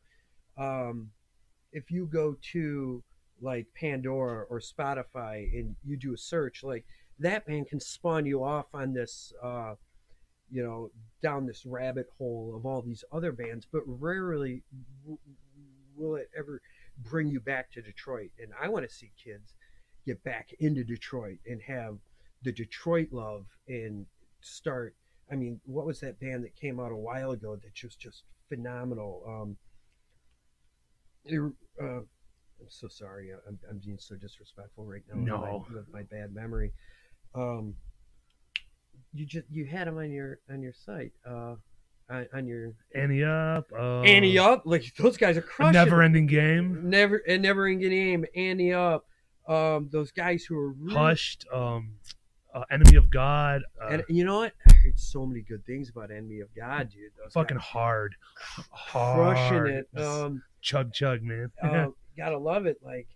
um 0.57 1.11
if 1.73 1.91
you 1.91 2.07
go 2.07 2.37
to 2.53 3.03
like 3.43 3.67
pandora 3.75 4.45
or 4.45 4.61
spotify 4.61 5.43
and 5.59 5.77
you 5.85 5.99
do 5.99 6.15
a 6.15 6.19
search 6.19 6.63
like 6.65 6.87
that 7.19 7.47
band 7.47 7.69
can 7.69 7.81
spawn 7.81 8.27
you 8.27 8.43
off 8.45 8.67
on 8.75 8.93
this 8.93 9.33
uh 9.43 9.75
you 10.51 10.62
know 10.62 10.91
down 11.23 11.47
this 11.47 11.64
rabbit 11.67 12.07
hole 12.19 12.55
of 12.57 12.64
all 12.67 12.83
these 12.83 13.05
other 13.12 13.33
bands 13.33 13.67
but 13.73 13.83
rarely 13.87 14.62
w- 15.03 15.19
will 15.97 16.17
it 16.17 16.29
ever 16.39 16.61
bring 16.99 17.27
you 17.29 17.41
back 17.41 17.71
to 17.71 17.81
detroit 17.83 18.31
and 18.41 18.53
i 18.61 18.69
want 18.69 18.87
to 18.89 18.95
see 18.95 19.11
kids 19.23 19.55
get 20.05 20.23
back 20.25 20.51
into 20.61 20.85
detroit 20.85 21.39
and 21.47 21.61
have 21.62 21.97
the 22.43 22.53
detroit 22.53 23.09
love 23.12 23.47
and 23.69 24.07
start 24.41 24.95
I 25.29 25.35
mean, 25.35 25.61
what 25.64 25.87
was 25.87 25.99
that 26.03 26.21
band 26.21 26.45
that 26.45 26.55
came 26.55 26.79
out 26.79 26.93
a 26.93 26.97
while 26.97 27.33
ago 27.33 27.57
that 27.57 27.83
was 27.83 27.97
just 27.97 28.23
phenomenal? 28.49 29.25
Um, 29.27 29.57
it- 31.25 31.53
uh, 31.83 31.99
I'm 32.61 32.69
so 32.69 32.87
sorry. 32.87 33.33
I'm, 33.49 33.59
I'm 33.69 33.79
being 33.85 33.99
so 33.99 34.14
disrespectful 34.14 34.85
right 34.85 35.03
now 35.12 35.17
with 35.19 35.27
No. 35.27 35.64
my, 35.69 35.75
with 35.79 35.93
my 35.93 36.03
bad 36.05 36.33
memory. 36.33 36.73
Um, 37.37 37.74
you 39.12 39.26
just 39.26 39.47
you 39.51 39.66
had 39.66 39.87
them 39.87 39.99
on 39.99 40.11
your 40.11 40.39
on 40.51 40.62
your 40.62 40.72
site, 40.72 41.12
uh, 41.28 41.55
on, 42.11 42.26
on 42.34 42.47
your 42.47 42.72
Annie 42.95 43.22
up. 43.24 43.66
Uh, 43.76 44.01
Annie 44.03 44.39
up. 44.39 44.62
Like 44.64 44.84
those 44.99 45.16
guys 45.16 45.37
are 45.37 45.41
A 45.41 45.43
crushing. 45.43 45.72
never 45.72 46.03
ending 46.03 46.26
game. 46.26 46.89
never 46.91 47.16
and 47.28 47.43
never 47.43 47.68
in 47.68 47.78
game. 47.78 48.24
Annie 48.34 48.72
up. 48.72 49.07
Um, 49.49 49.89
those 49.93 50.11
guys 50.11 50.45
who 50.45 50.57
are 50.59 50.70
really, 50.72 50.95
Hushed. 50.97 51.47
Um, 51.53 51.93
uh, 52.55 52.64
enemy 52.70 52.97
of 52.97 53.11
God. 53.11 53.62
Uh, 53.80 53.89
And 53.89 54.03
you 54.09 54.24
know 54.24 54.39
what? 54.39 54.55
I 54.68 54.72
heard 54.74 54.99
so 54.99 55.24
many 55.26 55.43
good 55.43 55.64
things 55.66 55.91
about 55.91 56.11
Enemy 56.11 56.41
of 56.41 56.49
God, 56.57 56.89
dude. 56.91 57.12
Those 57.22 57.32
fucking 57.34 57.59
guys 57.59 57.66
hard. 57.66 58.14
Hard. 58.70 59.37
crushing 59.37 59.66
it. 59.66 60.01
Um, 60.03 60.43
chug 60.62 60.93
chug, 60.93 61.22
man. 61.22 61.51
uh, 61.62 61.89
gotta 62.16 62.39
love 62.39 62.64
it. 62.66 62.78
Like, 62.82 63.09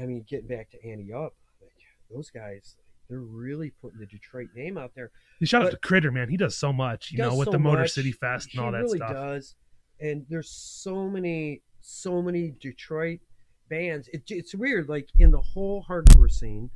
I 0.00 0.04
mean, 0.04 0.24
getting 0.28 0.46
back 0.46 0.70
to 0.72 0.84
Annie 0.88 1.10
Up, 1.12 1.34
like 1.62 1.72
those 2.14 2.30
guys, 2.30 2.76
they're 3.14 3.20
really 3.20 3.70
putting 3.80 4.00
the 4.00 4.06
Detroit 4.06 4.48
name 4.56 4.76
out 4.76 4.92
there. 4.96 5.10
You 5.38 5.46
shout 5.46 5.62
out 5.64 5.70
to 5.70 5.76
Critter, 5.76 6.10
man. 6.10 6.28
He 6.28 6.36
does 6.36 6.56
so 6.56 6.72
much, 6.72 7.12
you 7.12 7.18
know, 7.18 7.36
with 7.36 7.46
so 7.46 7.52
the 7.52 7.58
Motor 7.60 7.82
much. 7.82 7.92
City 7.92 8.10
Fest 8.10 8.46
and 8.46 8.52
he 8.54 8.58
all 8.58 8.72
that 8.72 8.82
really 8.82 8.98
stuff. 8.98 9.12
does. 9.12 9.54
And 10.00 10.26
there's 10.28 10.50
so 10.50 11.08
many, 11.08 11.62
so 11.80 12.20
many 12.20 12.54
Detroit 12.60 13.20
bands. 13.70 14.08
It, 14.12 14.24
it's 14.28 14.52
weird. 14.54 14.88
Like 14.88 15.08
in 15.18 15.30
the 15.30 15.40
whole 15.40 15.84
hardcore 15.88 16.30
scene 16.30 16.70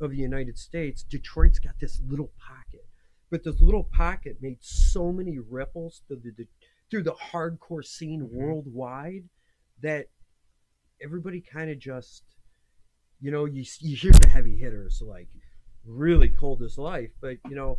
of 0.00 0.10
the 0.10 0.16
United 0.16 0.58
States, 0.58 1.04
Detroit's 1.04 1.60
got 1.60 1.74
this 1.80 2.00
little 2.08 2.32
pocket, 2.38 2.84
but 3.30 3.44
this 3.44 3.60
little 3.60 3.84
pocket 3.84 4.38
made 4.40 4.58
so 4.60 5.12
many 5.12 5.38
ripples 5.38 6.02
through 6.08 6.22
the 6.36 6.46
through 6.90 7.04
the 7.04 7.14
hardcore 7.14 7.84
scene 7.84 8.22
Mhm. 8.22 8.30
worldwide 8.32 9.28
that 9.80 10.06
everybody 11.00 11.40
kind 11.40 11.70
of 11.70 11.78
just, 11.78 12.24
you 13.20 13.30
know, 13.30 13.44
you 13.44 13.64
you 13.78 13.96
hear 13.96 14.12
the 14.12 14.28
heavy 14.28 14.56
hitters 14.56 15.00
like 15.00 15.28
really 15.86 16.28
cold 16.28 16.62
as 16.62 16.78
life, 16.78 17.10
but 17.20 17.36
you 17.48 17.54
know, 17.54 17.78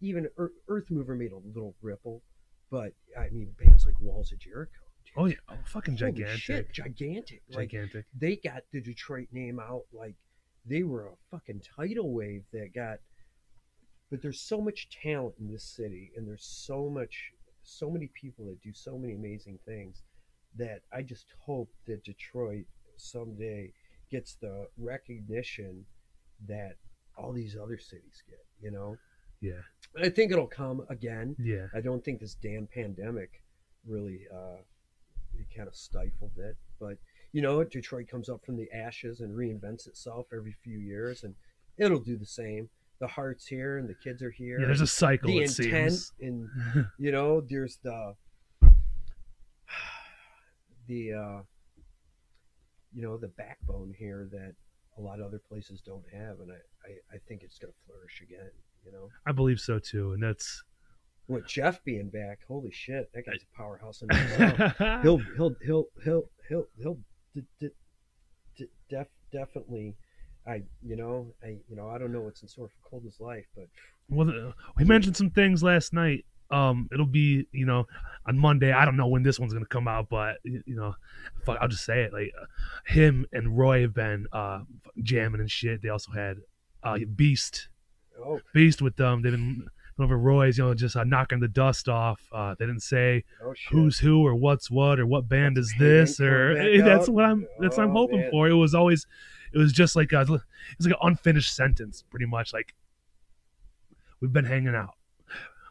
even 0.00 0.28
Earth, 0.36 0.90
Mover 0.90 1.14
made 1.14 1.32
a 1.32 1.36
little 1.36 1.74
ripple, 1.82 2.22
but 2.70 2.92
I 3.18 3.28
mean, 3.30 3.54
bands 3.58 3.86
like 3.86 4.00
Walls 4.00 4.32
of 4.32 4.38
Jericho. 4.38 4.72
dude, 5.04 5.14
Oh 5.16 5.26
yeah, 5.26 5.36
oh, 5.48 5.54
fucking 5.64 5.96
gigantic, 5.96 6.38
shit, 6.38 6.72
gigantic! 6.72 7.42
Like 7.50 7.70
gigantic. 7.70 8.06
they 8.16 8.36
got 8.36 8.62
the 8.72 8.80
Detroit 8.80 9.28
name 9.32 9.58
out 9.58 9.84
like 9.92 10.14
they 10.64 10.82
were 10.82 11.06
a 11.06 11.16
fucking 11.30 11.62
tidal 11.76 12.12
wave 12.12 12.44
that 12.52 12.74
got. 12.74 12.98
But 14.10 14.22
there's 14.22 14.40
so 14.40 14.60
much 14.60 14.88
talent 15.02 15.34
in 15.38 15.52
this 15.52 15.64
city, 15.64 16.12
and 16.16 16.26
there's 16.26 16.44
so 16.44 16.88
much, 16.88 17.30
so 17.62 17.90
many 17.90 18.10
people 18.18 18.46
that 18.46 18.62
do 18.62 18.72
so 18.72 18.96
many 18.96 19.12
amazing 19.14 19.58
things, 19.66 20.02
that 20.56 20.80
I 20.92 21.02
just 21.02 21.26
hope 21.38 21.68
that 21.86 22.04
Detroit 22.04 22.64
someday 22.96 23.72
gets 24.10 24.36
the 24.36 24.66
recognition 24.78 25.84
that 26.46 26.76
all 27.18 27.32
these 27.32 27.56
other 27.60 27.78
cities 27.78 28.22
get. 28.28 28.44
You 28.60 28.70
know, 28.70 28.96
Yeah, 29.40 29.60
I 30.00 30.08
think 30.08 30.32
it'll 30.32 30.46
come 30.46 30.84
again. 30.88 31.36
yeah. 31.38 31.66
I 31.74 31.80
don't 31.80 32.04
think 32.04 32.20
this 32.20 32.34
damn 32.34 32.66
pandemic 32.66 33.42
really 33.86 34.20
uh, 34.32 34.56
it 35.38 35.46
kind 35.56 35.68
of 35.68 35.74
stifled 35.74 36.32
it. 36.36 36.56
But 36.80 36.98
you 37.32 37.42
know, 37.42 37.62
Detroit 37.64 38.08
comes 38.08 38.28
up 38.28 38.44
from 38.44 38.56
the 38.56 38.68
ashes 38.72 39.20
and 39.20 39.36
reinvents 39.36 39.86
itself 39.86 40.26
every 40.32 40.54
few 40.64 40.78
years, 40.78 41.24
and 41.24 41.34
it'll 41.76 42.00
do 42.00 42.16
the 42.16 42.26
same. 42.26 42.68
The 43.00 43.06
heart's 43.06 43.46
here, 43.46 43.78
and 43.78 43.88
the 43.88 43.94
kids 43.94 44.22
are 44.22 44.30
here. 44.30 44.58
Yeah, 44.58 44.66
there's 44.66 44.80
a 44.80 44.86
cycle. 44.86 45.28
the 45.28 45.38
it 45.38 45.58
intent, 45.58 45.92
seems. 45.92 46.12
and 46.20 46.48
you 46.98 47.12
know, 47.12 47.40
there's 47.40 47.78
the 47.84 48.14
the 50.88 51.12
uh, 51.12 51.42
you 52.92 53.02
know 53.02 53.16
the 53.16 53.28
backbone 53.28 53.94
here 53.96 54.28
that 54.32 54.54
a 54.98 55.00
lot 55.02 55.20
of 55.20 55.26
other 55.26 55.40
places 55.48 55.80
don't 55.80 56.04
have, 56.12 56.40
and 56.40 56.50
I 56.52 56.56
I, 56.86 57.16
I 57.16 57.18
think 57.28 57.42
it's 57.42 57.58
going 57.58 57.72
to 57.72 57.78
flourish 57.86 58.20
again. 58.22 58.50
You 58.84 58.92
know. 58.92 59.10
I 59.26 59.32
believe 59.32 59.60
so 59.60 59.78
too, 59.78 60.12
and 60.12 60.22
that's 60.22 60.62
With 61.26 61.46
Jeff 61.46 61.82
being 61.84 62.08
back, 62.08 62.40
holy 62.46 62.70
shit, 62.70 63.10
that 63.14 63.26
guy's 63.26 63.42
a 63.42 63.56
powerhouse 63.56 64.02
in 64.02 64.08
himself. 64.08 64.72
he'll 65.02 65.18
he'll 65.36 65.54
he'll 65.64 65.86
he'll 66.04 66.30
he'll 66.48 66.66
he'll 66.80 66.98
d- 67.34 67.42
d- 67.60 67.68
d- 68.56 68.70
def, 68.88 69.08
definitely. 69.32 69.96
I 70.46 70.62
you 70.82 70.96
know 70.96 71.34
I 71.42 71.58
you 71.68 71.76
know 71.76 71.88
I 71.88 71.98
don't 71.98 72.12
know 72.12 72.22
what's 72.22 72.42
in 72.42 72.48
store 72.48 72.68
for 72.68 72.88
Cold 72.88 73.04
as 73.06 73.20
Life, 73.20 73.46
but 73.54 73.68
well, 74.08 74.54
we 74.76 74.84
mentioned 74.84 75.16
some 75.16 75.30
things 75.30 75.62
last 75.62 75.92
night. 75.92 76.24
Um, 76.50 76.88
it'll 76.92 77.06
be 77.06 77.46
you 77.52 77.66
know 77.66 77.86
on 78.26 78.38
Monday. 78.38 78.72
I 78.72 78.84
don't 78.84 78.96
know 78.96 79.08
when 79.08 79.22
this 79.22 79.38
one's 79.38 79.52
gonna 79.52 79.66
come 79.66 79.86
out, 79.88 80.08
but 80.08 80.36
you 80.44 80.62
know, 80.66 80.94
fuck, 81.44 81.58
I'll 81.60 81.68
just 81.68 81.84
say 81.84 82.02
it. 82.02 82.12
Like 82.12 82.32
uh, 82.40 82.46
him 82.86 83.26
and 83.32 83.56
Roy 83.58 83.82
have 83.82 83.94
been 83.94 84.26
uh 84.32 84.60
jamming 85.02 85.40
and 85.40 85.50
shit. 85.50 85.82
They 85.82 85.88
also 85.90 86.12
had 86.12 86.38
uh 86.82 86.98
Beast, 87.14 87.68
oh 88.24 88.40
Beast 88.54 88.80
with 88.82 88.96
them. 88.96 89.22
They've 89.22 89.32
been 89.32 89.66
over 90.00 90.16
Roy's, 90.16 90.56
you 90.58 90.64
know, 90.64 90.74
just 90.74 90.94
uh, 90.94 91.02
knocking 91.02 91.40
the 91.40 91.48
dust 91.48 91.88
off. 91.88 92.20
Uh, 92.30 92.54
they 92.56 92.66
didn't 92.66 92.82
say 92.84 93.24
oh 93.42 93.52
who's 93.70 93.98
who 93.98 94.24
or 94.24 94.34
what's 94.34 94.70
what 94.70 95.00
or 95.00 95.06
what 95.06 95.28
band 95.28 95.58
is 95.58 95.74
this 95.78 96.20
or 96.20 96.54
back 96.54 96.68
that's 96.84 97.08
what 97.08 97.24
I'm 97.24 97.46
that's 97.58 97.76
what 97.76 97.82
I'm 97.84 97.90
Oh, 97.90 98.00
hoping 98.02 98.20
man. 98.20 98.30
for. 98.30 98.48
It 98.48 98.54
was 98.54 98.74
always 98.76 99.06
it 99.52 99.58
was 99.58 99.72
just 99.72 99.96
like 99.96 100.12
a, 100.12 100.20
it 100.20 100.28
was 100.28 100.40
like 100.82 100.92
an 100.92 101.00
unfinished 101.02 101.52
sentence, 101.54 102.04
pretty 102.10 102.26
much. 102.26 102.52
Like 102.52 102.74
we've 104.20 104.32
been 104.32 104.44
hanging 104.44 104.74
out, 104.74 104.94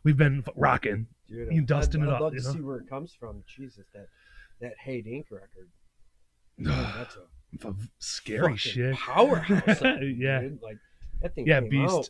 we've 0.07 0.17
been 0.17 0.41
rocking. 0.55 1.05
Dude, 1.27 1.51
you 1.51 1.61
dusting 1.61 2.01
I'd, 2.01 2.07
it 2.07 2.11
I'd 2.11 2.15
up, 2.15 2.21
love 2.21 2.31
to 2.35 2.41
know? 2.41 2.53
see 2.53 2.61
where 2.61 2.77
it 2.77 2.89
comes 2.89 3.13
from. 3.19 3.43
Jesus, 3.45 3.85
that 3.93 4.07
that 4.61 4.73
Hate 4.81 5.05
Inc. 5.05 5.25
record. 5.29 5.69
Man, 6.57 6.93
that's 6.97 7.17
a 7.65 7.73
Scary 7.99 8.55
shit. 8.55 8.95
powerhouse. 8.95 9.81
Yeah. 10.01 10.41
dude. 10.41 10.59
like 10.63 10.77
that 11.21 11.35
thing. 11.35 11.45
Yeah, 11.45 11.59
Beast. 11.59 11.93
out 11.93 12.09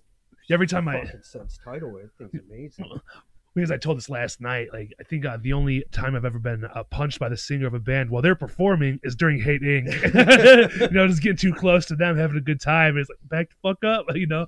Every 0.50 0.68
time 0.68 0.88
I 0.88 1.12
since 1.24 1.60
tidal 1.66 1.92
wave, 1.92 2.10
thing's 2.20 2.40
amazing. 2.50 2.86
because 3.56 3.72
I 3.72 3.78
told 3.78 3.98
this 3.98 4.10
last 4.10 4.40
night, 4.40 4.68
like 4.72 4.94
I 5.00 5.04
think 5.04 5.26
uh, 5.26 5.38
the 5.42 5.54
only 5.54 5.84
time 5.92 6.16
I've 6.16 6.24
ever 6.24 6.38
been 6.40 6.64
uh, 6.66 6.84
punched 6.84 7.20
by 7.20 7.30
the 7.30 7.36
singer 7.36 7.66
of 7.66 7.74
a 7.74 7.80
band 7.80 8.12
while 8.12 8.22
they're 8.22 8.36
performing 8.36 9.00
is 9.04 9.16
during 9.16 9.42
Hate 9.42 9.64
Inc. 9.64 10.80
you 10.80 10.90
know, 10.92 11.08
just 11.08 11.24
getting 11.24 11.38
too 11.38 11.54
close 11.56 11.88
to 11.88 11.96
them, 11.96 12.16
having 12.16 12.38
a 12.38 12.42
good 12.42 12.62
time. 12.62 12.96
It's 12.98 13.10
like 13.10 13.18
back 13.24 13.50
the 13.50 13.56
fuck 13.70 13.84
up, 13.84 14.06
you 14.16 14.28
know. 14.28 14.46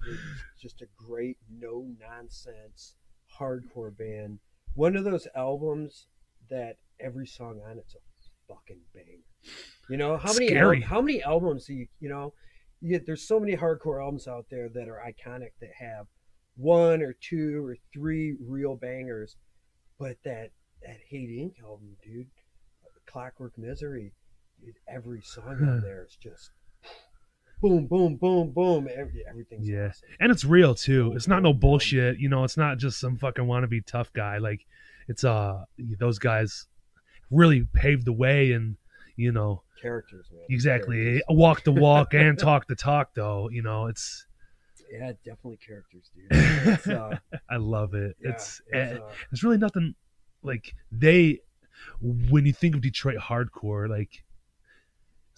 just 0.61 0.81
a 0.83 0.85
great 0.95 1.37
no 1.49 1.87
nonsense 1.99 2.95
hardcore 3.39 3.95
band. 3.95 4.39
One 4.75 4.95
of 4.95 5.03
those 5.03 5.27
albums 5.35 6.07
that 6.49 6.77
every 6.99 7.27
song 7.27 7.61
on 7.69 7.77
it's 7.77 7.95
a 7.95 8.53
fucking 8.53 8.81
banger. 8.93 9.23
You 9.89 9.97
know 9.97 10.17
how 10.17 10.33
many 10.33 10.55
al- 10.55 10.81
how 10.81 11.01
many 11.01 11.23
albums 11.23 11.65
do 11.65 11.73
you 11.73 11.87
you 11.99 12.09
know 12.09 12.33
you 12.81 12.91
get, 12.91 13.05
there's 13.05 13.27
so 13.27 13.39
many 13.39 13.55
hardcore 13.55 14.01
albums 14.01 14.27
out 14.27 14.45
there 14.49 14.69
that 14.69 14.87
are 14.87 15.01
iconic 15.05 15.51
that 15.59 15.71
have 15.79 16.07
one 16.55 17.01
or 17.01 17.13
two 17.13 17.65
or 17.65 17.77
three 17.93 18.35
real 18.45 18.75
bangers, 18.75 19.35
but 19.97 20.17
that 20.23 20.51
that 20.81 20.97
Hate 21.09 21.29
Inc. 21.29 21.63
album, 21.63 21.95
dude, 22.03 22.27
Clockwork 23.05 23.57
Misery, 23.57 24.13
dude, 24.61 24.75
every 24.87 25.21
song 25.21 25.57
on 25.67 25.81
there 25.81 26.05
is 26.05 26.17
just 26.21 26.51
boom, 27.61 27.87
boom, 27.87 28.15
boom, 28.15 28.51
boom. 28.51 28.87
Every, 28.93 29.23
everything's 29.27 29.67
Yeah. 29.67 29.87
awesome. 29.89 30.09
and 30.19 30.31
it's 30.31 30.45
real 30.45 30.75
too. 30.75 31.13
It's 31.15 31.27
not 31.27 31.43
no 31.43 31.53
bullshit. 31.53 32.19
You 32.19 32.29
know, 32.29 32.43
it's 32.43 32.57
not 32.57 32.77
just 32.77 32.99
some 32.99 33.17
fucking 33.17 33.45
wannabe 33.45 33.85
tough 33.85 34.11
guy. 34.13 34.37
Like 34.37 34.65
it's 35.07 35.23
uh 35.23 35.63
those 35.99 36.19
guys 36.19 36.67
really 37.31 37.67
paved 37.73 38.05
the 38.05 38.13
way, 38.13 38.51
and 38.53 38.77
you 39.15 39.31
know, 39.31 39.63
characters, 39.81 40.27
man. 40.31 40.41
exactly 40.49 41.03
Characters. 41.03 41.23
walk 41.29 41.63
the 41.63 41.71
walk 41.71 42.13
and 42.13 42.37
talk 42.47 42.67
the 42.67 42.75
talk 42.75 43.13
though 43.15 43.49
you 43.49 43.61
know 43.61 43.87
it's 43.87 44.25
Yeah, 44.91 45.11
definitely 45.25 45.57
characters, 45.65 46.09
dude. 46.15 46.27
It's, 46.31 46.87
uh, 46.87 47.17
i 47.49 47.57
love 47.57 47.93
it 47.93 48.15
yeah, 48.21 48.29
it's 48.31 48.61
it's, 48.67 48.91
eh, 48.93 48.95
uh, 48.97 49.11
there's 49.29 49.43
really 49.43 49.57
nothing 49.57 49.95
like 50.43 50.73
they 50.91 51.39
when 52.01 52.45
you 52.45 52.53
think 52.53 52.75
of 52.75 52.81
detroit 52.81 53.17
hardcore 53.17 53.87
like 53.89 54.23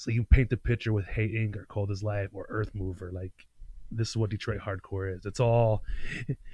so 0.02 0.10
you 0.10 0.23
paint 0.23 0.49
the 0.49 0.57
picture 0.57 0.91
with 0.94 1.06
hate 1.06 1.32
Inc. 1.34 1.56
or 1.56 1.65
cold 1.69 1.91
as 1.91 2.02
life 2.02 2.30
or 2.34 2.48
earth 2.49 2.72
mover 2.73 3.11
like 3.11 3.32
this 3.91 4.10
is 4.10 4.18
what 4.18 4.32
detroit 4.32 4.60
hardcore 4.60 5.15
is 5.15 5.26
it's 5.26 5.40
all 5.40 5.84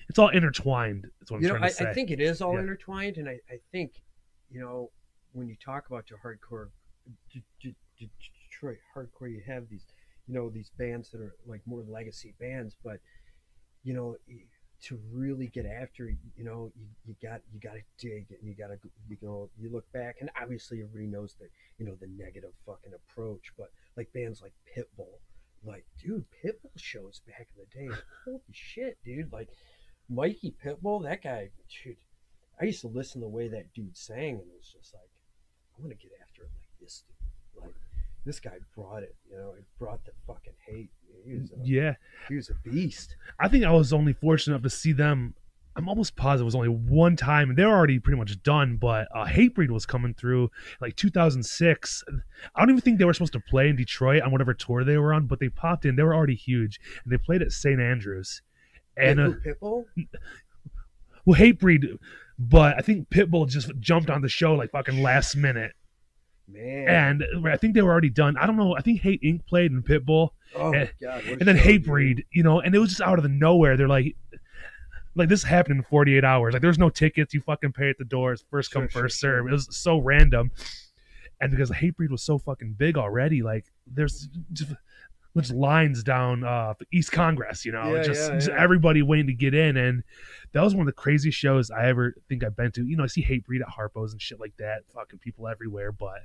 it's 0.10 0.20
all 0.20 0.28
intertwined 0.30 1.08
that's 1.20 1.32
what 1.32 1.38
i'm 1.38 1.44
know, 1.44 1.50
trying 1.52 1.64
I, 1.64 1.68
to 1.70 1.74
say 1.74 1.90
I 1.90 1.94
think 1.94 2.12
it 2.12 2.20
is 2.20 2.42
all 2.42 2.56
Yeah. 2.56 2.62
intertwined, 2.62 3.18
and 3.18 3.30
I, 3.30 3.40
I 3.50 3.60
think, 3.72 4.02
you 4.50 4.60
know, 4.60 4.92
when 5.34 5.48
you 5.48 5.56
talk 5.64 5.88
about 5.88 6.10
your 6.10 6.20
hardcore, 6.20 6.70
D- 7.32 7.44
D- 7.62 7.76
D- 7.98 8.10
Detroit 8.50 8.78
hardcore, 8.96 9.32
you 9.32 9.42
have 9.48 9.70
these, 9.70 9.86
you 10.28 10.34
know, 10.34 10.50
these 10.50 10.72
bands 10.78 11.10
that 11.12 11.22
are 11.22 11.36
like 11.46 11.62
more 11.66 11.84
legacy 11.88 12.34
bands, 12.40 12.76
but 12.84 13.00
you 13.84 13.94
know, 13.94 14.18
to 14.84 15.00
really 15.12 15.48
get 15.48 15.66
after, 15.66 16.08
it, 16.08 16.18
you 16.36 16.44
know, 16.44 16.72
you, 16.76 16.86
you 17.06 17.16
got 17.22 17.42
you 17.54 17.60
got 17.60 17.74
to 17.74 17.82
dig 17.98 18.28
and 18.30 18.48
you 18.48 18.54
got 18.54 18.68
to 18.68 18.78
you 19.10 19.18
know 19.22 19.50
you 19.60 19.70
look 19.70 19.92
back, 19.92 20.18
and 20.22 20.30
obviously 20.40 20.82
everybody 20.82 21.08
knows 21.08 21.36
that 21.40 21.50
you 21.78 21.86
know 21.86 21.96
the 22.00 22.08
negative 22.08 22.52
fucking 22.66 22.94
approach, 22.94 23.52
but 23.58 23.72
like 23.96 24.12
bands 24.14 24.42
like 24.42 24.54
Pitbull, 24.76 25.20
like 25.66 25.86
dude, 26.04 26.26
Pitbull 26.44 26.72
shows 26.78 27.22
back 27.28 27.48
in 27.56 27.64
the 27.64 27.88
day, 27.90 27.96
holy 28.26 28.42
shit, 28.52 28.98
dude, 29.04 29.32
like. 29.32 29.50
Mikey 30.10 30.56
Pitbull, 30.64 31.04
that 31.04 31.22
guy, 31.22 31.50
dude. 31.84 31.98
I 32.62 32.66
used 32.66 32.82
to 32.82 32.88
listen 32.88 33.22
to 33.22 33.26
the 33.26 33.30
way 33.30 33.50
that 33.50 33.74
dude 33.74 33.98
sang, 33.98 34.40
and 34.40 34.48
it 34.50 34.56
was 34.58 34.74
just 34.74 34.94
like, 34.94 35.10
I'm 35.76 35.84
gonna 35.84 35.96
get 35.96 36.12
after 36.24 36.44
it 36.44 36.50
like 36.56 36.80
this 36.80 37.04
dude. 37.08 37.64
Like 37.64 37.76
this 38.28 38.40
guy 38.40 38.58
brought 38.76 39.04
it, 39.04 39.16
you 39.30 39.38
know. 39.38 39.54
He 39.58 39.64
brought 39.80 40.04
the 40.06 40.12
fucking 40.28 40.54
hate. 40.68 40.90
He 41.26 41.34
was 41.34 41.52
a, 41.52 41.56
yeah 41.64 41.94
he 42.30 42.36
was 42.36 42.50
a 42.50 42.70
beast. 42.70 43.16
I 43.40 43.48
think 43.48 43.66
I 43.66 43.72
was 43.72 43.92
only 43.92 44.14
fortunate 44.14 44.56
enough 44.56 44.64
to 44.64 44.70
see 44.70 44.92
them. 44.92 45.34
I'm 45.76 45.88
almost 45.88 46.16
positive 46.16 46.42
it 46.42 46.46
was 46.46 46.56
only 46.56 46.70
one 46.70 47.16
time, 47.16 47.50
and 47.50 47.58
They're 47.58 47.70
already 47.70 48.00
pretty 48.00 48.18
much 48.18 48.42
done. 48.42 48.78
But 48.78 49.08
uh, 49.16 49.26
Hatebreed 49.26 49.70
was 49.70 49.86
coming 49.86 50.16
through 50.16 50.50
like 50.82 50.96
2006. 50.96 52.04
I 52.56 52.60
don't 52.60 52.70
even 52.72 52.82
think 52.82 52.98
they 52.98 53.06
were 53.06 53.14
supposed 53.14 53.34
to 53.34 53.40
play 53.40 53.70
in 53.70 53.76
Detroit 53.76 54.24
on 54.24 54.32
whatever 54.32 54.54
tour 54.56 54.84
they 54.84 54.98
were 54.98 55.14
on, 55.14 55.28
but 55.28 55.40
they 55.40 55.50
popped 55.50 55.86
in. 55.86 55.96
They 55.96 56.04
were 56.04 56.16
already 56.16 56.36
huge, 56.36 56.80
and 57.04 57.14
they 57.14 57.18
played 57.18 57.42
at 57.42 57.52
St. 57.52 57.80
Andrews. 57.80 58.42
And 58.96 59.20
uh, 59.20 59.30
Pitbull, 59.46 59.86
well, 61.26 61.40
Hatebreed, 61.40 62.00
but 62.40 62.76
I 62.78 62.82
think 62.82 63.10
Pitbull 63.10 63.48
just 63.48 63.72
jumped 63.80 64.10
on 64.10 64.22
the 64.22 64.30
show 64.30 64.56
like 64.56 64.72
fucking 64.72 65.04
last 65.04 65.36
minute, 65.36 65.74
man. 66.48 66.88
and 67.24 67.48
I 67.48 67.58
think 67.58 67.74
they 67.74 67.82
were 67.82 67.92
already 67.92 68.10
done. 68.10 68.38
I 68.38 68.46
don't 68.48 68.56
know. 68.58 68.76
I 68.76 68.82
think 68.82 69.02
Hate 69.02 69.22
Inc. 69.22 69.46
played 69.46 69.72
in 69.72 69.84
Pitbull, 69.84 70.30
oh 70.56 70.74
and- 70.74 70.92
god. 71.02 71.24
and 71.26 71.42
then 71.42 71.58
show, 71.58 71.64
dude. 71.64 71.84
Hatebreed, 71.86 72.26
you 72.32 72.44
know, 72.44 72.60
and 72.62 72.74
it 72.74 72.80
was 72.80 72.90
just 72.90 73.02
out 73.02 73.20
of 73.20 73.24
the 73.24 73.30
nowhere. 73.30 73.78
They're 73.78 73.88
like, 73.88 74.16
like 75.16 75.30
this 75.30 75.44
happened 75.44 75.78
in 75.78 75.84
48 75.84 76.24
hours. 76.24 76.54
Like 76.54 76.62
there's 76.62 76.78
no 76.80 76.90
tickets. 76.90 77.34
You 77.34 77.42
fucking 77.42 77.74
pay 77.74 77.90
at 77.90 77.98
the 77.98 78.06
doors. 78.06 78.46
First 78.50 78.72
come, 78.72 78.84
Sure, 78.84 78.90
sure, 78.90 79.02
first 79.04 79.20
sure. 79.20 79.38
serve. 79.40 79.48
It 79.48 79.52
was 79.52 79.68
so 79.76 79.98
random, 79.98 80.52
and 81.42 81.52
because 81.52 81.70
Hatebreed 81.72 82.10
was 82.10 82.22
so 82.24 82.38
fucking 82.38 82.74
big 82.78 82.98
already, 82.98 83.42
like 83.42 83.66
there's 83.86 84.28
just, 84.54 84.74
just 85.42 85.54
lines 85.54 86.04
down 86.04 86.44
uh, 86.44 86.74
East 86.92 87.12
Congress. 87.12 87.66
You 87.66 87.72
know, 87.72 87.96
Yeah, 87.96 88.04
just, 88.04 88.30
yeah, 88.30 88.36
just 88.36 88.50
yeah. 88.50 88.62
everybody 88.62 89.02
waiting 89.02 89.28
to 89.28 89.34
get 89.34 89.54
in, 89.54 89.78
and 89.78 90.04
that 90.54 90.64
was 90.64 90.74
one 90.76 90.88
of 90.88 90.94
the 90.94 91.02
craziest 91.02 91.38
shows 91.38 91.72
I 91.72 91.88
ever 91.88 92.16
think 92.30 92.44
I've 92.44 92.56
been 92.56 92.72
to. 92.74 92.86
You 92.86 92.98
know, 92.98 93.04
I 93.04 93.08
see 93.08 93.22
hate 93.22 93.46
breed 93.46 93.62
at 93.62 93.68
Harpo's 93.68 94.12
and 94.12 94.22
shit 94.22 94.40
like 94.40 94.54
that. 94.58 94.82
Fucking 94.94 95.20
people 95.20 95.48
everywhere, 95.48 95.92
but. 95.92 96.20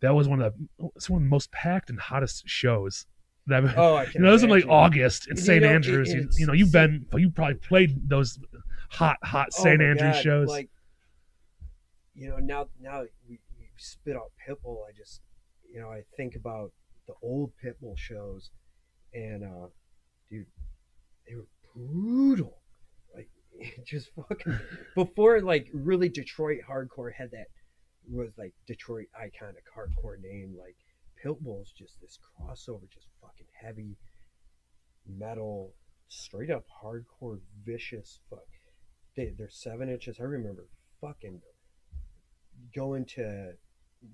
That 0.00 0.14
was 0.14 0.28
one 0.28 0.40
of 0.40 0.54
the 0.78 0.90
it's 0.94 1.10
one 1.10 1.22
of 1.22 1.26
the 1.26 1.28
most 1.28 1.50
packed 1.50 1.90
and 1.90 1.98
hottest 1.98 2.44
shows 2.46 3.06
that 3.48 3.64
I've, 3.64 3.76
Oh, 3.76 3.96
I 3.96 4.04
can 4.06 4.20
you 4.20 4.26
know, 4.26 4.30
this 4.30 4.38
is 4.38 4.44
in 4.44 4.50
like. 4.50 4.66
August 4.68 5.26
in 5.28 5.36
You 5.36 5.42
St. 5.42 5.62
know, 5.62 5.68
Andrews. 5.70 6.12
you, 6.12 6.28
you 6.38 6.46
know, 6.46 6.52
you've 6.52 6.70
been, 6.70 7.04
you 7.16 7.30
probably 7.30 7.56
played 7.56 8.08
those 8.08 8.38
hot, 8.90 9.16
hot 9.24 9.48
Oh 9.58 9.64
St. 9.64 9.82
Andrews 9.82 10.14
God, 10.14 10.22
shows. 10.22 10.48
Like, 10.48 10.68
you 12.14 12.28
know, 12.28 12.36
now 12.36 12.68
now 12.80 13.02
we, 13.28 13.40
we 13.58 13.66
spit 13.76 14.14
out 14.14 14.30
Pitbull. 14.46 14.78
I 14.88 14.92
just, 14.96 15.20
you 15.72 15.80
know, 15.80 15.88
I 15.88 16.02
think 16.16 16.36
about 16.36 16.70
the 17.08 17.14
old 17.22 17.50
Pitbull 17.64 17.96
shows, 17.96 18.50
and 19.12 19.42
uh, 19.42 19.66
dude, 20.30 20.46
they 21.26 21.34
were 21.34 21.48
brutal. 21.74 22.58
Like, 23.14 23.30
just 23.86 24.10
fucking 24.14 24.60
before, 24.94 25.40
like, 25.40 25.68
really 25.72 26.08
Detroit 26.08 26.60
hardcore 26.68 27.12
had 27.12 27.32
that 27.32 27.46
was 28.08 28.30
like 28.38 28.54
Detroit 28.66 29.06
iconic 29.20 29.66
hardcore 29.76 30.20
name. 30.22 30.54
Like, 30.56 30.76
Pitbull's 31.24 31.72
just 31.72 32.00
this 32.00 32.18
crossover, 32.18 32.88
just 32.92 33.08
fucking 33.20 33.46
heavy 33.60 33.96
metal, 35.08 35.72
straight 36.08 36.50
up 36.50 36.64
hardcore, 36.84 37.40
vicious 37.64 38.20
fuck. 38.30 38.40
They, 39.16 39.32
they're 39.36 39.50
seven 39.50 39.88
inches. 39.88 40.18
I 40.20 40.24
remember 40.24 40.66
fucking 41.00 41.40
going 42.74 43.04
to 43.06 43.52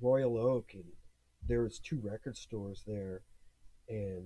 Royal 0.00 0.38
Oak 0.38 0.70
and 0.74 0.84
there 1.48 1.62
was 1.62 1.78
two 1.78 2.00
record 2.02 2.36
stores 2.36 2.82
there 2.86 3.22
and 3.88 4.24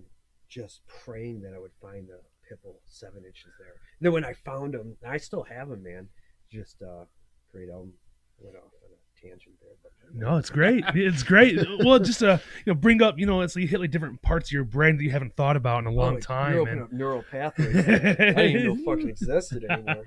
just 0.48 0.80
praying 0.86 1.40
that 1.42 1.52
I 1.54 1.58
would 1.58 1.72
find 1.82 2.08
the 2.08 2.20
Pitbull 2.48 2.76
seven 2.86 3.24
inches 3.24 3.52
there. 3.58 3.68
And 3.98 4.06
then 4.06 4.12
when 4.12 4.24
I 4.24 4.32
found 4.32 4.74
them, 4.74 4.96
I 5.06 5.16
still 5.18 5.42
have 5.44 5.68
them, 5.68 5.82
man. 5.82 6.08
Just 6.50 6.80
uh, 6.82 7.04
great 7.52 7.68
album. 7.68 7.92
Went 8.40 8.56
off 8.56 8.70
on 8.84 8.90
a 8.92 9.20
tangent 9.20 9.56
there, 9.60 9.72
but 9.82 9.90
no, 10.14 10.36
it's 10.36 10.48
great. 10.48 10.84
It's 10.94 11.24
great. 11.24 11.58
well, 11.84 11.98
just 11.98 12.20
to 12.20 12.40
you 12.64 12.72
know, 12.72 12.74
bring 12.78 13.02
up, 13.02 13.18
you 13.18 13.26
know, 13.26 13.40
it's 13.40 13.56
like 13.56 13.62
you 13.62 13.68
hit 13.68 13.80
like 13.80 13.90
different 13.90 14.22
parts 14.22 14.48
of 14.48 14.52
your 14.52 14.62
brain 14.64 14.96
that 14.96 15.02
you 15.02 15.10
haven't 15.10 15.34
thought 15.34 15.56
about 15.56 15.80
in 15.80 15.86
a 15.86 15.90
long 15.90 16.16
Oh, 16.16 16.20
time. 16.20 16.54
You 16.54 16.60
open 16.60 16.72
and- 16.74 16.82
up 16.84 16.92
neural 16.92 17.24
pathways. 17.28 17.76
I 17.76 17.82
didn't 17.82 18.38
even 18.38 18.64
know 18.64 18.84
fucking 18.94 19.08
existed 19.10 19.64
anymore. 19.68 20.04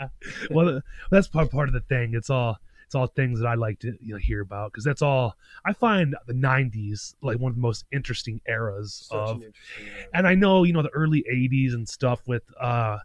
well, 0.50 0.82
that's 1.12 1.28
part 1.28 1.52
part 1.52 1.68
of 1.68 1.74
the 1.74 1.82
thing. 1.82 2.14
It's 2.16 2.30
all 2.30 2.58
it's 2.92 2.96
all 2.98 3.08
things 3.08 3.40
that 3.40 3.48
I 3.48 3.54
like 3.54 3.80
to 3.80 3.98
you 4.02 4.16
know 4.16 4.18
hear 4.18 4.42
about 4.42 4.74
because 4.74 4.84
that's 4.84 5.02
all 5.02 5.38
I 5.64 5.72
find 5.72 6.14
the 6.28 6.34
'90s 6.34 7.16
like 7.22 7.40
one 7.40 7.52
of 7.52 7.56
the 7.56 7.62
most 7.62 7.86
interesting 7.94 8.42
eras 8.50 9.08
Such 9.10 9.18
of 9.18 9.38
an 9.38 9.44
interesting. 9.44 9.88
uh, 9.88 10.08
and 10.14 10.28
I 10.28 10.36
know 10.36 10.66
you 10.66 10.74
know 10.74 10.82
the 10.82 10.90
early 10.90 11.24
'80s 11.34 11.74
and 11.74 11.88
stuff 11.88 12.28
with 12.28 12.44
uh, 12.60 12.98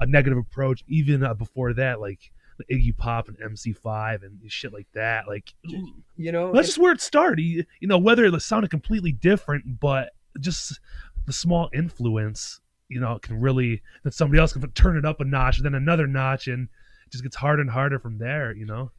a 0.00 0.06
negative 0.06 0.38
approach. 0.38 0.82
Even 0.88 1.22
uh, 1.22 1.34
before 1.34 1.72
that, 1.74 2.00
like 2.00 2.32
Iggy 2.68 2.96
Pop 2.96 3.28
and 3.28 3.38
MC5 3.38 4.24
and 4.24 4.40
shit 4.50 4.72
like 4.72 4.88
that. 4.94 5.28
Like 5.28 5.54
you 6.16 6.32
know, 6.32 6.50
that's 6.52 6.66
just 6.66 6.78
where 6.78 6.90
it 6.90 7.00
started. 7.00 7.40
You, 7.40 7.64
you 7.78 7.86
know, 7.86 7.98
whether 7.98 8.24
it 8.24 8.42
sounded 8.42 8.72
completely 8.72 9.12
different, 9.12 9.78
but 9.78 10.10
just 10.40 10.80
the 11.26 11.32
small 11.32 11.70
influence, 11.72 12.60
you 12.88 12.98
know, 12.98 13.20
can 13.22 13.40
really 13.40 13.82
that 14.02 14.14
somebody 14.14 14.40
else 14.40 14.52
can 14.52 14.68
turn 14.72 14.96
it 14.96 15.04
up 15.04 15.20
a 15.20 15.24
notch, 15.24 15.58
and 15.58 15.64
then 15.64 15.76
another 15.76 16.08
notch, 16.08 16.48
and 16.48 16.68
it 17.06 17.12
just 17.12 17.22
gets 17.22 17.36
harder 17.36 17.62
and 17.62 17.70
harder 17.70 18.00
from 18.00 18.18
there. 18.18 18.52
You 18.52 18.66
know. 18.66 18.90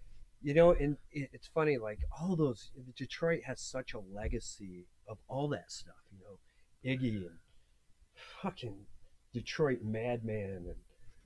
You 0.42 0.54
know, 0.54 0.72
and 0.72 0.98
it, 1.12 1.30
it's 1.34 1.48
funny, 1.48 1.78
like 1.78 2.00
all 2.20 2.36
those 2.36 2.72
Detroit 2.96 3.42
has 3.46 3.60
such 3.60 3.94
a 3.94 4.00
legacy 4.00 4.86
of 5.08 5.18
all 5.28 5.48
that 5.50 5.72
stuff, 5.72 5.96
you 6.12 6.20
know, 6.24 6.40
Iggy 6.90 7.18
and 7.28 7.38
fucking 8.42 8.76
Detroit 9.34 9.80
Madman 9.84 10.66
and 10.68 10.76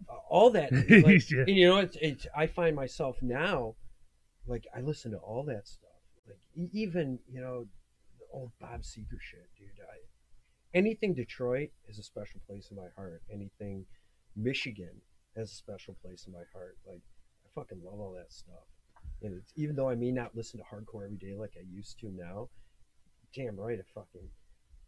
uh, 0.10 0.14
all 0.30 0.50
that. 0.52 0.72
Like, 1.04 1.30
Yeah. 1.30 1.40
and, 1.42 1.50
you 1.56 1.68
know, 1.70 1.78
it's, 1.78 1.98
it's 2.02 2.28
I 2.36 2.48
find 2.48 2.76
myself 2.76 3.18
now, 3.22 3.76
like 4.48 4.66
I 4.76 4.82
listen 4.82 5.12
to 5.12 5.18
all 5.18 5.44
that 5.46 5.68
stuff, 5.68 5.90
like 6.28 6.70
even 6.74 7.20
you 7.32 7.40
know, 7.42 7.66
the 8.20 8.26
old 8.34 8.52
Bob 8.60 8.82
Seger 8.82 9.20
shit, 9.22 9.48
dude. 9.58 9.70
I, 9.80 10.78
anything 10.78 11.14
Detroit 11.14 11.70
is 11.88 12.00
a 12.00 12.04
special 12.04 12.42
place 12.48 12.70
in 12.72 12.78
my 12.78 12.88
heart. 12.96 13.22
Anything 13.32 13.86
Michigan 14.36 15.02
has 15.38 15.52
a 15.52 15.56
special 15.56 15.96
place 16.04 16.26
in 16.28 16.34
my 16.34 16.44
heart. 16.54 16.78
Like 16.88 17.02
I 17.46 17.50
fucking 17.56 17.80
love 17.84 18.00
all 18.00 18.14
that 18.18 18.32
stuff. 18.34 18.66
And 19.24 19.34
it's, 19.36 19.54
even 19.56 19.76
though 19.76 19.90
I 19.90 19.96
may 19.96 20.12
not 20.12 20.36
listen 20.36 20.60
to 20.60 20.66
hardcore 20.66 21.06
every 21.06 21.18
day 21.18 21.34
like 21.36 21.54
I 21.58 21.64
used 21.72 22.00
to 22.00 22.12
now, 22.12 22.50
damn 23.36 23.60
right, 23.60 23.80
I 23.80 23.84
fucking 23.94 24.28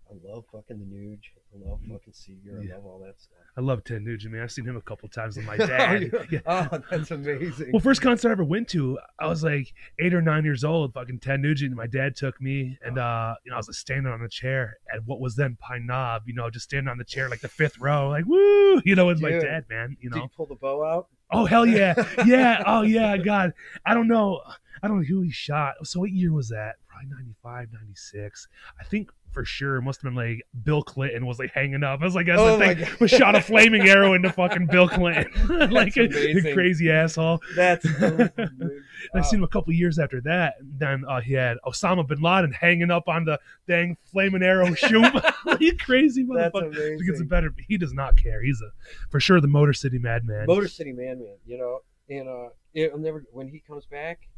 I 0.09 0.13
love 0.31 0.45
fucking 0.51 0.77
the 0.79 0.85
Nuge. 0.85 1.19
I 1.53 1.69
love 1.69 1.79
fucking 1.81 2.13
Seger. 2.13 2.63
Yeah. 2.67 2.73
I 2.73 2.77
love 2.77 2.85
all 2.85 2.99
that 2.99 3.19
stuff. 3.19 3.37
I 3.57 3.61
love 3.61 3.83
Ted 3.83 4.01
Nugent, 4.03 4.33
man. 4.33 4.43
I've 4.43 4.51
seen 4.51 4.65
him 4.65 4.77
a 4.77 4.81
couple 4.81 5.09
times 5.09 5.35
with 5.37 5.45
my 5.45 5.57
dad. 5.57 6.11
Yeah. 6.29 6.39
Oh, 6.45 6.79
that's 6.91 7.09
amazing. 7.11 7.71
Well, 7.71 7.79
first 7.79 8.01
concert 8.01 8.29
I 8.29 8.31
ever 8.33 8.43
went 8.43 8.67
to, 8.69 8.99
I 9.19 9.27
was 9.27 9.43
like 9.43 9.73
eight 9.99 10.13
or 10.13 10.21
nine 10.21 10.43
years 10.45 10.63
old. 10.63 10.93
Fucking 10.93 11.19
Ted 11.19 11.39
Nugent. 11.39 11.69
and 11.69 11.77
My 11.77 11.87
dad 11.87 12.15
took 12.15 12.39
me, 12.41 12.77
and 12.83 12.97
uh, 12.99 13.35
you 13.45 13.49
know, 13.49 13.55
I 13.55 13.59
was 13.59 13.67
like, 13.67 13.75
standing 13.75 14.11
on 14.11 14.21
a 14.21 14.29
chair 14.29 14.77
at 14.93 15.03
what 15.05 15.19
was 15.19 15.35
then 15.35 15.57
Pine 15.59 15.85
Knob. 15.87 16.23
You 16.27 16.33
know, 16.35 16.49
just 16.49 16.65
standing 16.65 16.89
on 16.89 16.97
the 16.97 17.03
chair 17.05 17.27
like 17.29 17.41
the 17.41 17.47
fifth 17.49 17.79
row, 17.79 18.09
like 18.09 18.25
woo. 18.27 18.81
You 18.85 18.95
know, 18.95 19.07
with 19.07 19.21
my 19.21 19.31
Dude. 19.31 19.41
dad, 19.43 19.65
man. 19.69 19.97
You 20.01 20.09
Did 20.09 20.17
know. 20.17 20.23
you 20.23 20.29
pull 20.35 20.45
the 20.45 20.55
bow 20.55 20.83
out? 20.83 21.07
Oh 21.31 21.45
hell 21.45 21.65
yeah, 21.65 21.95
yeah. 22.25 22.61
Oh 22.67 22.83
yeah, 22.83 23.17
God. 23.17 23.53
I 23.85 23.93
don't 23.95 24.07
know. 24.07 24.41
I 24.83 24.87
don't 24.87 24.97
know 24.97 25.05
who 25.07 25.21
he 25.21 25.31
shot. 25.31 25.75
So 25.83 25.99
what 26.01 26.11
year 26.11 26.31
was 26.31 26.49
that? 26.49 26.75
Probably 26.87 27.09
95, 27.09 27.69
96. 27.73 28.47
I 28.79 28.83
think 28.83 29.09
for 29.35 29.45
sure. 29.45 29.75
It 29.75 29.81
must 29.81 30.01
have 30.01 30.11
been 30.11 30.15
like 30.15 30.41
Bill 30.63 30.81
Clinton 30.81 31.25
was 31.25 31.37
like 31.37 31.51
hanging 31.51 31.83
up. 31.83 32.01
I 32.01 32.05
was 32.05 32.15
like, 32.15 32.25
that's 32.25 32.39
Oh 32.39 32.57
the 32.57 32.73
thing. 32.73 32.87
Was 33.01 33.11
shot 33.11 33.35
a 33.35 33.41
flaming 33.41 33.87
arrow 33.87 34.13
into 34.13 34.31
fucking 34.31 34.67
Bill 34.67 34.87
Clinton, 34.87 35.29
like 35.71 35.95
a, 35.97 36.05
amazing. 36.05 36.53
crazy 36.53 36.89
asshole. 36.89 37.41
That's 37.55 37.85
awesome, 38.01 38.31
dude. 38.57 38.83
I 39.13 39.21
seen 39.21 39.39
him 39.39 39.43
a 39.43 39.49
couple 39.49 39.73
years 39.73 39.99
after 39.99 40.21
that. 40.21 40.55
Then 40.61 41.03
uh, 41.07 41.19
he 41.19 41.33
had 41.33 41.57
Osama 41.67 42.07
bin 42.07 42.21
Laden 42.21 42.53
hanging 42.53 42.89
up 42.89 43.09
on 43.09 43.25
the 43.25 43.37
dang 43.67 43.97
flaming 44.05 44.41
arrow 44.41 44.73
chute. 44.73 45.13
you 45.59 45.75
crazy 45.77 46.23
motherfucker. 46.23 46.73
He 46.73 47.05
gets 47.05 47.19
amazing. 47.19 47.27
better. 47.27 47.53
He 47.67 47.77
does 47.77 47.93
not 47.93 48.17
care. 48.17 48.41
He's 48.41 48.61
a 48.61 48.71
for 49.11 49.19
sure 49.19 49.41
the 49.41 49.47
Motor 49.47 49.73
City 49.73 49.99
Madman. 49.99 50.45
Motor 50.47 50.69
City 50.69 50.93
Man, 50.93 51.19
man. 51.19 51.35
You 51.45 51.57
know, 51.57 51.79
and 52.09 52.29
uh, 52.29 52.49
it'll 52.73 52.99
never 52.99 53.25
when 53.33 53.49
he 53.49 53.59
comes 53.59 53.85
back. 53.85 54.29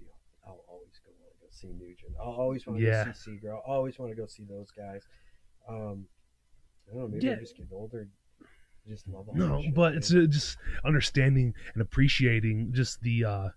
You 0.00 0.06
know, 0.06 0.12
I'll 0.46 0.64
always 0.66 0.98
go 1.04 1.12
want 1.20 1.30
to 1.34 1.40
go 1.42 1.45
see 1.56 1.68
Nugent. 1.68 2.12
I'll 2.20 2.32
always 2.32 2.66
want 2.66 2.78
to 2.80 2.84
Yeah. 2.86 3.04
go 3.06 3.12
see 3.12 3.30
Seger. 3.42 3.52
I'll 3.54 3.74
always 3.74 3.98
want 3.98 4.12
to 4.12 4.16
go 4.16 4.26
see 4.26 4.44
those 4.48 4.70
guys. 4.70 5.02
Um, 5.68 6.06
I 6.88 6.92
don't 6.94 7.00
know. 7.02 7.08
Maybe 7.08 7.26
Yeah. 7.26 7.32
I'm 7.32 7.40
just 7.40 7.56
getting 7.56 7.72
older. 7.72 8.08
I 8.42 8.88
just 8.90 9.08
love 9.08 9.28
all 9.28 9.34
No, 9.34 9.60
shit, 9.62 9.74
but 9.74 9.94
it's 9.96 10.12
uh, 10.14 10.26
just 10.28 10.58
understanding 10.84 11.54
and 11.74 11.82
appreciating 11.82 12.72
just 12.72 13.00
the, 13.00 13.24
uh, 13.24 13.48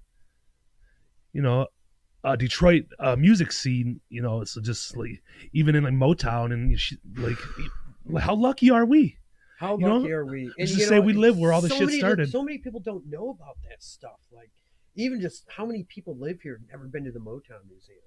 you 1.34 1.42
know, 1.42 1.68
uh, 2.24 2.36
Detroit 2.36 2.86
uh, 3.00 3.16
music 3.16 3.52
scene. 3.52 4.02
You 4.10 4.22
know, 4.22 4.44
so 4.44 4.60
just 4.62 4.98
like 4.98 5.22
even 5.54 5.76
in 5.76 5.84
like 5.84 5.94
Motown 5.94 6.52
and 6.52 6.76
like, 7.18 7.38
how 8.24 8.34
lucky 8.36 8.72
are 8.72 8.86
we? 8.86 9.18
How 9.60 9.78
you 9.78 9.86
know, 9.86 9.98
lucky 9.98 10.12
are 10.14 10.26
we? 10.26 10.52
let's 10.58 10.72
you 10.72 10.78
just 10.78 10.90
say 10.90 11.00
we 11.00 11.14
live 11.14 11.38
where 11.38 11.54
all 11.54 11.62
this 11.62 11.72
so 11.72 11.78
shit 11.80 11.88
many- 11.88 12.00
started. 12.00 12.30
So 12.32 12.42
many 12.44 12.58
people 12.58 12.80
don't 12.80 13.06
know 13.08 13.30
about 13.30 13.58
that 13.70 13.84
stuff. 13.84 14.20
Like, 14.32 14.52
even 14.96 15.22
just 15.22 15.46
how 15.50 15.66
many 15.66 15.84
people 15.84 16.18
live 16.18 16.42
here 16.42 16.60
have 16.60 16.70
never 16.70 16.88
been 16.88 17.06
to 17.06 17.12
the 17.12 17.20
Motown 17.20 17.62
Museum 17.70 18.00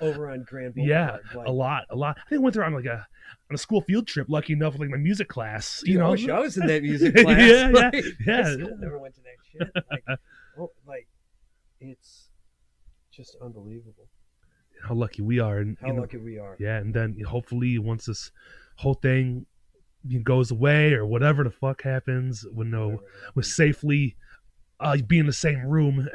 over 0.00 0.30
on 0.30 0.44
Grand 0.48 0.74
Yeah, 0.76 1.16
Boulevard. 1.32 1.36
Like, 1.36 1.46
a 1.46 1.52
lot, 1.52 1.82
a 1.90 1.96
lot. 1.96 2.16
I 2.18 2.28
think 2.28 2.40
I 2.40 2.42
went 2.42 2.54
there 2.54 2.64
on 2.64 2.74
like 2.74 2.84
a 2.84 3.06
on 3.50 3.54
a 3.54 3.58
school 3.58 3.80
field 3.82 4.06
trip. 4.06 4.28
Lucky 4.28 4.52
enough, 4.52 4.78
like 4.78 4.88
my 4.88 4.96
music 4.96 5.28
class. 5.28 5.80
Dude, 5.80 5.94
you 5.94 5.98
know, 5.98 6.06
I 6.06 6.10
wish 6.10 6.28
I 6.28 6.40
was 6.40 6.56
in 6.56 6.66
that 6.66 6.82
music 6.90 7.14
class. 7.14 7.38
Yeah, 7.38 7.46
yeah, 7.46 7.68
Like, 7.68 8.04
yeah. 8.26 8.38
I 8.46 8.52
still 8.54 8.76
never 8.78 8.98
went 8.98 9.14
to 9.14 9.20
that 9.22 9.36
shit. 9.50 9.84
Like, 9.90 10.18
oh, 10.58 10.70
like 10.86 11.08
it's 11.80 12.28
just 13.12 13.36
unbelievable 13.42 14.08
how 14.86 14.94
lucky 14.94 15.22
we 15.22 15.38
are, 15.38 15.58
and 15.58 15.78
how 15.80 15.86
you 15.86 15.92
know, 15.94 16.00
lucky 16.02 16.18
we 16.18 16.38
are. 16.38 16.56
yeah, 16.58 16.76
and 16.76 16.92
then 16.92 17.16
hopefully 17.26 17.78
once 17.78 18.04
this 18.06 18.30
whole 18.76 18.94
thing 18.94 19.46
goes 20.22 20.50
away 20.50 20.92
or 20.92 21.06
whatever 21.06 21.44
the 21.44 21.50
fuck 21.50 21.82
happens, 21.82 22.44
when 22.52 22.70
no. 22.70 23.00
Happens. 23.26 23.56
safely 23.56 24.16
uh, 24.84 24.96
be 25.06 25.18
in 25.18 25.26
the 25.26 25.32
same 25.32 25.64
room 25.66 26.08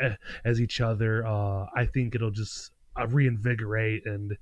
as 0.45 0.61
each 0.61 0.79
other, 0.79 1.25
uh, 1.25 1.65
I 1.75 1.85
think 1.85 2.13
it'll 2.13 2.31
just 2.31 2.71
uh, 2.99 3.07
reinvigorate 3.07 4.05
and 4.05 4.37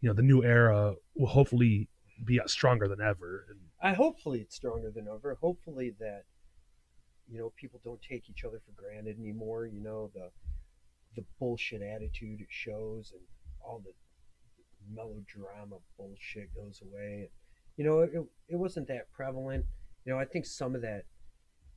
you 0.00 0.08
know 0.08 0.14
the 0.14 0.22
new 0.22 0.42
era 0.42 0.94
will 1.16 1.26
hopefully 1.26 1.88
be 2.24 2.38
uh, 2.38 2.46
stronger 2.46 2.86
than 2.86 3.00
ever. 3.00 3.46
And 3.48 3.58
I 3.82 3.94
hopefully 3.94 4.40
it's 4.40 4.56
stronger 4.56 4.90
than 4.90 5.08
ever. 5.08 5.36
Hopefully 5.40 5.94
that 6.00 6.24
you 7.30 7.38
know 7.38 7.52
people 7.56 7.80
don't 7.82 8.00
take 8.02 8.28
each 8.28 8.44
other 8.44 8.60
for 8.64 8.80
granted 8.80 9.18
anymore. 9.18 9.66
You 9.66 9.82
know 9.82 10.10
the 10.14 10.30
the 11.16 11.24
bullshit 11.38 11.82
attitude 11.82 12.40
it 12.40 12.48
shows 12.50 13.12
and 13.12 13.22
all 13.64 13.82
the 13.84 13.92
melodrama 14.94 15.76
bullshit 15.96 16.54
goes 16.54 16.82
away. 16.82 17.30
You 17.76 17.84
know 17.84 18.00
it, 18.00 18.12
it 18.50 18.56
wasn't 18.56 18.88
that 18.88 19.10
prevalent. 19.12 19.64
You 20.04 20.12
know 20.12 20.18
I 20.18 20.26
think 20.26 20.44
some 20.44 20.74
of 20.74 20.82
that 20.82 21.04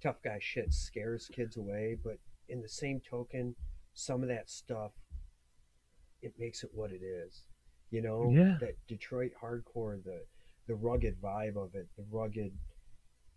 tough 0.03 0.21
guy 0.23 0.38
shit 0.41 0.73
scares 0.73 1.30
kids 1.34 1.55
away, 1.57 1.97
but 2.03 2.17
in 2.49 2.61
the 2.61 2.69
same 2.69 2.99
token, 3.09 3.55
some 3.93 4.21
of 4.21 4.30
that 4.30 4.49
stuff 4.49 4.91
it 6.21 6.34
makes 6.38 6.63
it 6.63 6.69
what 6.73 6.91
it 6.91 7.01
is. 7.03 7.43
You 7.91 8.01
know 8.01 8.31
Yeah. 8.34 8.57
that 8.59 8.75
Detroit 8.88 9.31
hardcore 9.41 10.03
the 10.03 10.21
the 10.67 10.75
rugged 10.75 11.21
vibe 11.21 11.57
of 11.57 11.75
it, 11.75 11.88
the 11.97 12.05
rugged, 12.09 12.53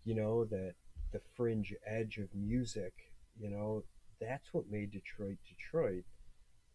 you 0.05 0.15
know, 0.15 0.45
that 0.45 0.73
the 1.11 1.19
fringe 1.35 1.73
edge 1.85 2.17
of 2.17 2.33
music, 2.33 2.93
you 3.37 3.49
know, 3.49 3.83
that's 4.21 4.53
what 4.53 4.69
made 4.71 4.91
Detroit 4.91 5.37
Detroit. 5.47 6.05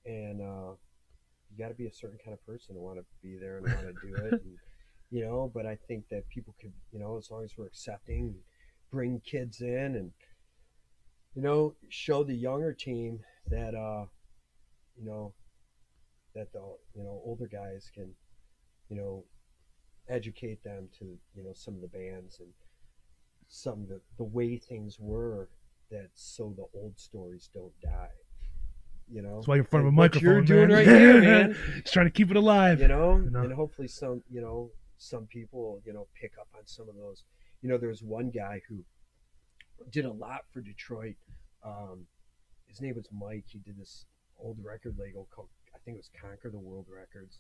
And 0.05 0.41
uh, 0.43 0.73
you 1.51 1.59
got 1.59 1.69
to 1.69 1.75
be 1.75 1.87
a 1.87 1.93
certain 1.93 2.19
kind 2.25 2.35
of 2.35 2.45
person 2.47 2.75
to 2.75 2.81
want 2.81 2.99
to 2.99 3.05
be 3.23 3.39
there 3.39 3.57
and 3.59 3.65
want 3.73 3.87
to 3.87 4.07
do 4.07 4.15
it, 4.27 4.33
and, 4.45 4.59
you 5.11 5.25
know. 5.25 5.51
But 5.53 5.65
I 5.67 5.77
think 5.89 6.05
that 6.11 6.29
people 6.29 6.55
could, 6.61 6.73
you 6.93 6.99
know, 6.99 7.17
as 7.19 7.31
long 7.31 7.45
as 7.45 7.53
we're 7.57 7.67
accepting, 7.67 8.35
bring 8.93 9.21
kids 9.25 9.61
in, 9.61 9.97
and 9.97 10.13
you 11.35 11.43
know, 11.43 11.75
show 11.89 12.23
the 12.23 12.35
younger 12.35 12.73
team 12.73 13.21
that, 13.49 13.75
uh, 13.75 14.05
you 14.97 15.05
know, 15.05 15.33
that 16.35 16.53
the 16.53 16.61
you 16.95 17.03
know 17.03 17.21
older 17.25 17.49
guys 17.49 17.91
can, 17.95 18.11
you 18.89 18.97
know, 18.97 19.25
educate 20.09 20.63
them 20.63 20.89
to 20.99 21.05
you 21.35 21.43
know 21.43 21.53
some 21.55 21.75
of 21.75 21.81
the 21.81 21.89
bands 21.89 22.39
and 22.41 22.49
some 23.49 23.83
of 23.83 23.89
the, 23.89 24.01
the 24.17 24.25
way 24.25 24.57
things 24.57 24.99
were 24.99 25.49
that 25.91 26.09
so 26.15 26.55
the 26.57 26.65
old 26.79 26.99
stories 26.99 27.51
don't 27.53 27.79
die 27.83 28.09
you 29.11 29.21
know 29.21 29.37
that's 29.37 29.49
why 29.49 29.57
you're 29.57 29.65
in 29.65 29.69
front 29.69 29.87
of 29.87 29.93
a 29.93 29.95
microphone. 29.95 30.31
you're 30.31 30.41
doing 30.43 30.69
man. 30.69 30.77
right 30.77 30.87
here 30.87 31.21
man 31.21 31.57
Just 31.83 31.93
trying 31.93 32.07
to 32.07 32.11
keep 32.11 32.31
it 32.31 32.37
alive. 32.37 32.81
you 32.81 32.89
know 32.89 33.17
know. 33.19 33.43
and 33.43 33.53
hopefully 33.53 33.89
some 33.89 34.23
you 34.31 34.41
know 34.41 34.71
some 34.97 35.27
people 35.27 35.81
you 35.85 35.93
know 35.93 36.07
pick 36.19 36.33
up 36.41 36.49
on 36.57 36.63
some 36.65 36.89
of 36.89 36.97
those 36.97 37.25
you 37.63 37.69
know 37.69 37.79
there 37.79 37.89
was 37.89 38.03
one 38.03 38.31
guy 38.31 38.61
who 38.69 38.85
did 39.91 40.05
a 40.05 40.13
lot 40.13 40.43
for 40.53 40.61
detroit 40.61 41.17
um, 41.65 42.07
his 42.67 42.81
name 42.81 42.95
was 42.95 43.07
mike 43.13 43.45
he 43.47 43.59
did 43.59 43.79
this 43.79 44.05
old 44.39 44.57
record 44.63 44.97
label 44.99 45.27
called 45.35 45.49
i 45.75 45.79
think 45.85 45.97
it 45.97 45.99
was 45.99 46.11
conquer 46.21 46.51
the 46.51 46.59
world 46.59 46.87
records 46.95 47.39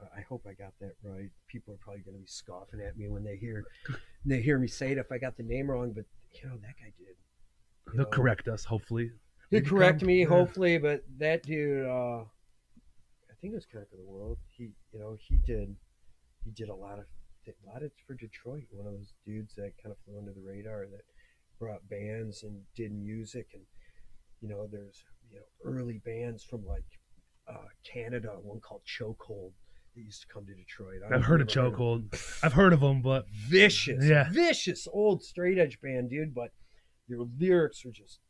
uh, 0.00 0.06
i 0.16 0.20
hope 0.28 0.46
i 0.48 0.52
got 0.52 0.72
that 0.80 0.92
right 1.02 1.30
people 1.46 1.74
are 1.74 1.78
probably 1.78 2.02
going 2.02 2.14
to 2.16 2.20
be 2.20 2.26
scoffing 2.26 2.80
at 2.80 2.96
me 2.96 3.08
when 3.08 3.24
they 3.24 3.36
hear 3.36 3.64
they 4.24 4.40
hear 4.40 4.58
me 4.58 4.66
say 4.68 4.92
it 4.92 4.98
if 4.98 5.10
i 5.12 5.18
got 5.18 5.36
the 5.36 5.42
name 5.42 5.70
wrong 5.70 5.92
but 5.92 6.04
you 6.34 6.48
know 6.48 6.56
that 6.56 6.74
guy 6.78 6.92
did 6.98 7.16
They'll 7.94 8.04
know. 8.04 8.10
correct 8.10 8.48
us, 8.48 8.64
hopefully. 8.66 9.04
He'll 9.50 9.60
Maybe 9.60 9.66
correct 9.70 10.00
come- 10.00 10.08
me, 10.08 10.20
yeah. 10.20 10.26
hopefully, 10.28 10.76
but 10.76 11.04
that 11.20 11.42
dude, 11.42 11.86
uh, 11.86 12.18
I 12.20 13.34
think 13.40 13.52
it 13.52 13.54
was 13.54 13.64
Conquer 13.64 13.96
the 13.96 14.04
World. 14.04 14.36
He, 14.58 14.64
you 14.92 15.00
know, 15.00 15.16
he 15.18 15.36
did, 15.46 15.74
he 16.44 16.50
did 16.50 16.68
a 16.68 16.74
lot 16.74 16.98
of, 16.98 17.06
did 17.48 17.54
a 17.66 17.72
lot 17.72 17.82
of 17.82 17.90
for 18.06 18.14
Detroit. 18.14 18.64
One 18.70 18.86
of 18.86 18.92
those 18.92 19.14
dudes 19.24 19.54
that 19.56 19.72
kind 19.82 19.92
of 19.92 19.96
flew 20.04 20.18
under 20.18 20.32
the 20.32 20.42
radar 20.42 20.86
that 20.90 21.00
brought 21.58 21.88
bands 21.88 22.42
and 22.42 22.60
did 22.76 22.92
music, 22.92 23.48
and 23.54 23.62
you 24.40 24.48
know, 24.48 24.68
there's 24.70 25.02
you 25.30 25.38
know 25.38 25.44
early 25.64 26.00
bands 26.04 26.44
from 26.44 26.66
like 26.66 26.84
uh, 27.48 27.68
Canada, 27.90 28.36
one 28.42 28.60
called 28.60 28.82
Chokehold 28.86 29.52
that 29.96 30.02
used 30.02 30.20
to 30.22 30.26
come 30.28 30.44
to 30.46 30.54
Detroit. 30.54 31.00
I 31.10 31.14
I've 31.14 31.24
heard 31.24 31.40
of 31.40 31.46
Chokehold. 31.48 32.12
I've 32.42 32.52
heard 32.52 32.72
of 32.74 32.80
them, 32.80 33.00
but 33.00 33.26
vicious, 33.30 34.04
Yeah. 34.04 34.28
vicious 34.30 34.86
old 34.92 35.22
straight 35.24 35.58
edge 35.58 35.80
band, 35.80 36.10
dude. 36.10 36.34
But 36.34 36.52
your 37.06 37.26
lyrics 37.40 37.84
are 37.86 37.90
just 37.90 38.20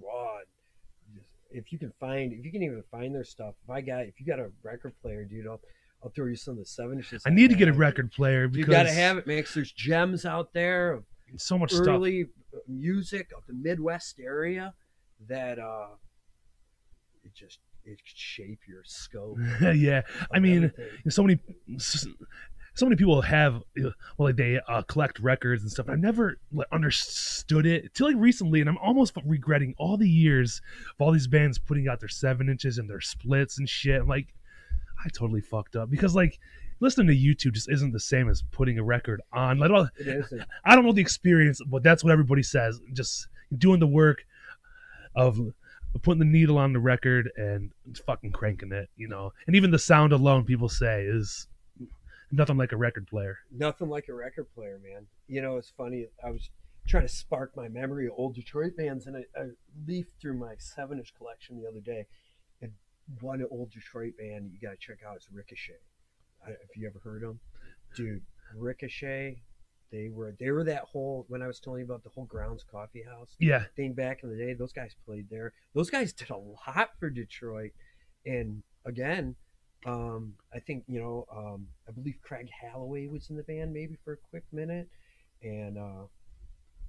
raw. 0.00 0.38
If 1.50 1.72
you 1.72 1.78
can 1.78 1.92
find, 1.98 2.32
if 2.32 2.44
you 2.44 2.52
can 2.52 2.62
even 2.62 2.82
find 2.90 3.14
their 3.14 3.24
stuff, 3.24 3.54
if 3.64 3.70
I 3.70 3.80
got, 3.80 4.02
if 4.06 4.20
you 4.20 4.26
got 4.26 4.38
a 4.38 4.50
record 4.62 4.92
player, 5.00 5.24
dude, 5.24 5.46
I'll, 5.46 5.60
I'll 6.02 6.10
throw 6.10 6.26
you 6.26 6.36
some 6.36 6.52
of 6.52 6.58
the 6.58 6.64
seven 6.64 6.98
inches. 6.98 7.22
I 7.26 7.30
need 7.30 7.50
to 7.50 7.56
get 7.56 7.68
a 7.68 7.72
record 7.72 8.12
player 8.12 8.42
You 8.42 8.48
because 8.48 8.72
got 8.72 8.82
to 8.84 8.92
have 8.92 9.18
it, 9.18 9.26
man. 9.26 9.44
there's 9.54 9.72
gems 9.72 10.24
out 10.24 10.52
there 10.52 11.02
so 11.36 11.58
much 11.58 11.72
stuff. 11.72 11.86
early 11.88 12.26
music 12.66 13.30
of 13.36 13.42
the 13.46 13.52
Midwest 13.52 14.18
area 14.20 14.74
that 15.28 15.58
uh, 15.58 15.88
it 17.24 17.34
just 17.34 17.58
it 17.84 17.98
shape 18.04 18.60
your 18.68 18.82
scope. 18.84 19.38
yeah, 19.74 20.02
I 20.32 20.38
mean, 20.38 20.64
everything. 20.64 21.10
so 21.10 21.22
many 21.22 21.38
so 22.74 22.86
many 22.86 22.94
people 22.94 23.20
have 23.22 23.60
well 23.76 23.92
like 24.18 24.36
they 24.36 24.60
uh, 24.68 24.82
collect 24.82 25.18
records 25.18 25.62
and 25.62 25.70
stuff 25.72 25.88
i 25.88 25.96
never 25.96 26.38
like, 26.52 26.68
understood 26.70 27.66
it 27.66 27.92
till 27.92 28.06
like 28.06 28.14
recently 28.16 28.60
and 28.60 28.68
i'm 28.70 28.78
almost 28.78 29.14
regretting 29.24 29.74
all 29.78 29.96
the 29.96 30.08
years 30.08 30.62
of 30.94 31.04
all 31.04 31.10
these 31.10 31.26
bands 31.26 31.58
putting 31.58 31.88
out 31.88 31.98
their 31.98 32.08
seven 32.08 32.48
inches 32.48 32.78
and 32.78 32.88
their 32.88 33.00
splits 33.00 33.58
and 33.58 33.68
shit 33.68 34.00
I'm 34.00 34.06
like 34.06 34.28
i 35.04 35.08
totally 35.10 35.40
fucked 35.40 35.76
up 35.76 35.90
because 35.90 36.14
like 36.14 36.38
listening 36.80 37.06
to 37.06 37.14
youtube 37.14 37.52
just 37.52 37.70
isn't 37.70 37.92
the 37.92 38.00
same 38.00 38.28
as 38.28 38.42
putting 38.50 38.78
a 38.78 38.82
record 38.82 39.20
on 39.32 39.60
it 39.62 40.06
is. 40.06 40.32
i 40.64 40.74
don't 40.74 40.84
know 40.84 40.92
the 40.92 41.00
experience 41.00 41.60
but 41.66 41.82
that's 41.82 42.04
what 42.04 42.12
everybody 42.12 42.42
says 42.42 42.80
just 42.92 43.28
doing 43.56 43.80
the 43.80 43.86
work 43.86 44.24
of 45.14 45.38
putting 46.02 46.18
the 46.18 46.24
needle 46.24 46.58
on 46.58 46.72
the 46.72 46.78
record 46.78 47.30
and 47.36 47.70
fucking 48.06 48.32
cranking 48.32 48.72
it 48.72 48.88
you 48.96 49.08
know 49.08 49.32
and 49.46 49.56
even 49.56 49.70
the 49.70 49.78
sound 49.78 50.12
alone 50.12 50.44
people 50.44 50.68
say 50.68 51.04
is 51.04 51.48
nothing 52.30 52.56
like 52.56 52.72
a 52.72 52.76
record 52.76 53.06
player 53.06 53.38
nothing 53.50 53.88
like 53.88 54.08
a 54.08 54.14
record 54.14 54.46
player, 54.54 54.78
man. 54.82 55.06
You 55.26 55.42
know, 55.42 55.56
it's 55.56 55.72
funny. 55.76 56.06
I 56.24 56.30
was 56.30 56.50
trying 56.86 57.06
to 57.06 57.08
spark 57.08 57.56
my 57.56 57.68
memory 57.68 58.06
of 58.06 58.12
old 58.16 58.34
Detroit 58.34 58.76
bands, 58.76 59.06
and 59.06 59.16
I, 59.16 59.24
I 59.38 59.46
leafed 59.86 60.20
through 60.20 60.34
my 60.34 60.54
seven 60.58 60.98
inch 60.98 61.14
collection 61.16 61.60
the 61.60 61.68
other 61.68 61.80
day, 61.80 62.06
one 63.20 63.44
old 63.50 63.70
Detroit 63.70 64.14
band 64.18 64.50
you 64.52 64.58
got 64.60 64.72
to 64.72 64.76
check 64.78 64.98
out 65.06 65.16
is 65.16 65.28
Ricochet. 65.32 65.80
I, 66.46 66.50
if 66.50 66.76
you 66.76 66.86
ever 66.86 67.00
heard 67.02 67.22
them, 67.22 67.40
dude, 67.96 68.22
Ricochet. 68.56 69.42
They 69.90 70.10
were 70.12 70.36
they 70.38 70.50
were 70.50 70.64
that 70.64 70.82
whole 70.82 71.24
when 71.28 71.40
I 71.40 71.46
was 71.46 71.60
telling 71.60 71.80
you 71.80 71.86
about 71.86 72.04
the 72.04 72.10
whole 72.10 72.26
Grounds 72.26 72.62
Coffee 72.70 73.02
House 73.02 73.34
yeah 73.38 73.64
thing 73.74 73.94
back 73.94 74.22
in 74.22 74.28
the 74.28 74.36
day. 74.36 74.52
Those 74.52 74.72
guys 74.74 74.94
played 75.06 75.28
there. 75.30 75.54
Those 75.74 75.88
guys 75.88 76.12
did 76.12 76.28
a 76.28 76.36
lot 76.36 76.90
for 77.00 77.08
Detroit, 77.08 77.72
and 78.26 78.62
again, 78.84 79.34
Um, 79.86 80.34
I 80.52 80.58
think 80.58 80.84
you 80.88 81.00
know. 81.00 81.24
Um, 81.34 81.68
I 81.88 81.92
believe 81.92 82.16
Craig 82.22 82.50
Holloway 82.60 83.06
was 83.06 83.30
in 83.30 83.36
the 83.36 83.44
band 83.44 83.72
maybe 83.72 83.96
for 84.04 84.12
a 84.12 84.16
quick 84.30 84.44
minute, 84.52 84.88
and 85.42 85.78
uh, 85.78 86.04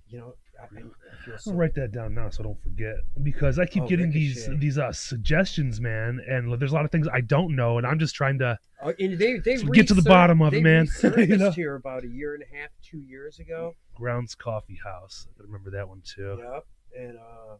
you 0.10 0.18
know, 0.19 0.34
I, 0.60 0.65
I 0.65 1.26
feel 1.26 1.38
so 1.38 1.52
I'll 1.52 1.57
write 1.57 1.76
that 1.76 1.91
down 1.91 2.14
now 2.15 2.30
so 2.30 2.44
I 2.44 2.48
don't 2.48 2.61
forget 2.61 2.95
because 3.23 3.60
I 3.60 3.65
keep 3.65 3.84
Oh, 3.84 3.88
getting 3.88 4.11
these 4.11 4.38
Ricochet. 4.48 4.60
these 4.60 4.77
uh, 4.77 4.91
suggestions, 4.91 5.80
man, 5.80 6.19
and 6.27 6.60
there's 6.60 6.72
a 6.72 6.76
lot 6.76 6.86
of 6.86 6.91
things 6.91 7.07
I 7.11 7.22
don't 7.22 7.56
know, 7.56 7.77
and 7.77 7.86
I'm 7.88 7.99
just 7.99 8.15
trying 8.15 8.40
to. 8.40 8.57
Oh, 8.84 8.94
and 8.99 9.18
they 9.19 9.38
they 9.40 9.57
get 9.57 9.88
to 9.90 9.94
the 9.94 10.02
bottom 10.02 10.41
of 10.41 10.53
it, 10.53 10.64
man. 10.64 10.86
resurfaced 11.02 11.27
You 11.30 11.38
know? 11.38 11.52
here 11.52 11.76
about 11.76 12.03
a 12.03 12.07
year 12.07 12.34
and 12.34 12.44
a 12.44 12.57
half, 12.57 12.69
two 12.84 12.99
years 12.99 13.40
ago. 13.40 13.76
Grounds 13.95 14.36
Coffee 14.36 14.80
House. 14.84 15.27
I 15.40 15.44
remember 15.44 15.69
that 15.72 15.88
one 15.88 16.02
too. 16.06 16.40
Yep. 16.41 16.65
And 16.98 17.18
uh, 17.18 17.56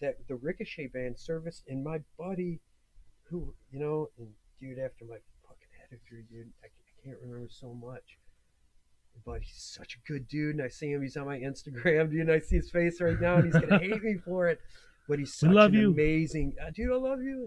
that 0.00 0.16
the 0.28 0.36
Ricochet 0.36 0.88
band 0.88 1.18
service 1.18 1.62
and 1.68 1.82
my 1.82 1.98
buddy, 2.18 2.60
who 3.28 3.54
you 3.70 3.80
know, 3.80 4.08
and 4.18 4.28
dude, 4.60 4.78
after 4.78 5.04
my 5.04 5.16
fucking 5.46 5.68
head 5.90 5.98
through, 6.08 6.22
dude, 6.30 6.52
I, 6.62 6.66
I 6.68 7.04
can't 7.08 7.18
remember 7.22 7.48
so 7.50 7.74
much. 7.74 8.18
But 9.24 9.40
he's 9.42 9.56
such 9.56 9.96
a 9.96 10.12
good 10.12 10.28
dude, 10.28 10.56
and 10.56 10.64
I 10.64 10.68
see 10.68 10.90
him. 10.90 11.02
He's 11.02 11.16
on 11.16 11.26
my 11.26 11.38
Instagram, 11.38 12.10
dude. 12.10 12.20
And 12.22 12.32
I 12.32 12.40
see 12.40 12.56
his 12.56 12.70
face 12.70 13.00
right 13.00 13.20
now, 13.20 13.36
and 13.36 13.44
he's 13.46 13.54
gonna 13.54 13.78
hate 13.78 14.02
me 14.02 14.16
for 14.24 14.48
it. 14.48 14.60
But 15.08 15.18
he's 15.18 15.34
such 15.34 15.54
an 15.54 15.74
you. 15.74 15.92
amazing 15.92 16.54
uh, 16.60 16.70
dude. 16.74 16.92
I 16.92 16.96
love 16.96 17.20
you. 17.22 17.46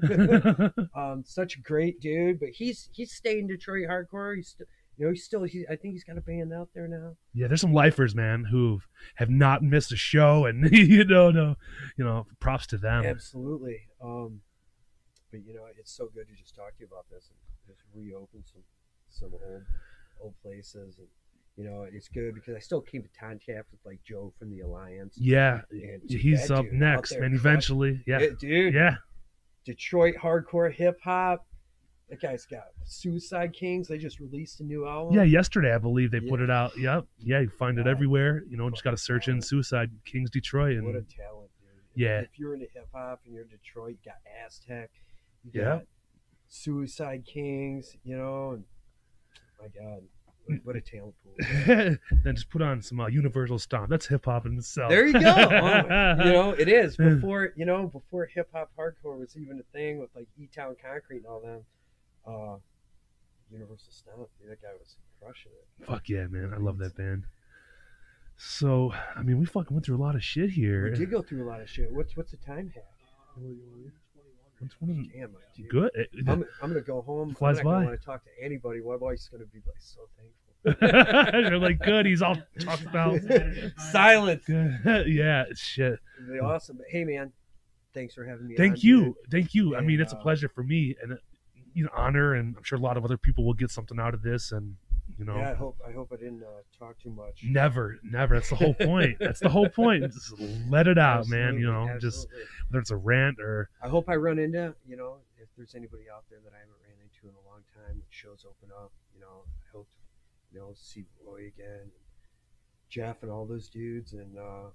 um, 0.95 1.23
such 1.25 1.55
a 1.55 1.59
great 1.61 1.99
dude. 1.99 2.39
But 2.39 2.49
he's 2.49 2.89
he's 2.93 3.11
stayed 3.11 3.39
in 3.39 3.47
Detroit 3.47 3.87
hardcore. 3.89 4.35
He's 4.35 4.49
still, 4.49 4.67
you 4.97 5.05
know, 5.05 5.11
he's 5.11 5.23
still. 5.23 5.43
He, 5.43 5.65
I 5.69 5.75
think 5.75 5.93
he's 5.93 6.03
got 6.03 6.17
a 6.17 6.21
band 6.21 6.53
out 6.53 6.69
there 6.73 6.87
now. 6.87 7.15
yeah, 7.33 7.47
there's 7.47 7.61
some 7.61 7.73
lifers, 7.73 8.15
man, 8.15 8.45
who 8.45 8.81
have 9.15 9.29
not 9.29 9.63
missed 9.63 9.91
a 9.91 9.95
show, 9.95 10.45
and 10.45 10.69
you 10.71 11.03
know, 11.03 11.31
no, 11.31 11.55
you 11.97 12.05
know, 12.05 12.25
props 12.39 12.67
to 12.67 12.77
them. 12.77 13.05
Absolutely. 13.05 13.81
Um, 14.03 14.41
but 15.31 15.41
you 15.45 15.53
know, 15.53 15.65
it's 15.77 15.95
so 15.95 16.09
good 16.13 16.27
to 16.27 16.35
just 16.35 16.55
talk 16.55 16.75
to 16.77 16.79
you 16.81 16.87
about 16.87 17.05
this 17.11 17.29
and 17.29 17.37
just 17.67 17.81
reopen 17.93 18.43
some 18.45 18.63
some 19.09 19.31
old 19.33 19.63
old 20.21 20.33
places, 20.41 20.97
and 20.99 21.07
you 21.57 21.63
know, 21.63 21.87
it's 21.91 22.07
good 22.07 22.35
because 22.35 22.55
I 22.55 22.59
still 22.59 22.81
keep 22.81 23.01
in 23.03 23.09
contact 23.19 23.71
with 23.71 23.79
like 23.85 23.99
Joe 24.03 24.31
from 24.37 24.49
the 24.51 24.59
Alliance. 24.61 25.15
Yeah, 25.19 25.61
And 25.71 26.01
he's 26.09 26.49
up 26.51 26.65
next, 26.71 27.11
and 27.13 27.33
Eventually, 27.35 28.03
yeah, 28.05 28.19
Yeah, 28.19 28.27
dude. 28.39 28.73
yeah. 28.73 28.95
Detroit 29.65 30.15
hardcore 30.21 30.71
hip 30.71 30.99
hop. 31.03 31.45
That 32.09 32.21
guy's 32.21 32.45
got 32.45 32.67
Suicide 32.85 33.51
Kings. 33.51 33.89
They 33.89 33.97
just 33.97 34.21
released 34.21 34.61
a 34.61 34.63
new 34.63 34.87
album. 34.87 35.13
Yeah, 35.15 35.23
yesterday 35.23 35.73
I 35.73 35.77
believe 35.77 36.09
they 36.11 36.21
put 36.21 36.39
it 36.39 36.49
out. 36.49 36.77
Yep. 36.77 37.05
Yeah, 37.19 37.41
you 37.41 37.49
find 37.49 37.77
it 37.79 37.83
Wow. 37.85 37.91
everywhere. 37.91 38.43
You 38.47 38.55
know, 38.55 38.69
just 38.69 38.85
got 38.85 38.91
to 38.91 38.97
search 38.97 39.27
in 39.27 39.41
Suicide 39.41 39.91
Kings 40.05 40.29
Detroit 40.29 40.81
What 40.83 40.95
a 40.95 40.99
and 40.99 41.09
talent, 41.09 41.49
dude. 41.59 42.01
Yeah. 42.01 42.21
If 42.21 42.39
you're 42.39 42.53
into 42.53 42.67
hip 42.73 42.87
hop 42.93 43.19
and 43.25 43.33
you're 43.33 43.43
in 43.43 43.49
Detroit, 43.49 43.97
you 44.01 44.11
got 44.11 44.21
Aztec. 44.45 44.89
You 45.43 45.51
Yeah. 45.61 45.79
Suicide 46.47 47.25
Kings, 47.25 47.97
you 48.05 48.15
know, 48.17 48.51
and 48.51 48.63
my 49.59 49.67
God, 49.67 50.01
what- 50.47 50.65
what 50.65 50.75
a 50.75 50.81
talent 50.81 51.13
pool. 51.23 51.35
then 52.23 52.35
just 52.35 52.49
put 52.49 52.61
on 52.61 52.81
some 52.81 52.99
uh, 52.99 53.07
Universal 53.07 53.59
Stomp. 53.59 53.89
That's 53.89 54.07
hip 54.07 54.25
hop 54.25 54.45
in 54.45 54.57
itself. 54.57 54.89
There 54.89 55.05
you 55.07 55.13
go. 55.13 55.19
Oh, 56.19 56.23
you 56.25 56.31
know, 56.33 56.51
it 56.51 56.67
is 56.67 56.97
before 56.97 57.53
you 57.55 57.65
know 57.65 57.87
before 57.87 58.25
hip 58.25 58.49
hop 58.53 58.71
hardcore 58.77 59.19
was 59.19 59.35
even 59.37 59.59
a 59.59 59.77
thing 59.77 59.99
with 59.99 60.09
like 60.15 60.27
E 60.39 60.47
Town 60.47 60.75
Concrete 60.83 61.17
and 61.17 61.25
all 61.27 61.41
them. 61.41 61.61
Uh, 62.25 62.57
Universal 63.51 63.91
Stomp, 63.91 64.27
dude, 64.39 64.51
that 64.51 64.61
guy 64.61 64.67
was 64.77 64.95
crushing 65.21 65.51
it. 65.53 65.85
Fuck 65.85 66.09
yeah, 66.09 66.27
man. 66.27 66.53
I 66.53 66.57
love 66.57 66.77
that 66.79 66.97
band. 66.97 67.23
So, 68.35 68.93
I 69.15 69.23
mean, 69.23 69.39
we 69.39 69.45
fucking 69.45 69.73
went 69.73 69.85
through 69.85 69.95
a 69.95 70.03
lot 70.03 70.15
of 70.15 70.23
shit 70.23 70.51
here. 70.51 70.91
We 70.91 70.97
did 70.97 71.09
go 71.09 71.21
through 71.21 71.43
a 71.43 71.49
lot 71.49 71.61
of 71.61 71.69
shit. 71.69 71.91
What's 71.91 72.15
what's 72.17 72.31
the 72.31 72.37
time 72.37 72.71
hack? 72.75 72.83
Which 74.59 74.71
one? 74.79 75.09
Damn, 75.13 75.33
my 75.33 75.39
dude. 75.55 75.69
Good. 75.69 75.91
It- 75.93 76.09
I'm, 76.27 76.43
I'm 76.61 76.69
gonna 76.69 76.81
go 76.81 77.01
home. 77.01 77.33
Flies 77.35 77.59
I'm 77.59 77.65
not 77.65 77.71
gonna 77.71 77.85
by. 77.85 77.89
want 77.89 77.99
to 78.01 78.05
talk 78.05 78.23
to 78.23 78.29
anybody. 78.43 78.81
My 78.81 78.95
wife's 78.95 79.27
gonna 79.29 79.45
be 79.45 79.59
like 79.65 79.75
so 79.79 80.01
thankful. 80.17 80.33
You're 81.49 81.59
like, 81.59 81.79
good. 81.79 82.05
He's 82.05 82.21
all 82.21 82.35
talked 82.59 82.83
about. 82.85 83.19
Silence. 83.91 84.43
Good. 84.45 85.07
yeah, 85.07 85.45
shit. 85.55 85.99
It'd 86.19 86.33
be 86.33 86.39
awesome. 86.39 86.77
But 86.77 86.87
hey, 86.89 87.03
man, 87.03 87.31
thanks 87.93 88.13
for 88.15 88.25
having 88.25 88.47
me. 88.47 88.55
on, 88.55 88.57
Thank 88.57 88.75
dude. 88.75 88.83
you. 88.83 89.15
Thank 89.31 89.53
you. 89.53 89.75
I 89.75 89.79
And, 89.79 89.87
mean, 89.87 90.01
it's 90.01 90.13
a 90.13 90.17
uh, 90.17 90.21
pleasure 90.21 90.49
for 90.49 90.63
me 90.63 90.95
and, 91.01 91.13
uh, 91.13 91.15
you 91.73 91.83
know, 91.83 91.89
honor. 91.95 92.33
And 92.33 92.55
I'm 92.57 92.63
sure 92.63 92.77
a 92.77 92.81
lot 92.81 92.97
of 92.97 93.05
other 93.05 93.17
people 93.17 93.45
will 93.45 93.53
get 93.53 93.69
something 93.71 93.99
out 93.99 94.13
of 94.13 94.23
this. 94.23 94.51
And, 94.51 94.75
you 95.17 95.25
know, 95.25 95.35
Yeah, 95.35 95.51
I 95.51 95.53
hope 95.53 95.77
I 95.87 95.91
hope 95.91 96.09
I 96.11 96.17
didn't 96.17 96.43
uh, 96.43 96.61
talk 96.77 96.99
too 96.99 97.09
much. 97.09 97.41
never, 97.43 97.97
never. 98.03 98.35
That's 98.35 98.49
the 98.49 98.55
whole 98.55 98.73
point. 98.79 99.17
That's 99.19 99.39
the 99.39 99.49
whole 99.49 99.69
point. 99.69 100.03
Just 100.03 100.33
let 100.69 100.87
it 100.87 100.97
out, 100.97 101.27
man. 101.27 101.57
You 101.57 101.71
Absolutely, 101.71 101.93
know, 101.93 101.99
just 101.99 102.27
whether 102.69 102.81
it's 102.81 102.91
a 102.91 102.97
rant 102.97 103.39
or 103.39 103.69
I 103.81 103.87
hope 103.87 104.09
I 104.09 104.15
run 104.15 104.39
into 104.39 104.75
you 104.87 104.97
know 104.97 105.17
if 105.41 105.47
there's 105.57 105.75
anybody 105.75 106.03
out 106.13 106.23
there 106.29 106.39
that 106.43 106.53
I 106.53 106.59
haven't 106.59 106.75
ran 106.83 106.97
into 107.01 107.29
in 107.29 107.35
a 107.35 107.49
long 107.49 107.61
time. 107.73 108.01
Shows 108.09 108.45
open 108.45 108.69
up, 108.75 108.91
you 109.13 109.21
know, 109.21 109.43
I 109.45 109.77
hope 109.77 109.87
you 110.53 110.59
know 110.59 110.71
see 110.75 111.05
Roy 111.25 111.47
again, 111.47 111.91
Jeff, 112.89 113.23
and 113.23 113.31
all 113.31 113.45
those 113.45 113.69
dudes, 113.69 114.13
and 114.13 114.37
uh, 114.37 114.69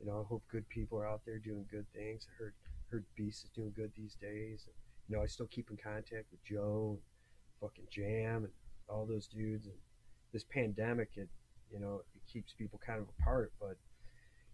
you 0.00 0.06
know, 0.06 0.20
I 0.20 0.28
hope 0.28 0.42
good 0.50 0.68
people 0.68 0.98
are 0.98 1.06
out 1.06 1.20
there 1.26 1.38
doing 1.38 1.66
good 1.70 1.86
things. 1.94 2.26
I 2.28 2.42
heard 2.42 2.54
heard 2.90 3.04
Beast 3.16 3.44
is 3.44 3.50
doing 3.50 3.72
good 3.76 3.92
these 3.96 4.16
days. 4.20 4.64
And, 4.66 4.74
you 5.08 5.16
know, 5.16 5.22
I 5.22 5.26
still 5.26 5.46
keep 5.46 5.70
in 5.70 5.76
contact 5.76 6.26
with 6.30 6.42
Joe, 6.44 6.98
and 6.98 7.00
fucking 7.60 7.86
Jam, 7.90 8.44
and 8.44 8.52
all 8.90 9.06
those 9.06 9.26
dudes. 9.26 9.66
And 9.66 9.74
this 10.32 10.44
pandemic, 10.44 11.10
it 11.16 11.28
you 11.72 11.78
know, 11.78 12.02
it 12.14 12.22
keeps 12.32 12.52
people 12.52 12.80
kind 12.84 13.00
of 13.00 13.06
apart, 13.20 13.52
but 13.60 13.76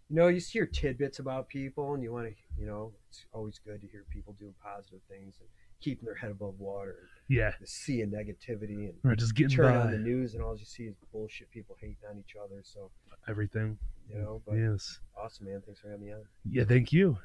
you 0.09 0.15
know, 0.15 0.27
you 0.27 0.39
just 0.39 0.51
hear 0.53 0.65
tidbits 0.65 1.19
about 1.19 1.49
people, 1.49 1.93
and 1.93 2.01
you 2.01 2.13
want 2.13 2.27
to, 2.27 2.33
you 2.57 2.65
know, 2.65 2.93
it's 3.09 3.25
always 3.33 3.59
good 3.59 3.81
to 3.81 3.87
hear 3.87 4.05
people 4.09 4.33
doing 4.39 4.53
positive 4.63 4.99
things 5.09 5.35
and 5.41 5.49
keeping 5.81 6.05
their 6.05 6.15
head 6.15 6.31
above 6.31 6.59
water 6.59 7.09
yeah, 7.27 7.51
and 7.59 7.67
seeing 7.67 8.09
negativity 8.09 8.89
and 8.89 8.93
or 9.03 9.15
just 9.15 9.35
getting 9.35 9.55
turn 9.55 9.73
by 9.73 9.79
on 9.81 9.91
the 9.91 9.97
news 9.97 10.33
and 10.33 10.41
all 10.41 10.57
you 10.57 10.65
see 10.65 10.83
is 10.83 10.95
bullshit, 11.11 11.49
people 11.51 11.75
hating 11.79 11.97
on 12.09 12.17
each 12.17 12.35
other. 12.41 12.61
So 12.63 12.89
everything. 13.27 13.77
you 14.09 14.19
know, 14.19 14.41
but 14.47 14.55
Yes. 14.55 14.99
awesome, 15.21 15.47
man. 15.47 15.61
Thanks 15.65 15.81
for 15.81 15.89
having 15.89 16.05
me 16.05 16.13
on. 16.13 16.21
Yeah. 16.49 16.63
Thank 16.63 16.93
you. 16.93 17.17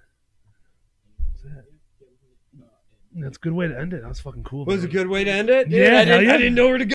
That's 3.14 3.36
a 3.36 3.40
good 3.40 3.52
way 3.52 3.68
to 3.68 3.78
end 3.78 3.92
it. 3.92 4.02
That 4.02 4.08
was 4.08 4.20
fucking 4.20 4.44
cool. 4.44 4.64
Was 4.64 4.84
a 4.84 4.88
good 4.88 5.06
way 5.06 5.22
to 5.24 5.30
end 5.30 5.50
it. 5.50 5.68
Yeah, 5.68 6.00
I, 6.00 6.04
didn't, 6.04 6.24
yeah. 6.24 6.34
I 6.34 6.36
didn't 6.38 6.54
know 6.54 6.68
where 6.68 6.78
to 6.78 6.84
go. 6.84 6.90